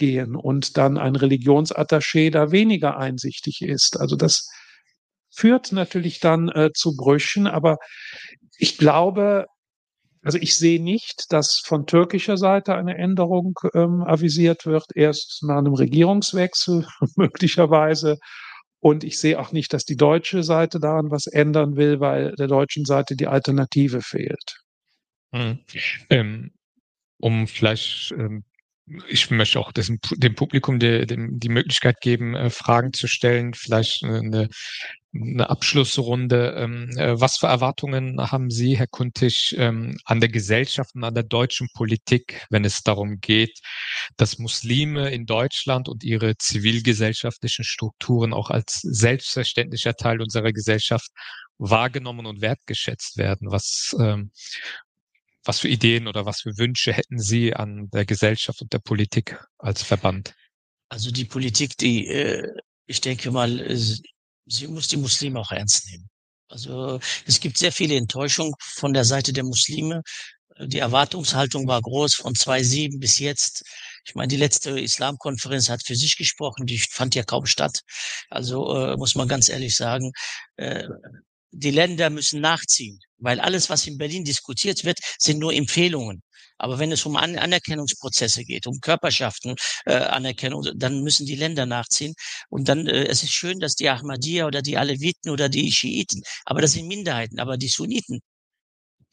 gehen 0.00 0.34
und 0.34 0.76
dann 0.76 0.98
ein 0.98 1.14
Religionsattaché 1.14 2.32
da 2.32 2.50
weniger 2.50 2.96
einsichtig 2.96 3.60
ist. 3.62 4.00
Also 4.00 4.16
das 4.16 4.48
führt 5.30 5.70
natürlich 5.70 6.18
dann 6.18 6.48
äh, 6.48 6.70
zu 6.74 6.96
Brüchen, 6.96 7.46
aber 7.46 7.76
ich 8.58 8.78
glaube, 8.78 9.46
also 10.22 10.38
ich 10.38 10.56
sehe 10.56 10.82
nicht, 10.82 11.26
dass 11.30 11.62
von 11.64 11.86
türkischer 11.86 12.36
Seite 12.36 12.74
eine 12.74 12.96
Änderung 12.96 13.54
ähm, 13.74 14.02
avisiert 14.02 14.66
wird, 14.66 14.86
erst 14.94 15.42
nach 15.44 15.58
einem 15.58 15.74
Regierungswechsel 15.74 16.86
möglicherweise. 17.16 18.18
Und 18.80 19.04
ich 19.04 19.18
sehe 19.18 19.38
auch 19.38 19.52
nicht, 19.52 19.72
dass 19.74 19.84
die 19.84 19.96
deutsche 19.96 20.42
Seite 20.42 20.80
daran 20.80 21.10
was 21.10 21.26
ändern 21.26 21.76
will, 21.76 22.00
weil 22.00 22.34
der 22.36 22.48
deutschen 22.48 22.86
Seite 22.86 23.14
die 23.14 23.26
Alternative 23.26 24.00
fehlt. 24.00 24.62
Hm. 25.32 25.58
Ähm, 26.08 26.52
um 27.18 27.46
vielleicht 27.46 28.12
ähm, 28.12 28.44
ich 29.08 29.30
möchte 29.30 29.60
auch 29.60 29.72
das, 29.72 29.90
dem 30.12 30.34
Publikum 30.34 30.78
die, 30.78 31.06
die 31.06 31.48
Möglichkeit 31.48 32.00
geben, 32.00 32.34
äh, 32.34 32.50
Fragen 32.50 32.92
zu 32.92 33.06
stellen, 33.06 33.54
vielleicht 33.54 34.02
eine, 34.04 34.48
eine 35.14 35.50
Abschlussrunde. 35.50 36.54
Ähm, 36.56 36.90
äh, 36.96 37.20
was 37.20 37.38
für 37.38 37.46
Erwartungen 37.46 38.18
haben 38.20 38.50
Sie, 38.50 38.76
Herr 38.76 38.86
Kuntig, 38.86 39.54
ähm, 39.58 39.96
an 40.04 40.20
der 40.20 40.28
Gesellschaft 40.28 40.94
und 40.94 41.04
an 41.04 41.14
der 41.14 41.22
deutschen 41.22 41.68
Politik, 41.74 42.46
wenn 42.50 42.64
es 42.64 42.82
darum 42.82 43.20
geht, 43.20 43.60
dass 44.16 44.38
Muslime 44.38 45.10
in 45.10 45.26
Deutschland 45.26 45.88
und 45.88 46.04
ihre 46.04 46.36
zivilgesellschaftlichen 46.36 47.64
Strukturen 47.64 48.32
auch 48.32 48.50
als 48.50 48.80
selbstverständlicher 48.82 49.94
Teil 49.94 50.20
unserer 50.20 50.52
Gesellschaft 50.52 51.10
wahrgenommen 51.58 52.26
und 52.26 52.40
wertgeschätzt 52.40 53.18
werden? 53.18 53.50
Was, 53.50 53.94
ähm, 54.00 54.30
was 55.44 55.60
für 55.60 55.68
Ideen 55.68 56.06
oder 56.06 56.26
was 56.26 56.42
für 56.42 56.56
Wünsche 56.58 56.92
hätten 56.92 57.18
Sie 57.18 57.54
an 57.54 57.88
der 57.90 58.04
Gesellschaft 58.04 58.60
und 58.62 58.72
der 58.72 58.78
Politik 58.78 59.42
als 59.58 59.82
Verband? 59.82 60.34
Also 60.88 61.10
die 61.10 61.24
Politik, 61.24 61.76
die, 61.78 62.06
äh, 62.08 62.48
ich 62.86 63.00
denke 63.00 63.30
mal, 63.30 63.76
sie 64.46 64.66
muss 64.68 64.88
die 64.88 64.96
Muslime 64.96 65.38
auch 65.38 65.52
ernst 65.52 65.86
nehmen. 65.88 66.08
Also 66.48 66.98
es 67.26 67.38
gibt 67.38 67.56
sehr 67.58 67.72
viele 67.72 67.96
Enttäuschungen 67.96 68.54
von 68.58 68.92
der 68.92 69.04
Seite 69.04 69.32
der 69.32 69.44
Muslime. 69.44 70.02
Die 70.58 70.78
Erwartungshaltung 70.78 71.66
war 71.68 71.80
groß 71.80 72.16
von 72.16 72.34
2007 72.34 72.98
bis 72.98 73.18
jetzt. 73.18 73.62
Ich 74.04 74.14
meine, 74.14 74.28
die 74.28 74.36
letzte 74.36 74.78
Islamkonferenz 74.78 75.70
hat 75.70 75.82
für 75.86 75.94
sich 75.94 76.16
gesprochen, 76.16 76.66
die 76.66 76.78
fand 76.78 77.14
ja 77.14 77.22
kaum 77.22 77.46
statt. 77.46 77.80
Also 78.28 78.74
äh, 78.74 78.96
muss 78.96 79.14
man 79.14 79.28
ganz 79.28 79.48
ehrlich 79.48 79.76
sagen, 79.76 80.12
äh, 80.56 80.84
die 81.52 81.70
Länder 81.70 82.10
müssen 82.10 82.40
nachziehen, 82.40 82.98
weil 83.18 83.40
alles, 83.40 83.70
was 83.70 83.86
in 83.86 83.98
Berlin 83.98 84.24
diskutiert 84.24 84.84
wird, 84.84 84.98
sind 85.18 85.38
nur 85.38 85.52
Empfehlungen. 85.52 86.22
Aber 86.58 86.78
wenn 86.78 86.92
es 86.92 87.06
um 87.06 87.16
An 87.16 87.38
Anerkennungsprozesse 87.38 88.44
geht, 88.44 88.66
um 88.66 88.80
Körperschaften, 88.80 89.56
äh, 89.86 89.94
Anerkennung, 89.94 90.66
dann 90.74 91.02
müssen 91.02 91.26
die 91.26 91.36
Länder 91.36 91.64
nachziehen. 91.66 92.14
Und 92.50 92.68
dann, 92.68 92.86
äh, 92.86 93.04
es 93.06 93.22
ist 93.22 93.32
schön, 93.32 93.60
dass 93.60 93.74
die 93.74 93.88
Ahmadiyya 93.88 94.46
oder 94.46 94.60
die 94.62 94.76
Aleviten 94.76 95.30
oder 95.30 95.48
die 95.48 95.72
Schiiten, 95.72 96.22
aber 96.44 96.60
das 96.60 96.72
sind 96.72 96.86
Minderheiten, 96.86 97.40
aber 97.40 97.56
die 97.56 97.68
Sunniten, 97.68 98.20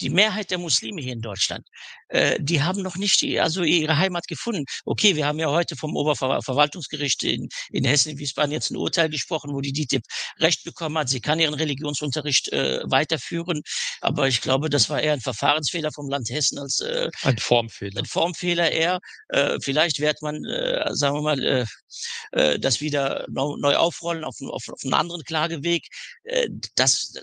die 0.01 0.09
Mehrheit 0.09 0.51
der 0.51 0.57
Muslime 0.57 1.01
hier 1.01 1.13
in 1.13 1.21
Deutschland, 1.21 1.67
äh, 2.09 2.37
die 2.39 2.61
haben 2.61 2.81
noch 2.81 2.95
nicht 2.95 3.21
die, 3.21 3.39
also 3.39 3.63
ihre 3.63 3.97
Heimat 3.97 4.27
gefunden. 4.27 4.65
Okay, 4.85 5.15
wir 5.15 5.25
haben 5.25 5.39
ja 5.39 5.49
heute 5.49 5.75
vom 5.75 5.95
Oberverwaltungsgericht 5.95 7.23
in, 7.23 7.49
in 7.71 7.85
Hessen, 7.85 8.11
in 8.11 8.17
Wiesbaden 8.19 8.51
jetzt 8.51 8.71
ein 8.71 8.77
Urteil 8.77 9.09
gesprochen, 9.09 9.53
wo 9.53 9.61
die 9.61 9.73
DITIB 9.73 10.03
Recht 10.39 10.63
bekommen 10.63 10.97
hat. 10.97 11.09
Sie 11.09 11.21
kann 11.21 11.39
ihren 11.39 11.53
Religionsunterricht 11.53 12.51
äh, 12.51 12.81
weiterführen. 12.85 13.61
Aber 14.01 14.27
ich 14.27 14.41
glaube, 14.41 14.69
das 14.69 14.89
war 14.89 15.01
eher 15.01 15.13
ein 15.13 15.21
Verfahrensfehler 15.21 15.91
vom 15.91 16.09
Land 16.09 16.29
Hessen 16.29 16.59
als 16.59 16.79
äh, 16.79 17.09
ein 17.23 17.37
Formfehler. 17.37 17.99
Ein 17.99 18.05
Formfehler 18.05 18.71
eher. 18.71 18.99
Äh, 19.29 19.57
vielleicht 19.61 19.99
wird 19.99 20.21
man, 20.21 20.43
äh, 20.45 20.89
sagen 20.93 21.17
wir 21.17 21.21
mal, 21.21 21.43
äh, 21.43 21.65
äh, 22.31 22.59
das 22.59 22.81
wieder 22.81 23.25
neu 23.29 23.75
aufrollen 23.75 24.23
auf, 24.23 24.35
auf, 24.41 24.69
auf 24.69 24.79
einen 24.83 24.93
anderen 24.93 25.23
Klageweg. 25.23 25.87
Äh, 26.23 26.49
das, 26.75 27.13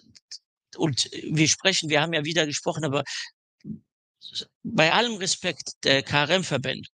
und 0.76 1.10
wir 1.12 1.48
sprechen, 1.48 1.90
wir 1.90 2.00
haben 2.00 2.12
ja 2.12 2.24
wieder 2.24 2.46
gesprochen, 2.46 2.84
aber 2.84 3.04
bei 4.62 4.92
allem 4.92 5.16
Respekt 5.16 5.72
der 5.84 6.02
KRM-Verbände, 6.02 6.88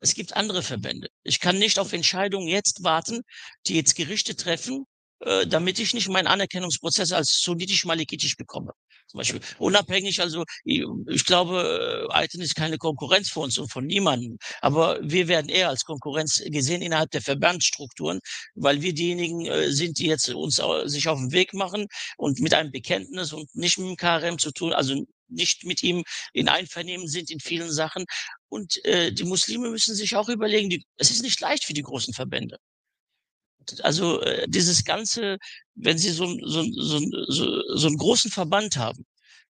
es 0.00 0.14
gibt 0.14 0.36
andere 0.36 0.62
Verbände. 0.62 1.08
Ich 1.24 1.40
kann 1.40 1.58
nicht 1.58 1.78
auf 1.78 1.92
Entscheidungen 1.92 2.48
jetzt 2.48 2.84
warten, 2.84 3.22
die 3.66 3.74
jetzt 3.74 3.96
Gerichte 3.96 4.36
treffen, 4.36 4.84
äh, 5.20 5.46
damit 5.46 5.78
ich 5.78 5.94
nicht 5.94 6.08
meinen 6.08 6.28
Anerkennungsprozess 6.28 7.12
als 7.12 7.40
sunnitisch-malikitisch 7.40 8.36
bekomme. 8.36 8.72
Zum 9.08 9.18
Beispiel 9.18 9.40
unabhängig, 9.58 10.20
also 10.20 10.44
ich, 10.64 10.84
ich 11.08 11.24
glaube, 11.24 12.08
Aiten 12.10 12.42
ist 12.42 12.54
keine 12.54 12.76
Konkurrenz 12.76 13.30
für 13.30 13.40
uns 13.40 13.56
und 13.56 13.72
von 13.72 13.86
niemandem. 13.86 14.38
Aber 14.60 14.98
wir 15.02 15.28
werden 15.28 15.48
eher 15.48 15.70
als 15.70 15.84
Konkurrenz 15.84 16.42
gesehen 16.46 16.82
innerhalb 16.82 17.10
der 17.10 17.22
Verbandsstrukturen, 17.22 18.20
weil 18.54 18.82
wir 18.82 18.92
diejenigen 18.92 19.46
äh, 19.46 19.70
sind, 19.70 19.98
die 19.98 20.06
jetzt 20.06 20.28
uns 20.28 20.60
sich 20.84 21.08
auf 21.08 21.18
den 21.18 21.32
Weg 21.32 21.54
machen 21.54 21.86
und 22.18 22.40
mit 22.40 22.52
einem 22.52 22.70
Bekenntnis 22.70 23.32
und 23.32 23.54
nicht 23.54 23.78
mit 23.78 23.88
dem 23.88 23.96
KRM 23.96 24.38
zu 24.38 24.52
tun, 24.52 24.74
also 24.74 25.04
nicht 25.28 25.64
mit 25.64 25.82
ihm 25.82 26.04
in 26.32 26.48
Einvernehmen 26.48 27.08
sind 27.08 27.30
in 27.30 27.40
vielen 27.40 27.70
Sachen. 27.70 28.04
Und 28.48 28.84
äh, 28.84 29.12
die 29.12 29.24
Muslime 29.24 29.70
müssen 29.70 29.94
sich 29.94 30.16
auch 30.16 30.28
überlegen, 30.28 30.70
die, 30.70 30.84
es 30.96 31.10
ist 31.10 31.22
nicht 31.22 31.40
leicht 31.40 31.64
für 31.64 31.74
die 31.74 31.82
großen 31.82 32.14
Verbände 32.14 32.58
also 33.82 34.20
äh, 34.22 34.46
dieses 34.48 34.84
ganze, 34.84 35.38
wenn 35.74 35.98
Sie 35.98 36.10
so, 36.10 36.26
so, 36.44 36.62
so, 36.72 37.00
so, 37.28 37.62
so 37.76 37.86
einen 37.86 37.96
großen 37.96 38.30
Verband 38.30 38.76
haben, 38.76 39.04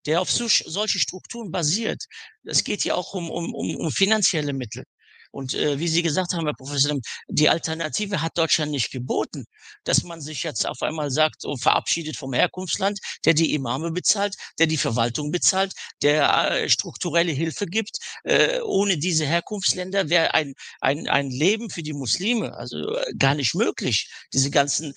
der 0.07 0.21
auf 0.21 0.31
so, 0.31 0.47
solche 0.49 0.99
Strukturen 0.99 1.51
basiert, 1.51 2.05
es 2.45 2.65
geht 2.65 2.85
ja 2.85 2.95
auch 2.95 3.15
um, 3.15 3.31
um, 3.31 3.55
um, 3.55 3.77
um 3.77 3.91
finanzielle 3.91 4.53
Mittel. 4.53 4.85
Und 5.31 5.55
äh, 5.55 5.79
wie 5.79 5.89
Sie 5.89 6.03
gesagt 6.03 6.33
haben, 6.35 6.45
Herr 6.47 6.55
Professor, 6.55 6.97
die 7.29 7.49
Alternative 7.49 8.23
hat 8.23 8.37
Deutschland 8.39 8.73
nicht 8.73 8.91
geboten, 8.91 9.45
dass 9.85 10.03
man 10.03 10.21
sich 10.21 10.43
jetzt 10.43 10.67
auf 10.67 10.83
einmal 10.83 11.11
sagt 11.11 11.45
und 11.45 11.61
verabschiedet 11.61 12.17
vom 12.17 12.33
Herkunftsland, 12.33 12.99
der 13.25 13.35
die 13.35 13.55
Imame 13.55 13.91
bezahlt, 13.91 14.35
der 14.59 14.67
die 14.67 14.77
Verwaltung 14.77 15.31
bezahlt, 15.31 15.73
der 16.03 16.63
äh, 16.63 16.69
strukturelle 16.69 17.33
Hilfe 17.33 17.67
gibt. 17.67 17.99
Äh, 18.25 18.61
ohne 18.63 18.99
diese 18.99 19.27
Herkunftsländer 19.27 20.09
wäre 20.09 20.35
ein, 20.35 20.55
ein, 20.81 21.09
ein 21.09 21.31
Leben 21.31 21.71
für 21.71 21.83
die 21.83 21.93
Muslime 21.93 22.55
also 22.57 22.95
äh, 22.97 23.15
gar 23.19 23.35
nicht 23.35 23.55
möglich. 23.55 24.11
Diese 24.33 24.51
ganzen, 24.51 24.95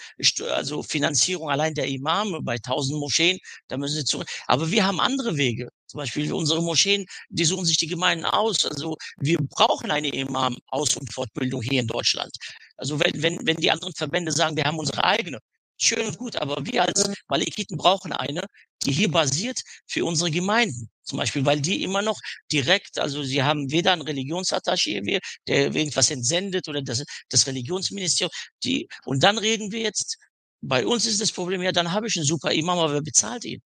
also 0.50 0.84
Finanzierung 0.84 1.50
allein 1.50 1.74
der 1.74 1.88
Imame 1.88 2.42
bei 2.42 2.58
tausend 2.58 3.00
Moscheen, 3.00 3.40
da 3.68 3.78
müssen 3.78 3.96
sie 3.96 4.06
zu. 4.06 4.24
Aber 4.48 4.72
wir 4.72 4.86
haben 4.86 5.00
andere 5.00 5.38
Wege. 5.38 5.70
Zum 5.92 5.98
Beispiel 5.98 6.32
unsere 6.32 6.62
Moscheen, 6.62 7.06
die 7.30 7.44
suchen 7.44 7.66
sich 7.66 7.76
die 7.76 7.88
Gemeinden 7.88 8.24
aus. 8.24 8.66
Also 8.66 8.96
wir 9.18 9.38
brauchen 9.40 9.92
eine 9.92 10.08
Imam-Aus- 10.08 10.96
und 10.96 11.12
Fortbildung 11.14 11.62
hier 11.62 11.82
in 11.82 11.88
Deutschland. 11.88 12.34
Also 12.78 12.98
wenn, 13.02 13.22
wenn, 13.22 13.40
wenn 13.46 13.58
die 13.58 13.70
anderen 13.70 13.94
Verbände 13.94 14.32
sagen, 14.32 14.56
wir 14.56 14.64
haben 14.64 14.80
unsere 14.80 15.04
eigene, 15.04 15.40
schön 15.78 16.08
und 16.08 16.18
gut, 16.18 16.38
aber 16.38 16.66
wir 16.66 16.84
als 16.84 17.10
mhm. 17.10 17.14
Malikiten 17.28 17.76
brauchen 17.76 18.14
eine, 18.14 18.46
die 18.86 18.94
hier 18.94 19.12
basiert 19.12 19.60
für 19.86 20.06
unsere 20.06 20.32
Gemeinden. 20.32 20.90
Zum 21.04 21.18
Beispiel, 21.18 21.46
weil 21.46 21.60
die 21.60 21.84
immer 21.84 22.02
noch 22.02 22.20
direkt, 22.54 22.98
also 22.98 23.22
sie 23.22 23.44
haben 23.44 23.70
weder 23.70 23.92
ein 23.92 24.02
Religionsattaché, 24.02 25.20
der 25.48 25.76
irgendwas 25.76 26.10
entsendet 26.10 26.70
oder 26.70 26.82
das, 26.82 27.04
das 27.28 27.48
Religionsministerium, 27.48 28.32
die, 28.64 28.88
und 29.04 29.24
dann 29.24 29.38
reden 29.38 29.74
wir 29.74 29.82
jetzt, 29.82 30.18
bei 30.62 30.86
uns 30.86 31.06
ist 31.06 31.20
das 31.20 31.34
Problem, 31.34 31.62
ja, 31.62 31.74
dann 31.74 31.92
habe 31.92 32.08
ich 32.08 32.16
einen 32.16 32.26
super 32.26 32.54
Imam, 32.54 32.80
aber 32.80 32.94
wer 32.94 33.02
bezahlt 33.02 33.44
ihn? 33.44 33.62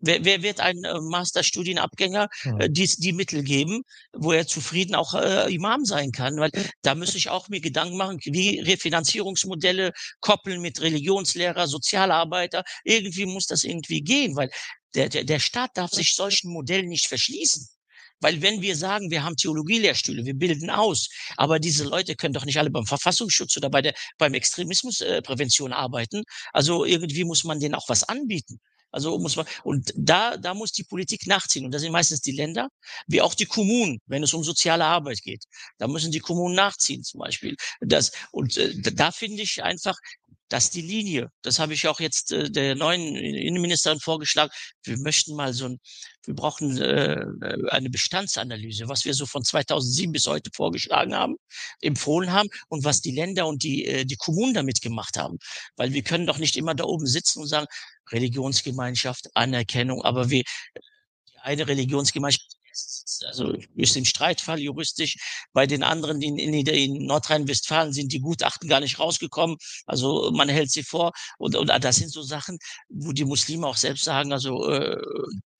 Wer, 0.00 0.24
wer 0.24 0.42
wird 0.42 0.60
ein 0.60 0.82
äh, 0.84 1.00
Masterstudienabgänger 1.00 2.28
äh, 2.58 2.70
die, 2.70 2.88
die 2.98 3.12
Mittel 3.12 3.42
geben, 3.42 3.82
wo 4.12 4.32
er 4.32 4.46
zufrieden 4.46 4.94
auch 4.94 5.14
äh, 5.14 5.52
Imam 5.54 5.84
sein 5.84 6.10
kann? 6.10 6.38
Weil 6.38 6.50
da 6.82 6.94
müsste 6.94 7.18
ich 7.18 7.28
auch 7.28 7.48
mir 7.48 7.60
Gedanken 7.60 7.96
machen, 7.96 8.18
wie 8.24 8.60
Refinanzierungsmodelle 8.60 9.92
koppeln 10.20 10.62
mit 10.62 10.80
Religionslehrer, 10.80 11.66
Sozialarbeiter. 11.66 12.64
Irgendwie 12.84 13.26
muss 13.26 13.46
das 13.46 13.64
irgendwie 13.64 14.00
gehen, 14.02 14.36
weil 14.36 14.50
der, 14.94 15.08
der, 15.08 15.24
der 15.24 15.38
Staat 15.38 15.70
darf 15.74 15.90
sich 15.90 16.14
solchen 16.14 16.50
Modellen 16.50 16.88
nicht 16.88 17.06
verschließen. 17.06 17.68
Weil 18.20 18.42
wenn 18.42 18.60
wir 18.60 18.76
sagen, 18.76 19.10
wir 19.10 19.22
haben 19.24 19.36
Theologielehrstühle, 19.36 20.24
wir 20.24 20.34
bilden 20.34 20.70
aus, 20.70 21.08
aber 21.36 21.58
diese 21.58 21.84
Leute 21.84 22.16
können 22.16 22.34
doch 22.34 22.44
nicht 22.44 22.58
alle 22.58 22.70
beim 22.70 22.86
Verfassungsschutz 22.86 23.56
oder 23.56 23.70
bei 23.70 23.82
der, 23.82 23.94
beim 24.18 24.34
Extremismusprävention 24.34 25.72
äh, 25.72 25.74
arbeiten. 25.74 26.22
Also 26.52 26.84
irgendwie 26.84 27.24
muss 27.24 27.44
man 27.44 27.60
denen 27.60 27.74
auch 27.74 27.88
was 27.88 28.04
anbieten. 28.04 28.60
Also 28.90 29.18
muss 29.18 29.36
man, 29.36 29.46
und 29.64 29.92
da, 29.96 30.36
da 30.36 30.54
muss 30.54 30.72
die 30.72 30.84
Politik 30.84 31.26
nachziehen. 31.26 31.64
Und 31.64 31.72
das 31.72 31.82
sind 31.82 31.92
meistens 31.92 32.20
die 32.20 32.32
Länder, 32.32 32.68
wie 33.06 33.22
auch 33.22 33.34
die 33.34 33.46
Kommunen, 33.46 34.00
wenn 34.06 34.22
es 34.22 34.34
um 34.34 34.44
soziale 34.44 34.84
Arbeit 34.84 35.22
geht. 35.22 35.44
Da 35.78 35.88
müssen 35.88 36.12
die 36.12 36.20
Kommunen 36.20 36.54
nachziehen, 36.54 37.02
zum 37.02 37.20
Beispiel. 37.20 37.56
Das, 37.80 38.12
und 38.32 38.56
äh, 38.56 38.74
da 38.92 39.12
finde 39.12 39.42
ich 39.42 39.62
einfach, 39.62 39.96
dass 40.50 40.68
die 40.68 40.82
Linie, 40.82 41.30
das 41.42 41.58
habe 41.60 41.74
ich 41.74 41.86
auch 41.86 42.00
jetzt 42.00 42.32
äh, 42.32 42.50
der 42.50 42.74
neuen 42.74 43.16
Innenministerin 43.16 44.00
vorgeschlagen, 44.00 44.50
wir 44.82 44.98
möchten 44.98 45.34
mal 45.34 45.54
so 45.54 45.66
ein, 45.66 45.78
wir 46.26 46.34
brauchen 46.34 46.76
äh, 46.76 47.24
eine 47.70 47.88
Bestandsanalyse, 47.88 48.88
was 48.88 49.04
wir 49.04 49.14
so 49.14 49.26
von 49.26 49.44
2007 49.44 50.12
bis 50.12 50.26
heute 50.26 50.50
vorgeschlagen 50.52 51.14
haben, 51.14 51.36
empfohlen 51.80 52.32
haben 52.32 52.48
und 52.68 52.84
was 52.84 53.00
die 53.00 53.12
Länder 53.12 53.46
und 53.46 53.62
die, 53.62 53.86
äh, 53.86 54.04
die 54.04 54.16
Kommunen 54.16 54.52
damit 54.52 54.82
gemacht 54.82 55.16
haben. 55.16 55.38
Weil 55.76 55.92
wir 55.92 56.02
können 56.02 56.26
doch 56.26 56.38
nicht 56.38 56.56
immer 56.56 56.74
da 56.74 56.84
oben 56.84 57.06
sitzen 57.06 57.40
und 57.40 57.46
sagen, 57.46 57.66
Religionsgemeinschaft, 58.12 59.28
Anerkennung, 59.34 60.02
aber 60.02 60.30
wir, 60.30 60.42
die 60.42 61.38
eine 61.42 61.66
Religionsgemeinschaft 61.66 62.60
also 63.26 63.56
ist 63.74 63.96
im 63.96 64.04
Streitfall 64.04 64.60
juristisch. 64.60 65.16
Bei 65.52 65.66
den 65.66 65.82
anderen 65.82 66.22
in, 66.22 66.38
in, 66.38 66.54
in 66.54 67.06
Nordrhein-Westfalen 67.06 67.92
sind 67.92 68.12
die 68.12 68.20
Gutachten 68.20 68.68
gar 68.68 68.80
nicht 68.80 68.98
rausgekommen. 68.98 69.56
Also 69.86 70.30
man 70.32 70.48
hält 70.48 70.70
sie 70.70 70.82
vor. 70.82 71.12
Und, 71.38 71.56
und 71.56 71.68
das 71.68 71.96
sind 71.96 72.12
so 72.12 72.22
Sachen, 72.22 72.58
wo 72.88 73.12
die 73.12 73.24
Muslime 73.24 73.66
auch 73.66 73.76
selbst 73.76 74.04
sagen, 74.04 74.32
also 74.32 74.68
äh, 74.68 74.96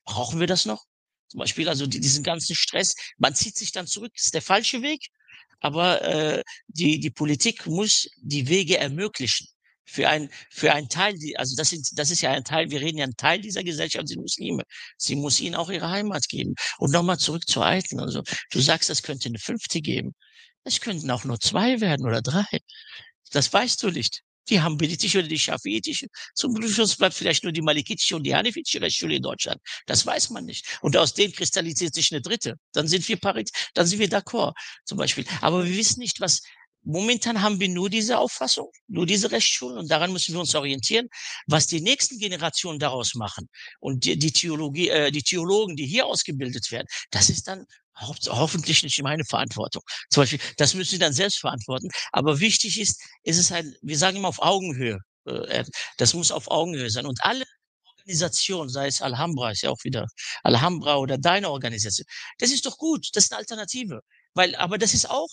brauchen 0.04 0.40
wir 0.40 0.46
das 0.46 0.64
noch? 0.64 0.84
Zum 1.28 1.38
Beispiel, 1.38 1.68
also 1.68 1.86
diesen 1.86 2.24
ganzen 2.24 2.56
Stress. 2.56 2.94
Man 3.18 3.34
zieht 3.34 3.56
sich 3.56 3.72
dann 3.72 3.86
zurück, 3.86 4.12
ist 4.14 4.34
der 4.34 4.42
falsche 4.42 4.82
Weg. 4.82 5.08
Aber 5.60 6.02
äh, 6.02 6.42
die, 6.68 7.00
die 7.00 7.10
Politik 7.10 7.66
muss 7.66 8.08
die 8.22 8.48
Wege 8.48 8.78
ermöglichen 8.78 9.46
für 9.84 10.08
ein, 10.08 10.30
für 10.50 10.72
ein 10.72 10.88
Teil, 10.88 11.14
also 11.36 11.56
das, 11.56 11.70
sind, 11.70 11.88
das 11.96 12.10
ist 12.10 12.20
ja 12.20 12.30
ein 12.30 12.44
Teil, 12.44 12.70
wir 12.70 12.80
reden 12.80 12.98
ja 12.98 13.04
ein 13.04 13.16
Teil 13.16 13.40
dieser 13.40 13.64
Gesellschaft 13.64 14.08
sind 14.08 14.20
Muslime. 14.20 14.62
Sie 14.96 15.16
muss 15.16 15.40
ihnen 15.40 15.56
auch 15.56 15.70
ihre 15.70 15.90
Heimat 15.90 16.28
geben. 16.28 16.54
Und 16.78 16.92
nochmal 16.92 17.18
zurück 17.18 17.46
zu 17.48 17.62
Alten. 17.62 18.00
Also, 18.00 18.22
du 18.50 18.60
sagst, 18.60 18.90
es 18.90 19.02
könnte 19.02 19.28
eine 19.28 19.38
fünfte 19.38 19.80
geben. 19.80 20.14
Es 20.64 20.80
könnten 20.80 21.10
auch 21.10 21.24
nur 21.24 21.40
zwei 21.40 21.80
werden 21.80 22.06
oder 22.06 22.22
drei. 22.22 22.44
Das 23.32 23.52
weißt 23.52 23.82
du 23.82 23.90
nicht. 23.90 24.22
Die 24.48 24.60
haben 24.60 24.72
hambelitische 24.72 25.20
oder 25.20 25.28
die 25.28 25.38
schafiitische. 25.38 26.06
Zum 26.34 26.60
Schluss 26.68 26.96
bleibt 26.96 27.14
vielleicht 27.14 27.44
nur 27.44 27.52
die 27.52 27.62
malikitische 27.62 28.16
und 28.16 28.24
die 28.24 28.34
hanifitische 28.34 28.80
Rechtsschule 28.80 29.16
in 29.16 29.22
Deutschland. 29.22 29.60
Das 29.86 30.04
weiß 30.04 30.30
man 30.30 30.44
nicht. 30.44 30.78
Und 30.80 30.96
aus 30.96 31.14
denen 31.14 31.32
kristallisiert 31.32 31.94
sich 31.94 32.10
eine 32.10 32.20
dritte. 32.20 32.56
Dann 32.72 32.88
sind 32.88 33.06
wir 33.08 33.16
parit, 33.16 33.50
dann 33.74 33.86
sind 33.86 34.00
wir 34.00 34.08
d'accord, 34.08 34.54
zum 34.84 34.98
Beispiel. 34.98 35.24
Aber 35.40 35.64
wir 35.64 35.76
wissen 35.76 36.00
nicht, 36.00 36.20
was, 36.20 36.40
Momentan 36.82 37.42
haben 37.42 37.60
wir 37.60 37.68
nur 37.68 37.90
diese 37.90 38.18
Auffassung, 38.18 38.70
nur 38.88 39.06
diese 39.06 39.30
Rechtsschulen 39.30 39.78
und 39.78 39.90
daran 39.90 40.12
müssen 40.12 40.32
wir 40.34 40.40
uns 40.40 40.54
orientieren, 40.54 41.08
was 41.46 41.66
die 41.66 41.80
nächsten 41.80 42.18
Generationen 42.18 42.78
daraus 42.78 43.14
machen. 43.14 43.48
Und 43.80 44.04
die, 44.04 44.18
die 44.18 44.32
Theologie, 44.32 44.88
äh, 44.88 45.10
die 45.10 45.22
Theologen, 45.22 45.76
die 45.76 45.86
hier 45.86 46.06
ausgebildet 46.06 46.70
werden, 46.70 46.86
das 47.10 47.28
ist 47.28 47.48
dann 47.48 47.66
ho 48.00 48.14
hoffentlich 48.28 48.82
nicht 48.82 49.02
meine 49.02 49.24
Verantwortung. 49.24 49.82
Zum 50.10 50.22
Beispiel, 50.22 50.40
das 50.56 50.74
müssen 50.74 50.92
sie 50.92 50.98
dann 50.98 51.12
selbst 51.12 51.38
verantworten. 51.38 51.88
Aber 52.12 52.40
wichtig 52.40 52.80
ist, 52.80 53.02
ist 53.24 53.38
es 53.38 53.52
ein, 53.52 53.74
wir 53.82 53.98
sagen 53.98 54.16
immer 54.16 54.28
auf 54.28 54.40
Augenhöhe. 54.40 54.98
Äh, 55.26 55.64
das 55.98 56.14
muss 56.14 56.30
auf 56.32 56.50
Augenhöhe 56.50 56.90
sein. 56.90 57.06
Und 57.06 57.22
alle 57.22 57.44
Organisationen, 57.98 58.70
sei 58.70 58.86
es 58.86 59.02
Alhambra, 59.02 59.50
ist 59.50 59.62
ja 59.62 59.70
auch 59.70 59.84
wieder 59.84 60.06
Alhambra 60.42 60.96
oder 60.96 61.18
deine 61.18 61.50
Organisation, 61.50 62.06
das 62.38 62.50
ist 62.50 62.66
doch 62.66 62.78
gut, 62.78 63.08
das 63.12 63.24
ist 63.24 63.32
eine 63.32 63.40
Alternative. 63.40 64.00
Weil, 64.34 64.54
aber 64.56 64.78
das 64.78 64.94
ist 64.94 65.10
auch 65.10 65.28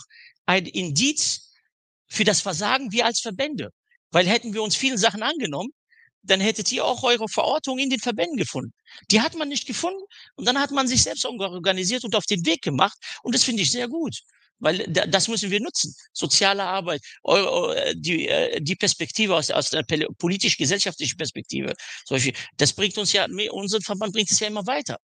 ein 0.48 0.66
Indiz 0.66 1.52
für 2.08 2.24
das 2.24 2.42
Versagen 2.42 2.92
wir 2.92 3.06
als 3.06 3.20
Verbände. 3.20 3.70
Weil 4.12 4.26
hätten 4.26 4.54
wir 4.54 4.64
uns 4.64 4.76
vielen 4.76 4.98
Sachen 4.98 5.22
angenommen, 5.22 5.70
dann 6.24 6.40
hättet 6.40 6.72
ihr 6.72 6.84
auch 6.84 7.04
eure 7.04 7.28
Verortung 7.30 7.78
in 7.80 7.90
den 7.90 8.00
Verbänden 8.00 8.38
gefunden. 8.38 8.74
Die 9.12 9.22
hat 9.22 9.36
man 9.36 9.50
nicht 9.50 9.68
gefunden 9.68 10.02
und 10.36 10.46
dann 10.46 10.60
hat 10.60 10.72
man 10.72 10.88
sich 10.88 11.04
selbst 11.04 11.26
organisiert 11.26 12.04
und 12.04 12.16
auf 12.16 12.26
den 12.26 12.46
Weg 12.46 12.62
gemacht 12.62 12.98
und 13.24 13.36
das 13.36 13.44
finde 13.44 13.62
ich 13.62 13.72
sehr 13.72 13.88
gut. 13.88 14.16
Weil 14.60 14.80
das 14.88 15.28
müssen 15.28 15.52
wir 15.52 15.60
nutzen. 15.60 15.94
Soziale 16.14 16.64
Arbeit, 16.64 17.02
die, 17.94 18.28
äh, 18.28 18.60
die 18.60 18.76
Perspektive 18.76 19.36
aus, 19.36 19.48
der 19.48 19.84
politisch-gesellschaftlichen 20.18 21.16
Perspektive. 21.16 21.74
Das 22.58 22.74
bringt 22.74 22.98
uns 22.98 23.14
ja, 23.14 23.28
unseren 23.52 23.84
Verband 23.84 24.14
bringt 24.14 24.32
es 24.32 24.40
ja 24.40 24.48
immer 24.48 24.66
weiter. 24.66 24.98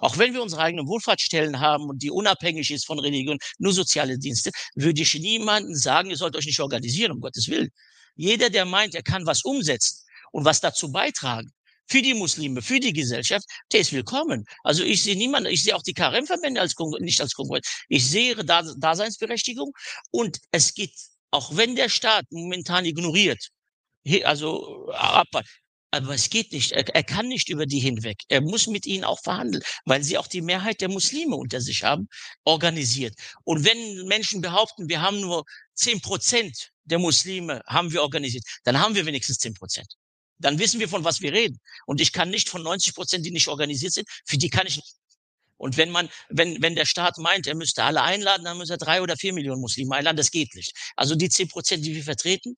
Auch 0.00 0.18
wenn 0.18 0.34
wir 0.34 0.42
unsere 0.42 0.62
eigenen 0.62 0.86
Wohlfahrtsstellen 0.86 1.60
haben 1.60 1.88
und 1.88 2.02
die 2.02 2.10
unabhängig 2.10 2.70
ist 2.70 2.86
von 2.86 2.98
Religion, 2.98 3.38
nur 3.58 3.72
soziale 3.72 4.18
Dienste, 4.18 4.50
würde 4.74 5.02
ich 5.02 5.14
niemandem 5.14 5.74
sagen, 5.74 6.10
ihr 6.10 6.16
sollt 6.16 6.36
euch 6.36 6.46
nicht 6.46 6.60
organisieren, 6.60 7.12
um 7.12 7.20
Gottes 7.20 7.48
Willen. 7.48 7.70
Jeder, 8.14 8.50
der 8.50 8.64
meint, 8.64 8.94
er 8.94 9.02
kann 9.02 9.24
was 9.26 9.42
umsetzen 9.42 10.04
und 10.32 10.44
was 10.44 10.60
dazu 10.60 10.92
beitragen, 10.92 11.52
für 11.88 12.02
die 12.02 12.14
Muslime, 12.14 12.62
für 12.62 12.80
die 12.80 12.92
Gesellschaft, 12.92 13.44
der 13.72 13.80
ist 13.80 13.92
willkommen. 13.92 14.44
Also 14.62 14.82
ich 14.82 15.02
sehe 15.02 15.16
niemanden, 15.16 15.50
ich 15.50 15.62
sehe 15.62 15.74
auch 15.76 15.82
die 15.82 15.94
KRM-Verbände 15.94 16.60
als 16.60 16.74
nicht 17.00 17.20
als 17.20 17.34
Konkurrenz. 17.34 17.66
Ich 17.88 18.08
sehe 18.08 18.30
ihre 18.30 18.44
Daseinsberechtigung 18.44 19.72
und 20.10 20.38
es 20.52 20.74
geht, 20.74 20.92
auch 21.30 21.56
wenn 21.56 21.76
der 21.76 21.88
Staat 21.88 22.24
momentan 22.30 22.84
ignoriert, 22.84 23.48
also 24.24 24.90
ab, 24.92 25.28
aber 25.92 26.14
es 26.14 26.30
geht 26.30 26.52
nicht. 26.52 26.72
Er, 26.72 26.88
er, 26.94 27.04
kann 27.04 27.28
nicht 27.28 27.50
über 27.50 27.66
die 27.66 27.78
hinweg. 27.78 28.22
Er 28.28 28.40
muss 28.40 28.66
mit 28.66 28.86
ihnen 28.86 29.04
auch 29.04 29.20
verhandeln, 29.20 29.62
weil 29.84 30.02
sie 30.02 30.16
auch 30.16 30.26
die 30.26 30.40
Mehrheit 30.40 30.80
der 30.80 30.88
Muslime 30.88 31.36
unter 31.36 31.60
sich 31.60 31.84
haben, 31.84 32.08
organisiert. 32.44 33.14
Und 33.44 33.64
wenn 33.64 34.06
Menschen 34.06 34.40
behaupten, 34.40 34.88
wir 34.88 35.02
haben 35.02 35.20
nur 35.20 35.44
zehn 35.74 36.00
Prozent 36.00 36.70
der 36.84 36.98
Muslime 36.98 37.62
haben 37.66 37.92
wir 37.92 38.02
organisiert, 38.02 38.44
dann 38.64 38.80
haben 38.80 38.94
wir 38.94 39.06
wenigstens 39.06 39.38
zehn 39.38 39.54
Prozent. 39.54 39.94
Dann 40.38 40.58
wissen 40.58 40.80
wir, 40.80 40.88
von 40.88 41.04
was 41.04 41.20
wir 41.20 41.32
reden. 41.32 41.60
Und 41.86 42.00
ich 42.00 42.12
kann 42.12 42.30
nicht 42.30 42.48
von 42.48 42.62
90 42.62 42.94
Prozent, 42.94 43.26
die 43.26 43.30
nicht 43.30 43.48
organisiert 43.48 43.92
sind, 43.92 44.08
für 44.24 44.38
die 44.38 44.48
kann 44.48 44.66
ich 44.66 44.76
nicht. 44.76 44.96
Und 45.58 45.76
wenn 45.76 45.90
man, 45.90 46.08
wenn, 46.28 46.60
wenn 46.60 46.74
der 46.74 46.86
Staat 46.86 47.18
meint, 47.18 47.46
er 47.46 47.54
müsste 47.54 47.84
alle 47.84 48.02
einladen, 48.02 48.44
dann 48.44 48.56
muss 48.56 48.70
er 48.70 48.78
drei 48.78 49.00
oder 49.02 49.16
vier 49.16 49.32
Millionen 49.32 49.60
Muslime 49.60 49.94
einladen. 49.94 50.16
Das 50.16 50.32
geht 50.32 50.54
nicht. 50.56 50.72
Also 50.96 51.14
die 51.14 51.28
zehn 51.28 51.46
Prozent, 51.48 51.84
die 51.84 51.94
wir 51.94 52.02
vertreten, 52.02 52.56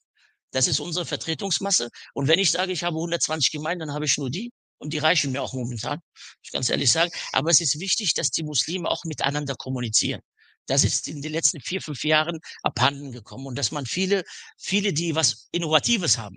das 0.55 0.69
ist 0.69 0.79
unsere 0.79 1.05
Vertretungsmasse. 1.05 1.91
Und 2.15 2.29
wenn 2.29 2.39
ich 2.39 2.53
sage, 2.53 2.71
ich 2.71 2.85
habe 2.85 2.97
120 2.97 3.51
Gemeinden, 3.51 3.81
dann 3.81 3.93
habe 3.93 4.05
ich 4.05 4.17
nur 4.17 4.31
die. 4.31 4.53
Und 4.79 4.93
die 4.93 4.99
reichen 4.99 5.33
mir 5.33 5.43
auch 5.43 5.53
momentan, 5.53 6.01
ich 6.43 6.53
ganz 6.53 6.71
ehrlich 6.71 6.93
sagen. 6.93 7.11
Aber 7.33 7.51
es 7.51 7.61
ist 7.61 7.81
wichtig, 7.81 8.15
dass 8.15 8.31
die 8.31 8.45
Muslime 8.45 8.89
auch 8.89 9.05
miteinander 9.05 9.57
kommunizieren. 9.57 10.21
Das 10.67 10.85
ist 10.85 11.09
in 11.09 11.23
den 11.23 11.33
letzten 11.33 11.61
vier, 11.61 11.83
fünf 11.83 12.05
Jahren 12.05 12.39
abhanden 12.63 13.11
gekommen. 13.11 13.47
Und 13.47 13.59
dass 13.59 13.73
man 13.73 13.85
viele, 13.85 14.23
viele, 14.57 14.93
die 14.93 15.17
was 15.17 15.49
Innovatives 15.51 16.19
haben, 16.19 16.37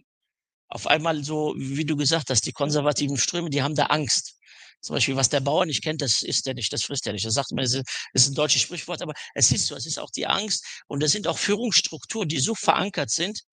auf 0.67 0.87
einmal 0.87 1.23
so, 1.23 1.53
wie 1.55 1.85
du 1.85 1.95
gesagt 1.95 2.31
hast, 2.31 2.45
die 2.45 2.51
konservativen 2.51 3.17
Ströme, 3.17 3.51
die 3.51 3.61
haben 3.61 3.75
da 3.75 3.85
Angst. 3.85 4.35
Zum 4.81 4.95
Beispiel, 4.95 5.15
was 5.15 5.29
der 5.29 5.41
Bauer 5.41 5.65
nicht 5.67 5.83
kennt, 5.83 6.01
das 6.01 6.23
isst 6.23 6.47
er 6.47 6.55
nicht, 6.55 6.73
das 6.73 6.83
frisst 6.83 7.05
er 7.05 7.13
nicht. 7.13 7.25
Das 7.25 7.35
sagt 7.35 7.51
man, 7.51 7.63
das 7.63 7.83
ist 8.13 8.29
ein 8.29 8.35
deutsches 8.35 8.63
Sprichwort, 8.63 9.01
aber 9.03 9.13
es 9.35 9.51
ist 9.51 9.67
so, 9.67 9.75
es 9.75 9.85
ist 9.85 9.99
auch 9.99 10.09
die 10.09 10.25
Angst 10.25 10.65
und 10.87 11.03
es 11.03 11.11
sind 11.11 11.27
auch 11.27 11.37
Führungsstrukturen, 11.37 12.27
die 12.27 12.39
so 12.39 12.55
verankert 12.55 13.11
sind 13.11 13.43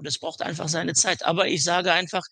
und 0.00 0.06
es 0.06 0.18
braucht 0.18 0.42
einfach 0.42 0.68
seine 0.68 0.94
Zeit. 0.94 1.24
Aber 1.24 1.46
ich 1.46 1.62
sage 1.62 1.92
einfach, 1.92 2.22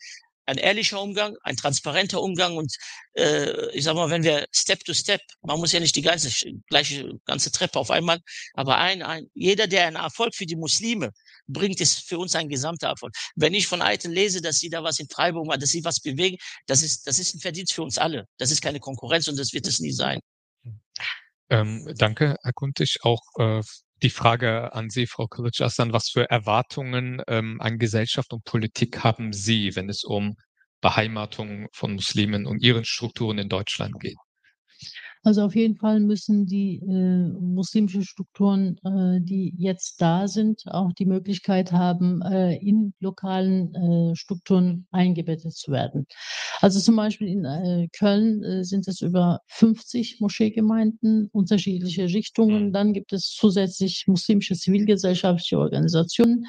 ein 0.47 0.57
ehrlicher 0.57 1.01
Umgang, 1.01 1.37
ein 1.43 1.57
transparenter 1.57 2.23
Umgang 2.23 2.57
und 2.57 2.75
äh, 3.13 3.71
ich 3.73 3.85
sag 3.85 3.95
mal, 3.95 4.09
wenn 4.09 4.23
wir 4.23 4.47
Step 4.51 4.83
to 4.83 4.95
Step, 4.95 5.21
man 5.43 5.59
muss 5.59 5.73
ja 5.73 5.81
nicht 5.81 5.95
die 5.95 6.03
ganze 6.03 6.31
gleiche 6.69 7.13
ganze 7.27 7.53
Treppe 7.53 7.79
auf 7.79 7.91
einmal, 7.91 8.19
aber 8.55 8.79
ein, 8.79 9.03
ein 9.03 9.27
jeder, 9.35 9.67
der 9.67 9.87
einen 9.87 9.97
Erfolg 9.97 10.35
für 10.35 10.47
die 10.47 10.57
Muslime 10.57 11.11
bringt, 11.49 11.83
ist 11.83 12.09
für 12.09 12.19
uns 12.19 12.35
ein 12.35 12.49
gesamter 12.49 12.89
Erfolg. 12.89 13.15
Wenn 13.37 13.53
ich 13.53 13.67
von 13.67 13.83
Eitel 13.83 14.11
lese, 14.11 14.41
dass 14.41 14.59
sie 14.59 14.71
da 14.71 14.83
was 14.83 14.99
in 14.99 15.09
Freiburg 15.11 15.47
machen, 15.47 15.61
dass 15.61 15.69
sie 15.69 15.85
was 15.85 16.01
bewegen, 16.01 16.39
das 16.67 16.83
ist 16.83 17.07
das 17.07 17.19
ist 17.19 17.35
ein 17.35 17.41
Verdienst 17.41 17.75
für 17.75 17.83
uns 17.83 17.99
alle. 17.99 18.25
Das 18.39 18.51
ist 18.51 18.63
keine 18.63 18.81
Konkurrenz 18.81 19.29
und 19.29 19.39
das 19.39 19.53
wird 19.53 19.67
es 19.67 19.81
nie 19.81 19.93
sein. 19.93 20.19
Ähm, 21.51 21.93
danke, 21.99 22.37
Herr 22.43 22.53
Kuntig. 22.55 22.99
Auch 23.03 23.23
äh, 23.39 23.63
die 24.03 24.11
Frage 24.11 24.73
an 24.73 24.91
Sie, 24.91 25.07
Frau 25.07 25.25
Kılıçarslan, 25.25 25.93
was 25.93 26.11
für 26.11 26.31
Erwartungen 26.31 27.23
ähm, 27.27 27.61
an 27.61 27.79
Gesellschaft 27.79 28.33
und 28.33 28.45
Politik 28.45 29.03
haben 29.05 29.33
Sie, 29.33 29.75
wenn 29.77 29.89
es 29.89 30.05
um 30.05 30.37
Beheimatung 30.81 31.69
von 31.73 31.95
Muslimen 31.95 32.47
und 32.47 32.63
ihren 32.63 32.85
Strukturen 32.85 33.39
in 33.39 33.49
Deutschland 33.49 33.99
geht? 34.01 34.17
Also 35.25 35.43
auf 35.43 35.55
jeden 35.55 35.77
Fall 35.77 36.01
müssen 36.01 36.47
die 36.47 36.77
äh, 36.77 37.29
muslimischen 37.41 38.05
Strukturen, 38.05 38.79
äh, 38.85 39.21
die 39.21 39.55
jetzt 39.57 40.01
da 40.01 40.29
sind, 40.29 40.63
auch 40.67 40.93
die 40.93 41.07
Möglichkeit 41.07 41.73
haben, 41.73 42.23
äh, 42.23 42.57
in 42.57 42.95
lokalen 43.01 43.75
äh, 43.75 44.17
Strukturen 44.17 44.87
eingebettet 44.91 45.55
zu 45.55 45.73
werden. 45.73 46.07
Also 46.61 46.81
zum 46.81 46.97
Beispiel 46.97 47.29
in 47.29 47.45
äh, 47.45 47.89
Köln 47.97 48.43
äh, 48.43 48.65
sind 48.65 48.89
es 48.89 49.01
über 49.01 49.41
50 49.49 50.21
Moscheegemeinden, 50.21 51.29
unterschiedliche 51.33 52.05
Richtungen. 52.05 52.69
Mhm. 52.69 52.73
Dann 52.73 52.93
gibt 52.93 53.13
es 53.13 53.35
zusätzlich 53.35 54.05
muslimische 54.07 54.55
zivilgesellschaftliche 54.55 55.59
Organisationen 55.59 56.47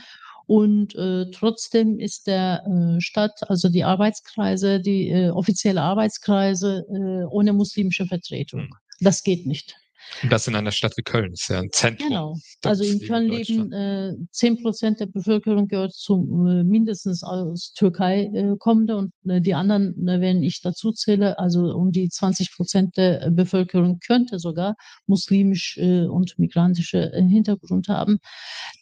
und 0.49 0.95
äh, 0.95 1.29
trotzdem 1.29 1.99
ist 1.99 2.25
der 2.25 2.63
äh, 2.65 2.99
Stadt, 3.01 3.47
also 3.51 3.69
die 3.69 3.83
Arbeitskreise, 3.83 4.79
die 4.79 5.09
äh, 5.09 5.29
offizielle 5.29 5.83
Arbeitskreise 5.83 6.87
äh, 6.89 7.25
ohne 7.29 7.53
muslimische 7.53 8.07
Vertretung. 8.07 8.61
Hm. 8.61 8.69
Das 8.99 9.21
geht 9.21 9.45
nicht. 9.45 9.75
Und 10.23 10.31
das 10.31 10.47
in 10.47 10.55
einer 10.55 10.71
Stadt 10.71 10.97
wie 10.97 11.01
Köln, 11.03 11.33
ist 11.33 11.49
ja 11.49 11.59
ein 11.59 11.71
Zentrum. 11.71 12.09
Genau. 12.09 12.35
Also 12.63 12.83
in 12.83 12.99
Köln 12.99 13.29
leben 13.29 13.71
äh, 13.71 14.15
zehn 14.31 14.57
äh, 14.57 14.61
Prozent 14.61 14.99
der 14.99 15.05
Bevölkerung 15.05 15.67
gehört 15.67 15.93
zum 15.93 16.47
äh, 16.47 16.63
mindestens 16.63 17.23
aus 17.23 17.73
Türkei 17.73 18.29
äh, 18.33 18.55
kommende 18.57 18.97
und 18.97 19.13
äh, 19.27 19.41
die 19.41 19.53
anderen, 19.53 20.07
äh, 20.07 20.19
wenn 20.19 20.43
ich 20.43 20.61
dazu 20.61 20.91
zähle, 20.91 21.39
also 21.39 21.73
um 21.73 21.91
die 21.91 22.09
20 22.09 22.55
Prozent 22.55 22.97
der 22.97 23.29
Bevölkerung 23.31 23.99
könnte 24.05 24.39
sogar 24.39 24.75
muslimisch 25.05 25.77
und 25.77 26.37
migrantische 26.37 27.11
Hintergrund 27.13 27.87
haben. 27.87 28.19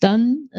Dann 0.02 0.50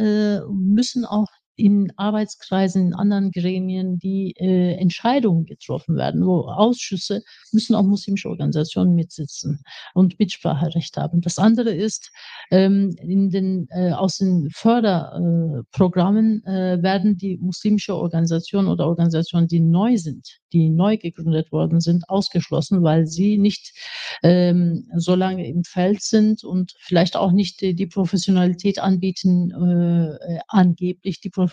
müssen 0.51 1.05
auch 1.05 1.29
in 1.59 1.93
Arbeitskreisen, 1.97 2.87
in 2.89 2.95
anderen 2.95 3.33
Gremien, 3.33 3.99
die 3.99 4.33
äh, 4.39 4.75
Entscheidungen 4.75 5.45
getroffen 5.45 5.97
werden, 5.97 6.25
wo 6.25 6.43
Ausschüsse 6.43 7.23
müssen 7.53 7.75
auch 7.75 7.83
muslimische 7.83 8.29
Organisationen 8.29 8.95
mitsitzen 8.95 9.63
und 9.93 10.19
Mitspracherecht 10.21 10.97
haben. 10.97 11.21
Das 11.21 11.39
andere 11.39 11.75
ist, 11.75 12.13
ähm, 12.53 12.95
in 13.01 13.31
den, 13.31 13.67
äh, 13.71 13.91
aus 13.91 14.19
den 14.19 14.49
Förderprogrammen 14.51 16.45
äh, 16.47 16.81
werden 16.81 17.17
die 17.17 17.39
muslimische 17.39 17.97
Organisationen 17.97 18.69
oder 18.69 18.87
Organisationen, 18.87 19.49
die 19.49 19.61
neu 19.61 19.97
sind, 19.97 20.39
die 20.53 20.71
neu 20.71 20.97
gegründet 20.97 21.51
worden 21.51 21.81
sind, 21.81 22.09
ausgeschlossen, 22.09 22.85
weil 22.85 23.07
sie 23.07 23.37
nicht 23.37 23.73
ähm, 24.23 24.87
so 24.97 25.17
lange 25.17 25.49
im 25.49 25.65
Feld 25.65 26.03
sind 26.03 26.45
und 26.45 26.73
vielleicht 26.79 27.17
auch 27.17 27.33
nicht 27.33 27.61
die, 27.61 27.75
die 27.75 27.87
Professionalität 27.89 28.79
anbieten, 28.79 29.51
äh, 29.51 30.39
angeblich 30.47 31.21
die 31.21 31.31
Professionalität 31.31 31.48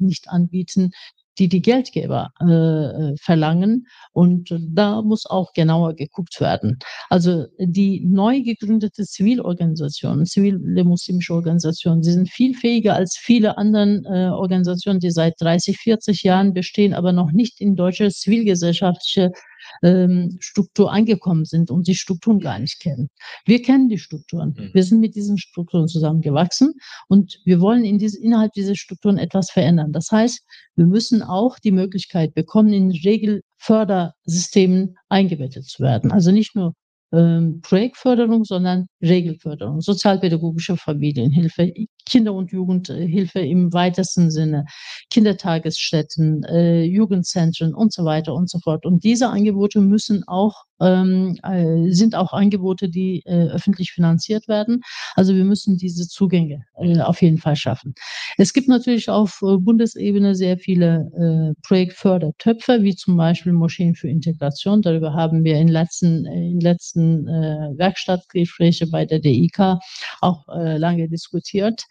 nicht 0.00 0.28
anbieten, 0.28 0.92
die 1.38 1.48
die 1.48 1.62
Geldgeber 1.62 2.32
äh, 2.40 3.16
verlangen. 3.20 3.86
Und 4.12 4.54
da 4.68 5.02
muss 5.02 5.26
auch 5.26 5.52
genauer 5.52 5.94
geguckt 5.94 6.40
werden. 6.40 6.78
Also 7.08 7.46
die 7.58 8.04
neu 8.06 8.42
gegründete 8.42 9.04
Zivilorganisation, 9.04 10.24
zivile 10.26 10.84
muslimische 10.84 11.34
Organisationen, 11.34 12.02
die 12.02 12.10
sind 12.10 12.30
viel 12.30 12.54
fähiger 12.54 12.94
als 12.94 13.16
viele 13.16 13.58
anderen 13.58 14.04
äh, 14.04 14.28
Organisationen, 14.30 15.00
die 15.00 15.10
seit 15.10 15.34
30, 15.40 15.76
40 15.78 16.22
Jahren 16.22 16.54
bestehen, 16.54 16.94
aber 16.94 17.12
noch 17.12 17.32
nicht 17.32 17.60
in 17.60 17.76
deutsche 17.76 18.10
zivilgesellschaftliche 18.10 19.32
ähm, 19.82 20.36
Struktur 20.40 20.92
angekommen 20.92 21.44
sind 21.44 21.70
und 21.70 21.86
die 21.86 21.94
Strukturen 21.94 22.40
gar 22.40 22.58
nicht 22.58 22.80
kennen. 22.80 23.08
Wir 23.44 23.62
kennen 23.62 23.88
die 23.88 23.98
Strukturen. 23.98 24.54
Mhm. 24.56 24.70
Wir 24.72 24.82
sind 24.82 25.00
mit 25.00 25.14
diesen 25.14 25.38
Strukturen 25.38 25.88
zusammengewachsen 25.88 26.74
und 27.08 27.40
wir 27.44 27.60
wollen 27.60 27.84
in 27.84 27.98
diese, 27.98 28.20
innerhalb 28.20 28.52
dieser 28.52 28.76
Strukturen 28.76 29.18
etwas 29.18 29.50
verändern. 29.50 29.92
Das 29.92 30.10
heißt, 30.10 30.42
wir 30.76 30.86
müssen 30.86 31.22
auch 31.26 31.58
die 31.58 31.72
Möglichkeit 31.72 32.34
bekommen, 32.34 32.72
in 32.72 32.90
Regelfördersystemen 32.90 34.96
eingebettet 35.08 35.66
zu 35.66 35.82
werden. 35.82 36.12
Also 36.12 36.30
nicht 36.30 36.54
nur 36.54 36.74
ähm, 37.12 37.60
Projektförderung, 37.62 38.44
sondern 38.44 38.86
Regelförderung, 39.00 39.80
sozialpädagogische 39.80 40.76
Familienhilfe, 40.76 41.72
Kinder- 42.04 42.34
und 42.34 42.52
Jugendhilfe 42.52 43.40
im 43.40 43.72
weitesten 43.72 44.30
Sinne, 44.30 44.64
Kindertagesstätten, 45.10 46.42
äh, 46.44 46.82
Jugendzentren 46.82 47.74
und 47.74 47.92
so 47.92 48.04
weiter 48.04 48.34
und 48.34 48.50
so 48.50 48.58
fort. 48.58 48.84
Und 48.86 49.04
diese 49.04 49.28
Angebote 49.28 49.80
müssen 49.80 50.24
auch 50.26 50.64
ähm, 50.80 51.38
äh, 51.42 51.90
sind 51.92 52.14
auch 52.14 52.32
Angebote, 52.32 52.88
die 52.88 53.22
äh, 53.24 53.48
öffentlich 53.48 53.92
finanziert 53.92 54.48
werden. 54.48 54.82
Also 55.14 55.34
wir 55.34 55.44
müssen 55.44 55.76
diese 55.76 56.08
Zugänge 56.08 56.64
äh, 56.78 57.00
auf 57.00 57.22
jeden 57.22 57.38
Fall 57.38 57.56
schaffen. 57.56 57.94
Es 58.36 58.52
gibt 58.52 58.68
natürlich 58.68 59.08
auf 59.08 59.40
äh, 59.42 59.56
Bundesebene 59.56 60.34
sehr 60.34 60.58
viele 60.58 61.10
äh, 61.16 61.60
Projektfördertöpfe, 61.66 62.82
wie 62.82 62.94
zum 62.94 63.16
Beispiel 63.16 63.52
Moscheen 63.52 63.94
für 63.94 64.08
Integration. 64.08 64.82
Darüber 64.82 65.14
haben 65.14 65.44
wir 65.44 65.56
in 65.58 65.68
letzten, 65.68 66.26
äh, 66.26 66.50
in 66.50 66.60
letzten 66.60 67.26
Werkstattgespräche 67.26 68.86
bei 68.88 69.04
der 69.04 69.18
DIK 69.18 69.78
auch 70.20 70.46
lange 70.48 71.08
diskutiert. 71.08 71.84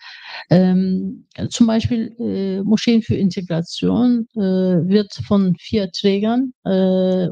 Ähm, 0.50 1.28
zum 1.50 1.68
Beispiel 1.68 2.64
Moscheen 2.64 3.02
für 3.02 3.16
Integration 3.16 4.28
wird 4.34 5.14
von 5.26 5.56
vier 5.60 5.92
Trägern 5.92 6.54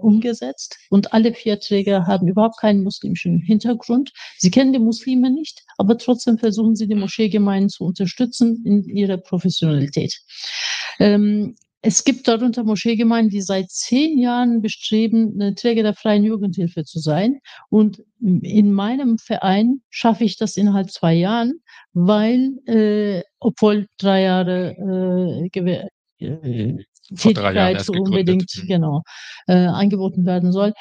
umgesetzt 0.02 0.78
und 0.90 1.14
alle 1.14 1.34
vier 1.34 1.43
Träger 1.60 2.08
haben 2.08 2.28
überhaupt 2.28 2.60
keinen 2.60 2.84
muslimischen 2.84 3.40
Hintergrund. 3.40 4.12
Sie 4.38 4.52
kennen 4.52 4.74
die 4.74 4.80
Muslime 4.80 5.30
nicht, 5.32 5.64
aber 5.78 5.98
trotzdem 5.98 6.38
versuchen 6.38 6.76
sie 6.76 6.88
die 6.88 6.96
Moscheegemeinden 6.96 7.70
zu 7.70 7.86
unterstützen 7.86 8.64
in 8.66 8.84
ihrer 8.84 9.18
Professionalität. 9.18 10.20
Ähm, 11.00 11.56
es 11.86 12.06
gibt 12.06 12.30
darunter 12.30 12.64
Moscheegemeinden, 12.64 13.30
die 13.30 13.42
seit 13.42 13.70
zehn 13.70 14.18
Jahren 14.18 14.62
bestreben, 14.62 15.54
Träger 15.58 15.84
der 15.84 15.94
freien 15.94 16.24
Jugendhilfe 16.24 16.86
zu 16.86 17.00
sein. 17.00 17.40
Und 17.70 18.02
in 18.22 18.72
meinem 18.72 19.18
Verein 19.18 19.82
schaffe 19.90 20.24
ich 20.24 20.38
das 20.38 20.56
innerhalb 20.56 20.92
zwei 20.92 21.14
Jahren, 21.14 21.60
weil, 21.92 22.54
äh, 22.68 23.24
obwohl 23.40 23.88
drei 23.98 24.22
Jahre 24.22 25.50
äh, 25.52 25.60
äh, 26.20 26.86
Tätigkeit 27.18 27.90
unbedingt 27.90 28.64
genau 28.66 29.02
äh, 29.48 29.54
angeboten 29.54 30.26
werden 30.26 30.54
soll. 30.54 30.72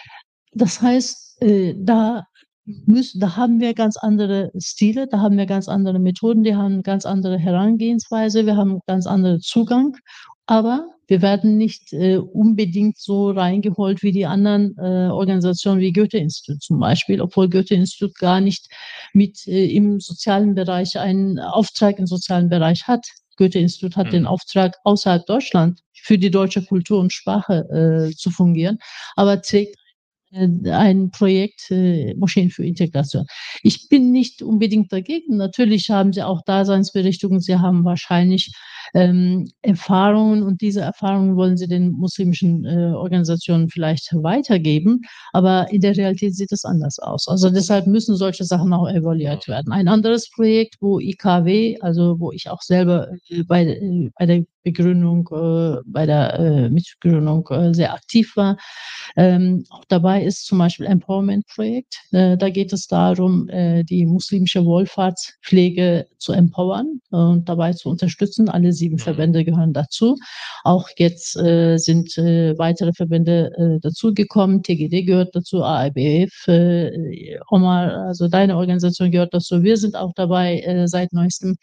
Das 0.52 0.80
heißt, 0.82 1.42
äh, 1.42 1.74
da 1.76 2.26
müssen, 2.64 3.20
da 3.20 3.36
haben 3.36 3.60
wir 3.60 3.74
ganz 3.74 3.96
andere 3.96 4.52
Stile, 4.58 5.08
da 5.08 5.20
haben 5.20 5.36
wir 5.36 5.46
ganz 5.46 5.68
andere 5.68 5.98
Methoden, 5.98 6.44
die 6.44 6.54
haben 6.54 6.82
ganz 6.82 7.04
andere 7.06 7.38
Herangehensweise, 7.38 8.46
wir 8.46 8.56
haben 8.56 8.80
ganz 8.86 9.06
anderen 9.06 9.40
Zugang 9.40 9.96
aber 10.46 10.88
wir 11.06 11.22
werden 11.22 11.56
nicht 11.56 11.92
äh, 11.92 12.16
unbedingt 12.16 12.98
so 12.98 13.30
reingeholt 13.30 14.02
wie 14.02 14.12
die 14.12 14.26
anderen 14.26 14.76
äh, 14.78 15.08
Organisationen 15.08 15.80
wie 15.80 15.92
Goethe-Institut 15.92 16.62
zum 16.62 16.78
Beispiel, 16.78 17.20
obwohl 17.20 17.48
Goethe-Institut 17.48 18.16
gar 18.18 18.40
nicht 18.40 18.66
mit 19.12 19.46
äh, 19.46 19.66
im 19.66 20.00
sozialen 20.00 20.54
Bereich 20.54 20.98
einen 20.98 21.38
Auftrag 21.38 21.98
im 21.98 22.06
sozialen 22.06 22.48
Bereich 22.48 22.86
hat. 22.86 23.06
Goethe-Institut 23.36 23.96
hat 23.96 24.08
mhm. 24.08 24.10
den 24.10 24.26
Auftrag, 24.26 24.76
außerhalb 24.84 25.26
Deutschland 25.26 25.80
für 25.94 26.18
die 26.18 26.30
deutsche 26.30 26.64
Kultur 26.64 27.00
und 27.00 27.12
Sprache 27.12 28.10
äh, 28.10 28.14
zu 28.14 28.30
fungieren, 28.30 28.78
aber 29.16 29.40
trägt 29.40 29.76
ein 30.32 31.10
Projekt 31.10 31.70
äh, 31.70 32.14
Moscheen 32.14 32.50
für 32.50 32.64
Integration. 32.64 33.26
Ich 33.62 33.88
bin 33.88 34.12
nicht 34.12 34.42
unbedingt 34.42 34.92
dagegen. 34.92 35.36
Natürlich 35.36 35.90
haben 35.90 36.12
sie 36.12 36.22
auch 36.22 36.42
Daseinsberechtigung. 36.44 37.40
Sie 37.40 37.56
haben 37.56 37.84
wahrscheinlich 37.84 38.52
ähm, 38.94 39.50
Erfahrungen 39.62 40.42
und 40.42 40.60
diese 40.60 40.80
Erfahrungen 40.80 41.36
wollen 41.36 41.56
sie 41.56 41.68
den 41.68 41.92
muslimischen 41.92 42.64
äh, 42.64 42.92
Organisationen 42.94 43.68
vielleicht 43.68 44.12
weitergeben. 44.14 45.02
Aber 45.32 45.70
in 45.70 45.80
der 45.80 45.96
Realität 45.96 46.34
sieht 46.34 46.52
es 46.52 46.64
anders 46.64 46.98
aus. 46.98 47.28
Also 47.28 47.50
deshalb 47.50 47.86
müssen 47.86 48.16
solche 48.16 48.44
Sachen 48.44 48.72
auch 48.72 48.88
evaluiert 48.88 49.48
werden. 49.48 49.72
Ein 49.72 49.88
anderes 49.88 50.30
Projekt, 50.30 50.76
wo 50.80 50.98
IKW, 51.00 51.78
also 51.80 52.18
wo 52.18 52.32
ich 52.32 52.50
auch 52.50 52.62
selber 52.62 53.08
äh, 53.28 53.42
bei, 53.44 53.66
äh, 53.66 54.10
bei 54.18 54.26
der 54.26 54.44
Begründung, 54.62 55.28
äh, 55.32 55.80
bei 55.86 56.06
der 56.06 56.38
äh, 56.38 56.70
Mitgründung 56.70 57.48
äh, 57.50 57.74
sehr 57.74 57.94
aktiv 57.94 58.36
war. 58.36 58.56
Ähm, 59.16 59.64
auch 59.70 59.84
dabei 59.88 60.21
ist 60.22 60.46
zum 60.46 60.58
Beispiel 60.58 60.86
Empowerment-Projekt. 60.86 61.96
Äh, 62.12 62.36
da 62.36 62.50
geht 62.50 62.72
es 62.72 62.86
darum, 62.86 63.48
äh, 63.48 63.84
die 63.84 64.06
muslimische 64.06 64.64
Wohlfahrtspflege 64.64 66.06
zu 66.18 66.32
empowern 66.32 67.00
und 67.10 67.48
dabei 67.48 67.72
zu 67.72 67.88
unterstützen. 67.88 68.48
Alle 68.48 68.72
sieben 68.72 68.96
mhm. 68.96 69.00
Verbände 69.00 69.44
gehören 69.44 69.72
dazu. 69.72 70.16
Auch 70.64 70.88
jetzt 70.96 71.36
äh, 71.36 71.76
sind 71.78 72.16
weitere 72.16 72.92
Verbände 72.92 73.80
dazugekommen. 73.82 74.62
TGD 74.62 75.04
gehört 75.06 75.34
dazu, 75.34 75.62
AIBF, 75.62 76.46
Omar, 77.50 78.06
also 78.08 78.28
deine 78.28 78.56
Organisation 78.56 79.10
gehört 79.10 79.34
dazu. 79.34 79.62
Wir 79.62 79.76
sind 79.76 79.96
auch 79.96 80.12
dabei 80.14 80.84
seit 80.86 81.12
neuestem. 81.12 81.56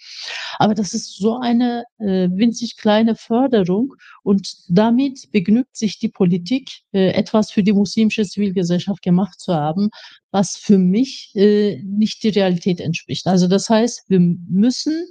Aber 0.57 0.73
das 0.73 0.93
ist 0.93 1.17
so 1.17 1.39
eine 1.39 1.83
winzig 1.99 2.77
kleine 2.77 3.15
Förderung 3.15 3.93
und 4.23 4.55
damit 4.67 5.31
begnügt 5.31 5.75
sich 5.75 5.99
die 5.99 6.09
Politik, 6.09 6.69
etwas 6.91 7.51
für 7.51 7.63
die 7.63 7.73
muslimische 7.73 8.25
Zivilgesellschaft 8.49 9.01
gemacht 9.01 9.39
zu 9.39 9.53
haben, 9.53 9.89
was 10.31 10.57
für 10.57 10.77
mich 10.77 11.31
äh, 11.35 11.81
nicht 11.83 12.23
die 12.23 12.29
Realität 12.29 12.79
entspricht. 12.79 13.27
Also 13.27 13.47
das 13.47 13.69
heißt, 13.69 14.03
wir 14.09 14.19
müssen 14.19 15.05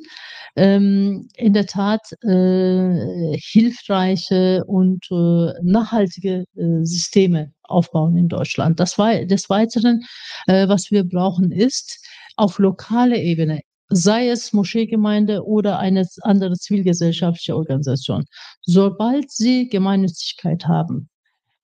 ähm, 0.57 1.29
in 1.37 1.53
der 1.53 1.67
Tat 1.67 2.01
äh, 2.23 3.37
hilfreiche 3.39 4.65
und 4.67 5.05
äh, 5.11 5.53
nachhaltige 5.63 6.45
äh, 6.57 6.85
Systeme 6.85 7.53
aufbauen 7.63 8.17
in 8.17 8.29
Deutschland. 8.29 8.81
Das 8.81 8.99
war 8.99 9.25
des 9.25 9.49
Weiteren, 9.51 10.03
äh, 10.47 10.69
was 10.69 10.91
wir 10.91 11.05
brauchen, 11.05 11.53
ist 11.53 12.05
auf 12.37 12.59
lokaler 12.59 13.17
Ebene 13.17 13.61
sei 13.91 14.29
es 14.29 14.53
Moscheegemeinde 14.53 15.47
oder 15.47 15.79
eine 15.79 16.07
andere 16.21 16.59
zivilgesellschaftliche 16.59 17.57
Organisation. 17.57 18.27
Sobald 18.61 19.31
sie 19.31 19.67
Gemeinnützigkeit 19.71 20.67
haben, 20.67 21.09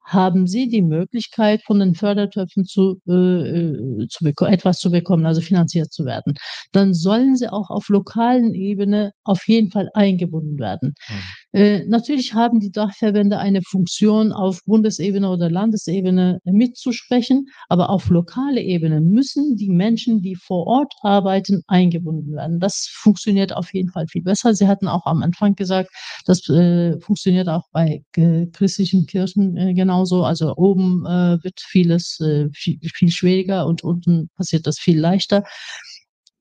haben 0.04 0.46
Sie 0.46 0.68
die 0.68 0.82
Möglichkeit, 0.82 1.62
von 1.64 1.80
den 1.80 1.94
Fördertöpfen 1.94 2.64
zu, 2.64 3.00
äh, 3.08 3.12
äh 3.12 4.08
zu 4.08 4.26
etwas 4.26 4.78
zu 4.78 4.90
bekommen, 4.90 5.26
also 5.26 5.40
finanziert 5.40 5.92
zu 5.92 6.04
werden. 6.04 6.34
Dann 6.72 6.94
sollen 6.94 7.36
Sie 7.36 7.48
auch 7.48 7.70
auf 7.70 7.88
lokalen 7.88 8.54
Ebene 8.54 9.12
auf 9.24 9.48
jeden 9.48 9.70
Fall 9.70 9.90
eingebunden 9.94 10.58
werden. 10.58 10.94
Mhm. 11.08 11.14
Äh, 11.54 11.84
natürlich 11.86 12.34
haben 12.34 12.58
die 12.58 12.72
Dachverbände 12.72 13.38
eine 13.38 13.62
Funktion, 13.62 14.32
auf 14.32 14.58
Bundesebene 14.66 15.30
oder 15.30 15.48
Landesebene 15.48 16.40
mitzusprechen, 16.42 17.46
aber 17.68 17.90
auf 17.90 18.10
lokale 18.10 18.60
Ebene 18.60 19.00
müssen 19.00 19.54
die 19.54 19.70
Menschen, 19.70 20.20
die 20.20 20.34
vor 20.34 20.66
Ort 20.66 20.92
arbeiten, 21.02 21.62
eingebunden 21.68 22.34
werden. 22.34 22.58
Das 22.58 22.88
funktioniert 22.92 23.54
auf 23.54 23.72
jeden 23.72 23.90
Fall 23.90 24.08
viel 24.08 24.22
besser. 24.22 24.52
Sie 24.52 24.66
hatten 24.66 24.88
auch 24.88 25.06
am 25.06 25.22
Anfang 25.22 25.54
gesagt, 25.54 25.90
das 26.26 26.48
äh, 26.48 26.98
funktioniert 26.98 27.48
auch 27.48 27.68
bei 27.70 28.02
äh, 28.16 28.46
christlichen 28.46 29.06
Kirchen 29.06 29.56
äh, 29.56 29.74
genauso. 29.74 30.24
Also 30.24 30.56
oben 30.56 31.06
äh, 31.06 31.38
wird 31.44 31.60
vieles 31.60 32.18
äh, 32.18 32.48
viel, 32.52 32.80
viel 32.82 33.10
schwieriger 33.12 33.66
und 33.68 33.84
unten 33.84 34.28
passiert 34.36 34.66
das 34.66 34.80
viel 34.80 34.98
leichter. 34.98 35.44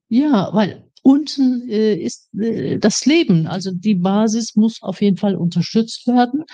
Ja, 0.10 0.50
weil 0.54 0.84
unten 1.04 1.70
äh, 1.70 1.96
ist 1.96 2.34
äh, 2.34 2.80
das 2.80 3.06
Leben. 3.06 3.46
Also 3.46 3.72
die 3.72 3.96
Basis 3.96 4.56
muss 4.56 4.82
auf 4.82 5.02
jeden 5.02 5.18
Fall 5.18 5.36
unterstützt 5.36 6.08
werden. 6.08 6.46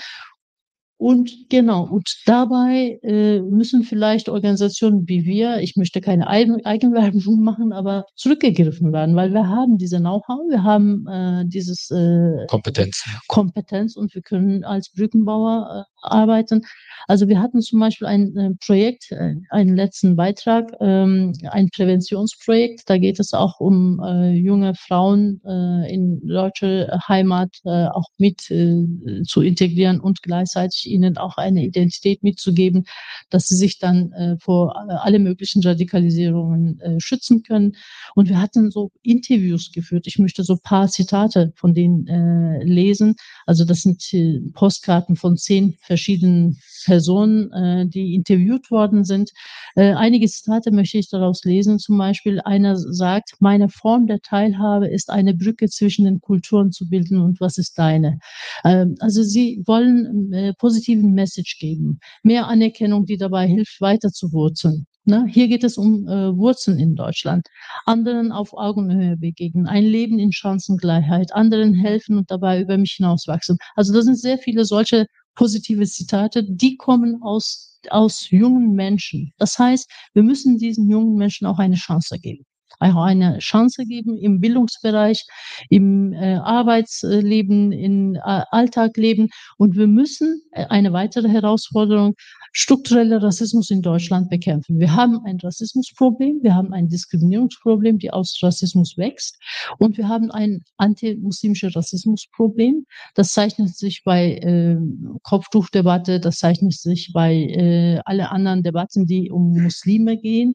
Und 0.99 1.49
genau, 1.49 1.87
und 1.87 2.13
dabei 2.25 2.99
äh, 3.03 3.39
müssen 3.39 3.83
vielleicht 3.83 4.27
Organisationen 4.27 5.07
wie 5.07 5.23
wir, 5.23 5.61
ich 5.61 5.77
möchte 5.77 6.01
keine 6.01 6.27
Eigenwerbung 6.27 7.39
machen, 7.41 7.71
aber 7.71 8.03
zurückgegriffen 8.17 8.91
werden, 8.91 9.15
weil 9.15 9.31
wir 9.31 9.47
haben 9.47 9.77
diese 9.77 9.99
Know-how, 9.99 10.49
wir 10.49 10.61
haben 10.61 11.07
äh, 11.07 11.45
dieses 11.47 11.89
äh, 11.89 12.45
Kompetenz. 12.47 13.01
Kompetenz 13.29 13.95
und 13.95 14.13
wir 14.13 14.21
können 14.21 14.65
als 14.65 14.89
Brückenbauer 14.89 15.85
äh, 15.87 15.99
arbeiten. 16.01 16.63
Also 17.07 17.29
wir 17.29 17.39
hatten 17.39 17.61
zum 17.61 17.79
Beispiel 17.79 18.07
ein 18.07 18.35
äh, 18.35 18.49
Projekt, 18.65 19.09
äh, 19.11 19.35
einen 19.51 19.77
letzten 19.77 20.17
Beitrag, 20.17 20.69
ähm, 20.81 21.31
ein 21.49 21.69
Präventionsprojekt. 21.69 22.89
Da 22.89 22.97
geht 22.97 23.21
es 23.21 23.33
auch 23.33 23.61
um 23.61 24.01
äh, 24.03 24.31
junge 24.31 24.73
Frauen 24.75 25.41
äh, 25.45 25.93
in 25.93 26.19
deutsche 26.27 26.89
Heimat 27.07 27.55
äh, 27.63 27.87
auch 27.87 28.09
mit 28.17 28.51
äh, 28.51 28.85
zu 29.23 29.41
integrieren 29.41 30.01
und 30.01 30.21
gleichzeitig 30.21 30.88
ihnen 30.89 31.17
auch 31.17 31.37
eine 31.37 31.63
Identität 31.65 32.23
mitzugeben, 32.23 32.85
dass 33.29 33.47
sie 33.47 33.55
sich 33.55 33.79
dann 33.79 34.11
äh, 34.13 34.37
vor 34.39 34.75
äh, 34.75 34.93
alle 34.93 35.19
möglichen 35.19 35.61
Radikalisierungen 35.61 36.79
äh, 36.79 36.99
schützen 36.99 37.43
können. 37.43 37.75
Und 38.15 38.29
wir 38.29 38.41
hatten 38.41 38.71
so 38.71 38.91
Interviews 39.01 39.71
geführt. 39.71 40.07
Ich 40.07 40.19
möchte 40.19 40.43
so 40.43 40.57
paar 40.61 40.87
Zitate 40.87 41.53
von 41.55 41.73
denen 41.73 42.07
äh, 42.07 42.63
lesen. 42.63 43.15
Also 43.45 43.65
das 43.65 43.81
sind 43.81 44.03
äh, 44.13 44.39
Postkarten 44.53 45.15
von 45.15 45.37
zehn 45.37 45.77
verschiedenen 45.81 46.59
Personen, 46.85 47.51
äh, 47.51 47.87
die 47.87 48.15
interviewt 48.15 48.71
worden 48.71 49.03
sind. 49.03 49.31
Äh, 49.75 49.93
einige 49.93 50.27
Zitate 50.27 50.71
möchte 50.71 50.97
ich 50.97 51.09
daraus 51.09 51.43
lesen. 51.43 51.79
Zum 51.79 51.97
Beispiel 51.97 52.39
einer 52.41 52.77
sagt, 52.77 53.35
meine 53.39 53.69
Form 53.69 54.07
der 54.07 54.21
Teilhabe 54.21 54.87
ist 54.87 55.09
eine 55.09 55.33
Brücke 55.33 55.69
zwischen 55.69 56.05
den 56.05 56.21
Kulturen 56.21 56.71
zu 56.71 56.87
bilden 56.89 57.19
und 57.19 57.39
was 57.39 57.57
ist 57.57 57.77
deine? 57.77 58.19
Ähm, 58.63 58.95
also 58.99 59.23
sie 59.23 59.61
wollen 59.65 60.33
äh, 60.33 60.53
positiven 60.79 61.13
Message 61.13 61.57
geben, 61.59 61.99
mehr 62.23 62.47
Anerkennung, 62.47 63.05
die 63.05 63.17
dabei 63.17 63.47
hilft, 63.47 63.81
weiter 63.81 64.09
zu 64.09 64.31
wurzeln. 64.31 64.85
Ne? 65.05 65.25
Hier 65.29 65.47
geht 65.47 65.63
es 65.63 65.77
um 65.77 66.07
äh, 66.07 66.35
Wurzeln 66.37 66.79
in 66.79 66.95
Deutschland. 66.95 67.47
Anderen 67.85 68.31
auf 68.31 68.53
Augenhöhe 68.53 69.17
begegnen, 69.17 69.67
ein 69.67 69.83
Leben 69.83 70.19
in 70.19 70.31
Chancengleichheit, 70.31 71.33
anderen 71.33 71.73
helfen 71.73 72.17
und 72.17 72.31
dabei 72.31 72.61
über 72.61 72.77
mich 72.77 72.93
hinauswachsen. 72.97 73.57
Also 73.75 73.93
das 73.93 74.05
sind 74.05 74.19
sehr 74.19 74.37
viele 74.37 74.65
solche 74.65 75.05
positive 75.35 75.85
Zitate, 75.85 76.43
die 76.43 76.77
kommen 76.77 77.21
aus, 77.23 77.79
aus 77.89 78.29
jungen 78.29 78.73
Menschen. 78.73 79.33
Das 79.37 79.57
heißt, 79.57 79.89
wir 80.13 80.23
müssen 80.23 80.57
diesen 80.57 80.89
jungen 80.89 81.15
Menschen 81.15 81.47
auch 81.47 81.59
eine 81.59 81.75
Chance 81.75 82.19
geben 82.19 82.45
auch 82.79 83.03
eine 83.03 83.39
Chance 83.39 83.85
geben 83.85 84.17
im 84.17 84.39
Bildungsbereich, 84.39 85.25
im 85.69 86.13
äh, 86.13 86.35
Arbeitsleben, 86.35 87.71
im 87.71 88.15
äh, 88.15 88.19
Alltagleben. 88.23 89.29
Und 89.57 89.75
wir 89.75 89.87
müssen 89.87 90.41
äh, 90.51 90.65
eine 90.65 90.93
weitere 90.93 91.29
Herausforderung, 91.29 92.15
struktureller 92.51 93.21
Rassismus 93.21 93.69
in 93.69 93.81
Deutschland 93.81 94.29
bekämpfen. 94.29 94.79
Wir 94.79 94.95
haben 94.95 95.19
ein 95.25 95.37
Rassismusproblem, 95.41 96.39
wir 96.41 96.55
haben 96.55 96.73
ein 96.73 96.87
Diskriminierungsproblem, 96.87 97.99
die 97.99 98.11
aus 98.11 98.39
Rassismus 98.41 98.97
wächst. 98.97 99.37
Und 99.77 99.97
wir 99.97 100.07
haben 100.07 100.31
ein 100.31 100.63
antimuslimisches 100.77 101.75
Rassismusproblem. 101.75 102.85
Das 103.15 103.33
zeichnet 103.33 103.75
sich 103.75 104.03
bei 104.03 104.35
äh, 104.37 104.77
Kopftuchdebatte, 105.23 106.19
das 106.19 106.37
zeichnet 106.37 106.73
sich 106.73 107.11
bei 107.13 107.33
äh, 107.33 107.99
alle 108.05 108.31
anderen 108.31 108.63
Debatten, 108.63 109.05
die 109.05 109.29
um 109.29 109.61
Muslime 109.61 110.17
gehen. 110.17 110.53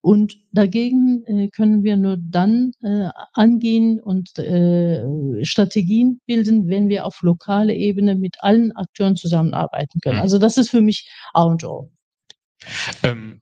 Und 0.00 0.36
dagegen 0.52 1.24
äh, 1.26 1.48
können 1.48 1.82
wir 1.82 1.96
nur 1.96 2.16
dann 2.20 2.72
äh, 2.82 3.08
angehen 3.32 4.00
und 4.00 4.38
äh, 4.38 5.04
Strategien 5.44 6.20
bilden, 6.26 6.68
wenn 6.68 6.88
wir 6.88 7.04
auf 7.04 7.20
lokaler 7.22 7.74
Ebene 7.74 8.14
mit 8.14 8.36
allen 8.40 8.72
Akteuren 8.76 9.16
zusammenarbeiten 9.16 10.00
können. 10.00 10.16
Mhm. 10.16 10.22
Also 10.22 10.38
das 10.38 10.56
ist 10.56 10.70
für 10.70 10.80
mich 10.80 11.10
A 11.34 11.42
und 11.42 11.64
O. 11.64 11.90
Ähm, 13.02 13.40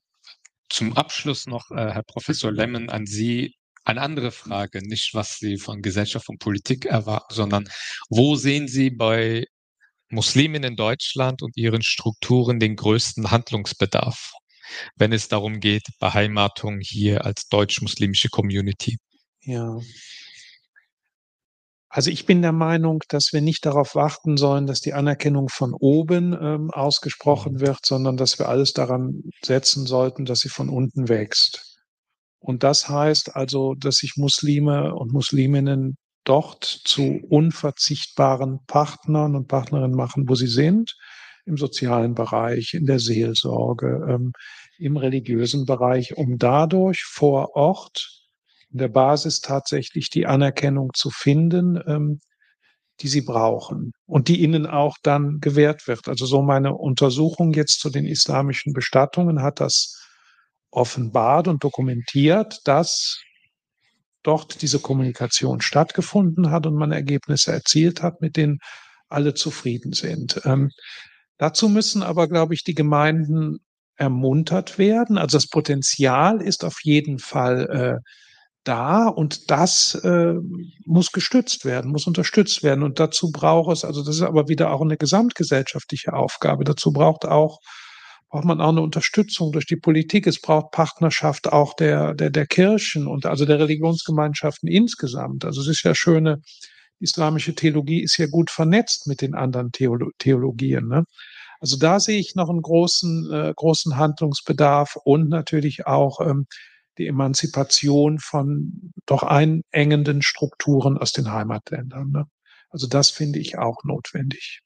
zum 0.68 0.94
Abschluss 0.94 1.46
noch, 1.46 1.70
äh, 1.70 1.92
Herr 1.92 2.02
Professor 2.02 2.50
Lemmen, 2.50 2.90
an 2.90 3.06
Sie 3.06 3.54
eine 3.84 4.00
andere 4.00 4.32
Frage, 4.32 4.80
nicht 4.86 5.14
was 5.14 5.38
Sie 5.38 5.58
von 5.58 5.80
Gesellschaft 5.80 6.28
und 6.28 6.38
Politik 6.38 6.86
erwarten, 6.86 7.32
sondern 7.32 7.68
wo 8.08 8.34
sehen 8.34 8.66
Sie 8.66 8.90
bei 8.90 9.46
Muslimen 10.08 10.64
in 10.64 10.76
Deutschland 10.76 11.42
und 11.42 11.56
ihren 11.56 11.82
Strukturen 11.82 12.58
den 12.58 12.76
größten 12.76 13.30
Handlungsbedarf? 13.30 14.32
Wenn 14.96 15.12
es 15.12 15.28
darum 15.28 15.60
geht, 15.60 15.84
Beheimatung 15.98 16.78
hier 16.80 17.24
als 17.24 17.48
deutsch-muslimische 17.48 18.28
Community? 18.28 18.98
Ja. 19.42 19.78
Also 21.88 22.10
ich 22.10 22.26
bin 22.26 22.42
der 22.42 22.52
Meinung, 22.52 23.02
dass 23.08 23.32
wir 23.32 23.40
nicht 23.40 23.64
darauf 23.64 23.94
warten 23.94 24.36
sollen, 24.36 24.66
dass 24.66 24.80
die 24.80 24.92
Anerkennung 24.92 25.48
von 25.48 25.72
oben 25.72 26.34
ähm, 26.34 26.70
ausgesprochen 26.70 27.54
mhm. 27.54 27.60
wird, 27.60 27.86
sondern 27.86 28.16
dass 28.18 28.38
wir 28.38 28.48
alles 28.48 28.72
daran 28.72 29.22
setzen 29.42 29.86
sollten, 29.86 30.26
dass 30.26 30.40
sie 30.40 30.50
von 30.50 30.68
unten 30.68 31.08
wächst. 31.08 31.78
Und 32.38 32.64
das 32.64 32.88
heißt 32.88 33.34
also, 33.34 33.74
dass 33.74 33.96
sich 33.96 34.16
Muslime 34.16 34.94
und 34.94 35.12
Musliminnen 35.12 35.96
dort 36.24 36.64
zu 36.64 37.20
unverzichtbaren 37.28 38.58
Partnern 38.66 39.34
und 39.34 39.48
Partnerinnen 39.48 39.96
machen, 39.96 40.28
wo 40.28 40.34
sie 40.34 40.48
sind, 40.48 40.96
im 41.46 41.56
sozialen 41.56 42.14
Bereich, 42.14 42.74
in 42.74 42.86
der 42.86 42.98
Seelsorge, 42.98 44.06
ähm, 44.08 44.32
im 44.78 44.96
religiösen 44.96 45.64
Bereich, 45.64 46.16
um 46.16 46.38
dadurch 46.38 47.04
vor 47.04 47.54
Ort 47.54 48.24
in 48.70 48.78
der 48.78 48.88
Basis 48.88 49.40
tatsächlich 49.40 50.10
die 50.10 50.26
Anerkennung 50.26 50.90
zu 50.94 51.10
finden, 51.10 51.80
ähm, 51.86 52.20
die 53.00 53.08
sie 53.08 53.22
brauchen 53.22 53.92
und 54.06 54.28
die 54.28 54.40
ihnen 54.40 54.66
auch 54.66 54.96
dann 55.02 55.38
gewährt 55.40 55.86
wird. 55.86 56.08
Also 56.08 56.26
so 56.26 56.42
meine 56.42 56.74
Untersuchung 56.74 57.52
jetzt 57.52 57.80
zu 57.80 57.90
den 57.90 58.06
islamischen 58.06 58.72
Bestattungen 58.72 59.42
hat 59.42 59.60
das 59.60 60.02
offenbart 60.70 61.48
und 61.48 61.62
dokumentiert, 61.62 62.60
dass 62.64 63.20
dort 64.22 64.62
diese 64.62 64.80
Kommunikation 64.80 65.60
stattgefunden 65.60 66.50
hat 66.50 66.66
und 66.66 66.74
man 66.74 66.90
Ergebnisse 66.90 67.52
erzielt 67.52 68.02
hat, 68.02 68.20
mit 68.20 68.36
denen 68.36 68.58
alle 69.08 69.34
zufrieden 69.34 69.92
sind. 69.92 70.40
Dazu 71.38 71.68
müssen 71.68 72.02
aber, 72.02 72.28
glaube 72.28 72.54
ich, 72.54 72.64
die 72.64 72.74
Gemeinden 72.74 73.58
ermuntert 73.96 74.78
werden. 74.78 75.18
Also 75.18 75.36
das 75.36 75.48
Potenzial 75.48 76.40
ist 76.42 76.64
auf 76.64 76.78
jeden 76.82 77.18
Fall 77.18 78.00
äh, 78.02 78.10
da 78.64 79.06
und 79.06 79.50
das 79.50 79.94
äh, 80.02 80.34
muss 80.84 81.12
gestützt 81.12 81.64
werden, 81.64 81.92
muss 81.92 82.06
unterstützt 82.06 82.62
werden. 82.62 82.82
Und 82.82 82.98
dazu 82.98 83.30
braucht 83.30 83.72
es, 83.72 83.84
also 83.84 84.04
das 84.04 84.16
ist 84.16 84.22
aber 84.22 84.48
wieder 84.48 84.72
auch 84.72 84.82
eine 84.82 84.96
gesamtgesellschaftliche 84.96 86.12
Aufgabe. 86.12 86.64
Dazu 86.64 86.92
braucht 86.92 87.24
auch 87.24 87.58
braucht 88.28 88.44
man 88.44 88.60
auch 88.60 88.70
eine 88.70 88.82
Unterstützung 88.82 89.52
durch 89.52 89.66
die 89.66 89.76
Politik. 89.76 90.26
Es 90.26 90.40
braucht 90.40 90.72
Partnerschaft 90.72 91.52
auch 91.52 91.74
der, 91.74 92.12
der, 92.14 92.30
der 92.30 92.46
Kirchen 92.46 93.06
und 93.06 93.24
also 93.24 93.44
der 93.44 93.60
Religionsgemeinschaften 93.60 94.68
insgesamt. 94.68 95.44
Also 95.44 95.60
es 95.60 95.68
ist 95.68 95.84
ja 95.84 95.94
schöne, 95.94 96.40
islamische 97.00 97.54
Theologie 97.54 98.02
ist 98.02 98.16
ja 98.16 98.26
gut 98.26 98.50
vernetzt 98.50 99.06
mit 99.06 99.20
den 99.20 99.34
anderen 99.34 99.72
Theolo 99.72 100.10
Theologien. 100.18 100.88
Ne? 100.88 101.04
Also 101.60 101.76
da 101.78 102.00
sehe 102.00 102.18
ich 102.18 102.34
noch 102.34 102.50
einen 102.50 102.62
großen, 102.62 103.32
äh, 103.32 103.52
großen 103.54 103.96
Handlungsbedarf 103.96 104.96
und 105.04 105.28
natürlich 105.28 105.86
auch 105.86 106.20
ähm, 106.20 106.46
die 106.98 107.06
Emanzipation 107.06 108.18
von 108.18 108.92
doch 109.06 109.22
einengenden 109.22 110.22
Strukturen 110.22 110.98
aus 110.98 111.12
den 111.12 111.30
Heimatländern. 111.32 112.10
Ne? 112.10 112.24
Also 112.70 112.86
das 112.86 113.10
finde 113.10 113.38
ich 113.38 113.58
auch 113.58 113.84
notwendig. 113.84 114.60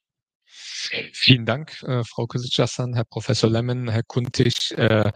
Vielen 1.13 1.47
Dank, 1.47 1.83
äh, 1.83 2.03
Frau 2.05 2.27
Kusitschassan, 2.27 2.95
Herr 2.95 3.05
Professor 3.05 3.51
Lemmen, 3.51 3.89
Herr 3.89 4.03
Kuntig. 4.03 4.73
Äh, 4.77 5.13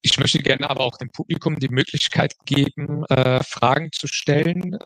ich 0.00 0.18
möchte 0.18 0.38
gerne 0.38 0.70
aber 0.70 0.80
auch 0.80 0.96
dem 0.96 1.10
Publikum 1.10 1.58
die 1.58 1.68
Möglichkeit 1.68 2.34
geben, 2.46 3.04
äh, 3.06 3.42
Fragen 3.42 3.90
zu 3.92 4.06
stellen. 4.06 4.78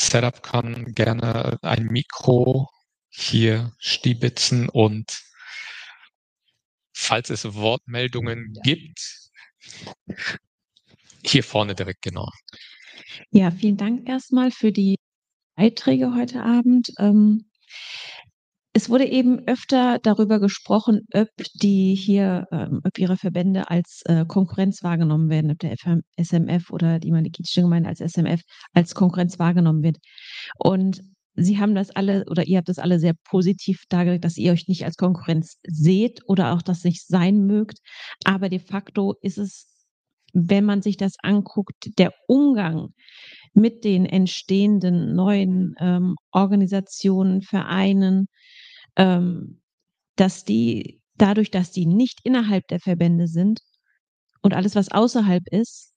Setup 0.00 0.42
kann 0.42 0.94
gerne 0.94 1.58
ein 1.60 1.84
Mikro 1.86 2.70
hier 3.10 3.72
stibitzen 3.78 4.70
und 4.70 5.22
falls 6.94 7.28
es 7.28 7.44
Wortmeldungen 7.54 8.56
gibt, 8.62 9.30
hier 11.22 11.44
vorne 11.44 11.74
direkt, 11.74 12.00
genau. 12.00 12.28
Ja, 13.30 13.50
vielen 13.50 13.76
Dank 13.76 14.08
erstmal 14.08 14.50
für 14.50 14.72
die 14.72 14.96
Beiträge 15.54 16.14
heute 16.14 16.42
Abend. 16.42 16.92
Ähm, 16.98 17.50
es 18.72 18.88
wurde 18.88 19.06
eben 19.06 19.46
öfter 19.48 19.98
darüber 20.02 20.38
gesprochen, 20.38 21.00
ob 21.12 21.28
die 21.54 21.94
hier, 21.94 22.46
ähm, 22.52 22.80
ob 22.84 22.98
ihre 22.98 23.16
Verbände 23.16 23.68
als 23.68 24.02
äh, 24.04 24.24
Konkurrenz 24.26 24.82
wahrgenommen 24.82 25.28
werden, 25.28 25.50
ob 25.50 25.58
der 25.58 25.76
FM, 25.76 26.02
SMF 26.16 26.70
oder 26.70 27.00
die 27.00 27.10
Malikitische 27.10 27.62
Gemeinde 27.62 27.88
als 27.88 28.00
SMF 28.00 28.40
als 28.72 28.94
Konkurrenz 28.94 29.38
wahrgenommen 29.38 29.82
wird. 29.82 29.98
Und 30.56 31.00
Sie 31.36 31.58
haben 31.58 31.74
das 31.74 31.90
alle 31.90 32.24
oder 32.28 32.46
ihr 32.46 32.58
habt 32.58 32.68
das 32.68 32.78
alle 32.78 32.98
sehr 32.98 33.14
positiv 33.24 33.84
dargelegt, 33.88 34.24
dass 34.24 34.36
ihr 34.36 34.52
euch 34.52 34.68
nicht 34.68 34.84
als 34.84 34.96
Konkurrenz 34.96 35.58
seht 35.62 36.20
oder 36.26 36.52
auch 36.52 36.60
das 36.60 36.84
nicht 36.84 37.06
sein 37.06 37.46
mögt. 37.46 37.78
Aber 38.24 38.48
de 38.48 38.58
facto 38.58 39.14
ist 39.22 39.38
es, 39.38 39.66
wenn 40.32 40.64
man 40.64 40.82
sich 40.82 40.96
das 40.96 41.14
anguckt, 41.22 41.98
der 41.98 42.12
Umgang 42.26 42.88
mit 43.54 43.84
den 43.84 44.06
entstehenden 44.06 45.14
neuen 45.14 45.74
ähm, 45.80 46.16
Organisationen, 46.32 47.42
Vereinen, 47.42 48.26
ähm, 48.96 49.60
dass 50.16 50.44
die 50.44 51.00
dadurch, 51.16 51.50
dass 51.50 51.70
die 51.70 51.86
nicht 51.86 52.20
innerhalb 52.24 52.66
der 52.68 52.80
Verbände 52.80 53.28
sind 53.28 53.60
und 54.42 54.54
alles, 54.54 54.74
was 54.74 54.90
außerhalb 54.90 55.42
ist, 55.50 55.92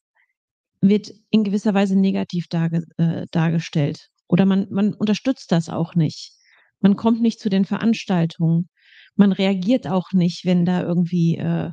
wird 0.82 1.14
in 1.30 1.44
gewisser 1.44 1.74
Weise 1.74 1.96
negativ 1.96 2.48
darge 2.50 2.84
äh, 2.98 3.26
dargestellt. 3.32 4.10
Oder 4.28 4.46
man, 4.46 4.68
man 4.70 4.94
unterstützt 4.94 5.52
das 5.52 5.70
auch 5.70 5.96
nicht. 5.96 6.34
Man 6.82 6.96
kommt 6.96 7.22
nicht 7.22 7.40
zu 7.40 7.50
den 7.50 7.66
Veranstaltungen. 7.66 8.70
Man 9.16 9.32
reagiert 9.32 9.88
auch 9.88 10.12
nicht, 10.12 10.46
wenn 10.46 10.66
da 10.66 10.82
irgendwie 10.82 11.38
äh, 11.38 11.72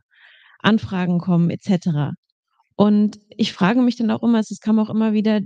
Anfragen 0.61 1.19
kommen 1.19 1.51
etc. 1.51 2.15
Und 2.77 3.19
ich 3.31 3.53
frage 3.53 3.83
mich 3.83 3.97
dann 3.97 4.11
auch 4.11 4.23
immer, 4.23 4.39
es 4.39 4.61
kam 4.61 4.79
auch 4.79 4.91
immer 4.91 5.13
wieder 5.13 5.41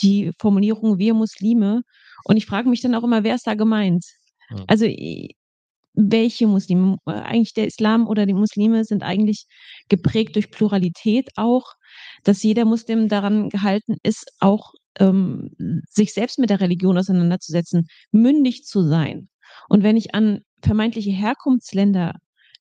die 0.00 0.32
Formulierung 0.38 0.98
wir 0.98 1.14
Muslime. 1.14 1.82
Und 2.24 2.36
ich 2.36 2.46
frage 2.46 2.68
mich 2.68 2.80
dann 2.80 2.94
auch 2.94 3.04
immer, 3.04 3.24
wer 3.24 3.34
ist 3.34 3.46
da 3.46 3.54
gemeint? 3.54 4.04
Also 4.66 4.86
welche 5.94 6.46
Muslime? 6.46 6.96
Eigentlich 7.04 7.54
der 7.54 7.66
Islam 7.66 8.06
oder 8.06 8.26
die 8.26 8.34
Muslime 8.34 8.84
sind 8.84 9.02
eigentlich 9.02 9.46
geprägt 9.88 10.36
durch 10.36 10.50
Pluralität 10.50 11.30
auch, 11.36 11.74
dass 12.24 12.42
jeder 12.42 12.64
Muslim 12.64 13.08
daran 13.08 13.50
gehalten 13.50 13.96
ist, 14.02 14.32
auch 14.40 14.72
ähm, 14.98 15.50
sich 15.88 16.14
selbst 16.14 16.38
mit 16.38 16.50
der 16.50 16.60
Religion 16.60 16.98
auseinanderzusetzen, 16.98 17.88
mündig 18.10 18.64
zu 18.64 18.82
sein. 18.82 19.28
Und 19.68 19.82
wenn 19.82 19.96
ich 19.96 20.14
an 20.14 20.40
vermeintliche 20.62 21.10
Herkunftsländer 21.10 22.14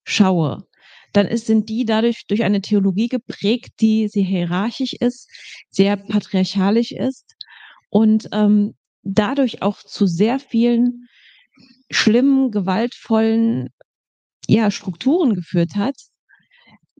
schaue, 0.03 0.65
dann 1.13 1.27
ist, 1.27 1.45
sind 1.45 1.69
die 1.69 1.85
dadurch 1.85 2.25
durch 2.27 2.43
eine 2.43 2.61
Theologie 2.61 3.07
geprägt, 3.07 3.73
die 3.81 4.07
sehr 4.07 4.23
hierarchisch 4.23 4.93
ist, 4.93 5.29
sehr 5.69 5.97
patriarchalisch 5.97 6.91
ist 6.91 7.35
und 7.89 8.29
ähm, 8.31 8.75
dadurch 9.03 9.61
auch 9.61 9.79
zu 9.79 10.05
sehr 10.05 10.39
vielen 10.39 11.07
schlimmen, 11.91 12.51
gewaltvollen 12.51 13.69
ja, 14.47 14.71
Strukturen 14.71 15.35
geführt 15.35 15.75
hat, 15.75 15.95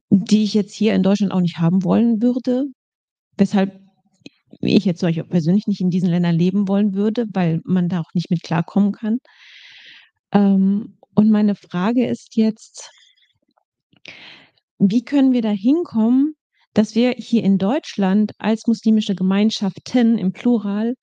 die 0.09 0.43
ich 0.43 0.53
jetzt 0.53 0.73
hier 0.73 0.93
in 0.93 1.03
Deutschland 1.03 1.31
auch 1.33 1.41
nicht 1.41 1.57
haben 1.57 1.83
wollen 1.83 2.21
würde. 2.21 2.65
Weshalb 3.37 3.79
ich 4.59 4.85
jetzt 4.85 4.99
zum 4.99 5.11
persönlich 5.29 5.67
nicht 5.67 5.81
in 5.81 5.89
diesen 5.89 6.09
Ländern 6.09 6.35
leben 6.35 6.67
wollen 6.67 6.93
würde, 6.93 7.25
weil 7.33 7.61
man 7.63 7.89
da 7.89 8.01
auch 8.01 8.13
nicht 8.13 8.29
mit 8.29 8.43
klarkommen 8.43 8.91
kann. 8.91 9.19
Ähm, 10.31 10.97
und 11.15 11.29
meine 11.29 11.55
Frage 11.55 12.05
ist 12.07 12.35
jetzt, 12.35 12.89
wie 14.79 15.03
können 15.03 15.33
wir 15.33 15.41
da 15.41 15.51
hinkommen, 15.51 16.35
dass 16.73 16.95
wir 16.95 17.11
hier 17.11 17.43
in 17.43 17.57
Deutschland 17.57 18.31
als 18.37 18.67
muslimische 18.67 19.15
Gemeinschaften 19.15 20.17
im 20.17 20.31
Plural 20.31 20.95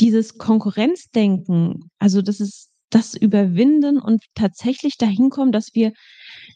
dieses 0.00 0.38
Konkurrenzdenken, 0.38 1.90
also 1.98 2.22
das 2.22 2.40
ist 2.40 2.70
das 2.90 3.14
überwinden 3.14 3.98
und 3.98 4.22
tatsächlich 4.34 4.96
dahin 4.96 5.30
kommen, 5.30 5.52
dass 5.52 5.74
wir 5.74 5.92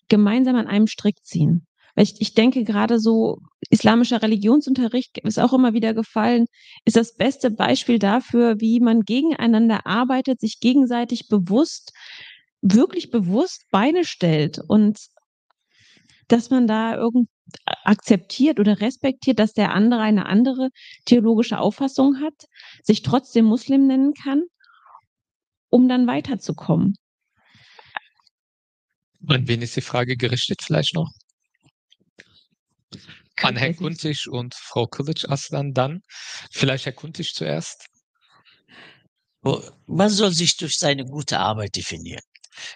gemeinsam 0.09 0.57
an 0.57 0.67
einem 0.67 0.87
Strick 0.87 1.25
ziehen. 1.25 1.67
Weil 1.95 2.05
ich, 2.05 2.21
ich 2.21 2.35
denke 2.35 2.65
gerade 2.65 3.01
so, 3.01 3.39
islamischer 3.69 4.23
Religionsunterricht 4.23 5.19
ist 5.19 5.41
auch 5.41 5.53
immer 5.53 5.75
wieder 5.75 5.93
gefallen, 5.93 6.47
ist 6.85 6.97
das 6.97 7.17
beste 7.17 7.51
Beispiel 7.51 7.99
dafür, 7.99 8.61
wie 8.61 8.81
man 8.81 9.03
gegeneinander 9.03 9.87
arbeitet, 9.87 10.41
sich 10.41 10.61
gegenseitig 10.61 11.29
bewusst, 11.29 11.93
wirklich 12.63 13.11
bewusst 13.11 13.65
Beine 13.71 14.05
stellt 14.05 14.61
und 14.67 14.99
dass 16.29 16.51
man 16.51 16.69
da 16.69 16.95
irgend 16.95 17.29
akzeptiert 17.85 18.61
oder 18.61 18.81
respektiert, 18.81 19.41
dass 19.41 19.53
der 19.53 19.73
andere 19.73 20.01
eine 20.01 20.27
andere 20.27 20.71
theologische 21.05 21.59
Auffassung 21.59 22.21
hat, 22.21 22.47
sich 22.85 23.03
trotzdem 23.03 23.47
Muslim 23.47 23.89
nennen 23.89 24.15
kann 24.15 24.45
um 25.71 25.89
dann 25.89 26.07
weiterzukommen. 26.07 26.97
An 29.27 29.47
wen 29.49 29.63
ist 29.63 29.77
die 29.77 29.81
Frage 29.81 30.17
gerichtet 30.17 30.61
vielleicht 30.63 30.95
noch? 30.95 31.11
An 33.43 33.57
Herrn 33.57 33.77
Kuntisch 33.77 34.27
und 34.29 34.55
Frau 34.55 34.87
Kulic 34.87 35.29
Aslan 35.29 35.73
dann. 35.73 36.03
Vielleicht 36.51 36.85
Herr 36.85 36.93
Kuntisch 36.93 37.35
zuerst. 37.35 37.87
Man 39.87 40.11
soll 40.11 40.33
sich 40.33 40.57
durch 40.57 40.77
seine 40.77 41.05
gute 41.07 41.39
Arbeit 41.39 41.77
definieren. 41.77 42.23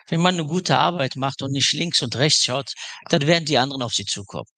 Wenn 0.08 0.20
man 0.20 0.34
eine 0.34 0.46
gute 0.46 0.78
Arbeit 0.78 1.16
macht 1.16 1.42
und 1.42 1.52
nicht 1.52 1.72
links 1.72 2.00
und 2.00 2.16
rechts 2.16 2.44
schaut, 2.44 2.72
dann 3.10 3.26
werden 3.26 3.44
die 3.44 3.58
anderen 3.58 3.82
auf 3.82 3.92
sie 3.92 4.06
zukommen. 4.06 4.48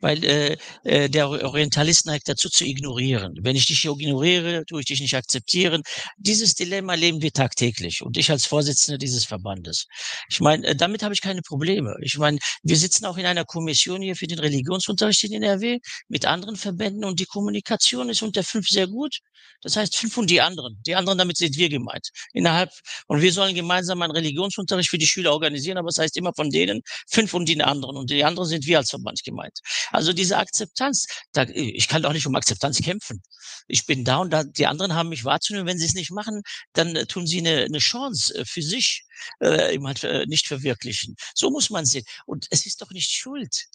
Weil 0.00 0.24
äh, 0.24 0.56
äh, 0.84 1.08
der 1.08 1.28
Orientalist 1.28 2.06
neigt 2.06 2.28
dazu 2.28 2.48
zu 2.48 2.64
ignorieren. 2.64 3.34
Wenn 3.42 3.56
ich 3.56 3.66
dich 3.66 3.84
ignoriere, 3.84 4.64
tue 4.66 4.80
ich 4.80 4.86
dich 4.86 5.00
nicht 5.00 5.14
akzeptieren. 5.14 5.82
Dieses 6.18 6.54
Dilemma 6.54 6.94
leben 6.94 7.22
wir 7.22 7.32
tagtäglich 7.32 8.02
und 8.02 8.16
ich 8.16 8.30
als 8.30 8.46
Vorsitzender 8.46 8.98
dieses 8.98 9.24
Verbandes. 9.24 9.86
Ich 10.28 10.40
meine, 10.40 10.66
äh, 10.66 10.76
damit 10.76 11.02
habe 11.02 11.14
ich 11.14 11.20
keine 11.20 11.42
Probleme. 11.42 11.96
Ich 12.02 12.18
meine, 12.18 12.38
wir 12.62 12.76
sitzen 12.76 13.04
auch 13.06 13.16
in 13.16 13.26
einer 13.26 13.44
Kommission 13.44 14.02
hier 14.02 14.16
für 14.16 14.26
den 14.26 14.38
Religionsunterricht 14.38 15.24
in 15.24 15.32
NRW 15.34 15.78
mit 16.08 16.26
anderen 16.26 16.56
Verbänden 16.56 17.04
und 17.04 17.20
die 17.20 17.26
Kommunikation 17.26 18.08
ist 18.08 18.22
unter 18.22 18.42
fünf 18.44 18.68
sehr 18.68 18.86
gut. 18.86 19.20
Das 19.62 19.76
heißt 19.76 19.96
fünf 19.96 20.16
und 20.18 20.30
die 20.30 20.40
anderen. 20.40 20.80
Die 20.86 20.94
anderen, 20.94 21.18
damit 21.18 21.36
sind 21.36 21.56
wir 21.56 21.68
gemeint. 21.68 22.08
Innerhalb, 22.32 22.70
und 23.06 23.22
wir 23.22 23.32
sollen 23.32 23.54
gemeinsam 23.54 24.02
einen 24.02 24.12
Religionsunterricht 24.12 24.90
für 24.90 24.98
die 24.98 25.06
Schüler 25.06 25.32
organisieren, 25.32 25.78
aber 25.78 25.88
es 25.88 25.96
das 25.96 26.04
heißt 26.04 26.16
immer 26.16 26.32
von 26.34 26.50
denen 26.50 26.82
fünf 27.08 27.34
und 27.34 27.48
die 27.48 27.60
anderen. 27.62 27.96
Und 27.96 28.10
die 28.10 28.24
anderen 28.24 28.48
sind 28.48 28.66
wir 28.66 28.78
als 28.78 28.90
Verband 28.90 29.22
gemeint. 29.24 29.55
Also 29.90 30.12
diese 30.12 30.38
Akzeptanz, 30.38 31.06
da, 31.32 31.44
ich 31.44 31.88
kann 31.88 32.02
doch 32.02 32.12
nicht 32.12 32.26
um 32.26 32.34
Akzeptanz 32.34 32.80
kämpfen. 32.80 33.22
Ich 33.68 33.86
bin 33.86 34.04
da 34.04 34.18
und 34.18 34.30
da, 34.30 34.44
die 34.44 34.66
anderen 34.66 34.94
haben 34.94 35.08
mich 35.08 35.24
wahrzunehmen. 35.24 35.66
Wenn 35.66 35.78
sie 35.78 35.86
es 35.86 35.94
nicht 35.94 36.10
machen, 36.10 36.42
dann 36.72 36.96
äh, 36.96 37.06
tun 37.06 37.26
sie 37.26 37.38
eine, 37.38 37.64
eine 37.64 37.78
Chance 37.78 38.34
äh, 38.34 38.44
für 38.44 38.62
sich 38.62 39.04
äh, 39.40 39.78
halt, 39.78 40.04
äh, 40.04 40.26
nicht 40.26 40.46
verwirklichen. 40.46 41.16
So 41.34 41.50
muss 41.50 41.70
man 41.70 41.86
sehen. 41.86 42.04
Und 42.26 42.46
es 42.50 42.66
ist 42.66 42.82
doch 42.82 42.90
nicht 42.90 43.10
Schuld. 43.10 43.66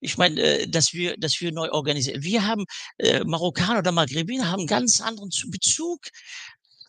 Ich 0.00 0.18
meine, 0.18 0.40
äh, 0.40 0.68
dass 0.68 0.92
wir, 0.92 1.16
dass 1.16 1.40
wir 1.40 1.52
neu 1.52 1.70
organisieren. 1.70 2.22
Wir 2.22 2.46
haben 2.46 2.64
äh, 2.98 3.24
Marokkaner 3.24 3.78
oder 3.80 3.92
Maghrebiner 3.92 4.50
haben 4.50 4.66
ganz 4.66 5.00
anderen 5.00 5.30
Bezug. 5.48 6.00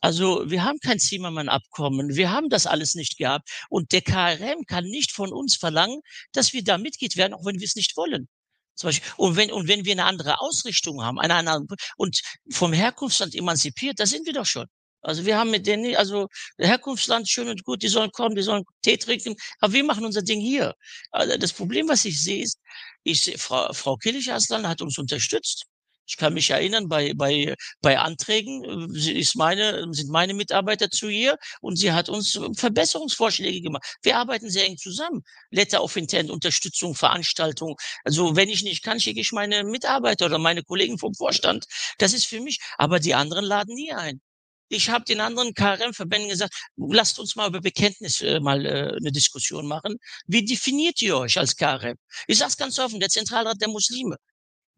Also 0.01 0.49
wir 0.49 0.63
haben 0.63 0.79
kein 0.79 0.99
Zimmermann-Abkommen, 0.99 2.15
wir 2.15 2.31
haben 2.31 2.49
das 2.49 2.67
alles 2.67 2.93
nicht 2.93 3.17
gehabt. 3.17 3.49
Und 3.69 3.91
der 3.91 4.01
KRM 4.01 4.65
kann 4.67 4.83
nicht 4.83 5.11
von 5.11 5.33
uns 5.33 5.55
verlangen, 5.55 6.01
dass 6.31 6.53
wir 6.53 6.63
da 6.63 6.77
Mitglied 6.77 7.17
werden, 7.17 7.33
auch 7.33 7.45
wenn 7.45 7.59
wir 7.59 7.65
es 7.65 7.75
nicht 7.75 7.97
wollen. 7.97 8.27
Zum 8.75 8.89
Beispiel. 8.89 9.11
Und 9.17 9.35
wenn, 9.35 9.51
und 9.51 9.67
wenn 9.67 9.85
wir 9.85 9.93
eine 9.93 10.05
andere 10.05 10.41
Ausrichtung 10.41 11.03
haben, 11.03 11.19
eine, 11.19 11.35
eine, 11.35 11.65
und 11.97 12.21
vom 12.51 12.73
Herkunftsland 12.73 13.35
emanzipiert, 13.35 13.99
da 13.99 14.05
sind 14.05 14.25
wir 14.25 14.33
doch 14.33 14.45
schon. 14.45 14.67
Also 15.01 15.25
wir 15.25 15.37
haben 15.37 15.51
mit 15.51 15.67
denen, 15.67 15.95
also 15.95 16.27
Herkunftsland 16.57 17.29
schön 17.29 17.47
und 17.47 17.63
gut, 17.63 17.83
die 17.83 17.87
sollen 17.89 18.11
kommen, 18.11 18.35
die 18.35 18.41
sollen 18.41 18.63
Tee 18.81 18.97
trinken, 18.97 19.35
aber 19.59 19.73
wir 19.73 19.83
machen 19.83 20.03
unser 20.03 20.23
Ding 20.23 20.41
hier. 20.41 20.73
Also 21.11 21.37
das 21.37 21.53
Problem, 21.53 21.87
was 21.87 22.05
ich 22.05 22.21
sehe, 22.21 22.43
ist, 22.43 22.59
ich 23.03 23.21
sehe, 23.21 23.37
Frau, 23.37 23.71
Frau 23.73 23.97
Kirchaslan 23.97 24.67
hat 24.67 24.81
uns 24.81 24.97
unterstützt. 24.97 25.65
Ich 26.07 26.17
kann 26.17 26.33
mich 26.33 26.49
erinnern, 26.49 26.87
bei, 26.87 27.13
bei, 27.15 27.55
bei 27.81 27.99
Anträgen 27.99 28.89
äh, 28.93 29.11
ist 29.11 29.35
meine, 29.35 29.87
sind 29.91 30.09
meine 30.09 30.33
Mitarbeiter 30.33 30.89
zu 30.89 31.09
ihr 31.09 31.37
und 31.61 31.77
sie 31.77 31.91
hat 31.91 32.09
uns 32.09 32.39
Verbesserungsvorschläge 32.55 33.61
gemacht. 33.61 33.83
Wir 34.03 34.17
arbeiten 34.17 34.49
sehr 34.49 34.65
eng 34.65 34.77
zusammen. 34.77 35.23
Letter 35.51 35.83
of 35.83 35.95
Intent, 35.95 36.29
Unterstützung, 36.29 36.95
Veranstaltung. 36.95 37.75
Also 38.03 38.35
wenn 38.35 38.49
ich 38.49 38.63
nicht 38.63 38.83
kann, 38.83 38.99
schicke 38.99 39.21
ich 39.21 39.31
meine 39.31 39.63
Mitarbeiter 39.63 40.25
oder 40.27 40.37
meine 40.37 40.63
Kollegen 40.63 40.99
vom 40.99 41.13
Vorstand. 41.13 41.65
Das 41.97 42.13
ist 42.13 42.27
für 42.27 42.41
mich. 42.41 42.59
Aber 42.77 42.99
die 42.99 43.15
anderen 43.15 43.45
laden 43.45 43.75
nie 43.75 43.91
ein. 43.91 44.21
Ich 44.69 44.89
habe 44.89 45.05
den 45.05 45.21
anderen 45.21 45.53
KRM-Verbänden 45.53 46.29
gesagt, 46.29 46.55
lasst 46.75 47.19
uns 47.19 47.35
mal 47.35 47.49
über 47.49 47.61
Bekenntnis 47.61 48.21
äh, 48.21 48.39
mal 48.39 48.65
äh, 48.65 48.95
eine 48.97 49.11
Diskussion 49.11 49.67
machen. 49.67 49.97
Wie 50.25 50.43
definiert 50.43 51.01
ihr 51.01 51.17
euch 51.17 51.37
als 51.37 51.55
KRM? 51.55 51.97
Ich 52.27 52.39
sage 52.39 52.53
ganz 52.57 52.79
offen, 52.79 52.99
der 52.99 53.09
Zentralrat 53.09 53.61
der 53.61 53.69
Muslime. 53.69 54.17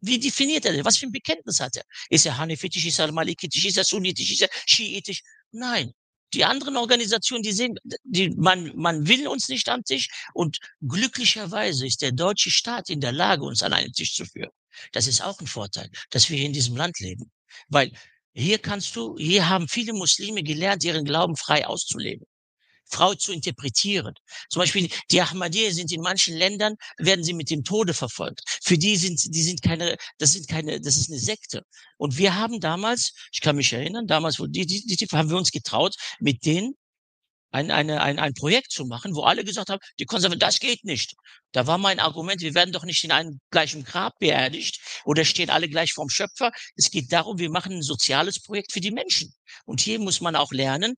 Wie 0.00 0.18
definiert 0.18 0.64
er 0.64 0.72
denn? 0.72 0.84
Was 0.84 0.98
für 0.98 1.06
ein 1.06 1.12
Bekenntnis 1.12 1.60
hat 1.60 1.76
er? 1.76 1.84
Ist 2.10 2.26
er 2.26 2.38
Hanefitisch, 2.38 2.86
ist 2.86 2.98
er 2.98 3.10
Malikitisch, 3.12 3.64
ist 3.64 3.78
er 3.78 3.84
Sunnitisch, 3.84 4.30
ist 4.30 4.42
er 4.42 4.50
Schiitisch? 4.66 5.22
Nein. 5.52 5.92
Die 6.34 6.44
anderen 6.44 6.76
Organisationen, 6.76 7.42
die 7.42 7.52
sehen, 7.52 7.78
die, 8.04 8.28
man, 8.30 8.76
man 8.76 9.08
will 9.08 9.26
uns 9.28 9.48
nicht 9.48 9.68
am 9.70 9.82
Tisch 9.82 10.08
und 10.34 10.58
glücklicherweise 10.86 11.86
ist 11.86 12.02
der 12.02 12.12
deutsche 12.12 12.50
Staat 12.50 12.90
in 12.90 13.00
der 13.00 13.12
Lage, 13.12 13.44
uns 13.44 13.62
an 13.62 13.72
einen 13.72 13.92
Tisch 13.92 14.14
zu 14.14 14.26
führen. 14.26 14.50
Das 14.92 15.06
ist 15.06 15.22
auch 15.22 15.40
ein 15.40 15.46
Vorteil, 15.46 15.90
dass 16.10 16.28
wir 16.28 16.36
hier 16.36 16.46
in 16.46 16.52
diesem 16.52 16.76
Land 16.76 17.00
leben. 17.00 17.32
Weil 17.68 17.92
hier 18.34 18.58
kannst 18.58 18.94
du, 18.94 19.16
hier 19.16 19.48
haben 19.48 19.68
viele 19.68 19.94
Muslime 19.94 20.42
gelernt, 20.42 20.84
ihren 20.84 21.04
Glauben 21.04 21.36
frei 21.36 21.66
auszuleben. 21.66 22.26
Frau 22.90 23.14
zu 23.14 23.32
interpretieren. 23.32 24.14
Zum 24.50 24.60
Beispiel 24.60 24.88
die 25.10 25.20
Ahmadiyya 25.20 25.72
sind 25.72 25.92
in 25.92 26.00
manchen 26.00 26.36
Ländern, 26.36 26.74
werden 26.98 27.24
sie 27.24 27.34
mit 27.34 27.50
dem 27.50 27.64
Tode 27.64 27.94
verfolgt. 27.94 28.42
Für 28.62 28.78
die 28.78 28.96
sind, 28.96 29.20
die 29.34 29.42
sind 29.42 29.62
keine, 29.62 29.96
das 30.18 30.32
sind 30.32 30.48
keine, 30.48 30.80
das 30.80 30.96
ist 30.96 31.10
eine 31.10 31.18
Sekte. 31.20 31.62
Und 31.96 32.18
wir 32.18 32.36
haben 32.36 32.60
damals, 32.60 33.12
ich 33.32 33.40
kann 33.40 33.56
mich 33.56 33.72
erinnern, 33.72 34.06
damals, 34.06 34.38
wo 34.38 34.46
die, 34.46 34.66
die, 34.66 34.84
die 34.84 35.06
haben 35.12 35.30
wir 35.30 35.36
uns 35.36 35.50
getraut, 35.50 35.94
mit 36.20 36.44
denen 36.44 36.74
ein, 37.50 37.70
eine, 37.70 38.02
ein, 38.02 38.18
ein 38.18 38.34
Projekt 38.34 38.72
zu 38.72 38.84
machen, 38.84 39.14
wo 39.14 39.22
alle 39.22 39.44
gesagt 39.44 39.70
haben, 39.70 39.80
die 39.98 40.04
Konservativen, 40.04 40.40
das 40.40 40.60
geht 40.60 40.84
nicht. 40.84 41.14
Da 41.52 41.66
war 41.66 41.78
mein 41.78 41.98
Argument, 42.00 42.40
wir 42.42 42.54
werden 42.54 42.72
doch 42.72 42.84
nicht 42.84 43.04
in 43.04 43.12
einem 43.12 43.40
gleichen 43.50 43.84
Grab 43.84 44.18
beerdigt 44.18 44.80
oder 45.04 45.24
stehen 45.24 45.50
alle 45.50 45.68
gleich 45.68 45.92
vorm 45.92 46.10
Schöpfer. 46.10 46.50
Es 46.76 46.90
geht 46.90 47.12
darum, 47.12 47.38
wir 47.38 47.50
machen 47.50 47.72
ein 47.72 47.82
soziales 47.82 48.40
Projekt 48.42 48.72
für 48.72 48.80
die 48.80 48.90
Menschen. 48.90 49.32
Und 49.64 49.80
hier 49.80 49.98
muss 49.98 50.20
man 50.20 50.36
auch 50.36 50.52
lernen, 50.52 50.94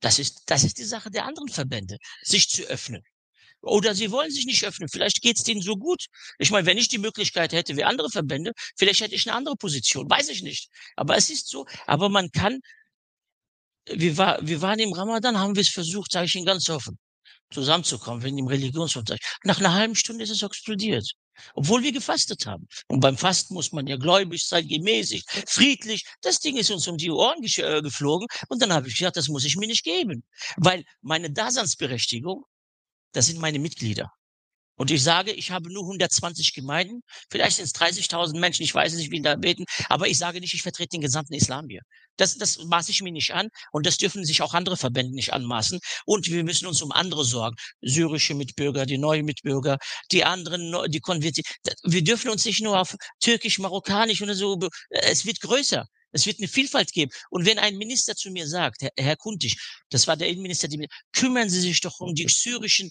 das 0.00 0.18
ist, 0.18 0.42
das 0.46 0.64
ist 0.64 0.78
die 0.78 0.84
Sache 0.84 1.10
der 1.10 1.24
anderen 1.24 1.48
Verbände, 1.48 1.98
sich 2.22 2.48
zu 2.48 2.62
öffnen. 2.64 3.02
Oder 3.62 3.94
sie 3.94 4.10
wollen 4.10 4.30
sich 4.30 4.46
nicht 4.46 4.64
öffnen. 4.64 4.88
Vielleicht 4.88 5.22
geht 5.22 5.38
es 5.38 5.42
denen 5.42 5.60
so 5.60 5.76
gut. 5.76 6.06
Ich 6.38 6.50
meine, 6.50 6.66
wenn 6.66 6.78
ich 6.78 6.88
die 6.88 6.98
Möglichkeit 6.98 7.52
hätte 7.52 7.76
wie 7.76 7.84
andere 7.84 8.10
Verbände, 8.10 8.52
vielleicht 8.76 9.00
hätte 9.00 9.14
ich 9.14 9.26
eine 9.28 9.36
andere 9.36 9.56
Position. 9.56 10.08
Weiß 10.08 10.28
ich 10.28 10.42
nicht. 10.42 10.68
Aber 10.94 11.16
es 11.16 11.30
ist 11.30 11.48
so. 11.48 11.66
Aber 11.86 12.08
man 12.08 12.30
kann 12.30 12.60
wir, 13.86 14.16
war, 14.18 14.38
wir 14.42 14.62
waren 14.62 14.78
im 14.78 14.92
Ramadan, 14.92 15.38
haben 15.38 15.54
wir 15.54 15.62
es 15.62 15.68
versucht, 15.68 16.12
sage 16.12 16.26
ich 16.26 16.34
Ihnen 16.34 16.46
ganz 16.46 16.68
offen, 16.68 16.98
zusammenzukommen, 17.50 18.22
wegen 18.22 18.36
dem 18.36 18.46
Religionsunterricht. 18.48 19.24
Nach 19.44 19.60
einer 19.60 19.74
halben 19.74 19.94
Stunde 19.94 20.24
ist 20.24 20.30
es 20.30 20.42
explodiert. 20.42 21.12
Obwohl 21.54 21.82
wir 21.82 21.92
gefastet 21.92 22.46
haben. 22.46 22.66
Und 22.88 23.00
beim 23.00 23.16
Fasten 23.16 23.54
muss 23.54 23.72
man 23.72 23.86
ja 23.86 23.96
gläubig 23.96 24.44
sein, 24.46 24.66
gemäßigt, 24.68 25.28
friedlich. 25.48 26.04
Das 26.22 26.40
Ding 26.40 26.56
ist 26.56 26.70
uns 26.70 26.88
um 26.88 26.96
die 26.96 27.10
Ohren 27.10 27.42
äh, 27.42 27.82
geflogen. 27.82 28.28
Und 28.48 28.62
dann 28.62 28.72
habe 28.72 28.88
ich 28.88 28.96
gesagt, 28.98 29.16
das 29.16 29.28
muss 29.28 29.44
ich 29.44 29.56
mir 29.56 29.66
nicht 29.66 29.84
geben. 29.84 30.24
Weil 30.56 30.84
meine 31.00 31.30
Daseinsberechtigung, 31.30 32.44
das 33.12 33.26
sind 33.26 33.40
meine 33.40 33.58
Mitglieder. 33.58 34.12
Und 34.76 34.90
ich 34.90 35.02
sage, 35.02 35.32
ich 35.32 35.50
habe 35.50 35.72
nur 35.72 35.84
120 35.84 36.52
Gemeinden, 36.52 37.02
vielleicht 37.30 37.56
sind 37.56 37.64
es 37.64 37.74
30.000 37.74 38.38
Menschen, 38.38 38.62
ich 38.62 38.74
weiß 38.74 38.94
nicht, 38.94 39.10
wie 39.10 39.22
da 39.22 39.34
beten, 39.36 39.64
aber 39.88 40.06
ich 40.08 40.18
sage 40.18 40.40
nicht, 40.40 40.54
ich 40.54 40.62
vertrete 40.62 40.90
den 40.90 41.00
gesamten 41.00 41.34
Islam 41.34 41.68
hier. 41.68 41.80
Das, 42.18 42.36
das 42.36 42.58
maße 42.64 42.90
ich 42.90 43.02
mir 43.02 43.12
nicht 43.12 43.32
an 43.32 43.48
und 43.72 43.86
das 43.86 43.96
dürfen 43.96 44.24
sich 44.24 44.42
auch 44.42 44.54
andere 44.54 44.76
Verbände 44.76 45.14
nicht 45.14 45.32
anmaßen. 45.32 45.80
Und 46.04 46.30
wir 46.30 46.44
müssen 46.44 46.66
uns 46.66 46.80
um 46.82 46.92
andere 46.92 47.24
sorgen. 47.24 47.56
Syrische 47.80 48.34
Mitbürger, 48.34 48.86
die 48.86 48.98
neuen 48.98 49.24
Mitbürger, 49.24 49.78
die 50.12 50.24
anderen, 50.24 50.74
die 50.90 51.00
konvertiert. 51.00 51.46
Wir 51.82 52.04
dürfen 52.04 52.30
uns 52.30 52.44
nicht 52.44 52.62
nur 52.62 52.78
auf 52.80 52.94
türkisch, 53.20 53.58
marokkanisch 53.58 54.22
oder 54.22 54.34
so, 54.34 54.58
es 54.90 55.24
wird 55.24 55.40
größer. 55.40 55.86
Es 56.12 56.24
wird 56.24 56.38
eine 56.38 56.48
Vielfalt 56.48 56.92
geben. 56.92 57.10
Und 57.30 57.44
wenn 57.44 57.58
ein 57.58 57.76
Minister 57.76 58.14
zu 58.14 58.30
mir 58.30 58.48
sagt, 58.48 58.80
Herr, 58.80 58.90
Herr 58.96 59.16
Kuntig, 59.16 59.56
das 59.90 60.06
war 60.06 60.16
der 60.16 60.28
Innenminister, 60.28 60.68
die, 60.68 60.86
kümmern 61.12 61.50
Sie 61.50 61.60
sich 61.60 61.80
doch 61.80 62.00
um 62.00 62.14
die 62.14 62.26
syrischen 62.28 62.90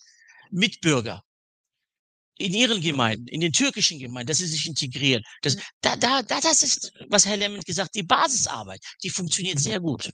Mitbürger 0.52 1.24
in 2.38 2.54
ihren 2.54 2.82
Gemeinden, 2.82 3.28
in 3.28 3.42
den 3.42 3.52
türkischen 3.52 4.00
Gemeinden, 4.00 4.28
dass 4.28 4.40
sie 4.40 4.48
sich 4.48 4.68
integrieren. 4.68 5.24
Das, 5.42 5.58
da, 5.82 5.96
da, 5.96 6.22
da, 6.22 6.42
das 6.42 6.64
ist, 6.64 6.92
was 7.10 7.26
Herr 7.26 7.38
Lemmend 7.38 7.66
gesagt, 7.66 7.96
die 7.96 8.04
Basisarbeit, 8.04 8.82
die 9.04 9.10
funktioniert 9.10 9.60
sehr 9.60 9.80
gut. 9.80 10.10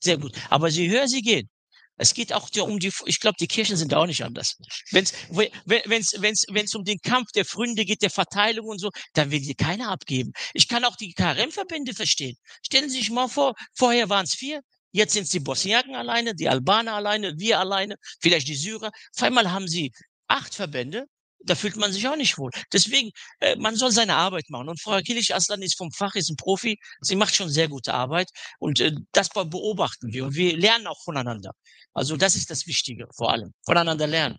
Sehr 0.00 0.18
gut. 0.18 0.34
Aber 0.50 0.68
je 0.68 0.88
höher 0.88 1.08
sie 1.08 1.22
geht, 1.22 1.48
es 1.96 2.14
geht 2.14 2.32
auch 2.32 2.48
um 2.62 2.78
die, 2.78 2.90
ich 3.06 3.20
glaube, 3.20 3.36
die 3.38 3.46
Kirchen 3.46 3.76
sind 3.76 3.94
auch 3.94 4.06
nicht 4.06 4.24
anders. 4.24 4.56
Wenn 4.90 5.04
es 5.04 5.12
wenn's, 5.28 6.14
wenn's, 6.18 6.44
wenn's 6.48 6.74
um 6.74 6.84
den 6.84 6.98
Kampf 7.00 7.30
der 7.32 7.44
Fründe 7.44 7.84
geht, 7.84 8.02
der 8.02 8.10
Verteilung 8.10 8.66
und 8.66 8.78
so, 8.78 8.90
dann 9.12 9.30
will 9.30 9.40
die 9.40 9.54
keiner 9.54 9.90
abgeben. 9.90 10.32
Ich 10.54 10.68
kann 10.68 10.84
auch 10.84 10.96
die 10.96 11.12
KRM-Verbände 11.12 11.94
verstehen. 11.94 12.36
Stellen 12.66 12.90
Sie 12.90 12.98
sich 12.98 13.10
mal 13.10 13.28
vor, 13.28 13.54
vorher 13.74 14.08
waren 14.08 14.24
es 14.24 14.34
vier, 14.34 14.62
jetzt 14.90 15.12
sind 15.12 15.24
es 15.24 15.30
die 15.30 15.40
Bosniaken 15.40 15.94
alleine, 15.94 16.34
die 16.34 16.48
Albaner 16.48 16.94
alleine, 16.94 17.34
wir 17.38 17.60
alleine, 17.60 17.96
vielleicht 18.20 18.48
die 18.48 18.56
Syrer. 18.56 18.90
Auf 19.14 19.22
einmal 19.22 19.50
haben 19.52 19.68
sie 19.68 19.92
acht 20.28 20.54
Verbände 20.54 21.06
da 21.44 21.54
fühlt 21.54 21.76
man 21.76 21.92
sich 21.92 22.06
auch 22.08 22.16
nicht 22.16 22.38
wohl. 22.38 22.50
Deswegen, 22.72 23.10
äh, 23.40 23.56
man 23.56 23.76
soll 23.76 23.90
seine 23.90 24.14
Arbeit 24.14 24.50
machen. 24.50 24.68
Und 24.68 24.80
Frau 24.80 24.98
Kilic 25.00 25.30
Aslan 25.30 25.62
ist 25.62 25.76
vom 25.76 25.90
Fach, 25.92 26.14
ist 26.14 26.30
ein 26.30 26.36
Profi. 26.36 26.78
Sie 27.00 27.16
macht 27.16 27.34
schon 27.34 27.48
sehr 27.48 27.68
gute 27.68 27.94
Arbeit. 27.94 28.30
Und 28.58 28.80
äh, 28.80 28.92
das 29.12 29.28
beobachten 29.28 30.12
wir. 30.12 30.24
Und 30.26 30.34
wir 30.34 30.56
lernen 30.56 30.86
auch 30.86 31.02
voneinander. 31.02 31.52
Also 31.94 32.16
das 32.16 32.36
ist 32.36 32.50
das 32.50 32.66
Wichtige, 32.66 33.06
vor 33.14 33.30
allem. 33.30 33.52
Voneinander 33.64 34.06
lernen. 34.06 34.38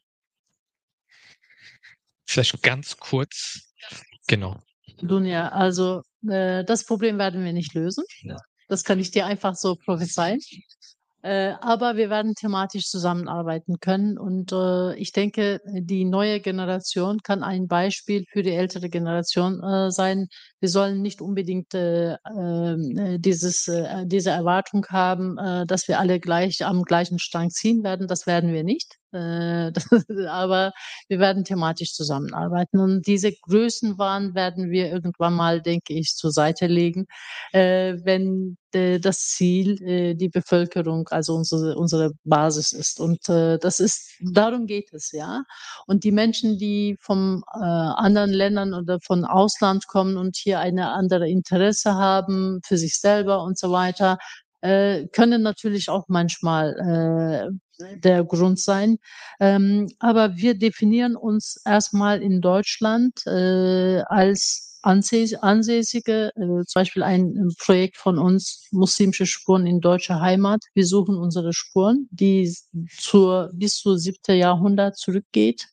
Vielleicht 2.26 2.62
ganz 2.64 2.98
kurz. 2.98 3.74
Genau. 4.28 4.60
Dunja, 5.02 5.50
also 5.50 6.04
äh, 6.28 6.64
das 6.64 6.86
Problem 6.86 7.18
werden 7.18 7.44
wir 7.44 7.54
nicht 7.54 7.74
lösen. 7.74 8.06
Das 8.70 8.84
kann 8.84 9.00
ich 9.00 9.12
dir 9.12 9.26
einfach 9.26 9.56
so 9.56 9.76
prophezeien. 9.76 10.40
Äh, 11.24 11.54
aber 11.62 11.96
wir 11.96 12.10
werden 12.10 12.36
thematisch 12.36 12.90
zusammenarbeiten 12.90 13.80
können. 13.80 14.18
Und 14.18 14.52
äh, 14.52 14.94
ich 14.96 15.14
denke, 15.14 15.62
die 15.66 16.04
neue 16.04 16.42
Generation 16.42 17.20
kann 17.24 17.44
ein 17.44 17.68
Beispiel 17.68 18.26
für 18.30 18.44
die 18.44 18.52
ältere 18.52 18.90
Generation 18.90 19.64
äh, 19.64 19.90
sein. 19.90 20.28
Wir 20.60 20.68
sollen 20.68 21.02
nicht 21.02 21.22
unbedingt 21.22 21.74
äh, 21.74 22.18
ähm, 22.36 22.98
äh, 22.98 23.20
dieses, 23.20 23.70
äh, 23.70 24.06
diese 24.06 24.32
Erwartung 24.32 24.86
haben, 24.90 25.38
dass 25.68 25.88
wir 25.88 26.00
alle 26.00 26.20
gleich 26.20 26.66
am 26.66 26.84
gleichen 26.84 27.20
Strang 27.20 27.50
ziehen 27.50 27.84
werden. 27.84 28.08
Das 28.08 28.28
werden 28.28 28.52
wir 28.54 28.64
nicht. 28.64 28.98
Äh, 29.14 29.72
aber 30.28 30.74
wir 31.08 31.20
werden 31.20 31.44
thematisch 31.44 31.94
zusammenarbeiten. 31.94 32.80
Und 32.80 33.08
diese 33.08 33.32
Größenwahn 33.32 34.36
werden 34.36 34.72
wir 34.72 34.92
irgendwann 34.92 35.34
mal, 35.34 35.62
denke 35.62 35.94
ich, 35.94 36.16
zur 36.16 36.32
Seite 36.32 36.68
legen, 36.68 37.06
äh, 37.52 37.96
wenn 38.04 38.58
äh, 38.74 39.00
das 39.00 39.20
Ziel 39.20 40.16
die 40.16 40.30
Bevölkerung, 40.30 41.08
also 41.10 41.36
unsere, 41.36 41.76
unsere 41.78 42.12
Basis 42.24 42.72
ist. 42.72 43.00
Und 43.00 43.28
das 43.28 43.80
ist, 43.80 44.12
darum 44.20 44.66
geht 44.68 44.94
es, 44.94 45.12
ja. 45.12 45.44
Und 45.86 46.04
die 46.04 46.12
Menschen, 46.12 46.58
die 46.58 46.98
äh, 47.08 47.64
anderen 47.64 48.32
Ländern 48.32 48.74
oder 48.74 49.00
von 49.02 49.26
Ausland 49.26 49.88
kommen 49.88 50.18
und 50.18 50.36
hier 50.36 50.60
eine 50.60 50.92
andere 50.92 51.30
Interesse 51.30 51.96
haben 51.96 52.62
für 52.66 52.78
sich 52.78 53.00
selber 53.00 53.44
und 53.44 53.58
so 53.58 53.72
weiter, 53.72 54.18
äh, 54.64 55.08
können 55.10 55.42
natürlich 55.42 55.90
auch 55.90 56.06
manchmal 56.08 57.52
äh, 57.80 57.98
der 57.98 58.24
Grund 58.24 58.60
sein. 58.60 58.98
Ähm, 59.40 59.90
aber 60.00 60.38
wir 60.38 60.58
definieren 60.58 61.16
uns 61.16 61.62
erstmal 61.66 62.22
in 62.22 62.40
Deutschland 62.40 63.26
äh, 63.28 64.02
als 64.08 64.80
ansässige, 64.84 66.32
äh, 66.36 66.66
zum 66.66 66.74
Beispiel 66.76 67.04
ein 67.04 67.52
Projekt 67.58 67.98
von 67.98 68.18
uns, 68.18 68.68
muslimische 68.72 69.26
Spuren 69.26 69.66
in 69.66 69.82
deutscher 69.82 70.20
Heimat. 70.20 70.62
Wir 70.74 70.86
suchen 70.86 71.18
unsere 71.18 71.54
Spuren, 71.54 72.08
die 72.12 72.54
zur, 73.00 73.50
bis 73.54 73.76
zu 73.76 73.98
siebte 73.98 74.34
Jahrhundert 74.34 74.98
zurückgeht. 74.98 75.68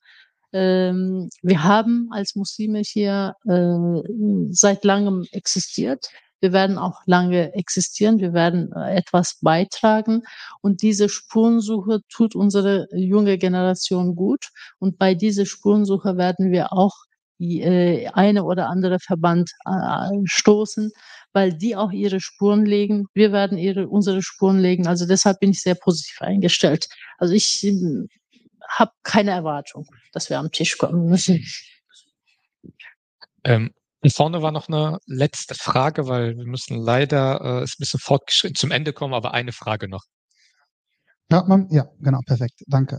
Ähm, 0.53 1.29
wir 1.43 1.63
haben 1.63 2.09
als 2.13 2.35
Muslime 2.35 2.81
hier 2.81 3.35
äh, 3.47 4.53
seit 4.53 4.85
langem 4.85 5.27
existiert. 5.33 6.09
Wir 6.41 6.53
werden 6.53 6.79
auch 6.79 7.01
lange 7.07 7.55
existieren. 7.55 8.19
Wir 8.19 8.33
werden 8.33 8.73
äh, 8.73 8.97
etwas 8.97 9.39
beitragen. 9.41 10.23
Und 10.61 10.83
diese 10.83 11.09
Spurensuche 11.09 12.01
tut 12.09 12.35
unsere 12.35 12.89
junge 12.93 13.39
Generation 13.39 14.17
gut. 14.17 14.49
Und 14.79 14.99
bei 14.99 15.15
dieser 15.15 15.47
Spurensuche 15.47 16.17
werden 16.17 16.51
wir 16.51 16.73
auch 16.73 16.95
äh, 17.41 18.07
eine 18.09 18.45
oder 18.45 18.69
andere 18.69 18.99
Verband 19.01 19.51
äh, 19.65 20.11
stoßen, 20.25 20.93
weil 21.33 21.55
die 21.55 21.75
auch 21.75 21.91
ihre 21.91 22.21
Spuren 22.21 22.67
legen. 22.67 23.07
Wir 23.15 23.33
werden 23.33 23.57
ihre, 23.57 23.89
unsere 23.89 24.23
Spuren 24.23 24.59
legen. 24.59 24.87
Also 24.87 25.07
deshalb 25.07 25.41
bin 25.41 25.51
ich 25.51 25.63
sehr 25.63 25.75
positiv 25.75 26.21
eingestellt. 26.21 26.89
Also 27.19 27.33
ich 27.33 27.65
äh, 27.67 28.07
habe 28.69 28.93
keine 29.03 29.31
Erwartung, 29.31 29.87
dass 30.13 30.29
wir 30.29 30.39
am 30.39 30.53
Tisch 30.53 30.77
kommen 30.77 31.07
müssen. 31.09 31.45
Ähm, 33.45 33.73
und 34.03 34.13
vorne 34.15 34.43
war 34.43 34.53
noch 34.53 34.69
eine 34.69 34.99
letzte 35.07 35.55
Frage, 35.55 36.07
weil 36.07 36.37
wir 36.37 36.47
müssen 36.47 36.77
leider 36.77 37.41
äh, 37.43 37.65
ist 37.65 37.75
ein 37.75 37.81
bisschen 37.81 38.01
fortgeschritten 38.01 38.57
zum 38.57 38.71
Ende 38.71 38.93
kommen, 38.93 39.15
aber 39.15 39.35
eine 39.35 39.53
Frage 39.53 39.89
noch. 39.89 40.05
Ja, 41.33 41.45
man, 41.47 41.69
ja, 41.71 41.87
genau, 42.01 42.19
perfekt, 42.27 42.61
danke. 42.67 42.99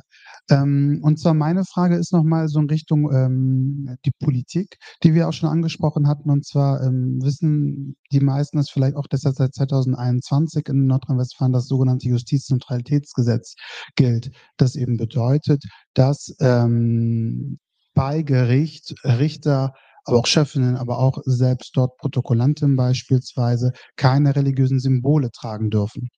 Ähm, 0.49 1.01
und 1.03 1.19
zwar 1.19 1.33
meine 1.33 1.65
Frage 1.65 1.97
ist 1.97 2.13
nochmal 2.13 2.47
so 2.47 2.59
in 2.61 2.69
Richtung 2.69 3.11
ähm, 3.13 3.97
die 4.05 4.11
Politik, 4.23 4.77
die 5.03 5.13
wir 5.13 5.27
auch 5.27 5.33
schon 5.33 5.49
angesprochen 5.49 6.07
hatten. 6.07 6.29
Und 6.29 6.45
zwar 6.45 6.81
ähm, 6.81 7.19
wissen 7.21 7.97
die 8.13 8.21
meisten 8.21 8.57
es 8.57 8.69
vielleicht 8.69 8.95
auch, 8.95 9.07
dass 9.07 9.21
seit 9.21 9.53
2021 9.53 10.69
in 10.69 10.85
Nordrhein-Westfalen 10.85 11.51
das 11.51 11.67
sogenannte 11.67 12.07
Justizneutralitätsgesetz 12.07 13.55
gilt. 13.97 14.31
Das 14.55 14.75
eben 14.75 14.95
bedeutet, 14.95 15.65
dass 15.93 16.33
ähm, 16.39 17.59
bei 17.93 18.21
Gericht 18.21 18.95
Richter 19.03 19.73
aber 20.05 20.17
auch 20.17 20.27
Chefinnen, 20.27 20.75
aber 20.75 20.99
auch 20.99 21.19
selbst 21.25 21.71
dort 21.75 21.97
Protokollanten 21.97 22.75
beispielsweise 22.75 23.71
keine 23.95 24.35
religiösen 24.35 24.79
Symbole 24.79 25.31
tragen 25.31 25.69
dürfen. 25.69 26.09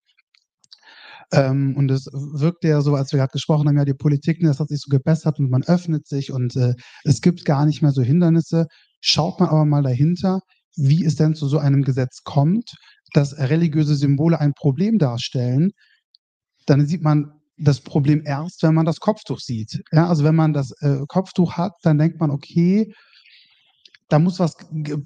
Ähm, 1.32 1.76
und 1.78 1.90
es 1.90 2.06
wirkte 2.14 2.68
ja 2.68 2.82
so, 2.82 2.96
als 2.96 3.12
wir 3.12 3.18
gerade 3.18 3.32
gesprochen 3.32 3.68
haben, 3.68 3.78
ja, 3.78 3.86
die 3.86 3.94
Politik, 3.94 4.40
das 4.42 4.60
hat 4.60 4.70
sich 4.70 4.80
so 4.82 4.90
gebessert 4.90 5.40
und 5.40 5.50
man 5.50 5.64
öffnet 5.64 6.08
sich 6.08 6.32
und 6.32 6.56
äh, 6.56 6.76
es 7.04 7.22
gibt 7.22 7.46
gar 7.46 7.66
nicht 7.66 7.82
mehr 7.82 7.92
so 7.92 8.02
Hindernisse. 8.02 8.68
Schaut 9.02 9.40
man 9.40 9.50
aber 9.50 9.66
mal 9.66 9.84
dahinter, 9.84 10.42
wie 10.76 11.04
es 11.06 11.16
denn 11.16 11.36
zu 11.36 11.48
so 11.48 11.58
einem 11.58 11.84
Gesetz 11.84 12.24
kommt, 12.24 12.76
dass 13.14 13.38
religiöse 13.38 13.96
Symbole 13.96 14.40
ein 14.40 14.54
Problem 14.54 14.98
darstellen, 14.98 15.72
dann 16.66 16.86
sieht 16.86 17.04
man 17.04 17.32
das 17.58 17.82
Problem 17.82 18.24
erst, 18.26 18.64
wenn 18.64 18.74
man 18.74 18.86
das 18.86 19.00
Kopftuch 19.00 19.40
sieht. 19.40 19.82
Ja, 19.92 20.08
also 20.08 20.24
wenn 20.24 20.36
man 20.36 20.54
das 20.54 20.72
äh, 20.82 21.00
Kopftuch 21.08 21.54
hat, 21.54 21.74
dann 21.84 21.98
denkt 21.98 22.20
man, 22.20 22.32
okay, 22.32 22.94
da 24.14 24.20
muss 24.20 24.40
was 24.40 24.56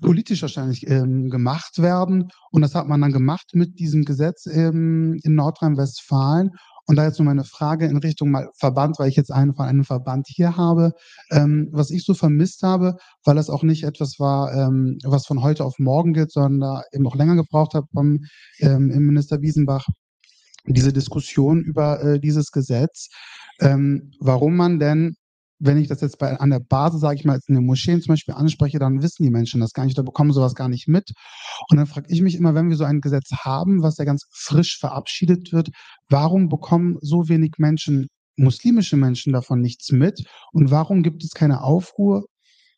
politisch 0.02 0.42
wahrscheinlich 0.42 0.86
ähm, 0.86 1.30
gemacht 1.30 1.82
werden. 1.82 2.28
Und 2.52 2.62
das 2.62 2.76
hat 2.76 2.90
man 2.90 3.00
dann 3.00 3.14
gemacht 3.14 3.52
mit 3.54 3.80
diesem 3.80 4.04
Gesetz 4.04 4.46
ähm, 4.48 5.18
in 5.24 5.34
Nordrhein-Westfalen. 5.34 6.52
Und 6.88 6.98
da 6.98 7.06
jetzt 7.06 7.18
nur 7.18 7.26
meine 7.26 7.46
Frage 7.46 7.86
in 7.86 7.96
Richtung 7.96 8.32
mal 8.32 8.50
Verband, 8.60 9.00
weil 9.00 9.08
ich 9.08 9.16
jetzt 9.16 9.32
einen 9.32 9.56
von 9.56 9.66
einem 9.66 9.86
Verband 9.86 10.28
hier 10.28 10.58
habe, 10.58 10.92
ähm, 11.32 11.70
was 11.72 11.90
ich 11.90 12.04
so 12.04 12.16
vermisst 12.16 12.64
habe, 12.64 12.98
weil 13.24 13.36
das 13.36 13.50
auch 13.50 13.64
nicht 13.64 13.86
etwas 13.86 14.20
war, 14.20 14.54
ähm, 14.54 14.98
was 15.06 15.26
von 15.26 15.42
heute 15.42 15.64
auf 15.64 15.80
morgen 15.80 16.12
geht, 16.12 16.34
sondern 16.34 16.60
da 16.60 16.84
eben 16.92 17.08
auch 17.08 17.16
länger 17.16 17.38
gebraucht 17.38 17.76
hat 17.76 17.86
vom 17.94 18.26
ähm, 18.60 18.88
Minister 18.88 19.42
Wiesenbach, 19.42 19.88
diese 20.66 20.92
Diskussion 20.92 21.62
über 21.62 22.04
äh, 22.04 22.20
dieses 22.20 22.52
Gesetz, 22.52 23.08
ähm, 23.62 24.12
warum 24.20 24.58
man 24.58 24.80
denn 24.80 25.16
wenn 25.60 25.78
ich 25.78 25.88
das 25.88 26.02
jetzt 26.02 26.20
bei, 26.20 26.40
an 26.40 26.50
der 26.50 26.60
Basis, 26.60 27.02
sage 27.02 27.16
ich 27.16 27.26
mal, 27.26 27.40
in 27.48 27.56
den 27.56 27.66
Moscheen 27.66 28.02
zum 28.02 28.14
Beispiel 28.14 28.36
anspreche, 28.36 28.80
dann 28.80 29.02
wissen 29.02 29.24
die 29.24 29.32
Menschen 29.32 29.62
das 29.62 29.74
gar 29.74 29.86
nicht, 29.86 29.98
da 29.98 30.04
bekommen 30.04 30.32
sowas 30.32 30.56
gar 30.56 30.70
nicht 30.70 30.88
mit. 30.88 31.12
Und 31.70 31.78
dann 31.78 31.88
frage 31.88 32.08
ich 32.10 32.22
mich 32.22 32.36
immer, 32.36 32.56
wenn 32.56 32.70
wir 32.70 32.78
so 32.78 32.84
ein 32.84 33.02
Gesetz 33.02 33.32
haben, 33.32 33.82
was 33.82 33.98
ja 33.98 34.06
ganz 34.06 34.26
frisch 34.32 34.78
verabschiedet 34.80 35.52
wird, 35.54 35.70
warum 36.10 36.50
bekommen 36.50 36.98
so 37.02 37.28
wenig 37.28 37.54
Menschen, 37.58 38.08
muslimische 38.36 38.98
Menschen 38.98 39.34
davon 39.34 39.62
nichts 39.62 39.92
mit? 39.92 40.24
Und 40.52 40.70
warum 40.70 41.02
gibt 41.02 41.24
es 41.24 41.32
keine 41.32 41.64
Aufruhr? 41.64 42.26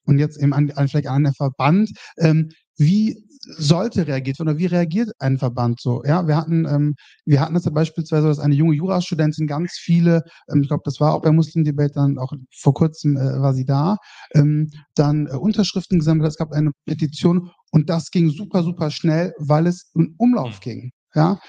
Und 0.06 0.18
jetzt 0.18 0.42
eben 0.42 0.54
an, 0.54 0.72
an 0.72 0.88
vielleicht 0.88 1.08
an 1.08 1.26
den 1.26 1.34
Verband, 1.34 1.92
ähm, 2.18 2.50
wie 2.80 3.24
sollte 3.42 4.08
reagiert 4.08 4.40
werden 4.40 4.50
oder 4.50 4.58
wie 4.58 4.66
reagiert 4.66 5.12
ein 5.20 5.38
Verband 5.38 5.80
so? 5.82 6.04
Ja, 6.06 6.28
wir 6.28 6.36
hatten, 6.36 6.66
ähm, 6.66 6.96
wir 7.26 7.40
hatten 7.42 7.54
das 7.54 7.66
ja 7.66 7.72
beispielsweise, 7.72 8.28
dass 8.28 8.40
eine 8.40 8.56
junge 8.56 8.76
Jurastudentin 8.76 9.48
ganz 9.48 9.74
viele, 9.74 10.24
ähm, 10.52 10.62
ich 10.62 10.68
glaube, 10.68 10.84
das 10.86 11.00
war 11.00 11.14
auch 11.14 11.22
bei 11.22 11.32
Muslim 11.32 11.64
Debate 11.64 11.94
dann 11.94 12.18
auch 12.18 12.34
vor 12.56 12.74
kurzem 12.74 13.18
äh, 13.18 13.42
war 13.42 13.54
sie 13.54 13.66
da, 13.66 13.98
ähm, 14.34 14.70
dann 14.96 15.28
äh, 15.28 15.32
Unterschriften 15.32 16.00
gesammelt 16.00 16.26
hat. 16.26 16.32
Es 16.32 16.38
gab 16.38 16.52
eine 16.52 16.72
Petition 16.86 17.52
und 17.72 17.90
das 17.90 18.12
ging 18.12 18.30
super, 18.30 18.64
super 18.64 18.92
schnell, 18.92 19.34
weil 19.38 19.68
es 19.68 19.92
in 19.96 20.16
Umlauf 20.18 20.56
mhm. 20.56 20.62
ging. 20.62 20.92
Ja, 21.16 21.40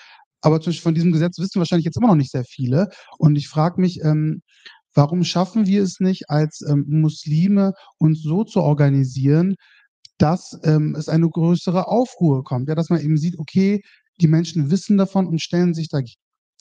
aber 0.43 0.61
zum 0.61 0.71
Beispiel 0.71 0.83
von 0.83 0.95
diesem 0.95 1.13
Gesetz 1.13 1.39
wissen 1.39 1.59
wahrscheinlich 1.59 1.85
jetzt 1.85 1.97
immer 1.97 2.09
noch 2.09 2.15
nicht 2.15 2.31
sehr 2.31 2.45
viele. 2.45 2.89
Und 3.19 3.37
ich 3.37 3.49
frage 3.49 3.81
mich, 3.81 4.01
ähm, 4.03 4.43
warum 4.95 5.25
schaffen 5.25 5.67
wir 5.67 5.83
es 5.83 6.01
nicht 6.01 6.31
als 6.31 6.63
ähm, 6.63 6.85
Muslime 6.89 7.73
uns 7.99 8.23
so 8.23 8.45
zu 8.45 8.61
organisieren, 8.63 9.57
dass 10.21 10.59
ähm, 10.65 10.95
es 10.97 11.09
eine 11.09 11.29
größere 11.29 11.89
Aufruhr 11.89 12.45
kommt. 12.45 12.69
Ja, 12.69 12.75
dass 12.75 12.91
man 12.91 13.01
eben 13.01 13.17
sieht, 13.17 13.39
okay, 13.39 13.83
die 14.21 14.29
Menschen 14.29 14.71
wissen 14.71 14.99
davon 14.99 15.27
und 15.27 15.41
stellen 15.41 15.73
sich, 15.73 15.89
da, 15.89 16.01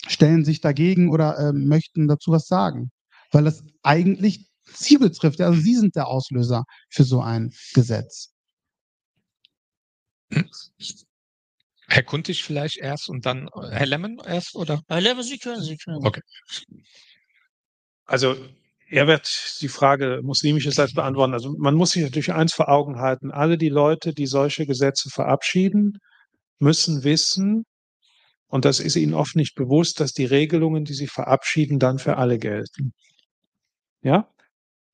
stellen 0.08 0.46
sich 0.46 0.62
dagegen 0.62 1.10
oder 1.10 1.38
ähm, 1.38 1.68
möchten 1.68 2.08
dazu 2.08 2.32
was 2.32 2.48
sagen. 2.48 2.90
Weil 3.32 3.44
das 3.44 3.64
eigentlich 3.84 4.48
sie 4.64 4.98
betrifft. 4.98 5.40
Ja, 5.40 5.48
also 5.48 5.60
sie 5.60 5.76
sind 5.76 5.96
der 5.96 6.08
Auslöser 6.08 6.64
für 6.90 7.04
so 7.04 7.22
ein 7.22 7.52
Gesetz. 7.74 8.32
Herr 11.88 12.04
Kuntig 12.04 12.44
vielleicht 12.44 12.78
erst 12.78 13.10
und 13.10 13.26
dann 13.26 13.48
äh, 13.48 13.72
Herr 13.72 13.88
Lemmen 13.88 14.20
erst, 14.26 14.56
oder? 14.56 14.82
Herr 14.88 15.02
Lemmen, 15.02 15.24
Sie 15.24 15.38
können, 15.38 15.62
Sie 15.62 15.76
können. 15.76 16.06
Okay. 16.06 16.22
Also 18.06 18.38
er 18.90 19.08
wird 19.08 19.58
die 19.62 19.68
Frage 19.68 20.22
muslimischerseits 20.24 20.94
beantworten. 20.94 21.34
Also 21.34 21.56
man 21.58 21.76
muss 21.76 21.92
sich 21.92 22.04
natürlich 22.04 22.34
eins 22.34 22.54
vor 22.54 22.70
Augen 22.70 23.00
halten. 23.00 23.32
Alle 23.32 23.58
die 23.58 23.70
Leute, 23.70 24.14
die 24.14 24.26
solche 24.26 24.66
Gesetze 24.66 25.10
verabschieden, 25.10 26.00
müssen 26.60 27.04
wissen, 27.04 27.66
und 28.48 28.66
das 28.66 28.80
ist 28.80 28.96
ihnen 28.96 29.14
oft 29.14 29.36
nicht 29.36 29.56
bewusst, 29.56 30.00
dass 30.00 30.12
die 30.12 30.26
Regelungen, 30.26 30.84
die 30.84 30.94
sie 30.94 31.08
verabschieden, 31.08 31.78
dann 31.78 32.00
für 32.00 32.18
alle 32.18 32.40
gelten. 32.40 32.94
Ja? 34.02 34.28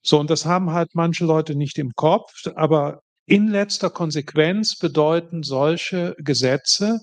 So, 0.02 0.20
und 0.20 0.30
das 0.30 0.46
haben 0.46 0.72
halt 0.72 0.90
manche 0.94 1.26
Leute 1.26 1.56
nicht 1.56 1.78
im 1.80 1.92
Kopf, 1.96 2.32
aber 2.56 3.02
in 3.26 3.48
letzter 3.48 3.90
Konsequenz 3.90 4.78
bedeuten 4.78 5.42
solche 5.42 6.16
Gesetze, 6.20 7.00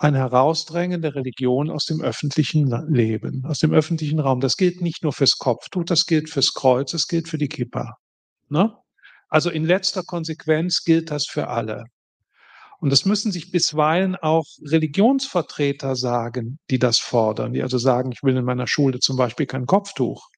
ein 0.00 0.14
Herausdrängen 0.14 1.02
der 1.02 1.14
Religion 1.14 1.68
aus 1.68 1.84
dem 1.84 2.00
öffentlichen 2.00 2.70
Leben, 2.88 3.44
aus 3.44 3.58
dem 3.58 3.72
öffentlichen 3.72 4.18
Raum. 4.18 4.40
Das 4.40 4.56
gilt 4.56 4.80
nicht 4.80 5.02
nur 5.02 5.12
fürs 5.12 5.36
Kopftuch, 5.36 5.84
das 5.84 6.06
gilt 6.06 6.30
fürs 6.30 6.54
Kreuz, 6.54 6.92
das 6.92 7.06
gilt 7.06 7.28
für 7.28 7.36
die 7.36 7.48
Kippa. 7.48 7.98
Ne? 8.48 8.74
Also 9.28 9.50
in 9.50 9.64
letzter 9.64 10.02
Konsequenz 10.02 10.84
gilt 10.84 11.10
das 11.10 11.26
für 11.26 11.48
alle. 11.48 11.84
Und 12.80 12.90
das 12.90 13.04
müssen 13.04 13.30
sich 13.30 13.50
bisweilen 13.50 14.16
auch 14.16 14.46
Religionsvertreter 14.64 15.94
sagen, 15.96 16.58
die 16.70 16.78
das 16.78 16.98
fordern, 16.98 17.52
die 17.52 17.62
also 17.62 17.76
sagen, 17.76 18.10
ich 18.10 18.22
will 18.22 18.34
in 18.38 18.44
meiner 18.46 18.66
Schule 18.66 19.00
zum 19.00 19.18
Beispiel 19.18 19.44
kein 19.44 19.66
Kopftuch. 19.66 20.28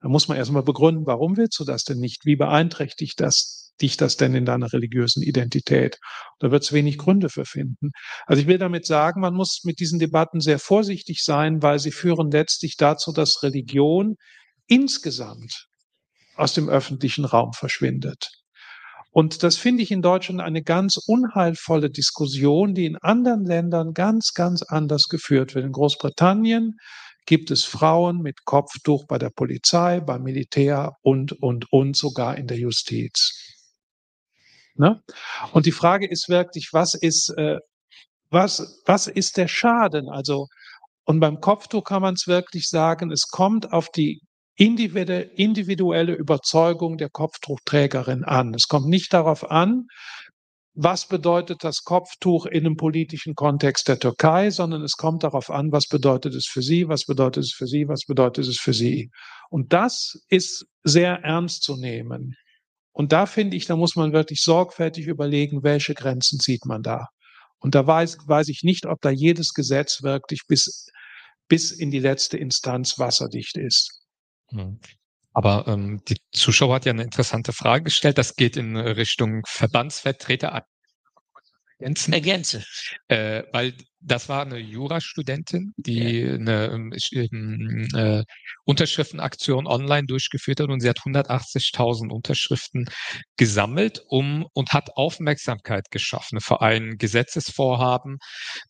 Da 0.00 0.08
muss 0.08 0.26
man 0.26 0.36
erstmal 0.36 0.64
begründen, 0.64 1.06
warum 1.06 1.36
willst 1.36 1.60
du 1.60 1.64
das 1.64 1.84
denn 1.84 1.98
nicht? 1.98 2.24
Wie 2.24 2.34
beeinträchtigt 2.34 3.20
das 3.20 3.61
dich 3.80 3.96
das 3.96 4.16
denn 4.16 4.34
in 4.34 4.44
deiner 4.44 4.72
religiösen 4.72 5.22
Identität? 5.22 5.98
Da 6.38 6.50
wird 6.50 6.62
es 6.62 6.72
wenig 6.72 6.98
Gründe 6.98 7.28
für 7.28 7.44
finden. 7.44 7.90
Also 8.26 8.42
ich 8.42 8.48
will 8.48 8.58
damit 8.58 8.86
sagen, 8.86 9.20
man 9.20 9.34
muss 9.34 9.62
mit 9.64 9.80
diesen 9.80 9.98
Debatten 9.98 10.40
sehr 10.40 10.58
vorsichtig 10.58 11.22
sein, 11.24 11.62
weil 11.62 11.78
sie 11.78 11.92
führen 11.92 12.30
letztlich 12.30 12.76
dazu, 12.76 13.12
dass 13.12 13.42
Religion 13.42 14.16
insgesamt 14.66 15.66
aus 16.36 16.54
dem 16.54 16.68
öffentlichen 16.68 17.24
Raum 17.24 17.52
verschwindet. 17.52 18.30
Und 19.10 19.42
das 19.42 19.56
finde 19.56 19.82
ich 19.82 19.90
in 19.90 20.00
Deutschland 20.00 20.40
eine 20.40 20.62
ganz 20.62 20.96
unheilvolle 20.96 21.90
Diskussion, 21.90 22.74
die 22.74 22.86
in 22.86 22.96
anderen 22.96 23.44
Ländern 23.44 23.92
ganz, 23.92 24.32
ganz 24.32 24.62
anders 24.62 25.08
geführt 25.08 25.54
wird. 25.54 25.66
In 25.66 25.72
Großbritannien 25.72 26.76
gibt 27.26 27.50
es 27.50 27.64
Frauen 27.64 28.22
mit 28.22 28.46
Kopftuch 28.46 29.06
bei 29.06 29.18
der 29.18 29.28
Polizei, 29.28 30.00
beim 30.00 30.22
Militär 30.22 30.96
und, 31.02 31.32
und, 31.32 31.70
und 31.70 31.94
sogar 31.94 32.38
in 32.38 32.46
der 32.46 32.58
Justiz. 32.58 33.51
Ne? 34.74 35.00
Und 35.52 35.66
die 35.66 35.72
Frage 35.72 36.08
ist 36.08 36.28
wirklich, 36.28 36.70
was 36.72 36.94
ist, 36.94 37.30
äh, 37.36 37.58
was, 38.30 38.80
was 38.86 39.06
ist 39.06 39.36
der 39.36 39.48
Schaden? 39.48 40.08
Also, 40.08 40.46
und 41.04 41.20
beim 41.20 41.40
Kopftuch 41.40 41.84
kann 41.84 42.02
man 42.02 42.14
es 42.14 42.26
wirklich 42.26 42.68
sagen, 42.68 43.10
es 43.10 43.28
kommt 43.28 43.72
auf 43.72 43.90
die 43.90 44.20
individuelle 44.56 46.14
Überzeugung 46.14 46.96
der 46.96 47.10
Kopftuchträgerin 47.10 48.24
an. 48.24 48.54
Es 48.54 48.68
kommt 48.68 48.86
nicht 48.86 49.12
darauf 49.12 49.50
an, 49.50 49.86
was 50.74 51.06
bedeutet 51.06 51.64
das 51.64 51.84
Kopftuch 51.84 52.46
in 52.46 52.64
einem 52.64 52.76
politischen 52.76 53.34
Kontext 53.34 53.88
der 53.88 53.98
Türkei, 53.98 54.50
sondern 54.50 54.82
es 54.82 54.96
kommt 54.96 55.22
darauf 55.22 55.50
an, 55.50 55.70
was 55.70 55.86
bedeutet 55.86 56.34
es 56.34 56.46
für 56.46 56.62
sie, 56.62 56.88
was 56.88 57.04
bedeutet 57.04 57.44
es 57.44 57.52
für 57.52 57.66
sie, 57.66 57.88
was 57.88 58.04
bedeutet 58.06 58.46
es 58.46 58.58
für 58.58 58.72
sie. 58.72 59.10
Und 59.50 59.72
das 59.72 60.18
ist 60.28 60.66
sehr 60.82 61.18
ernst 61.22 61.62
zu 61.62 61.76
nehmen. 61.76 62.34
Und 62.92 63.12
da 63.12 63.26
finde 63.26 63.56
ich, 63.56 63.66
da 63.66 63.76
muss 63.76 63.96
man 63.96 64.12
wirklich 64.12 64.42
sorgfältig 64.42 65.06
überlegen, 65.06 65.62
welche 65.62 65.94
Grenzen 65.94 66.38
zieht 66.38 66.66
man 66.66 66.82
da. 66.82 67.08
Und 67.58 67.74
da 67.74 67.86
weiß, 67.86 68.18
weiß 68.26 68.48
ich 68.48 68.62
nicht, 68.62 68.86
ob 68.86 69.00
da 69.00 69.10
jedes 69.10 69.54
Gesetz 69.54 70.02
wirklich 70.02 70.42
bis, 70.46 70.90
bis 71.48 71.70
in 71.70 71.90
die 71.90 72.00
letzte 72.00 72.36
Instanz 72.36 72.98
wasserdicht 72.98 73.56
ist. 73.56 74.02
Hm. 74.48 74.80
Aber 75.32 75.66
ähm, 75.66 76.02
die 76.08 76.18
Zuschauer 76.32 76.74
hat 76.74 76.84
ja 76.84 76.92
eine 76.92 77.04
interessante 77.04 77.52
Frage 77.52 77.84
gestellt. 77.84 78.18
Das 78.18 78.36
geht 78.36 78.56
in 78.56 78.76
Richtung 78.76 79.42
Verbandsvertreter. 79.46 80.66
Ergänzen. 81.78 82.12
Ergänze. 82.12 82.64
Äh, 83.08 83.44
weil 83.52 83.74
das 84.04 84.28
war 84.28 84.42
eine 84.42 84.58
Jurastudentin, 84.58 85.72
die 85.76 86.24
eine 86.24 86.66
ähm, 86.66 87.88
äh, 87.94 88.24
Unterschriftenaktion 88.64 89.66
online 89.66 90.06
durchgeführt 90.06 90.60
hat 90.60 90.68
und 90.68 90.80
sie 90.80 90.88
hat 90.88 91.00
180.000 91.00 92.10
Unterschriften 92.10 92.86
gesammelt 93.36 94.02
um 94.08 94.46
und 94.52 94.72
hat 94.72 94.96
Aufmerksamkeit 94.96 95.90
geschaffen 95.90 96.40
für 96.40 96.60
ein 96.60 96.96
Gesetzesvorhaben, 96.98 98.18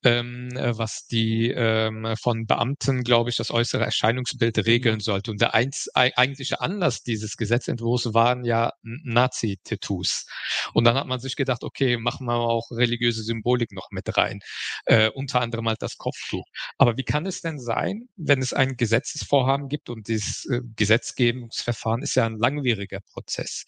ähm, 0.04 0.50
äh, 0.54 0.76
was 0.76 1.06
die 1.06 1.50
ähm, 1.50 2.14
von 2.20 2.46
Beamten, 2.46 3.02
glaube 3.02 3.30
ich, 3.30 3.36
das 3.36 3.50
äußere 3.50 3.84
Erscheinungsbild 3.84 4.66
regeln 4.66 5.00
sollte. 5.00 5.30
Und 5.30 5.40
der 5.40 5.54
einz, 5.54 5.88
eigentliche 5.94 6.60
Anlass 6.60 7.02
dieses 7.02 7.36
Gesetzentwurfs 7.36 8.12
waren 8.14 8.44
ja 8.44 8.72
Nazi-Tattoos. 8.82 10.26
Und 10.74 10.84
dann 10.84 10.96
hat 10.96 11.06
man 11.06 11.20
sich 11.20 11.36
gedacht, 11.36 11.64
okay, 11.64 11.96
machen 11.96 12.26
wir 12.26 12.34
auch 12.34 12.70
religiöse 12.70 13.22
Symbolik 13.22 13.72
noch 13.72 13.88
mit 13.90 14.16
rein. 14.16 14.40
Äh, 14.84 15.10
unter 15.23 15.40
anderem 15.40 15.69
halt 15.69 15.82
das 15.82 15.97
Kopftuch. 15.97 16.44
Aber 16.78 16.97
wie 16.97 17.05
kann 17.05 17.27
es 17.27 17.40
denn 17.40 17.59
sein, 17.59 18.09
wenn 18.16 18.40
es 18.40 18.53
ein 18.53 18.77
Gesetzesvorhaben 18.77 19.69
gibt 19.69 19.90
und 19.90 20.09
dieses 20.09 20.47
äh, 20.47 20.61
Gesetzgebungsverfahren 20.77 22.03
ist 22.03 22.15
ja 22.15 22.27
ein 22.27 22.39
langwieriger 22.39 23.01
Prozess, 23.12 23.65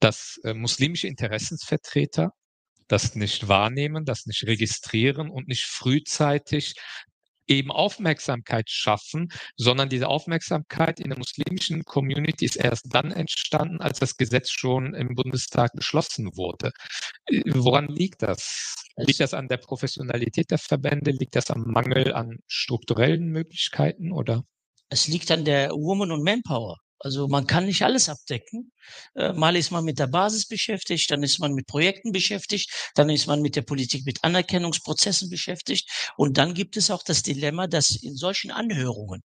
dass 0.00 0.38
äh, 0.44 0.54
muslimische 0.54 1.08
Interessensvertreter 1.08 2.32
das 2.88 3.14
nicht 3.14 3.48
wahrnehmen, 3.48 4.04
das 4.04 4.26
nicht 4.26 4.44
registrieren 4.46 5.30
und 5.30 5.48
nicht 5.48 5.64
frühzeitig 5.64 6.74
eben 7.46 7.70
Aufmerksamkeit 7.70 8.70
schaffen, 8.70 9.28
sondern 9.56 9.88
diese 9.88 10.08
Aufmerksamkeit 10.08 11.00
in 11.00 11.10
der 11.10 11.18
muslimischen 11.18 11.84
Community 11.84 12.44
ist 12.44 12.56
erst 12.56 12.86
dann 12.90 13.12
entstanden, 13.12 13.80
als 13.80 13.98
das 13.98 14.16
Gesetz 14.16 14.50
schon 14.50 14.94
im 14.94 15.14
Bundestag 15.14 15.72
beschlossen 15.74 16.36
wurde. 16.36 16.72
Äh, 17.26 17.42
woran 17.46 17.88
liegt 17.88 18.22
das? 18.22 18.74
Liegt 18.96 19.20
das 19.20 19.34
an 19.34 19.48
der 19.48 19.58
Professionalität 19.58 20.50
der 20.50 20.58
Verbände? 20.58 21.10
Liegt 21.10 21.36
das 21.36 21.50
am 21.50 21.62
Mangel 21.66 22.14
an 22.14 22.38
strukturellen 22.46 23.28
Möglichkeiten 23.28 24.12
oder? 24.12 24.44
Es 24.88 25.08
liegt 25.08 25.30
an 25.30 25.44
der 25.44 25.70
Woman- 25.70 26.12
und 26.12 26.22
Manpower. 26.22 26.78
Also 26.98 27.28
man 27.28 27.46
kann 27.46 27.66
nicht 27.66 27.82
alles 27.82 28.08
abdecken. 28.08 28.72
Äh, 29.14 29.32
mal 29.32 29.56
ist 29.56 29.70
man 29.70 29.84
mit 29.84 29.98
der 29.98 30.06
Basis 30.06 30.46
beschäftigt, 30.46 31.10
dann 31.10 31.22
ist 31.22 31.38
man 31.38 31.52
mit 31.52 31.66
Projekten 31.66 32.12
beschäftigt, 32.12 32.70
dann 32.94 33.10
ist 33.10 33.26
man 33.26 33.42
mit 33.42 33.56
der 33.56 33.62
Politik, 33.62 34.06
mit 34.06 34.24
Anerkennungsprozessen 34.24 35.28
beschäftigt. 35.30 35.88
Und 36.16 36.38
dann 36.38 36.54
gibt 36.54 36.76
es 36.76 36.90
auch 36.90 37.02
das 37.02 37.22
Dilemma, 37.22 37.66
dass 37.66 37.90
in 37.90 38.16
solchen 38.16 38.50
Anhörungen, 38.50 39.22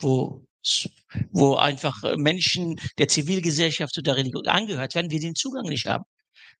wo 0.00 0.44
wo 1.30 1.54
einfach 1.54 2.02
äh, 2.04 2.16
Menschen 2.16 2.78
der 2.98 3.08
Zivilgesellschaft 3.08 3.96
oder 3.96 4.02
der 4.12 4.16
Religion 4.16 4.46
angehört 4.48 4.94
werden, 4.94 5.10
wir 5.10 5.20
den 5.20 5.34
Zugang 5.34 5.66
nicht 5.66 5.86
haben 5.86 6.04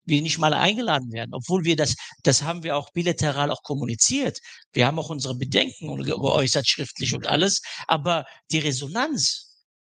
wir 0.08 0.22
nicht 0.22 0.38
mal 0.38 0.54
eingeladen 0.54 1.12
werden, 1.12 1.34
obwohl 1.34 1.64
wir 1.64 1.76
das, 1.76 1.94
das 2.22 2.42
haben 2.42 2.62
wir 2.62 2.76
auch 2.76 2.90
bilateral 2.92 3.50
auch 3.50 3.62
kommuniziert. 3.62 4.38
Wir 4.72 4.86
haben 4.86 4.98
auch 4.98 5.10
unsere 5.10 5.36
Bedenken 5.36 6.02
geäußert 6.02 6.66
schriftlich 6.66 7.14
und 7.14 7.26
alles, 7.26 7.60
aber 7.86 8.24
die 8.50 8.58
Resonanz 8.58 9.47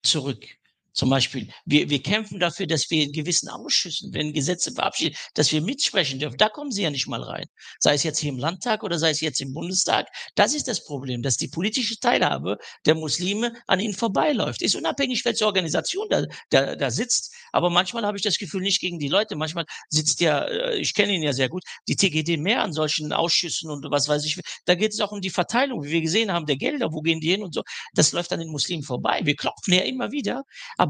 zurück. 0.04 0.59
Zum 0.94 1.10
Beispiel, 1.10 1.50
wir, 1.66 1.90
wir 1.90 2.02
kämpfen 2.02 2.40
dafür, 2.40 2.68
dass 2.68 2.90
wir 2.90 3.04
in 3.04 3.12
gewissen 3.12 3.50
Ausschüssen, 3.50 4.14
wenn 4.14 4.34
Gesetze 4.34 4.72
verabschiedet, 4.72 5.18
dass 5.34 5.52
wir 5.52 5.62
mitsprechen 5.62 6.20
dürfen. 6.20 6.38
Da 6.38 6.50
kommen 6.50 6.72
sie 6.72 6.84
ja 6.84 6.90
nicht 6.90 7.08
mal 7.08 7.22
rein. 7.22 7.46
Sei 7.80 7.94
es 7.94 8.04
jetzt 8.04 8.20
hier 8.20 8.30
im 8.30 8.38
Landtag 8.38 8.84
oder 8.84 9.00
sei 9.00 9.12
es 9.12 9.22
jetzt 9.22 9.42
im 9.42 9.54
Bundestag. 9.54 10.08
Das 10.36 10.54
ist 10.54 10.68
das 10.68 10.84
Problem, 10.84 11.22
dass 11.22 11.38
die 11.38 11.48
politische 11.48 12.00
Teilhabe 12.00 12.58
der 12.86 12.96
Muslime 12.96 13.54
an 13.68 13.80
ihnen 13.80 13.94
vorbeiläuft. 13.94 14.62
Ist 14.62 14.76
unabhängig, 14.76 15.24
welche 15.26 15.46
Organisation 15.46 16.08
da, 16.10 16.26
da, 16.50 16.76
da 16.76 16.92
sitzt. 16.92 17.34
Aber 17.52 17.70
manchmal 17.70 18.06
habe 18.06 18.18
ich 18.18 18.24
das 18.24 18.38
Gefühl, 18.38 18.62
nicht 18.62 18.82
gegen 18.82 19.00
die 19.00 19.08
Leute. 19.08 19.36
Manchmal 19.36 19.66
sitzt 19.90 20.20
ja, 20.22 20.44
äh, 20.46 20.78
ich 20.78 20.94
kenne 20.94 21.14
ihn 21.14 21.24
ja 21.24 21.34
sehr 21.34 21.50
gut, 21.50 21.64
die 21.88 21.96
TGD 21.96 22.38
mehr 22.38 22.64
an 22.64 22.74
solchen 22.74 23.14
Ausschüssen 23.14 23.70
und 23.70 23.86
was 23.90 24.08
weiß 24.08 24.26
ich. 24.26 24.40
Da 24.66 24.76
geht 24.76 24.94
es 24.94 25.00
auch 25.00 25.12
um 25.12 25.22
die 25.22 25.30
Verteilung, 25.30 25.84
wie 25.84 25.92
wir 25.92 26.02
gesehen 26.02 26.32
haben, 26.32 26.46
der 26.46 26.58
Gelder, 26.58 26.92
wo 26.92 27.02
gehen 27.02 27.20
die 27.20 27.32
hin 27.32 27.44
und 27.44 27.54
so. 27.54 27.64
Das 27.94 28.12
läuft 28.12 28.32
an 28.34 28.40
den 28.40 28.50
Muslimen 28.50 28.84
vorbei. 28.84 29.22
Wir 29.24 29.36
klopfen 29.36 29.74
ja 29.74 29.82
immer 29.82 30.12
wieder. 30.12 30.44
Aber 30.78 30.89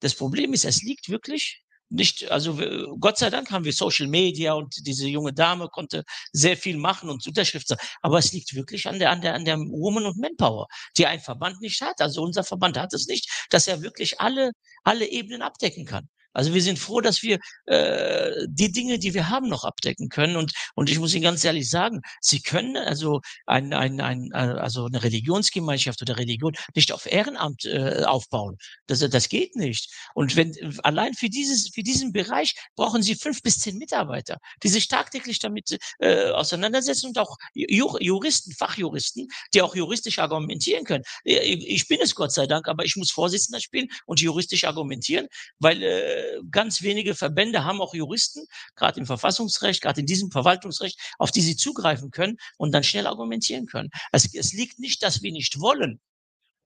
das 0.00 0.14
Problem 0.14 0.52
ist, 0.52 0.64
es 0.64 0.82
liegt 0.82 1.08
wirklich 1.08 1.62
nicht, 1.88 2.30
also 2.30 2.58
Gott 2.98 3.18
sei 3.18 3.30
Dank 3.30 3.50
haben 3.50 3.64
wir 3.64 3.72
Social 3.72 4.08
Media 4.08 4.54
und 4.54 4.74
diese 4.86 5.06
junge 5.06 5.32
Dame 5.32 5.68
konnte 5.68 6.04
sehr 6.32 6.56
viel 6.56 6.76
machen 6.76 7.08
und 7.08 7.26
Unterschriften, 7.26 7.76
aber 8.02 8.18
es 8.18 8.32
liegt 8.32 8.54
wirklich 8.54 8.88
an 8.88 8.98
der, 8.98 9.10
an 9.10 9.20
der, 9.20 9.34
an 9.34 9.44
der 9.44 9.56
Woman 9.58 10.06
und 10.06 10.18
Manpower, 10.18 10.66
die 10.96 11.06
ein 11.06 11.20
Verband 11.20 11.60
nicht 11.60 11.80
hat. 11.80 12.00
Also 12.00 12.22
unser 12.22 12.44
Verband 12.44 12.76
hat 12.78 12.92
es 12.92 13.06
nicht, 13.06 13.30
dass 13.50 13.68
er 13.68 13.82
wirklich 13.82 14.20
alle, 14.20 14.52
alle 14.82 15.06
Ebenen 15.06 15.42
abdecken 15.42 15.84
kann. 15.86 16.08
Also 16.36 16.52
wir 16.52 16.60
sind 16.60 16.78
froh, 16.78 17.00
dass 17.00 17.22
wir 17.22 17.38
äh, 17.64 18.30
die 18.46 18.70
Dinge, 18.70 18.98
die 18.98 19.14
wir 19.14 19.30
haben, 19.30 19.48
noch 19.48 19.64
abdecken 19.64 20.10
können. 20.10 20.36
Und, 20.36 20.52
und 20.74 20.90
ich 20.90 20.98
muss 20.98 21.14
Ihnen 21.14 21.22
ganz 21.22 21.42
ehrlich 21.44 21.70
sagen, 21.70 22.02
Sie 22.20 22.42
können 22.42 22.76
also 22.76 23.22
ein, 23.46 23.72
ein, 23.72 24.02
ein, 24.02 24.34
also 24.34 24.84
eine 24.84 25.02
Religionsgemeinschaft 25.02 26.02
oder 26.02 26.18
Religion 26.18 26.52
nicht 26.74 26.92
auf 26.92 27.10
Ehrenamt 27.10 27.64
äh, 27.64 28.02
aufbauen. 28.04 28.58
Das, 28.86 28.98
das 28.98 29.30
geht 29.30 29.56
nicht. 29.56 29.90
Und 30.14 30.36
wenn 30.36 30.54
allein 30.82 31.14
für 31.14 31.30
dieses 31.30 31.70
für 31.74 31.82
diesen 31.82 32.12
Bereich 32.12 32.54
brauchen 32.76 33.02
Sie 33.02 33.14
fünf 33.14 33.42
bis 33.42 33.58
zehn 33.58 33.78
Mitarbeiter, 33.78 34.36
die 34.62 34.68
sich 34.68 34.88
tagtäglich 34.88 35.38
damit 35.38 35.78
äh, 36.00 36.28
auseinandersetzen 36.32 37.06
und 37.06 37.18
auch 37.18 37.38
Juristen, 37.54 38.52
Fachjuristen, 38.52 39.28
die 39.54 39.62
auch 39.62 39.74
juristisch 39.74 40.18
argumentieren 40.18 40.84
können. 40.84 41.04
Ich 41.24 41.88
bin 41.88 42.00
es 42.02 42.14
Gott 42.14 42.32
sei 42.32 42.46
Dank, 42.46 42.68
aber 42.68 42.84
ich 42.84 42.96
muss 42.96 43.10
Vorsitzender 43.10 43.60
spielen 43.60 43.88
und 44.04 44.20
juristisch 44.20 44.64
argumentieren, 44.64 45.28
weil 45.58 45.82
äh, 45.82 46.25
ganz 46.50 46.82
wenige 46.82 47.14
Verbände 47.14 47.64
haben 47.64 47.80
auch 47.80 47.94
Juristen, 47.94 48.46
gerade 48.74 49.00
im 49.00 49.06
Verfassungsrecht, 49.06 49.82
gerade 49.82 50.00
in 50.00 50.06
diesem 50.06 50.30
Verwaltungsrecht, 50.30 50.98
auf 51.18 51.30
die 51.30 51.40
sie 51.40 51.56
zugreifen 51.56 52.10
können 52.10 52.36
und 52.58 52.72
dann 52.72 52.84
schnell 52.84 53.06
argumentieren 53.06 53.66
können. 53.66 53.90
Es, 54.12 54.32
es 54.34 54.52
liegt 54.52 54.78
nicht, 54.78 55.02
dass 55.02 55.22
wir 55.22 55.32
nicht 55.32 55.60
wollen. 55.60 56.00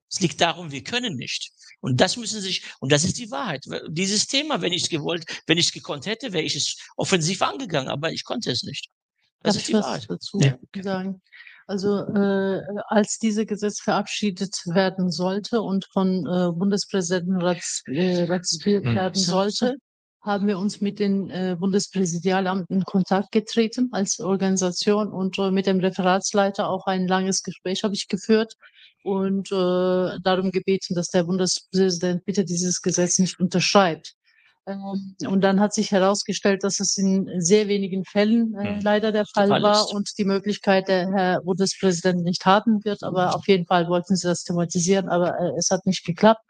Es 0.09 0.19
liegt 0.19 0.41
darum, 0.41 0.71
wir 0.71 0.83
können 0.83 1.15
nicht. 1.15 1.51
Und 1.79 2.01
das 2.01 2.17
müssen 2.17 2.41
sich, 2.41 2.63
und 2.79 2.91
das 2.91 3.05
ist 3.05 3.17
die 3.17 3.31
Wahrheit. 3.31 3.65
Dieses 3.89 4.27
Thema, 4.27 4.61
wenn 4.61 4.73
ich 4.73 4.83
es 4.83 4.89
gewollt, 4.89 5.25
wenn 5.47 5.57
ich 5.57 5.67
es 5.67 5.71
gekonnt 5.71 6.05
hätte, 6.05 6.33
wäre 6.33 6.43
ich 6.43 6.55
es 6.55 6.77
offensiv 6.97 7.41
angegangen, 7.41 7.89
aber 7.89 8.11
ich 8.11 8.25
konnte 8.25 8.51
es 8.51 8.63
nicht. 8.63 8.89
Das 9.41 9.55
Darf 9.55 9.61
ist 9.61 9.69
die 9.69 9.73
Wahrheit. 9.73 10.05
dazu 10.09 10.39
ja. 10.39 10.57
sagen? 10.83 11.21
Also 11.71 11.99
äh, 11.99 12.61
als 12.89 13.17
dieses 13.17 13.47
Gesetz 13.47 13.79
verabschiedet 13.79 14.53
werden 14.65 15.09
sollte 15.09 15.61
und 15.61 15.85
von 15.93 16.27
äh, 16.27 16.51
Bundespräsidenten 16.51 17.39
äh, 17.39 18.23
ratifiziert 18.25 18.85
äh, 18.85 18.95
werden 18.95 19.15
sollte, 19.15 19.75
haben 20.21 20.47
wir 20.47 20.59
uns 20.59 20.81
mit 20.81 20.99
den 20.99 21.29
äh, 21.29 21.55
Bundespräsidialamten 21.57 22.75
in 22.75 22.83
Kontakt 22.83 23.31
getreten 23.31 23.87
als 23.93 24.19
Organisation 24.19 25.13
und 25.13 25.39
äh, 25.39 25.49
mit 25.49 25.65
dem 25.65 25.79
Referatsleiter 25.79 26.69
auch 26.69 26.87
ein 26.87 27.07
langes 27.07 27.41
Gespräch 27.41 27.85
habe 27.85 27.93
ich 27.93 28.09
geführt 28.09 28.55
und 29.05 29.49
äh, 29.53 30.19
darum 30.21 30.51
gebeten, 30.51 30.93
dass 30.93 31.07
der 31.07 31.23
Bundespräsident 31.23 32.25
bitte 32.25 32.43
dieses 32.43 32.81
Gesetz 32.81 33.17
nicht 33.17 33.39
unterschreibt. 33.39 34.15
Ähm, 34.67 35.15
und 35.27 35.41
dann 35.41 35.59
hat 35.59 35.73
sich 35.73 35.91
herausgestellt, 35.91 36.63
dass 36.63 36.79
es 36.79 36.97
in 36.97 37.27
sehr 37.39 37.67
wenigen 37.67 38.05
Fällen 38.05 38.53
äh, 38.55 38.75
Hm. 38.75 38.79
leider 38.81 39.11
der 39.11 39.25
Fall 39.25 39.49
war 39.49 39.81
ist. 39.85 39.93
und 39.93 40.09
die 40.17 40.25
Möglichkeit 40.25 40.87
der 40.87 41.09
Herr 41.11 41.41
Bundespräsident 41.41 42.23
nicht 42.23 42.45
haben 42.45 42.83
wird. 42.85 43.03
Aber 43.03 43.35
auf 43.35 43.47
jeden 43.47 43.65
Fall 43.65 43.87
wollten 43.87 44.15
sie 44.15 44.27
das 44.27 44.43
thematisieren, 44.43 45.09
aber 45.09 45.39
äh, 45.39 45.51
es 45.57 45.69
hat 45.71 45.85
nicht 45.85 46.05
geklappt. 46.05 46.41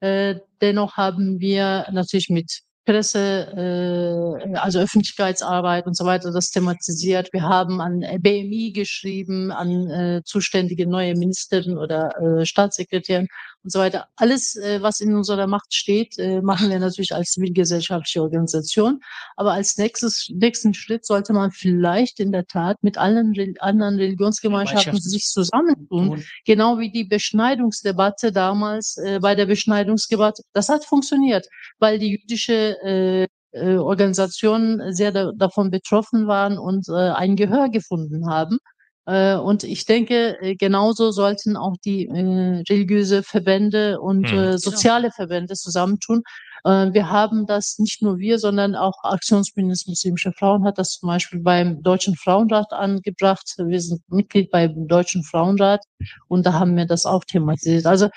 Äh, 0.00 0.36
dennoch 0.60 0.96
haben 0.96 1.40
wir 1.40 1.86
natürlich 1.90 2.28
mit 2.28 2.60
Presse, 2.84 4.38
äh, 4.46 4.54
also 4.56 4.78
Öffentlichkeitsarbeit 4.78 5.86
und 5.86 5.96
so 5.96 6.04
weiter, 6.04 6.30
das 6.32 6.50
thematisiert. 6.50 7.32
Wir 7.32 7.42
haben 7.42 7.80
an 7.80 8.00
BMI 8.20 8.72
geschrieben, 8.72 9.50
an 9.50 9.90
äh, 9.90 10.22
zuständige 10.24 10.86
neue 10.86 11.16
Ministerin 11.16 11.78
oder 11.78 12.10
äh, 12.20 12.46
Staatssekretärin 12.46 13.26
und 13.66 13.72
so 13.72 13.80
weiter. 13.80 14.06
Alles, 14.14 14.54
äh, 14.54 14.80
was 14.80 15.00
in 15.00 15.12
unserer 15.12 15.48
Macht 15.48 15.74
steht, 15.74 16.18
äh, 16.18 16.40
machen 16.40 16.70
wir 16.70 16.78
natürlich 16.78 17.12
als 17.12 17.32
zivilgesellschaftliche 17.32 18.22
Organisation. 18.22 19.00
Aber 19.34 19.52
als 19.54 19.76
nächstes, 19.76 20.28
nächsten 20.32 20.72
Schritt 20.72 21.04
sollte 21.04 21.32
man 21.32 21.50
vielleicht 21.50 22.20
in 22.20 22.30
der 22.30 22.46
Tat 22.46 22.76
mit 22.82 22.96
allen 22.96 23.32
Rel 23.32 23.54
anderen 23.58 23.96
Religionsgemeinschaften 23.96 24.92
Gemeinschaften. 24.92 25.10
sich 25.10 25.24
zusammentun, 25.24 26.10
Und 26.10 26.24
genau 26.44 26.78
wie 26.78 26.92
die 26.92 27.04
Beschneidungsdebatte 27.04 28.30
damals 28.30 28.98
äh, 28.98 29.18
bei 29.20 29.34
der 29.34 29.46
Beschneidungsdebatte. 29.46 30.42
Das 30.52 30.68
hat 30.68 30.84
funktioniert, 30.84 31.48
weil 31.80 31.98
die 31.98 32.12
jüdische 32.12 32.80
äh, 32.84 33.26
äh, 33.50 33.78
Organisationen 33.78 34.94
sehr 34.94 35.10
da, 35.10 35.32
davon 35.34 35.72
betroffen 35.72 36.28
waren 36.28 36.56
und 36.56 36.88
äh, 36.88 36.92
ein 36.92 37.34
Gehör 37.34 37.68
gefunden 37.68 38.30
haben. 38.30 38.58
Äh, 39.06 39.36
und 39.36 39.62
ich 39.64 39.84
denke, 39.86 40.36
äh, 40.42 40.56
genauso 40.56 41.10
sollten 41.12 41.56
auch 41.56 41.76
die 41.84 42.06
äh, 42.08 42.62
religiöse 42.68 43.22
Verbände 43.22 44.00
und 44.00 44.30
Hm. 44.30 44.38
äh, 44.38 44.58
soziale 44.58 45.10
Verbände 45.12 45.54
zusammentun. 45.54 46.22
Äh, 46.64 46.92
wir 46.92 47.08
haben 47.10 47.46
das 47.46 47.78
nicht 47.78 48.02
nur 48.02 48.18
wir, 48.18 48.38
sondern 48.40 48.74
auch 48.74 48.94
Aktionsbündnis 49.04 49.86
Muslimische 49.86 50.32
Frauen 50.32 50.64
hat 50.64 50.78
das 50.78 50.90
zum 50.98 51.06
Beispiel 51.08 51.38
beim 51.40 51.82
Deutschen 51.82 52.16
Frauenrat 52.16 52.72
angebracht. 52.72 53.54
Wir 53.58 53.80
sind 53.80 54.00
Mitglied 54.08 54.50
beim 54.50 54.88
Deutschen 54.88 55.22
Frauenrat 55.22 55.84
und 56.28 56.44
da 56.44 56.54
haben 56.54 56.76
wir 56.76 56.86
das 56.86 57.06
auch 57.06 57.24
thematisiert. 57.24 57.86
Also 57.86 58.08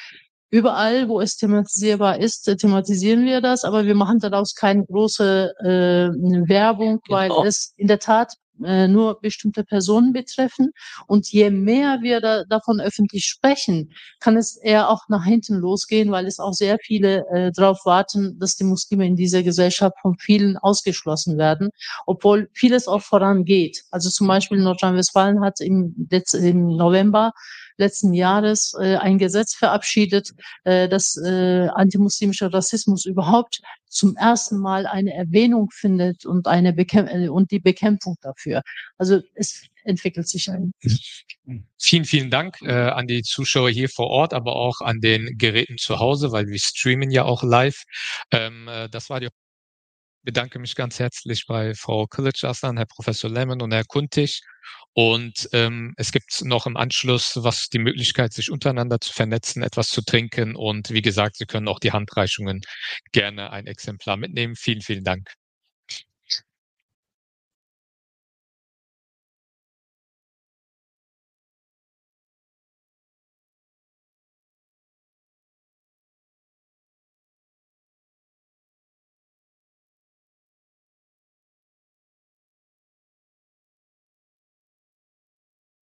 überall, 0.51 1.07
wo 1.09 1.21
es 1.21 1.35
thematisierbar 1.37 2.17
ist, 2.19 2.41
thematisieren 2.59 3.25
wir 3.25 3.41
das, 3.41 3.63
aber 3.63 3.85
wir 3.85 3.93
machen 3.93 4.17
daraus 4.19 4.55
keine 4.55 4.83
große 4.87 5.53
äh, 5.59 6.47
Werbung, 6.49 6.99
weil 7.09 7.29
Genau. 7.29 7.43
es 7.45 7.73
in 7.77 7.87
der 7.87 7.99
Tat 7.99 8.33
äh, 8.63 8.87
nur 8.87 9.19
bestimmte 9.21 9.63
Personen 9.63 10.13
betreffen. 10.13 10.71
Und 11.07 11.31
je 11.31 11.49
mehr 11.49 11.99
wir 12.01 12.21
da, 12.21 12.43
davon 12.45 12.79
öffentlich 12.79 13.25
sprechen, 13.25 13.93
kann 14.19 14.37
es 14.37 14.57
eher 14.57 14.89
auch 14.89 15.07
nach 15.09 15.25
hinten 15.25 15.55
losgehen, 15.55 16.11
weil 16.11 16.25
es 16.25 16.39
auch 16.39 16.53
sehr 16.53 16.77
viele 16.81 17.25
äh, 17.29 17.51
darauf 17.51 17.85
warten, 17.85 18.37
dass 18.39 18.55
die 18.55 18.63
Muslime 18.63 19.05
in 19.05 19.15
dieser 19.15 19.43
Gesellschaft 19.43 19.97
von 20.01 20.17
vielen 20.17 20.57
ausgeschlossen 20.57 21.37
werden, 21.37 21.69
obwohl 22.05 22.49
vieles 22.53 22.87
auch 22.87 23.01
vorangeht. 23.01 23.83
Also 23.91 24.09
zum 24.09 24.27
Beispiel 24.27 24.59
Nordrhein-Westfalen 24.59 25.41
hat 25.41 25.59
im, 25.61 26.07
im 26.33 26.67
November 26.75 27.31
letzten 27.79 28.13
Jahres 28.13 28.73
äh, 28.79 28.97
ein 28.97 29.17
Gesetz 29.17 29.55
verabschiedet, 29.55 30.31
äh, 30.65 30.87
dass 30.87 31.17
äh, 31.17 31.67
antimuslimischer 31.73 32.53
Rassismus 32.53 33.05
überhaupt 33.05 33.61
zum 33.87 34.15
ersten 34.15 34.59
Mal 34.59 34.85
eine 34.85 35.13
Erwähnung 35.13 35.69
findet 35.71 36.25
und 36.25 36.47
eine 36.47 36.73
Bekämp 36.73 37.09
äh, 37.09 37.29
und 37.29 37.51
die 37.51 37.59
Bekämpfung 37.59 38.17
dafür. 38.21 38.61
Also 38.97 39.21
es 39.33 39.65
entwickelt 39.83 40.27
sich 40.27 40.49
ein. 40.49 40.71
Vielen, 41.79 42.05
vielen 42.05 42.29
Dank 42.29 42.61
äh, 42.61 42.71
an 42.71 43.07
die 43.07 43.23
Zuschauer 43.23 43.71
hier 43.71 43.89
vor 43.89 44.07
Ort, 44.07 44.33
aber 44.33 44.55
auch 44.55 44.81
an 44.81 44.99
den 44.99 45.37
Geräten 45.37 45.77
zu 45.77 45.99
Hause, 45.99 46.31
weil 46.31 46.47
wir 46.47 46.59
streamen 46.59 47.09
ja 47.09 47.23
auch 47.23 47.41
live. 47.41 47.83
Ähm, 48.31 48.67
äh, 48.67 48.89
das 48.89 49.09
war 49.09 49.19
die 49.19 49.29
bedanke 50.23 50.59
mich 50.59 50.75
ganz 50.75 50.99
herzlich 50.99 51.45
bei 51.47 51.73
Frau 51.75 52.07
Kilic 52.07 52.43
Aslan, 52.43 52.77
Herr 52.77 52.85
Professor 52.85 53.29
Lemon 53.29 53.61
und 53.61 53.71
Herr 53.71 53.85
Kuntig. 53.85 54.41
Und 54.93 55.49
ähm, 55.53 55.93
es 55.97 56.11
gibt 56.11 56.43
noch 56.43 56.65
im 56.65 56.77
Anschluss 56.77 57.33
was 57.35 57.69
die 57.69 57.79
Möglichkeit, 57.79 58.33
sich 58.33 58.51
untereinander 58.51 58.99
zu 58.99 59.13
vernetzen, 59.13 59.63
etwas 59.63 59.89
zu 59.89 60.01
trinken. 60.01 60.55
Und 60.55 60.89
wie 60.91 61.01
gesagt, 61.01 61.37
Sie 61.37 61.45
können 61.45 61.67
auch 61.67 61.79
die 61.79 61.91
Handreichungen 61.91 62.61
gerne 63.11 63.51
ein 63.51 63.67
Exemplar 63.67 64.17
mitnehmen. 64.17 64.55
Vielen, 64.55 64.81
vielen 64.81 65.03
Dank. 65.03 65.38